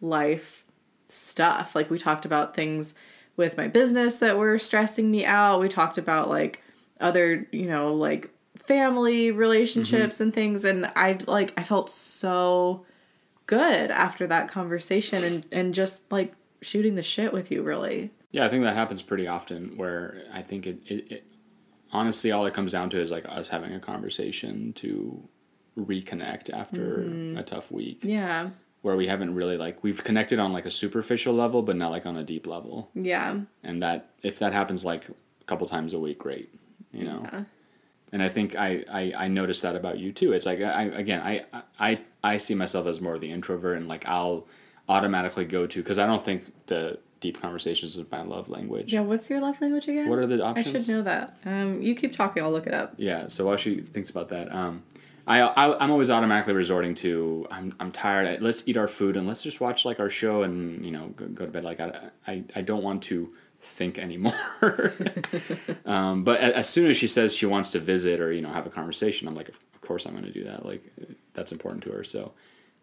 life 0.00 0.64
stuff. 1.08 1.74
Like 1.74 1.90
we 1.90 1.98
talked 1.98 2.24
about 2.24 2.54
things 2.54 2.94
with 3.36 3.56
my 3.56 3.68
business 3.68 4.16
that 4.16 4.38
were 4.38 4.58
stressing 4.58 5.10
me 5.10 5.24
out. 5.24 5.60
We 5.60 5.68
talked 5.68 5.98
about 5.98 6.28
like 6.28 6.62
other, 7.00 7.46
you 7.52 7.66
know, 7.66 7.94
like 7.94 8.30
family 8.56 9.30
relationships 9.30 10.16
mm-hmm. 10.16 10.24
and 10.24 10.34
things 10.34 10.64
and 10.64 10.86
I 10.94 11.18
like 11.26 11.52
I 11.58 11.62
felt 11.62 11.90
so 11.90 12.84
good 13.46 13.90
after 13.90 14.26
that 14.26 14.48
conversation 14.48 15.24
and 15.24 15.46
and 15.50 15.74
just 15.74 16.10
like 16.12 16.34
shooting 16.60 16.94
the 16.94 17.02
shit 17.02 17.32
with 17.32 17.50
you 17.50 17.62
really. 17.62 18.10
Yeah, 18.32 18.46
I 18.46 18.48
think 18.48 18.62
that 18.62 18.76
happens 18.76 19.02
pretty 19.02 19.26
often 19.26 19.76
where 19.76 20.22
I 20.32 20.42
think 20.42 20.66
it, 20.66 20.80
it, 20.86 21.12
it 21.12 21.24
honestly 21.92 22.30
all 22.30 22.46
it 22.46 22.54
comes 22.54 22.72
down 22.72 22.90
to 22.90 23.00
is 23.00 23.10
like 23.10 23.24
us 23.28 23.48
having 23.48 23.72
a 23.72 23.80
conversation 23.80 24.72
to 24.74 25.28
reconnect 25.76 26.52
after 26.52 26.98
mm-hmm. 26.98 27.38
a 27.38 27.42
tough 27.42 27.70
week. 27.72 28.00
Yeah. 28.02 28.50
Where 28.82 28.96
we 28.96 29.08
haven't 29.08 29.34
really 29.34 29.56
like 29.56 29.82
we've 29.82 30.02
connected 30.02 30.38
on 30.38 30.52
like 30.52 30.64
a 30.64 30.70
superficial 30.70 31.34
level 31.34 31.60
but 31.62 31.76
not 31.76 31.90
like 31.90 32.06
on 32.06 32.16
a 32.16 32.24
deep 32.24 32.46
level. 32.46 32.88
Yeah. 32.94 33.40
And 33.62 33.82
that 33.82 34.10
if 34.22 34.38
that 34.38 34.52
happens 34.52 34.84
like 34.84 35.08
a 35.08 35.44
couple 35.44 35.66
times 35.66 35.92
a 35.92 35.98
week, 35.98 36.18
great. 36.18 36.54
You 36.92 37.04
know. 37.04 37.20
Yeah. 37.24 37.44
And 38.12 38.22
I 38.22 38.28
think 38.28 38.56
I, 38.56 38.84
I, 38.90 39.12
I 39.16 39.28
noticed 39.28 39.62
that 39.62 39.76
about 39.76 39.98
you 39.98 40.12
too. 40.12 40.32
It's 40.32 40.46
like 40.46 40.60
I 40.60 40.84
again 40.84 41.20
I, 41.20 41.44
I 41.78 42.00
I 42.24 42.38
see 42.38 42.54
myself 42.54 42.86
as 42.86 43.00
more 43.00 43.14
of 43.14 43.20
the 43.20 43.30
introvert 43.30 43.76
and 43.76 43.86
like 43.86 44.06
I'll 44.06 44.46
automatically 44.88 45.44
go 45.44 45.66
to 45.66 45.82
because 45.82 45.98
I 45.98 46.06
don't 46.06 46.24
think 46.24 46.44
the 46.66 46.98
deep 47.20 47.40
conversations 47.40 47.96
is 47.96 48.04
my 48.10 48.22
love 48.22 48.48
language. 48.48 48.92
Yeah, 48.92 49.02
what's 49.02 49.30
your 49.30 49.40
love 49.40 49.60
language 49.60 49.86
again? 49.88 50.08
What 50.08 50.18
are 50.18 50.26
the 50.26 50.42
options? 50.42 50.68
I 50.68 50.78
should 50.78 50.88
know 50.88 51.02
that. 51.02 51.36
Um, 51.44 51.80
you 51.80 51.94
keep 51.94 52.12
talking. 52.12 52.42
I'll 52.42 52.50
look 52.50 52.66
it 52.66 52.74
up. 52.74 52.94
Yeah. 52.96 53.28
So 53.28 53.44
while 53.46 53.56
she 53.56 53.82
thinks 53.82 54.10
about 54.10 54.30
that, 54.30 54.52
um, 54.52 54.82
I, 55.30 55.38
I 55.42 55.84
am 55.84 55.92
always 55.92 56.10
automatically 56.10 56.54
resorting 56.54 56.96
to 56.96 57.46
I'm 57.52 57.72
I'm 57.78 57.92
tired. 57.92 58.42
Let's 58.42 58.66
eat 58.66 58.76
our 58.76 58.88
food 58.88 59.16
and 59.16 59.28
let's 59.28 59.44
just 59.44 59.60
watch 59.60 59.84
like 59.84 60.00
our 60.00 60.10
show 60.10 60.42
and 60.42 60.84
you 60.84 60.90
know 60.90 61.06
go, 61.14 61.26
go 61.26 61.46
to 61.46 61.52
bed. 61.52 61.62
Like 61.62 61.78
I, 61.78 62.10
I 62.26 62.42
I 62.56 62.62
don't 62.62 62.82
want 62.82 63.04
to 63.04 63.32
think 63.60 63.98
anymore. 63.98 64.34
um, 65.86 66.24
but 66.24 66.40
as 66.40 66.68
soon 66.68 66.90
as 66.90 66.96
she 66.96 67.06
says 67.06 67.32
she 67.32 67.46
wants 67.46 67.70
to 67.70 67.78
visit 67.78 68.20
or 68.20 68.32
you 68.32 68.42
know 68.42 68.50
have 68.52 68.66
a 68.66 68.70
conversation, 68.70 69.28
I'm 69.28 69.36
like, 69.36 69.48
of 69.48 69.80
course 69.82 70.04
I'm 70.04 70.12
going 70.12 70.24
to 70.24 70.32
do 70.32 70.42
that. 70.44 70.66
Like 70.66 70.82
that's 71.32 71.52
important 71.52 71.84
to 71.84 71.92
her. 71.92 72.02
So 72.02 72.32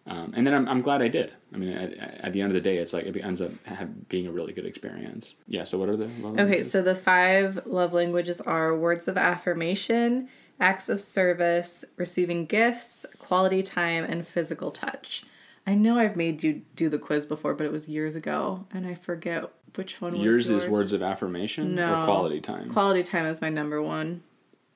um, 0.07 0.33
and 0.37 0.47
then 0.47 0.53
I'm, 0.53 0.69
I'm 0.69 0.81
glad 0.81 1.01
I 1.01 1.09
did. 1.09 1.33
I 1.53 1.57
mean, 1.57 1.73
at, 1.73 1.93
at, 1.97 2.31
the 2.31 2.39
end 2.39 2.49
of 2.49 2.53
the 2.53 2.61
day, 2.61 2.77
it's 2.77 2.93
like 2.93 3.05
it 3.05 3.17
ends 3.17 3.41
up 3.41 3.51
have, 3.65 4.07
being 4.07 4.25
a 4.25 4.31
really 4.31 4.53
good 4.53 4.65
experience. 4.65 5.35
Yeah. 5.49 5.65
So 5.65 5.77
what 5.77 5.89
are 5.89 5.97
the 5.97 6.05
okay? 6.05 6.21
Languages? 6.21 6.71
So 6.71 6.81
the 6.81 6.95
five 6.95 7.65
love 7.65 7.91
languages 7.91 8.39
are 8.39 8.73
words 8.73 9.09
of 9.09 9.17
affirmation, 9.17 10.29
acts 10.59 10.89
of 10.89 10.99
service, 11.01 11.85
receiving 11.95 12.45
gifts, 12.45 13.05
quality 13.19 13.63
time, 13.63 14.03
and 14.03 14.27
physical 14.27 14.71
touch. 14.71 15.23
I 15.65 15.75
know 15.75 15.97
I've 15.97 16.15
made 16.15 16.43
you 16.43 16.61
do 16.75 16.89
the 16.89 16.97
quiz 16.97 17.25
before, 17.25 17.53
but 17.53 17.65
it 17.65 17.71
was 17.71 17.89
years 17.89 18.15
ago, 18.15 18.65
and 18.71 18.87
I 18.87 18.95
forget 18.95 19.51
which 19.75 20.01
one 20.01 20.15
yours 20.15 20.37
was 20.37 20.49
yours. 20.49 20.63
is 20.63 20.69
words 20.69 20.93
of 20.93 21.03
affirmation 21.03 21.75
no, 21.75 22.03
or 22.03 22.05
quality 22.05 22.39
time. 22.39 22.71
Quality 22.71 23.03
time 23.03 23.25
is 23.25 23.41
my 23.41 23.49
number 23.49 23.81
one. 23.81 24.23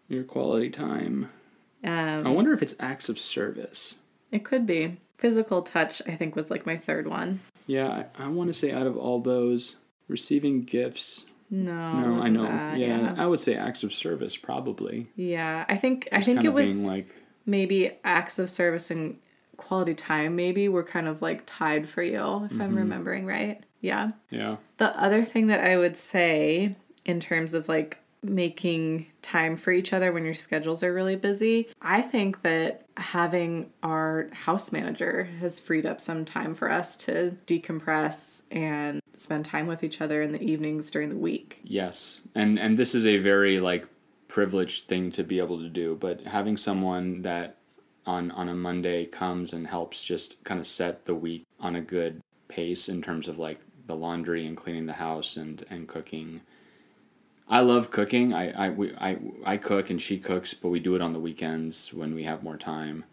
Your 0.10 0.24
quality 0.24 0.70
time. 0.70 1.30
Um, 1.84 2.28
I 2.28 2.30
wonder 2.30 2.54
if 2.54 2.62
it's 2.62 2.76
acts 2.80 3.10
of 3.10 3.18
service. 3.18 3.96
It 4.32 4.44
could 4.44 4.68
be. 4.68 4.98
Physical 5.18 5.62
touch, 5.62 6.02
I 6.08 6.16
think, 6.16 6.36
was 6.36 6.52
like 6.52 6.66
my 6.66 6.78
third 6.78 7.08
one. 7.08 7.40
Yeah, 7.68 8.06
I, 8.20 8.26
I 8.26 8.28
want 8.28 8.50
to 8.50 8.54
say 8.54 8.72
out 8.72 8.88
of 8.88 8.98
all 8.98 9.20
those, 9.20 9.78
receiving 10.08 10.64
gifts. 10.64 11.26
No, 11.54 12.00
no, 12.00 12.22
I 12.22 12.30
know. 12.30 12.44
That, 12.44 12.80
yeah, 12.80 13.02
yeah, 13.02 13.16
I 13.18 13.28
would 13.28 13.42
say 13.42 13.56
acts 13.56 13.84
of 13.84 13.94
service 13.94 14.38
probably. 14.38 15.08
Yeah, 15.16 15.66
I 15.68 15.76
think 15.76 16.08
I 16.12 16.22
think 16.22 16.46
it 16.46 16.54
was 16.54 16.82
like 16.82 17.14
maybe 17.46 17.92
acts 18.06 18.40
of 18.40 18.50
service 18.50 18.90
and 18.90 19.20
quality 19.58 19.94
time. 19.94 20.38
Maybe 20.38 20.70
were 20.70 20.84
kind 20.84 21.10
of 21.10 21.22
like 21.22 21.44
tied 21.46 21.90
for 21.90 22.02
you, 22.02 22.16
if 22.16 22.22
mm-hmm. 22.22 22.62
I'm 22.62 22.76
remembering 22.76 23.26
right. 23.26 23.62
Yeah. 23.82 24.12
Yeah. 24.30 24.58
The 24.78 24.98
other 24.98 25.24
thing 25.24 25.48
that 25.48 25.64
I 25.64 25.76
would 25.76 25.98
say 25.98 26.76
in 27.04 27.20
terms 27.20 27.54
of 27.54 27.68
like 27.68 27.98
making 28.24 29.08
time 29.22 29.56
for 29.56 29.72
each 29.72 29.94
other 29.94 30.12
when 30.12 30.24
your 30.24 30.34
schedules 30.34 30.84
are 30.84 30.94
really 30.94 31.16
busy. 31.16 31.68
I 31.82 32.02
think 32.02 32.44
that 32.44 32.86
having 32.98 33.72
our 33.82 34.30
house 34.32 34.72
manager 34.72 35.24
has 35.40 35.60
freed 35.60 35.86
up 35.86 36.00
some 36.00 36.24
time 36.24 36.54
for 36.54 36.70
us 36.72 36.96
to 36.98 37.36
decompress 37.48 38.44
and 38.52 39.01
spend 39.22 39.46
time 39.46 39.68
with 39.68 39.84
each 39.84 40.02
other 40.02 40.22
in 40.22 40.32
the 40.32 40.42
evenings 40.42 40.92
during 40.92 41.10
the 41.10 41.18
week. 41.18 41.60
Yes. 41.64 42.22
And 42.36 42.60
and 42.60 42.78
this 42.78 42.96
is 42.96 43.06
a 43.06 43.18
very 43.18 43.60
like 43.60 43.88
privileged 44.28 44.86
thing 44.86 45.12
to 45.12 45.24
be 45.24 45.40
able 45.40 45.60
to 45.60 45.70
do, 45.70 45.98
but 46.00 46.22
having 46.22 46.58
someone 46.58 47.22
that 47.22 47.58
on 48.06 48.32
on 48.32 48.50
a 48.50 48.56
Monday 48.56 49.06
comes 49.06 49.54
and 49.54 49.68
helps 49.68 50.02
just 50.02 50.44
kind 50.44 50.60
of 50.60 50.68
set 50.68 51.06
the 51.06 51.16
week 51.16 51.46
on 51.60 51.76
a 51.76 51.82
good 51.82 52.22
pace 52.48 52.90
in 52.90 53.02
terms 53.02 53.28
of 53.28 53.38
like 53.38 53.60
the 53.88 53.96
laundry 53.96 54.46
and 54.46 54.58
cleaning 54.58 54.86
the 54.86 54.94
house 54.94 55.38
and 55.38 55.66
and 55.70 55.88
cooking 55.88 56.42
I 57.52 57.60
love 57.60 57.92
cooking. 57.92 58.34
I 58.34 58.68
I, 58.68 58.70
we, 58.70 58.96
I 58.96 59.18
I 59.46 59.58
cook 59.58 59.90
and 59.90 60.02
she 60.02 60.18
cooks, 60.18 60.54
but 60.54 60.70
we 60.70 60.80
do 60.80 60.96
it 60.96 61.02
on 61.02 61.12
the 61.12 61.20
weekends 61.20 61.94
when 61.94 62.16
we 62.16 62.24
have 62.24 62.44
more 62.44 62.56
time. 62.56 63.04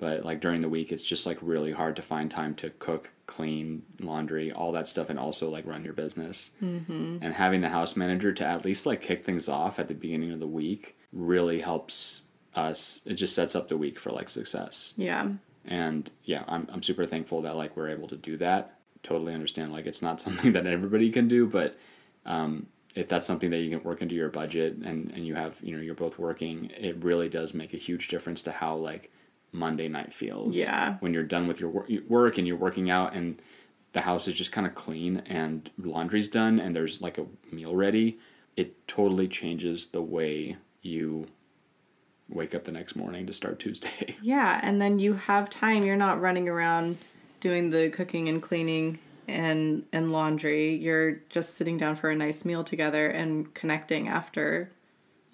But 0.00 0.24
like 0.24 0.40
during 0.40 0.62
the 0.62 0.68
week, 0.68 0.90
it's 0.90 1.02
just 1.02 1.26
like 1.26 1.38
really 1.42 1.72
hard 1.72 1.94
to 1.96 2.02
find 2.02 2.30
time 2.30 2.54
to 2.56 2.70
cook, 2.70 3.12
clean, 3.26 3.82
laundry, 4.00 4.50
all 4.50 4.72
that 4.72 4.86
stuff, 4.86 5.10
and 5.10 5.18
also 5.18 5.50
like 5.50 5.66
run 5.66 5.84
your 5.84 5.92
business. 5.92 6.52
Mm-hmm. 6.62 7.18
And 7.20 7.34
having 7.34 7.60
the 7.60 7.68
house 7.68 7.96
manager 7.96 8.32
to 8.32 8.44
at 8.46 8.64
least 8.64 8.86
like 8.86 9.02
kick 9.02 9.24
things 9.24 9.48
off 9.48 9.78
at 9.78 9.88
the 9.88 9.94
beginning 9.94 10.32
of 10.32 10.40
the 10.40 10.46
week 10.46 10.96
really 11.12 11.60
helps 11.60 12.22
us. 12.54 13.02
It 13.04 13.14
just 13.14 13.34
sets 13.34 13.54
up 13.54 13.68
the 13.68 13.76
week 13.76 14.00
for 14.00 14.10
like 14.10 14.30
success. 14.30 14.94
Yeah. 14.96 15.28
And 15.66 16.10
yeah, 16.24 16.44
I'm 16.48 16.66
I'm 16.72 16.82
super 16.82 17.06
thankful 17.06 17.42
that 17.42 17.56
like 17.56 17.76
we're 17.76 17.90
able 17.90 18.08
to 18.08 18.16
do 18.16 18.38
that. 18.38 18.78
Totally 19.02 19.34
understand 19.34 19.70
like 19.70 19.84
it's 19.84 20.02
not 20.02 20.20
something 20.22 20.54
that 20.54 20.66
everybody 20.66 21.10
can 21.10 21.28
do, 21.28 21.46
but 21.46 21.78
um, 22.24 22.66
if 22.94 23.08
that's 23.08 23.26
something 23.26 23.50
that 23.50 23.58
you 23.58 23.70
can 23.70 23.82
work 23.84 24.02
into 24.02 24.14
your 24.14 24.28
budget 24.28 24.76
and, 24.76 25.10
and 25.12 25.26
you 25.26 25.34
have 25.34 25.58
you 25.62 25.76
know 25.76 25.82
you're 25.82 25.94
both 25.94 26.18
working 26.18 26.70
it 26.76 27.02
really 27.02 27.28
does 27.28 27.54
make 27.54 27.72
a 27.72 27.76
huge 27.76 28.08
difference 28.08 28.42
to 28.42 28.52
how 28.52 28.74
like 28.74 29.12
monday 29.52 29.88
night 29.88 30.12
feels 30.12 30.56
yeah. 30.56 30.96
when 31.00 31.12
you're 31.12 31.22
done 31.22 31.46
with 31.48 31.60
your 31.60 31.84
work 32.08 32.38
and 32.38 32.46
you're 32.46 32.56
working 32.56 32.90
out 32.90 33.14
and 33.14 33.40
the 33.92 34.02
house 34.02 34.28
is 34.28 34.34
just 34.34 34.52
kind 34.52 34.66
of 34.66 34.74
clean 34.74 35.22
and 35.26 35.70
laundry's 35.78 36.28
done 36.28 36.60
and 36.60 36.76
there's 36.76 37.00
like 37.00 37.18
a 37.18 37.26
meal 37.50 37.74
ready 37.74 38.18
it 38.56 38.86
totally 38.86 39.28
changes 39.28 39.88
the 39.88 40.02
way 40.02 40.56
you 40.82 41.26
wake 42.28 42.54
up 42.54 42.64
the 42.64 42.72
next 42.72 42.94
morning 42.94 43.26
to 43.26 43.32
start 43.32 43.58
tuesday. 43.58 44.16
Yeah 44.22 44.60
and 44.62 44.80
then 44.80 44.98
you 44.98 45.14
have 45.14 45.50
time. 45.50 45.82
You're 45.82 45.96
not 45.96 46.20
running 46.20 46.48
around 46.48 46.98
doing 47.40 47.70
the 47.70 47.90
cooking 47.90 48.28
and 48.28 48.42
cleaning 48.42 48.98
and 49.28 49.84
and 49.92 50.12
laundry. 50.12 50.76
You're 50.76 51.22
just 51.28 51.54
sitting 51.54 51.76
down 51.76 51.96
for 51.96 52.10
a 52.10 52.16
nice 52.16 52.44
meal 52.44 52.64
together 52.64 53.08
and 53.08 53.52
connecting 53.54 54.08
after 54.08 54.70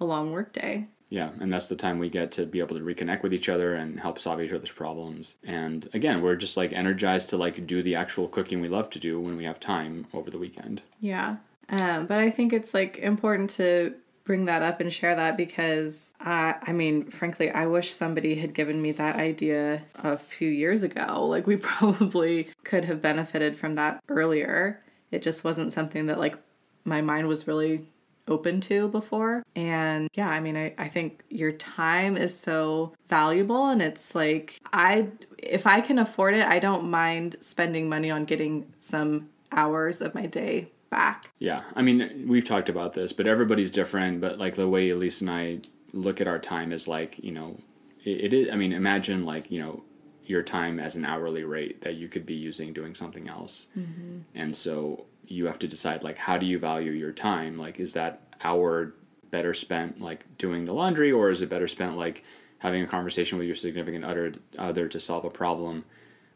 a 0.00 0.04
long 0.04 0.32
work 0.32 0.52
day 0.52 0.88
yeah 1.08 1.30
and 1.40 1.52
that's 1.52 1.68
the 1.68 1.76
time 1.76 1.98
we 1.98 2.08
get 2.08 2.32
to 2.32 2.46
be 2.46 2.60
able 2.60 2.76
to 2.76 2.82
reconnect 2.82 3.22
with 3.22 3.32
each 3.32 3.48
other 3.48 3.74
and 3.74 4.00
help 4.00 4.18
solve 4.18 4.40
each 4.40 4.52
other's 4.52 4.72
problems 4.72 5.36
and 5.44 5.88
again 5.94 6.22
we're 6.22 6.36
just 6.36 6.56
like 6.56 6.72
energized 6.72 7.28
to 7.30 7.36
like 7.36 7.66
do 7.66 7.82
the 7.82 7.94
actual 7.94 8.28
cooking 8.28 8.60
we 8.60 8.68
love 8.68 8.90
to 8.90 8.98
do 8.98 9.20
when 9.20 9.36
we 9.36 9.44
have 9.44 9.60
time 9.60 10.06
over 10.12 10.30
the 10.30 10.38
weekend 10.38 10.82
yeah 11.00 11.36
um, 11.68 12.06
but 12.06 12.18
i 12.18 12.30
think 12.30 12.52
it's 12.52 12.74
like 12.74 12.98
important 12.98 13.50
to 13.50 13.94
bring 14.26 14.46
that 14.46 14.60
up 14.60 14.80
and 14.80 14.92
share 14.92 15.14
that 15.14 15.36
because 15.36 16.12
uh, 16.20 16.52
I 16.60 16.72
mean, 16.72 17.08
frankly, 17.10 17.50
I 17.50 17.66
wish 17.66 17.92
somebody 17.92 18.34
had 18.34 18.52
given 18.52 18.82
me 18.82 18.92
that 18.92 19.16
idea 19.16 19.82
a 19.94 20.18
few 20.18 20.50
years 20.50 20.82
ago. 20.82 21.24
Like, 21.26 21.46
we 21.46 21.56
probably 21.56 22.48
could 22.64 22.84
have 22.84 23.00
benefited 23.00 23.56
from 23.56 23.74
that 23.74 24.02
earlier. 24.08 24.82
It 25.12 25.22
just 25.22 25.44
wasn't 25.44 25.72
something 25.72 26.06
that, 26.06 26.18
like, 26.18 26.36
my 26.84 27.00
mind 27.00 27.28
was 27.28 27.46
really 27.46 27.86
open 28.28 28.60
to 28.62 28.88
before. 28.88 29.44
And 29.54 30.08
yeah, 30.14 30.28
I 30.28 30.40
mean, 30.40 30.56
I, 30.56 30.74
I 30.78 30.88
think 30.88 31.22
your 31.30 31.52
time 31.52 32.16
is 32.16 32.38
so 32.38 32.94
valuable. 33.08 33.68
And 33.68 33.80
it's 33.80 34.14
like, 34.14 34.60
I, 34.72 35.08
if 35.38 35.66
I 35.66 35.80
can 35.80 35.98
afford 35.98 36.34
it, 36.34 36.46
I 36.46 36.58
don't 36.58 36.90
mind 36.90 37.36
spending 37.40 37.88
money 37.88 38.10
on 38.10 38.24
getting 38.24 38.72
some 38.78 39.28
hours 39.52 40.00
of 40.00 40.14
my 40.14 40.26
day 40.26 40.70
back. 40.90 41.30
Yeah. 41.38 41.62
I 41.74 41.82
mean, 41.82 42.26
we've 42.28 42.44
talked 42.44 42.68
about 42.68 42.92
this, 42.92 43.12
but 43.12 43.26
everybody's 43.26 43.70
different. 43.70 44.20
But 44.20 44.38
like 44.38 44.54
the 44.54 44.68
way 44.68 44.90
Elise 44.90 45.20
and 45.20 45.30
I 45.30 45.60
look 45.92 46.20
at 46.20 46.26
our 46.26 46.38
time 46.38 46.72
is 46.72 46.88
like, 46.88 47.18
you 47.18 47.32
know, 47.32 47.58
it, 48.04 48.24
it 48.24 48.32
is, 48.32 48.50
I 48.52 48.56
mean, 48.56 48.72
imagine 48.72 49.24
like, 49.24 49.50
you 49.50 49.60
know, 49.60 49.82
your 50.24 50.42
time 50.42 50.80
as 50.80 50.96
an 50.96 51.04
hourly 51.04 51.44
rate 51.44 51.82
that 51.82 51.94
you 51.94 52.08
could 52.08 52.26
be 52.26 52.34
using 52.34 52.72
doing 52.72 52.94
something 52.94 53.28
else. 53.28 53.68
Mm-hmm. 53.78 54.18
And 54.34 54.56
so 54.56 55.06
you 55.28 55.46
have 55.46 55.58
to 55.60 55.68
decide 55.68 56.02
like, 56.02 56.18
how 56.18 56.38
do 56.38 56.46
you 56.46 56.58
value 56.58 56.92
your 56.92 57.12
time? 57.12 57.58
Like, 57.58 57.80
is 57.80 57.92
that 57.94 58.22
hour 58.42 58.94
better 59.30 59.54
spent 59.54 60.00
like 60.00 60.24
doing 60.38 60.64
the 60.64 60.72
laundry 60.72 61.12
or 61.12 61.30
is 61.30 61.42
it 61.42 61.50
better 61.50 61.68
spent 61.68 61.96
like 61.96 62.24
having 62.58 62.82
a 62.82 62.86
conversation 62.86 63.38
with 63.38 63.46
your 63.46 63.56
significant 63.56 64.04
other, 64.04 64.32
other 64.58 64.88
to 64.88 65.00
solve 65.00 65.24
a 65.24 65.30
problem? 65.30 65.84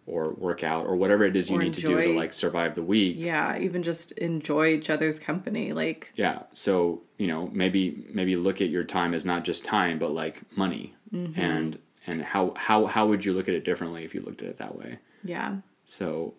or 0.07 0.33
work 0.35 0.65
out 0.65 0.87
or 0.87 0.97
whatever 0.97 1.25
it 1.25 1.37
is 1.37 1.49
you 1.49 1.57
Or 1.57 1.63
need 1.63 1.75
to 1.75 1.81
do 1.81 2.01
to 2.01 2.09
like 2.15 2.33
survive 2.33 2.75
the 2.75 2.83
week. 2.83 3.15
Yeah, 3.17 3.57
even 3.59 3.83
just 3.83 4.13
enjoy 4.13 4.75
each 4.75 4.91
other's 4.91 5.19
company. 5.19 5.73
Like, 5.73 6.13
Yeah. 6.17 6.43
So, 6.53 7.03
you 7.17 7.29
know, 7.29 7.49
maybe 7.53 8.07
maybe 8.13 8.35
look 8.37 8.61
at 8.61 8.71
your 8.71 8.85
time 8.85 9.15
as 9.15 9.25
not 9.25 9.45
just 9.45 9.65
time, 9.65 9.99
but 9.99 10.11
like 10.11 10.43
money. 10.57 10.95
Mm-hmm. 11.13 11.41
And 11.41 11.79
and 12.07 12.23
how 12.23 12.55
how 12.57 12.87
how 12.87 13.07
would 13.07 13.25
you 13.25 13.33
look 13.33 13.49
at 13.49 13.55
it 13.55 13.65
differently 13.65 14.05
if 14.05 14.15
you 14.15 14.23
looked 14.23 14.43
at 14.43 14.49
it 14.49 14.57
that 14.59 14.77
way? 14.77 14.99
yeah. 15.23 15.57
So 15.87 16.35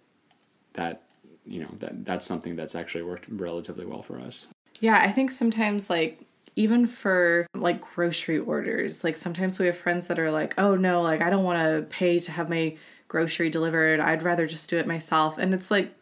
that 0.74 1.04
you 1.46 1.62
know, 1.62 1.70
that 1.80 2.06
that's 2.06 2.26
something 2.26 2.56
that's 2.56 2.76
actually 2.76 3.04
worked 3.04 3.26
relatively 3.30 3.86
well 3.86 4.02
for 4.02 4.20
us. 4.20 4.48
Yeah, 4.80 5.00
I 5.00 5.12
think 5.12 5.32
sometimes 5.32 5.90
like 5.90 6.26
even 6.56 6.88
for 6.88 7.48
like 7.54 7.82
grocery 7.82 8.40
orders, 8.40 9.04
like 9.04 9.16
sometimes 9.16 9.60
we 9.60 9.68
have 9.68 9.78
friends 9.78 10.08
that 10.08 10.20
are 10.20 10.32
like, 10.32 10.54
"Oh 10.58 10.76
no, 10.76 11.02
like 11.02 11.22
I 11.22 11.30
don't 11.30 11.44
want 11.44 11.60
to 11.60 11.88
pay 11.90 12.20
to 12.20 12.32
have 12.32 12.50
my 12.50 12.76
grocery 13.08 13.50
delivered. 13.50 14.00
I'd 14.00 14.24
rather 14.24 14.48
just 14.48 14.70
do 14.70 14.78
it 14.78 14.88
myself." 14.88 15.38
And 15.38 15.54
it's 15.54 15.72
like, 15.72 15.94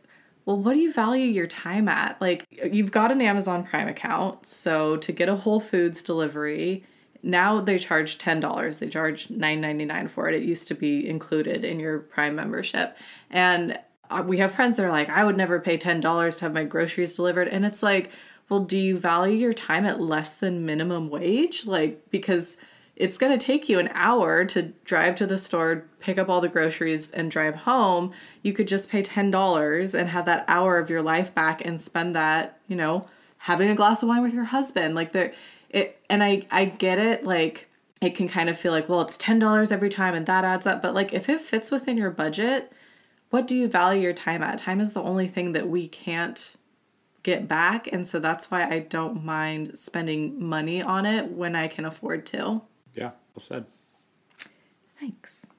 "Well, 0.46 0.58
what 0.58 0.74
do 0.74 0.80
you 0.80 0.92
value 0.94 1.28
your 1.28 1.48
time 1.48 1.88
at?" 1.88 2.20
Like 2.22 2.46
you've 2.50 2.92
got 2.92 3.12
an 3.12 3.22
Amazon 3.22 3.64
Prime 3.64 3.88
account, 3.88 4.46
so 4.46 4.98
to 4.98 5.12
get 5.12 5.30
a 5.30 5.36
Whole 5.36 5.60
Foods 5.60 6.02
delivery, 6.02 6.84
now 7.24 7.62
they 7.62 7.78
charge 7.78 8.18
$10. 8.18 8.80
They 8.80 8.90
charge 8.90 9.28
$9.99 9.28 10.10
for 10.10 10.30
it. 10.30 10.36
It 10.36 10.44
used 10.44 10.68
to 10.70 10.76
be 10.76 11.08
included 11.08 11.66
in 11.66 11.80
your 11.80 12.00
Prime 12.00 12.36
membership. 12.36 12.98
And 13.30 13.80
Uh, 14.10 14.24
we 14.26 14.38
have 14.38 14.52
friends 14.52 14.78
that 14.78 14.86
are 14.86 14.92
like, 14.92 15.10
I 15.10 15.24
would 15.24 15.38
never 15.38 15.60
pay 15.60 15.78
$10 15.78 16.38
to 16.38 16.42
have 16.42 16.54
my 16.54 16.64
groceries 16.64 17.16
delivered. 17.16 17.48
And 17.48 17.66
it's 17.66 17.84
like, 17.84 18.10
well, 18.50 18.62
do 18.62 18.80
you 18.80 18.98
value 18.98 19.38
your 19.38 19.54
time 19.54 19.86
at 19.86 20.02
less 20.02 20.34
than 20.34 20.66
minimum 20.66 21.10
wage? 21.10 21.66
Like, 21.66 22.10
because 22.10 22.58
it's 22.96 23.18
going 23.18 23.38
to 23.38 23.44
take 23.44 23.70
you 23.70 23.80
an 23.80 23.90
hour 23.94 24.44
to 24.46 24.74
drive 24.84 25.16
to 25.16 25.28
the 25.28 25.38
store, 25.38 25.86
pick 26.00 26.18
up 26.18 26.28
all 26.28 26.42
the 26.42 26.50
groceries, 26.50 27.12
and 27.12 27.30
drive 27.30 27.56
home. 27.56 28.12
You 28.42 28.54
could 28.54 28.68
just 28.68 28.90
pay 28.90 29.04
$10 29.04 30.00
and 30.00 30.10
have 30.10 30.26
that 30.26 30.46
hour 30.48 30.80
of 30.80 30.90
your 30.90 31.02
life 31.02 31.34
back 31.34 31.64
and 31.64 31.80
spend 31.80 32.16
that, 32.16 32.60
you 32.68 32.76
know, 32.76 33.08
having 33.38 33.70
a 33.70 33.76
glass 33.76 34.02
of 34.02 34.10
wine 34.10 34.24
with 34.24 34.34
your 34.34 34.44
husband. 34.46 34.96
Like, 34.96 35.12
there, 35.12 35.34
it, 35.70 36.02
and 36.10 36.24
I, 36.24 36.48
I 36.50 36.66
get 36.66 36.98
it. 36.98 37.24
Like, 37.24 37.70
it 38.02 38.16
can 38.16 38.28
kind 38.28 38.50
of 38.50 38.58
feel 38.58 38.72
like, 38.72 38.90
well, 38.90 39.02
it's 39.02 39.18
$10 39.18 39.72
every 39.72 39.90
time 39.90 40.16
and 40.16 40.26
that 40.26 40.46
adds 40.46 40.66
up. 40.66 40.82
But 40.82 40.94
like, 40.94 41.14
if 41.14 41.30
it 41.30 41.42
fits 41.42 41.70
within 41.70 41.98
your 41.98 42.12
budget, 42.12 42.72
what 43.30 43.48
do 43.48 43.56
you 43.56 43.68
value 43.68 44.02
your 44.02 44.14
time 44.14 44.42
at? 44.44 44.58
Time 44.58 44.80
is 44.82 44.94
the 44.94 45.02
only 45.02 45.28
thing 45.28 45.52
that 45.54 45.68
we 45.70 45.88
can't 45.88 46.56
get 47.24 47.48
back. 47.48 47.88
And 47.92 48.08
so 48.08 48.20
that's 48.20 48.50
why 48.50 48.64
I 48.68 48.80
don't 48.80 49.24
mind 49.24 49.78
spending 49.78 50.42
money 50.44 50.82
on 50.82 51.06
it 51.06 51.32
when 51.32 51.56
I 51.56 51.68
can 51.68 51.86
afford 51.86 52.26
to. 52.28 52.62
Yeah, 52.94 53.12
well 53.36 53.40
said. 53.40 53.66
Thanks. 55.00 55.46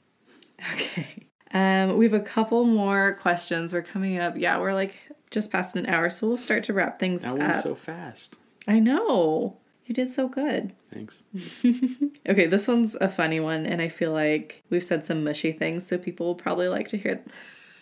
Okay. 0.75 1.07
Um, 1.55 1.97
we 1.97 2.05
have 2.05 2.13
a 2.13 2.21
couple 2.21 2.65
more 2.65 3.15
questions. 3.21 3.73
We're 3.73 3.81
coming 3.83 4.19
up. 4.19 4.37
Yeah, 4.37 4.59
we're 4.61 4.75
like 4.75 4.99
just 5.31 5.51
past 5.51 5.75
an 5.75 5.87
hour, 5.87 6.11
so 6.11 6.29
we'll 6.29 6.37
start 6.37 6.65
to 6.65 6.75
wrap 6.75 6.99
things 7.01 7.23
That 7.23 7.33
went 7.39 7.45
up. 7.57 7.63
so 7.63 7.75
fast. 7.75 8.37
I 8.69 8.79
know. 8.79 9.57
You 9.87 9.95
did 9.95 10.11
so 10.11 10.29
good. 10.29 10.75
Thanks. 10.93 11.23
Okay, 12.29 12.47
this 12.47 12.69
one's 12.69 12.95
a 13.01 13.09
funny 13.09 13.41
one, 13.41 13.65
and 13.67 13.81
I 13.81 13.89
feel 13.89 14.13
like 14.13 14.63
we've 14.69 14.85
said 14.85 15.05
some 15.05 15.25
mushy 15.25 15.51
things, 15.51 15.87
so 15.87 15.97
people 15.97 16.27
will 16.27 16.35
probably 16.35 16.69
like 16.69 16.87
to 16.89 16.99
hear 16.99 17.23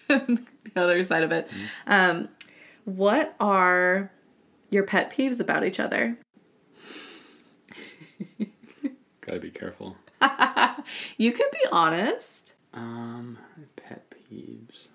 the 0.17 0.41
other 0.77 1.03
side 1.03 1.23
of 1.23 1.33
it. 1.33 1.49
Um, 1.87 2.29
what 2.85 3.35
are 3.41 4.11
your 4.71 4.85
pet 4.85 5.13
peeves 5.13 5.41
about 5.41 5.65
each 5.65 5.79
other? 5.81 6.19
Gotta 9.21 9.41
be 9.41 9.51
careful. 9.51 9.97
You 11.19 11.33
can 11.33 11.47
be 11.53 11.61
honest. 11.71 12.55
Um, 12.73 13.39
pet 13.77 14.05
peeves. 14.11 14.89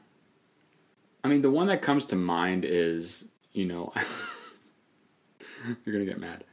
I 1.23 1.27
mean, 1.27 1.41
the 1.41 1.52
one 1.52 1.68
that 1.68 1.81
comes 1.81 2.06
to 2.07 2.15
mind 2.15 2.65
is, 2.65 3.26
you 3.52 3.65
know, 3.65 3.94
you're 5.85 5.94
gonna 5.94 6.06
get 6.06 6.19
mad. 6.19 6.44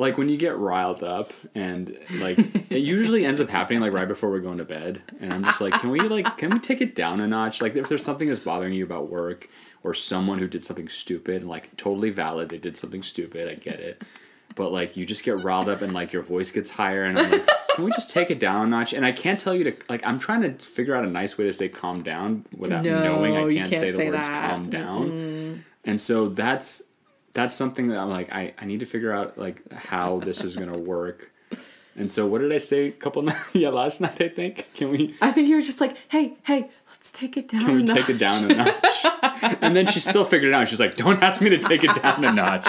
Like 0.00 0.16
when 0.16 0.30
you 0.30 0.38
get 0.38 0.56
riled 0.56 1.02
up, 1.02 1.32
and 1.54 1.96
like 2.20 2.38
it 2.70 2.78
usually 2.78 3.26
ends 3.26 3.38
up 3.38 3.50
happening 3.50 3.80
like 3.80 3.92
right 3.92 4.08
before 4.08 4.30
we're 4.30 4.40
going 4.40 4.56
to 4.56 4.64
bed, 4.64 5.02
and 5.20 5.30
I'm 5.30 5.44
just 5.44 5.60
like, 5.60 5.74
can 5.74 5.90
we 5.90 6.00
like, 6.00 6.38
can 6.38 6.50
we 6.50 6.58
take 6.58 6.80
it 6.80 6.94
down 6.94 7.20
a 7.20 7.26
notch? 7.28 7.60
Like 7.60 7.76
if 7.76 7.88
there's 7.90 8.02
something 8.02 8.26
that's 8.26 8.40
bothering 8.40 8.72
you 8.72 8.82
about 8.82 9.10
work, 9.10 9.48
or 9.84 9.92
someone 9.92 10.38
who 10.38 10.48
did 10.48 10.64
something 10.64 10.88
stupid, 10.88 11.44
like 11.44 11.76
totally 11.76 12.08
valid, 12.08 12.48
they 12.48 12.56
did 12.56 12.78
something 12.78 13.02
stupid, 13.02 13.46
I 13.46 13.54
get 13.56 13.78
it, 13.78 14.02
but 14.54 14.72
like 14.72 14.96
you 14.96 15.04
just 15.04 15.22
get 15.22 15.44
riled 15.44 15.68
up 15.68 15.82
and 15.82 15.92
like 15.92 16.14
your 16.14 16.22
voice 16.22 16.50
gets 16.50 16.70
higher, 16.70 17.04
and 17.04 17.18
I'm 17.18 17.30
like, 17.30 17.46
can 17.74 17.84
we 17.84 17.90
just 17.92 18.08
take 18.10 18.30
it 18.30 18.40
down 18.40 18.64
a 18.64 18.68
notch? 18.68 18.94
And 18.94 19.04
I 19.04 19.12
can't 19.12 19.38
tell 19.38 19.54
you 19.54 19.64
to 19.64 19.74
like, 19.90 20.00
I'm 20.06 20.18
trying 20.18 20.40
to 20.40 20.66
figure 20.66 20.94
out 20.96 21.04
a 21.04 21.10
nice 21.10 21.36
way 21.36 21.44
to 21.44 21.52
say 21.52 21.68
calm 21.68 22.02
down 22.02 22.46
without 22.56 22.84
No, 22.84 23.04
knowing 23.04 23.36
I 23.36 23.40
can't, 23.54 23.70
can't 23.70 23.80
say 23.82 23.90
the 23.90 24.06
words 24.06 24.28
that. 24.28 24.50
calm 24.50 24.70
down. 24.70 25.64
And 25.84 26.00
so 26.00 26.28
that's 26.28 26.82
that's 27.32 27.54
something 27.54 27.88
that 27.88 27.98
I'm 27.98 28.10
like, 28.10 28.32
I, 28.32 28.54
I 28.58 28.64
need 28.64 28.80
to 28.80 28.86
figure 28.86 29.12
out 29.12 29.38
like 29.38 29.72
how 29.72 30.20
this 30.20 30.42
is 30.42 30.56
gonna 30.56 30.78
work. 30.94 31.30
And 31.96 32.10
so 32.10 32.26
what 32.26 32.40
did 32.40 32.52
I 32.52 32.58
say 32.58 32.88
a 32.88 32.92
couple 32.92 33.22
nights 33.22 33.38
yeah, 33.52 33.68
last 33.70 34.00
night 34.00 34.20
I 34.20 34.28
think? 34.28 34.68
Can 34.74 34.90
we 34.90 35.16
I 35.20 35.32
think 35.32 35.48
you 35.48 35.56
were 35.56 35.62
just 35.62 35.80
like, 35.80 35.96
hey, 36.08 36.34
hey, 36.44 36.70
let's 36.90 37.12
take 37.12 37.36
it 37.36 37.48
down. 37.48 37.64
can 37.64 37.76
we 37.76 37.84
take 37.84 38.08
it 38.08 38.18
down 38.18 38.50
a 38.50 38.54
notch? 38.54 39.04
and 39.60 39.74
then 39.74 39.86
she 39.86 40.00
still 40.00 40.24
figured 40.24 40.52
it 40.52 40.54
out. 40.54 40.68
She's 40.68 40.80
like, 40.80 40.96
Don't 40.96 41.22
ask 41.22 41.40
me 41.40 41.50
to 41.50 41.58
take 41.58 41.84
it 41.84 41.94
down 41.94 42.24
a 42.24 42.32
notch. 42.32 42.68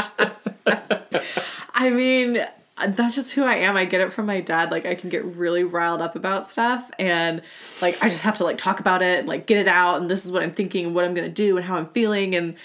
I 1.73 1.89
mean, 1.89 2.45
that's 2.89 3.15
just 3.15 3.33
who 3.33 3.43
I 3.43 3.55
am. 3.55 3.75
I 3.75 3.85
get 3.85 4.01
it 4.01 4.13
from 4.13 4.25
my 4.25 4.41
dad. 4.41 4.71
Like 4.71 4.85
I 4.85 4.95
can 4.95 5.09
get 5.09 5.23
really 5.25 5.63
riled 5.63 6.01
up 6.01 6.15
about 6.15 6.49
stuff 6.49 6.89
and 6.97 7.41
like 7.81 8.01
I 8.03 8.09
just 8.09 8.21
have 8.21 8.37
to 8.37 8.43
like 8.43 8.57
talk 8.57 8.79
about 8.79 9.01
it 9.01 9.19
and 9.19 9.27
like 9.27 9.45
get 9.45 9.57
it 9.57 9.67
out 9.67 10.01
and 10.01 10.09
this 10.09 10.25
is 10.25 10.31
what 10.31 10.43
I'm 10.43 10.51
thinking 10.51 10.85
and 10.87 10.95
what 10.95 11.05
I'm 11.05 11.13
going 11.13 11.27
to 11.27 11.33
do 11.33 11.57
and 11.57 11.65
how 11.65 11.75
I'm 11.75 11.87
feeling 11.89 12.35
and 12.35 12.55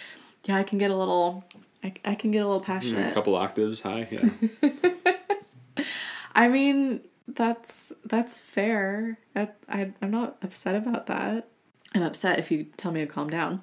yeah, 0.45 0.57
I 0.57 0.63
can 0.63 0.79
get 0.79 0.91
a 0.91 0.97
little 0.97 1.45
I, 1.83 1.95
I 2.05 2.15
can 2.15 2.31
get 2.31 2.39
a 2.39 2.47
little 2.47 2.61
passionate. 2.61 3.11
a 3.11 3.15
couple 3.15 3.35
octaves 3.37 3.81
high, 3.81 4.09
yeah. 4.11 5.83
I 6.35 6.49
mean, 6.49 7.01
that's 7.29 7.93
that's 8.05 8.39
fair. 8.39 9.19
I, 9.35 9.49
I 9.69 9.93
I'm 10.03 10.11
not 10.11 10.37
upset 10.43 10.75
about 10.75 11.07
that. 11.07 11.49
I'm 11.95 12.03
upset 12.03 12.39
if 12.39 12.51
you 12.51 12.65
tell 12.77 12.93
me 12.93 13.01
to 13.01 13.07
calm 13.07 13.31
down. 13.31 13.63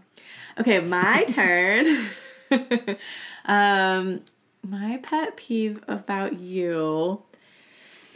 Okay, 0.60 0.80
my 0.80 1.24
turn. 1.28 1.86
um, 3.46 4.22
my 4.64 5.00
pet 5.04 5.38
peeve 5.38 5.84
about 5.88 6.40
you 6.40 7.22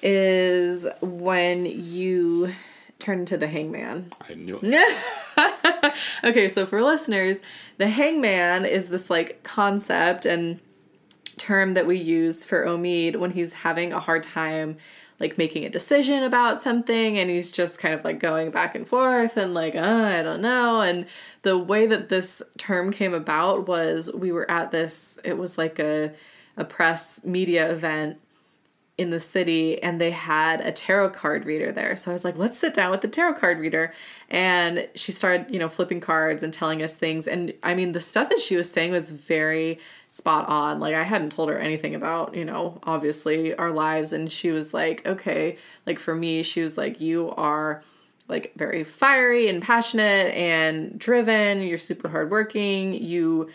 is 0.02 0.88
when 1.02 1.65
you 1.65 2.52
turn 2.99 3.19
into 3.19 3.38
the 3.38 3.48
hangman. 3.48 4.11
I 4.28 4.34
knew 4.34 4.60
it. 4.61 5.94
okay, 6.24 6.48
so 6.48 6.65
for 6.65 6.82
listeners, 6.82 7.40
the 7.78 7.88
hangman 7.88 8.65
is 8.65 8.90
this 8.90 9.10
like 9.10 9.44
concept 9.44 10.26
and 10.26 10.60
term 11.38 11.76
that 11.76 11.86
we 11.86 11.98
use 11.98 12.44
for 12.44 12.65
Omied 12.65 13.15
when 13.18 13.32
he's 13.32 13.53
having 13.53 13.94
a 13.94 13.99
hard 13.99 14.24
time 14.24 14.78
like 15.19 15.38
making 15.38 15.65
a 15.65 15.69
decision 15.69 16.24
about 16.24 16.61
something 16.61 17.18
and 17.18 17.30
he's 17.30 17.52
just 17.52 17.80
kind 17.80 17.94
of 17.94 18.03
like 18.03 18.19
going 18.19 18.52
back 18.52 18.76
and 18.76 18.88
forth 18.88 19.38
and 19.38 19.53
like 19.53 19.76
uh, 19.76 19.80
I 19.80 20.22
don't 20.22 20.41
know 20.41 20.82
and 20.82 21.06
the 21.41 21.57
way 21.57 21.88
that 21.88 22.10
this 22.10 22.41
term 22.57 22.91
came 22.91 23.14
about 23.14 23.68
was 23.68 24.11
we 24.14 24.32
were 24.32 24.49
at 24.49 24.72
this 24.72 25.18
it 25.24 25.38
was 25.38 25.57
like 25.57 25.80
a 25.80 26.14
a 26.56 26.65
press 26.65 27.24
media 27.24 27.72
event 27.72 28.19
in 28.98 29.11
the 29.11 29.19
city 29.19 29.82
and 29.84 30.02
they 30.02 30.10
had 30.10 30.60
a 30.61 30.72
tarot 30.72 31.11
card 31.11 31.45
reader 31.45 31.72
there. 31.72 31.95
So 31.95 32.10
I 32.10 32.14
was 32.14 32.26
like, 32.26 32.36
let's 32.36 32.57
sit 32.57 32.74
down 32.74 32.90
with 32.90 33.02
the 33.02 33.07
tarot 33.07 33.36
card 33.36 33.60
reader. 33.60 33.94
And 34.30 34.90
she 34.95 35.11
started, 35.11 35.53
you 35.53 35.60
know, 35.60 35.69
flipping 35.69 36.02
cards 36.02 36.41
and 36.41 36.52
telling 36.52 36.82
us 36.82 36.95
things. 36.95 37.28
And 37.28 37.53
I 37.61 37.76
mean, 37.76 37.91
the 37.91 37.99
stuff 37.99 38.30
that 38.30 38.40
she 38.40 38.56
was 38.56 38.69
saying 38.72 38.91
was 38.91 39.11
very 39.11 39.80
spot 40.07 40.48
on. 40.49 40.80
Like, 40.80 40.95
I 40.95 41.03
hadn't 41.03 41.32
told 41.32 41.49
her 41.49 41.60
anything 41.60 41.94
about, 41.94 42.34
you 42.36 42.44
know, 42.44 42.80
obviously 42.84 43.53
our 43.56 43.72
lives. 43.72 44.14
And 44.14 44.32
she 44.32 44.49
was 44.49 44.74
like, 44.74 45.06
okay, 45.06 45.57
like 45.86 45.99
for 45.99 46.15
me, 46.15 46.41
she 46.41 46.61
was 46.61 46.76
like, 46.76 46.99
you 46.99 47.32
are 47.38 47.84
like 48.28 48.52
very 48.56 48.84
fiery 48.84 49.48
and 49.48 49.61
passionate 49.61 50.34
and 50.34 50.98
driven. 50.99 51.61
You're 51.61 51.78
super 51.78 52.10
hardworking. 52.10 52.94
You 52.94 53.49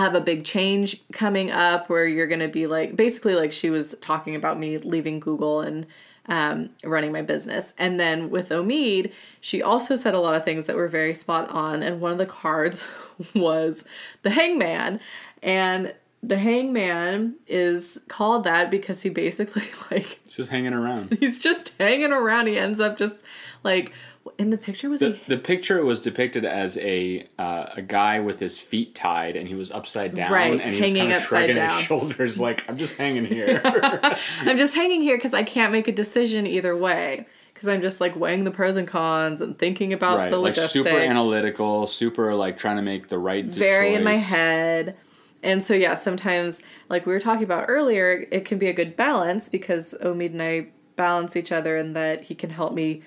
have 0.00 0.14
a 0.14 0.20
big 0.20 0.44
change 0.44 1.00
coming 1.12 1.50
up 1.50 1.88
where 1.88 2.06
you're 2.06 2.26
going 2.26 2.40
to 2.40 2.48
be 2.48 2.66
like 2.66 2.96
basically 2.96 3.34
like 3.34 3.52
she 3.52 3.70
was 3.70 3.94
talking 4.00 4.34
about 4.34 4.58
me 4.58 4.78
leaving 4.78 5.20
Google 5.20 5.60
and 5.60 5.86
um, 6.26 6.70
running 6.84 7.12
my 7.12 7.22
business. 7.22 7.72
And 7.78 7.98
then 7.98 8.30
with 8.30 8.50
Omied, 8.50 9.12
she 9.40 9.62
also 9.62 9.96
said 9.96 10.14
a 10.14 10.20
lot 10.20 10.34
of 10.34 10.44
things 10.44 10.66
that 10.66 10.76
were 10.76 10.88
very 10.88 11.14
spot 11.14 11.48
on. 11.50 11.82
And 11.82 12.00
one 12.00 12.12
of 12.12 12.18
the 12.18 12.26
cards 12.26 12.84
was 13.34 13.84
the 14.22 14.30
hangman. 14.30 15.00
And 15.42 15.94
the 16.22 16.36
hangman 16.38 17.36
is 17.46 18.00
called 18.08 18.44
that 18.44 18.70
because 18.70 19.02
he 19.02 19.08
basically 19.08 19.64
like 19.90 20.20
It's 20.26 20.36
just 20.36 20.50
hanging 20.50 20.74
around. 20.74 21.16
he's 21.18 21.38
just 21.38 21.74
hanging 21.78 22.12
around. 22.12 22.46
He 22.46 22.58
ends 22.58 22.78
up 22.80 22.98
just 22.98 23.16
like 23.64 23.92
in 24.38 24.50
the 24.50 24.58
picture 24.58 24.88
was 24.88 25.00
The, 25.00 25.12
he 25.12 25.20
the 25.28 25.38
picture 25.38 25.84
was 25.84 26.00
depicted 26.00 26.44
as 26.44 26.76
a 26.78 27.26
uh, 27.38 27.66
a 27.76 27.82
guy 27.82 28.20
with 28.20 28.40
his 28.40 28.58
feet 28.58 28.94
tied 28.94 29.36
and 29.36 29.48
he 29.48 29.54
was 29.54 29.70
upside 29.70 30.14
down 30.14 30.32
Right, 30.32 30.60
and 30.60 30.74
he 30.74 30.80
was 30.80 30.94
kind 30.94 31.12
of 31.12 31.20
shrugging 31.22 31.56
down. 31.56 31.76
his 31.76 31.86
shoulders 31.86 32.40
like 32.40 32.68
I'm 32.68 32.76
just 32.78 32.96
hanging 32.96 33.24
here. 33.26 33.60
I'm 34.40 34.56
just 34.56 34.74
hanging 34.74 35.00
here 35.00 35.16
because 35.16 35.34
I 35.34 35.42
can't 35.42 35.72
make 35.72 35.88
a 35.88 35.92
decision 35.92 36.46
either 36.46 36.76
way. 36.76 37.26
because 37.52 37.68
I'm 37.68 37.82
just 37.82 38.00
like 38.00 38.16
weighing 38.16 38.44
the 38.44 38.50
pros 38.50 38.76
and 38.76 38.88
cons 38.88 39.40
and 39.40 39.58
thinking 39.58 39.92
about 39.92 40.18
right, 40.18 40.30
the 40.30 40.36
like 40.38 40.56
logistics. 40.56 40.84
super 40.84 40.96
analytical, 40.96 41.86
super 41.86 42.34
like 42.34 42.56
trying 42.58 42.76
to 42.76 42.82
make 42.82 43.08
the 43.08 43.18
right 43.18 43.44
very 43.44 43.94
in 43.94 44.02
my 44.02 44.16
head. 44.16 44.96
And 45.42 45.62
so 45.62 45.74
yeah, 45.74 45.94
sometimes 45.94 46.60
like 46.88 47.06
we 47.06 47.12
were 47.12 47.20
talking 47.20 47.44
about 47.44 47.64
earlier, 47.68 48.26
it 48.30 48.44
can 48.44 48.58
be 48.58 48.66
a 48.68 48.72
good 48.74 48.96
balance 48.96 49.48
because 49.48 49.94
Omied 50.02 50.32
and 50.32 50.42
I 50.42 50.68
balance 50.96 51.34
each 51.36 51.50
other 51.50 51.78
in 51.78 51.94
that 51.94 52.24
he 52.24 52.34
can 52.34 52.50
help 52.50 52.74
me 52.74 53.00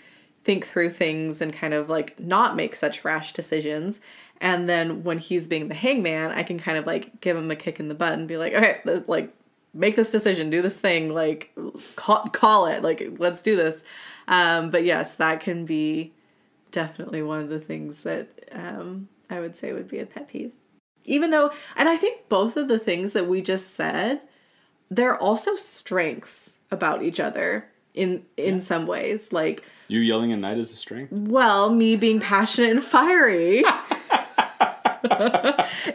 think 0.43 0.65
through 0.65 0.89
things 0.89 1.41
and 1.41 1.53
kind 1.53 1.73
of 1.73 1.89
like 1.89 2.19
not 2.19 2.55
make 2.55 2.75
such 2.75 3.05
rash 3.05 3.33
decisions. 3.33 3.99
And 4.41 4.67
then 4.67 5.03
when 5.03 5.17
he's 5.17 5.47
being 5.47 5.69
the 5.69 5.75
hangman, 5.75 6.31
I 6.31 6.43
can 6.43 6.59
kind 6.59 6.77
of 6.77 6.85
like 6.85 7.21
give 7.21 7.37
him 7.37 7.49
a 7.49 7.55
kick 7.55 7.79
in 7.79 7.87
the 7.87 7.95
butt 7.95 8.13
and 8.13 8.27
be 8.27 8.37
like, 8.37 8.53
okay, 8.53 8.81
like 9.07 9.33
make 9.73 9.95
this 9.95 10.11
decision, 10.11 10.49
do 10.49 10.61
this 10.61 10.77
thing, 10.77 11.13
like 11.13 11.55
call, 11.95 12.25
call 12.27 12.67
it, 12.67 12.83
like 12.83 13.15
let's 13.17 13.41
do 13.41 13.55
this. 13.55 13.83
Um, 14.27 14.69
but 14.69 14.83
yes, 14.83 15.13
that 15.13 15.39
can 15.39 15.65
be 15.65 16.13
definitely 16.71 17.21
one 17.21 17.39
of 17.39 17.49
the 17.49 17.59
things 17.59 18.01
that 18.01 18.27
um, 18.51 19.07
I 19.29 19.39
would 19.39 19.55
say 19.55 19.71
would 19.71 19.87
be 19.87 19.99
a 19.99 20.05
pet 20.05 20.27
peeve. 20.27 20.51
Even 21.05 21.31
though, 21.31 21.51
and 21.75 21.89
I 21.89 21.97
think 21.97 22.29
both 22.29 22.55
of 22.57 22.67
the 22.67 22.79
things 22.79 23.13
that 23.13 23.27
we 23.27 23.41
just 23.41 23.73
said, 23.73 24.21
they're 24.89 25.17
also 25.17 25.55
strengths 25.55 26.57
about 26.71 27.03
each 27.03 27.19
other 27.19 27.69
in 27.93 28.25
in 28.37 28.59
some 28.59 28.87
ways. 28.87 29.31
Like, 29.31 29.63
You 29.87 29.99
yelling 29.99 30.31
at 30.31 30.39
night 30.39 30.57
is 30.57 30.71
a 30.73 30.77
strength. 30.77 31.11
well, 31.11 31.73
me 31.73 31.95
being 31.95 32.19
passionate 32.19 32.71
and 32.71 32.83
fiery 32.83 33.63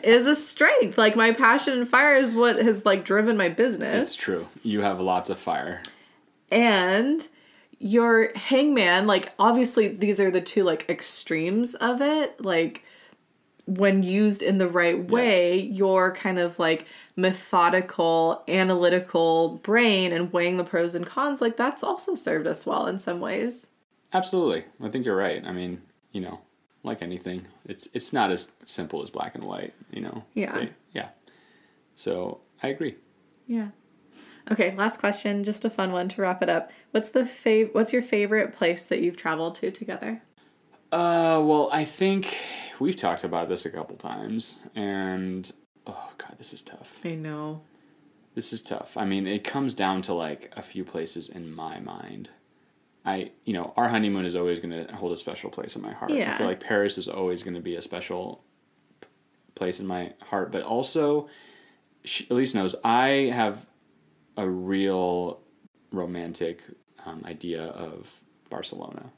is 0.03 0.27
a 0.27 0.35
strength. 0.35 0.99
Like 0.99 1.17
my 1.17 1.33
passion 1.33 1.73
and 1.75 1.89
fire 1.89 2.17
is 2.17 2.35
what 2.35 2.57
has 2.57 2.85
like 2.85 3.05
driven 3.05 3.37
my 3.37 3.49
business. 3.49 4.09
It's 4.09 4.17
true. 4.17 4.47
You 4.63 4.81
have 4.83 5.01
lots 5.01 5.31
of 5.31 5.39
fire. 5.39 5.83
and 6.51 7.27
your 7.81 8.33
hangman 8.35 9.07
like 9.07 9.33
obviously 9.39 9.87
these 9.87 10.19
are 10.19 10.33
the 10.33 10.41
two 10.41 10.65
like 10.65 10.85
extremes 10.91 11.77
of 11.77 12.01
it 12.03 12.45
like 12.45 12.83
when 13.67 14.03
used 14.03 14.43
in 14.43 14.59
the 14.59 14.67
right 14.67 15.09
way 15.09 15.61
your 15.61 16.13
kind 16.13 16.41
of 16.41 16.59
like 16.59 16.87
methodical 17.15 18.43
analytical 18.49 19.61
brain 19.63 20.11
and 20.13 20.33
weighing 20.33 20.57
the 20.57 20.65
pros 20.65 20.97
and 20.97 21.07
cons 21.07 21.41
like 21.41 21.57
that's 21.57 21.85
also 21.85 22.17
served 22.17 22.49
us 22.49 22.67
well 22.67 22.89
in 22.89 22.99
some 22.99 23.21
ways 23.21 23.69
Absolutely. 24.13 24.65
I 24.83 24.89
think 24.89 25.05
you're 25.05 25.17
right. 25.17 25.45
I 25.47 25.53
mean, 25.53 25.83
you 26.13 26.21
know, 26.21 26.41
like 26.83 27.03
anything, 27.03 27.47
it's 27.67 27.89
it's 27.93 28.13
not 28.13 28.31
as 28.31 28.49
simple 28.65 29.03
as 29.03 29.11
black 29.11 29.35
and 29.35 29.45
white, 29.45 29.75
you 29.91 30.01
know. 30.01 30.25
Yeah. 30.35 30.53
They- 30.59 30.73
yeah. 30.93 31.09
So, 31.95 32.41
I 32.63 32.69
agree. 32.69 32.97
yeah 33.47 33.69
okay 34.51 34.75
last 34.77 34.99
question 34.99 35.45
just 35.45 35.65
a 35.67 35.71
fun 35.71 35.93
one 35.93 36.09
to 36.09 36.23
wrap 36.23 36.43
it 36.43 36.49
up 36.49 36.73
what's 36.93 37.11
the 37.11 37.21
fav- 37.25 37.75
what's 37.75 37.93
your 37.93 38.01
favorite 38.03 38.55
place 38.55 38.87
that 38.87 39.01
you've 39.01 39.17
traveled 39.17 39.55
to 39.55 39.71
together 39.71 40.23
Uh, 40.91 41.39
well, 41.45 41.69
I 41.71 41.85
think 41.85 42.37
we've 42.81 42.97
talked 42.97 43.25
about 43.25 43.49
this 43.51 43.67
a 43.67 43.71
couple 43.71 43.97
times 43.97 44.57
and 44.75 45.53
oh 45.87 46.11
god, 46.17 46.35
this 46.39 46.53
is 46.55 46.63
tough. 46.63 46.99
i 47.05 47.15
know 47.15 47.61
This 48.35 48.53
is 48.55 48.63
tough. 48.63 48.97
I 48.97 49.05
mean, 49.05 49.27
it 49.27 49.45
comes 49.45 49.75
down 49.75 50.01
to 50.03 50.15
like 50.15 50.51
a 50.57 50.63
few 50.63 50.85
places 50.85 51.29
in 51.29 51.53
my 51.53 51.79
mind. 51.81 52.31
I, 53.09 53.31
you 53.45 53.55
know, 53.55 53.73
our 53.77 53.89
honeymoon 53.89 54.27
is 54.27 54.37
always 54.37 54.59
going 54.61 54.87
to 54.87 54.95
hold 54.95 55.13
a 55.13 55.17
special 55.17 55.49
place 55.51 55.77
in 55.77 55.83
my 55.83 55.93
heart. 55.93 56.11
Yeah. 56.11 56.35
I 56.35 56.37
feel 56.37 56.47
like 56.47 56.61
Paris 56.61 56.99
is 56.99 57.09
always 57.09 57.43
going 57.43 57.55
to 57.55 57.61
be 57.61 57.75
a 57.77 57.81
special 57.81 58.45
place 59.55 59.81
in 59.81 59.87
my 59.87 60.13
heart, 60.23 60.53
but 60.53 60.63
also, 60.63 61.29
she, 62.05 62.27
Elise 62.29 62.55
knows 62.55 62.77
I 62.85 63.31
have 63.33 63.67
a 64.37 64.47
real 64.47 65.41
romantic 65.91 66.61
um, 67.07 67.23
idea 67.25 67.65
of 67.65 68.21
Barcelona. 68.51 69.11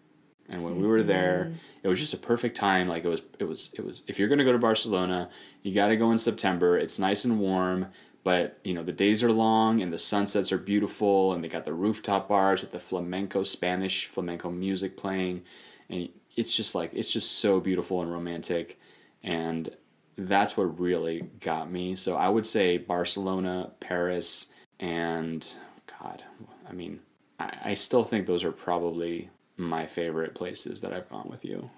And 0.49 0.63
when 0.65 0.81
we 0.81 0.87
were 0.87 1.03
there, 1.03 1.53
it 1.83 1.89
was 1.89 1.99
just 1.99 2.15
a 2.15 2.17
perfect 2.17 2.57
time. 2.57 2.89
Like 2.89 3.05
it 3.05 3.09
was, 3.09 3.23
it 3.39 3.45
was, 3.45 3.71
it 3.75 3.85
was. 3.85 4.03
If 4.07 4.19
you're 4.19 4.29
gonna 4.29 4.45
go 4.45 4.53
to 4.53 4.59
Barcelona, 4.59 5.31
you 5.63 5.75
got 5.75 5.89
to 5.89 5.97
go 5.97 6.11
in 6.11 6.19
September. 6.19 6.79
It's 6.79 6.99
nice 6.99 7.25
and 7.25 7.39
warm, 7.39 7.87
but 8.23 8.59
you 8.65 8.75
know 8.75 8.83
the 8.83 8.93
days 8.93 9.23
are 9.23 9.33
long 9.33 9.81
and 9.81 9.93
the 9.93 9.99
sunsets 9.99 10.53
are 10.53 10.59
beautiful, 10.59 11.33
and 11.33 11.43
they 11.43 11.49
got 11.49 11.65
the 11.65 11.73
rooftop 11.73 12.29
bars 12.29 12.61
with 12.61 12.73
the 12.73 12.79
flamenco 12.81 13.45
Spanish 13.45 14.07
flamenco 14.07 14.51
music 14.51 14.97
playing, 14.97 15.43
and 15.89 16.09
it's 16.37 16.55
just 16.55 16.75
like 16.75 16.91
it's 16.95 17.13
just 17.13 17.39
so 17.39 17.61
beautiful 17.61 18.03
and 18.03 18.13
romantic, 18.13 18.79
and 19.23 19.75
that's 20.17 20.57
what 20.57 20.79
really 20.79 21.23
got 21.41 21.71
me. 21.71 21.97
So 21.97 22.17
I 22.17 22.29
would 22.29 22.47
say 22.47 22.79
Barcelona, 22.79 23.73
Paris, 23.81 24.47
and 24.79 25.47
God, 25.87 26.23
I 26.69 26.73
mean, 26.73 27.01
I, 27.39 27.57
I 27.65 27.75
still 27.75 28.05
think 28.05 28.27
those 28.27 28.45
are 28.45 28.53
probably 28.53 29.31
my 29.57 29.87
favorite 29.87 30.35
places 30.35 30.81
that 30.81 30.93
I've 30.93 31.09
gone 31.09 31.29
with 31.29 31.45
you. 31.45 31.71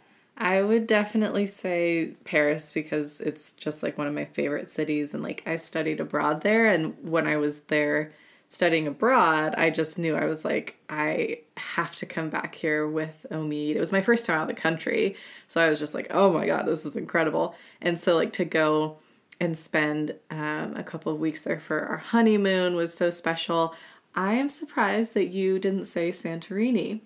I 0.43 0.60
would 0.60 0.89
definitely 0.89 1.47
say 1.47 2.14
Paris 2.24 2.73
because 2.73 3.20
it's 3.20 3.52
just 3.52 3.81
like 3.81 3.97
one 3.97 4.09
of 4.09 4.12
my 4.12 4.24
favorite 4.24 4.69
cities 4.69 5.14
and 5.14 5.23
like 5.23 5.40
I 5.47 5.56
studied 5.56 6.01
abroad 6.01 6.40
there 6.40 6.66
and 6.66 6.97
when 7.01 7.28
I 7.28 7.36
was 7.36 7.60
there 7.60 8.12
studying 8.48 8.89
abroad, 8.89 9.55
I 9.56 9.70
just 9.70 10.01
knew 10.01 10.16
I 10.16 10.24
was 10.24 10.44
like 10.44 10.78
I 10.90 11.43
have 11.56 11.94
to 11.94 12.06
come 12.06 12.28
back 12.28 12.56
here 12.56 12.89
with 12.89 13.24
Omied. 13.31 13.77
It 13.77 13.78
was 13.81 13.93
my 13.93 14.01
first 14.01 14.27
time 14.27 14.36
out 14.36 14.51
of 14.51 14.56
the 14.56 14.60
country. 14.60 15.14
So 15.47 15.60
I 15.60 15.70
was 15.70 15.78
just 15.78 15.94
like, 15.94 16.09
"Oh 16.10 16.32
my 16.32 16.47
god, 16.47 16.66
this 16.66 16.85
is 16.85 16.97
incredible." 16.97 17.55
And 17.81 17.97
so 17.97 18.16
like 18.16 18.32
to 18.32 18.44
go 18.44 18.98
and 19.39 19.56
spend 19.56 20.16
um, 20.32 20.74
a 20.77 20.82
couple 20.82 21.12
of 21.12 21.20
weeks 21.20 21.43
there 21.43 21.60
for 21.60 21.82
our 21.82 21.98
honeymoon 21.98 22.74
was 22.74 22.93
so 22.93 23.10
special. 23.10 23.77
I 24.16 24.35
am 24.35 24.48
surprised 24.48 25.14
that 25.14 25.28
you 25.28 25.60
didn't 25.60 25.85
say 25.85 26.10
Santorini 26.10 27.02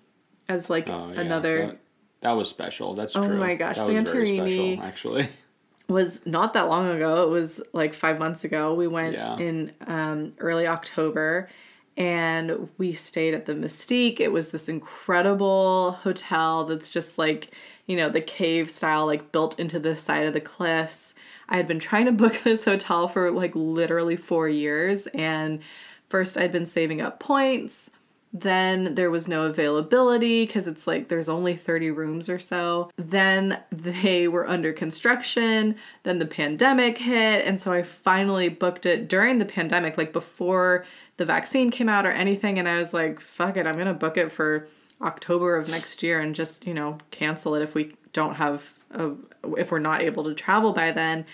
as 0.49 0.71
like 0.71 0.89
Oh, 0.89 1.11
yeah, 1.11 1.21
another 1.21 1.67
That, 1.67 1.79
that 2.21 2.31
was 2.31 2.49
special. 2.49 2.93
That's 2.95 3.15
Oh 3.15 3.25
true. 3.25 3.35
Oh 3.35 3.39
my 3.39 3.55
gosh, 3.55 3.77
that 3.77 3.87
Santorini. 3.89 4.73
special, 4.73 4.83
actually. 4.85 5.29
was 5.87 6.19
not 6.25 6.53
that 6.53 6.67
long 6.67 6.89
ago. 6.89 7.23
It 7.23 7.29
was 7.29 7.61
like 7.73 7.93
five 7.93 8.19
months 8.19 8.43
ago. 8.43 8.73
We 8.73 8.87
went 8.87 9.13
Yeah. 9.13 9.37
in 9.37 9.73
um, 9.85 10.33
early 10.39 10.67
October 10.67 11.47
and 11.95 12.69
we 12.77 12.91
stayed 12.93 13.33
at 13.33 13.45
the 13.45 13.53
Mystique. 13.53 14.19
It 14.19 14.31
was 14.31 14.49
this 14.49 14.67
incredible 14.69 15.93
hotel 16.03 16.65
that's 16.65 16.89
just 16.91 17.17
like, 17.17 17.51
you 17.87 17.95
know, 17.95 18.09
the 18.09 18.21
cave 18.21 18.69
style, 18.69 19.05
like 19.05 19.31
built 19.31 19.59
into 19.59 19.79
the 19.79 19.95
side 19.95 20.27
of 20.27 20.33
the 20.33 20.41
cliffs. 20.41 21.13
I 21.49 21.55
had 21.55 21.67
been 21.67 21.79
trying 21.79 22.05
to 22.05 22.11
book 22.11 22.39
this 22.43 22.65
hotel 22.65 23.07
for 23.07 23.31
like 23.31 23.53
literally 23.55 24.15
four 24.17 24.47
years. 24.49 25.07
And 25.07 25.61
first, 26.09 26.37
I'd 26.37 26.51
been 26.51 26.65
saving 26.65 27.01
up 27.01 27.19
points. 27.19 27.89
Then 28.33 28.95
there 28.95 29.09
was 29.09 29.27
no 29.27 29.45
availability 29.45 30.45
because 30.45 30.67
it's 30.67 30.85
like 30.85 31.07
there's 31.07 31.29
only 31.29 31.55
30 31.55 31.91
rooms 31.91 32.29
or 32.29 32.39
so. 32.39 32.91
Then 32.97 33.59
they 33.71 34.27
were 34.27 34.47
under 34.47 34.73
construction. 34.73 35.75
Then 36.03 36.19
the 36.19 36.25
pandemic 36.25 36.97
hit. 36.97 37.45
And 37.45 37.59
so 37.59 37.71
I 37.71 37.83
finally 37.83 38.49
booked 38.49 38.85
it 38.85 39.07
during 39.07 39.37
the 39.37 39.45
pandemic, 39.45 39.97
like 39.97 40.13
before 40.13 40.85
the 41.17 41.25
vaccine 41.25 41.71
came 41.71 41.89
out 41.89 42.05
or 42.05 42.11
anything. 42.11 42.59
And 42.59 42.67
I 42.67 42.77
was 42.77 42.93
like, 42.93 43.19
fuck 43.19 43.57
it, 43.57 43.65
I'm 43.65 43.75
going 43.75 43.87
to 43.87 43.93
book 43.93 44.17
it 44.17 44.31
for 44.31 44.67
October 45.01 45.55
of 45.55 45.67
next 45.67 46.03
year 46.03 46.19
and 46.19 46.35
just, 46.35 46.65
you 46.65 46.73
know, 46.73 46.97
cancel 47.11 47.55
it 47.55 47.61
if 47.61 47.75
we 47.75 47.95
don't 48.13 48.35
have, 48.35 48.71
a, 48.91 49.13
if 49.57 49.71
we're 49.71 49.79
not 49.79 50.01
able 50.01 50.23
to 50.25 50.33
travel 50.33 50.73
by 50.73 50.91
then. 50.91 51.25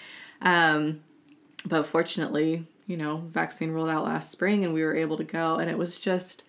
Um, 0.41 1.01
but 1.65 1.83
fortunately, 1.83 2.65
you 2.87 2.97
know, 2.97 3.23
vaccine 3.29 3.71
rolled 3.71 3.89
out 3.89 4.03
last 4.03 4.31
spring 4.31 4.63
and 4.63 4.73
we 4.73 4.83
were 4.83 4.95
able 4.95 5.17
to 5.17 5.23
go. 5.23 5.55
And 5.55 5.69
it 5.69 5.77
was 5.77 5.97
just, 5.97 6.43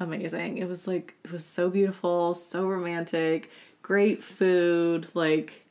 amazing. 0.00 0.58
It 0.58 0.68
was 0.68 0.86
like 0.86 1.14
it 1.24 1.32
was 1.32 1.44
so 1.44 1.70
beautiful, 1.70 2.34
so 2.34 2.66
romantic, 2.66 3.50
great 3.82 4.22
food, 4.22 5.08
like 5.14 5.66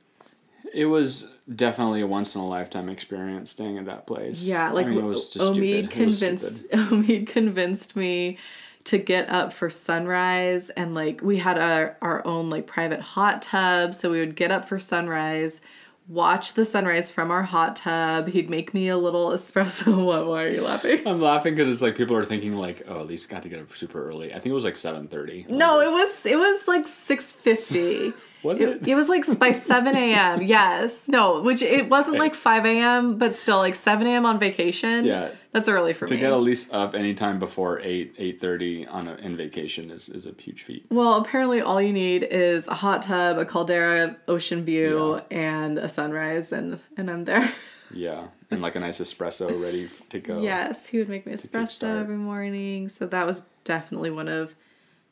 It 0.73 0.85
was 0.85 1.29
definitely 1.55 2.01
a 2.01 2.07
once 2.07 2.35
in 2.35 2.41
a 2.41 2.47
lifetime 2.47 2.89
experience 2.89 3.49
staying 3.51 3.77
at 3.77 3.85
that 3.85 4.05
place. 4.07 4.43
yeah, 4.43 4.71
like 4.71 4.85
I 4.87 4.89
mean, 4.89 4.99
it 4.99 5.03
was 5.03 5.29
just 5.29 5.39
Omied 5.53 5.89
stupid. 5.89 5.97
It 5.97 6.05
was 6.05 6.19
convinced. 6.19 6.69
Omied 6.71 7.27
convinced 7.27 7.95
me 7.95 8.37
to 8.85 8.97
get 8.97 9.29
up 9.29 9.51
for 9.53 9.69
sunrise 9.69 10.69
and 10.71 10.95
like 10.95 11.21
we 11.21 11.37
had 11.37 11.57
our 11.57 11.97
our 12.01 12.25
own 12.25 12.49
like 12.49 12.65
private 12.67 13.01
hot 13.01 13.41
tub, 13.41 13.93
so 13.95 14.09
we 14.11 14.19
would 14.19 14.35
get 14.35 14.51
up 14.51 14.65
for 14.67 14.79
sunrise. 14.79 15.61
Watch 16.09 16.55
the 16.55 16.65
sunrise 16.65 17.11
from 17.11 17.29
our 17.29 17.43
hot 17.43 17.75
tub. 17.75 18.29
He'd 18.29 18.49
make 18.49 18.73
me 18.73 18.87
a 18.87 18.97
little 18.97 19.29
espresso. 19.33 20.03
What? 20.03 20.25
Why 20.25 20.45
are 20.45 20.49
you 20.49 20.63
laughing? 20.63 21.07
I'm 21.07 21.21
laughing 21.21 21.53
because 21.53 21.69
it's 21.69 21.83
like 21.83 21.95
people 21.95 22.15
are 22.15 22.25
thinking 22.25 22.55
like, 22.55 22.81
oh, 22.87 23.01
Elise 23.01 23.27
got 23.27 23.43
to 23.43 23.49
get 23.49 23.59
up 23.59 23.71
super 23.75 24.09
early. 24.09 24.31
I 24.31 24.39
think 24.39 24.47
it 24.47 24.53
was 24.53 24.63
like 24.65 24.75
seven 24.75 25.07
thirty. 25.07 25.45
No, 25.49 25.79
it 25.79 25.91
was 25.91 26.25
it 26.25 26.39
was 26.39 26.67
like 26.67 26.87
six 26.87 27.31
fifty. 27.31 28.11
Was 28.43 28.61
it? 28.61 28.69
it? 28.69 28.87
It 28.87 28.95
was 28.95 29.09
like 29.09 29.25
by 29.37 29.51
seven 29.51 29.95
a.m. 29.95 30.41
Yes, 30.49 31.07
no, 31.09 31.41
which 31.41 31.61
it 31.61 31.89
wasn't 31.89 32.17
like 32.17 32.33
five 32.35 32.65
a.m. 32.65 33.17
But 33.17 33.35
still, 33.35 33.57
like 33.57 33.75
seven 33.75 34.07
a.m. 34.07 34.25
on 34.25 34.39
vacation. 34.39 35.05
Yeah. 35.05 35.29
that's 35.51 35.67
early 35.67 35.93
for 35.93 36.05
to 36.07 36.13
me. 36.13 36.17
To 36.19 36.21
get 36.21 36.31
Elise 36.33 36.71
up 36.71 36.95
anytime 36.95 37.39
before 37.39 37.79
eight 37.81 38.15
eight 38.17 38.39
thirty 38.39 38.85
on 38.87 39.07
a, 39.07 39.15
in 39.15 39.35
vacation 39.35 39.91
is, 39.91 40.09
is 40.09 40.25
a 40.25 40.33
huge 40.37 40.63
feat. 40.63 40.85
well, 40.89 41.15
apparently, 41.15 41.61
all 41.61 41.81
you 41.81 41.93
need 41.93 42.23
is 42.23 42.67
a 42.67 42.75
hot 42.75 43.01
tub, 43.01 43.37
a 43.37 43.45
caldera, 43.45 44.15
ocean 44.27 44.63
view, 44.63 45.21
and 45.31 45.77
a 45.77 45.89
sunrise, 45.89 46.51
and 46.51 46.79
and 46.97 47.09
I'm 47.11 47.25
there. 47.25 47.51
Yeah, 47.91 48.27
and 48.51 48.61
like 48.61 48.75
a 48.75 48.79
nice 48.79 48.99
espresso 48.99 49.59
ready 49.61 49.89
to 50.11 50.19
go. 50.19 50.41
Yes, 50.41 50.85
he 50.85 50.99
would 50.99 51.09
make 51.09 51.25
me 51.25 51.33
espresso 51.33 51.99
every 51.99 52.17
morning. 52.17 52.87
So 52.87 53.07
that 53.07 53.25
was 53.25 53.45
definitely 53.63 54.11
one 54.11 54.27
of 54.27 54.55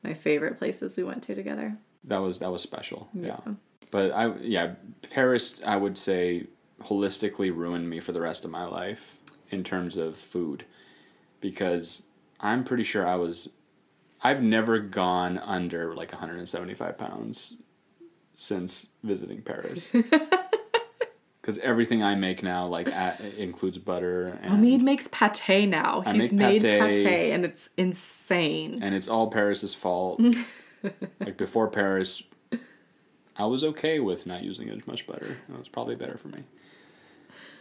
my 0.03 0.13
favorite 0.13 0.59
places 0.59 0.95
we 0.95 1.03
went 1.03 1.23
to 1.23 1.33
together. 1.33 1.75
That 2.07 2.17
was 2.17 2.39
that 2.39 2.51
was 2.51 2.61
special. 2.61 3.09
Yeah. 3.13 3.39
But 3.91 4.11
I 4.11 4.35
yeah, 4.37 4.73
Paris 5.09 5.59
I 5.65 5.77
would 5.77 5.97
say 5.97 6.47
holistically 6.81 7.55
ruined 7.55 7.89
me 7.89 7.99
for 7.99 8.11
the 8.11 8.21
rest 8.21 8.45
of 8.45 8.51
my 8.51 8.65
life 8.65 9.17
in 9.49 9.63
terms 9.63 9.97
of 9.97 10.17
food 10.17 10.65
because 11.41 12.03
I'm 12.39 12.63
pretty 12.63 12.83
sure 12.83 13.07
I 13.07 13.15
was 13.15 13.49
I've 14.21 14.41
never 14.41 14.79
gone 14.79 15.37
under 15.37 15.95
like 15.95 16.11
175 16.11 16.97
pounds 16.97 17.55
since 18.35 18.87
visiting 19.03 19.41
Paris. 19.41 19.93
Because 21.47 21.59
everything 21.59 22.03
I 22.03 22.13
make 22.15 22.43
now 22.43 22.67
like 22.67 22.89
at, 22.89 23.21
includes 23.21 23.77
butter 23.77 24.37
oh, 24.43 24.45
and 24.45 24.65
Omied 24.65 24.81
makes 24.81 25.07
pate 25.07 25.69
now. 25.69 26.03
I 26.05 26.11
He's 26.11 26.33
made 26.33 26.61
pate. 26.61 27.05
pate. 27.05 27.31
and 27.31 27.45
it's 27.45 27.69
insane. 27.77 28.83
and 28.83 28.93
it's 28.93 29.07
all 29.07 29.31
Paris's 29.31 29.73
fault. 29.73 30.19
like 31.19 31.37
before 31.37 31.67
Paris, 31.67 32.23
I 33.35 33.45
was 33.45 33.63
okay 33.63 33.99
with 33.99 34.25
not 34.25 34.43
using 34.43 34.67
it 34.67 34.77
as 34.77 34.87
much 34.87 35.05
butter. 35.07 35.37
It 35.49 35.57
was 35.57 35.67
probably 35.67 35.95
better 35.95 36.17
for 36.17 36.27
me. 36.29 36.43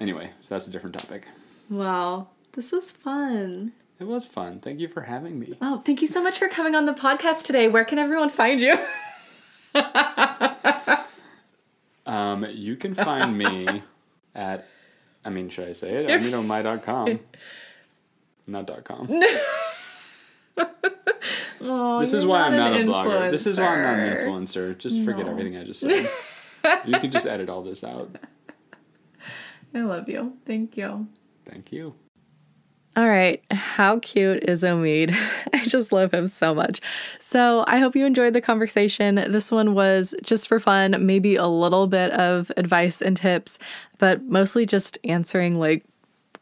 Anyway, 0.01 0.31
so 0.41 0.55
that's 0.55 0.69
a 0.69 0.71
different 0.71 0.99
topic. 0.99 1.27
Wow, 1.71 2.29
this 2.53 2.73
was 2.73 2.91
fun. 2.91 3.73
It 3.99 4.05
was 4.05 4.27
fun. 4.27 4.61
Thank 4.61 4.79
you 4.81 4.89
for 4.89 5.03
having 5.03 5.39
me. 5.39 5.55
Oh, 5.63 5.83
thank 5.85 6.03
you 6.03 6.07
so 6.07 6.23
much 6.23 6.39
for 6.39 6.49
coming 6.49 6.75
on 6.75 6.85
the 6.85 6.93
podcast 6.93 7.45
today. 7.45 7.69
Where 7.69 7.85
can 7.85 7.99
everyone 7.99 8.31
find 8.31 8.61
you? 8.61 8.79
Um, 12.07 12.47
you 12.51 12.77
can 12.77 12.95
find 12.95 13.37
me 13.37 13.83
at, 14.35 14.67
I 15.25 15.31
mean, 15.31 15.49
should 15.49 15.69
I 15.69 15.73
say 15.73 15.97
it? 15.97 16.05
AminoMy.com. 16.05 17.21
Not 18.47 18.67
dot 18.67 18.85
.com. 18.85 19.09
Oh, 21.69 21.99
This 22.01 22.12
is 22.12 22.24
why 22.24 22.43
I'm 22.43 22.57
not 22.57 22.74
a 22.74 22.85
blogger. 22.85 23.31
This 23.31 23.47
is 23.47 23.59
why 23.59 23.66
I'm 23.66 23.83
not 23.83 23.99
an 23.99 24.16
influencer. 24.19 24.74
influencer. 24.74 24.78
Just 24.78 25.03
forget 25.05 25.27
No. 25.27 25.33
everything 25.33 25.57
I 25.57 25.65
just 25.65 25.81
said. 25.81 26.09
you 26.85 26.99
can 27.01 27.11
just 27.11 27.27
edit 27.27 27.49
all 27.49 27.62
this 27.62 27.83
out. 27.83 28.15
I 29.74 29.81
love 29.81 30.09
you. 30.09 30.35
Thank 30.47 30.77
you. 30.77 31.09
Thank 31.49 31.73
you. 31.73 31.95
All 32.97 33.09
right. 33.09 33.43
How 33.51 33.99
cute 33.99 34.45
is 34.49 34.62
Omied? 34.62 35.15
I 35.53 35.65
just 35.65 35.93
love 35.93 36.15
him 36.15 36.28
so 36.28 36.55
much. 36.55 36.81
So 37.19 37.65
I 37.66 37.78
hope 37.78 37.97
you 37.97 38.07
enjoyed 38.07 38.33
the 38.33 38.41
conversation. 38.41 39.16
This 39.16 39.51
one 39.51 39.74
was 39.74 40.15
just 40.23 40.49
for 40.49 40.61
fun, 40.61 41.05
maybe 41.05 41.35
a 41.37 41.47
little 41.47 41.89
bit 41.89 42.11
of 42.12 42.51
advice 42.57 43.03
and 43.03 43.16
tips, 43.16 43.59
but 43.99 44.23
mostly 44.24 44.65
just 44.66 44.99
answering 45.05 45.59
like 45.59 45.85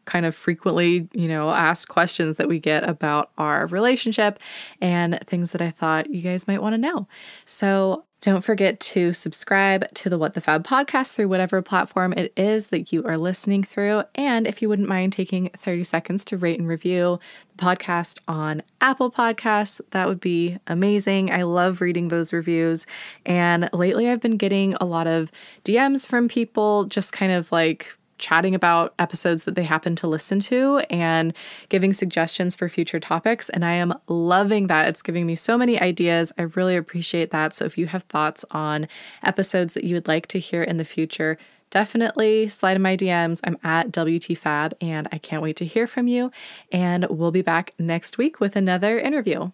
kind 0.05 0.27
of 0.27 0.35
frequently, 0.35 1.09
you 1.13 1.29
know, 1.29 1.51
asked 1.51 1.89
questions 1.89 2.37
that 2.37 2.49
we 2.49 2.59
get 2.59 2.89
about 2.89 3.31
our 3.39 3.67
relationship 3.67 4.39
and 4.81 5.19
things 5.27 5.53
that 5.53 5.63
I 5.63 5.71
thought 5.71 6.11
you 6.11 6.23
guys 6.23 6.47
might 6.47 6.63
want 6.63 6.75
to 6.75 6.79
know. 6.79 7.07
So 7.45 8.05
don't 8.25 8.41
forget 8.41 8.81
to 8.81 9.13
subscribe 9.13 9.93
to 9.93 10.09
the 10.09 10.17
What 10.17 10.33
the 10.33 10.41
Fab 10.41 10.67
podcast 10.67 11.13
through 11.13 11.29
whatever 11.29 11.61
platform 11.61 12.15
it 12.15 12.33
is 12.39 12.69
that 12.69 12.91
you 12.91 13.05
are 13.05 13.19
listening 13.19 13.63
through. 13.63 14.05
And 14.15 14.47
if 14.47 14.63
you 14.63 14.69
wouldn't 14.71 14.89
mind 14.89 15.13
taking 15.13 15.51
30 15.51 15.85
seconds 15.85 16.25
to 16.27 16.39
rate 16.39 16.59
and 16.59 16.67
review 16.67 17.21
the 17.55 17.63
podcast 17.63 18.21
on 18.27 18.63
Apple 18.81 19.11
Podcasts, 19.11 19.79
that 19.91 20.09
would 20.09 20.21
be 20.21 20.57
amazing. 20.67 21.31
I 21.31 21.43
love 21.43 21.83
reading 21.83 22.09
those 22.09 22.33
reviews. 22.33 22.87
And 23.27 23.69
lately, 23.75 24.09
I've 24.09 24.23
been 24.23 24.39
getting 24.39 24.73
a 24.81 24.87
lot 24.87 25.07
of 25.07 25.31
DMs 25.63 26.07
from 26.07 26.27
people 26.27 26.87
just 26.87 27.13
kind 27.13 27.31
of 27.31 27.53
like 27.53 27.95
chatting 28.19 28.55
about 28.55 28.95
episodes 28.99 29.45
that 29.45 29.55
they 29.55 29.65
happen 29.65 29.97
to 29.97 30.07
listen 30.07 30.41
to 30.41 30.79
and 30.91 31.35
giving 31.69 31.93
suggestions 31.93 32.55
for 32.55 32.69
future 32.69 33.01
topics. 33.01 33.49
And 33.49 33.65
I 33.65 33.73
am 33.73 33.95
loving 34.09 34.67
that. 34.69 34.89
It's 34.89 35.03
giving 35.03 35.27
me 35.27 35.35
so 35.35 35.59
many 35.59 35.81
ideas. 35.81 36.33
I 36.39 36.43
really 36.43 36.77
appreciate 36.77 37.31
that. 37.31 37.55
So 37.55 37.65
if 37.65 37.77
you 37.77 37.87
have 37.87 38.05
thoughts 38.05 38.45
on 38.51 38.89
episodes 39.23 39.75
that 39.75 39.85
you 39.85 39.95
would 39.95 40.09
like 40.09 40.27
to 40.29 40.39
hear 40.39 40.63
in 40.63 40.77
the 40.77 40.85
future, 40.85 41.39
definitely 41.71 42.47
slide 42.49 42.77
in 42.77 42.83
my 42.83 42.97
DMs. 42.97 43.41
I'm 43.43 43.59
at 43.65 43.91
WTFab 43.91 44.75
and 44.81 45.09
I 45.11 45.19
can't 45.19 45.43
wait 45.43 45.57
to 45.57 45.65
hear 45.65 45.87
from 45.87 46.07
you. 46.07 46.31
And 46.71 47.07
we'll 47.11 47.33
be 47.33 47.43
back 47.43 47.75
next 47.79 48.17
week 48.17 48.39
with 48.39 48.55
another 48.55 48.99
interview. 48.99 49.51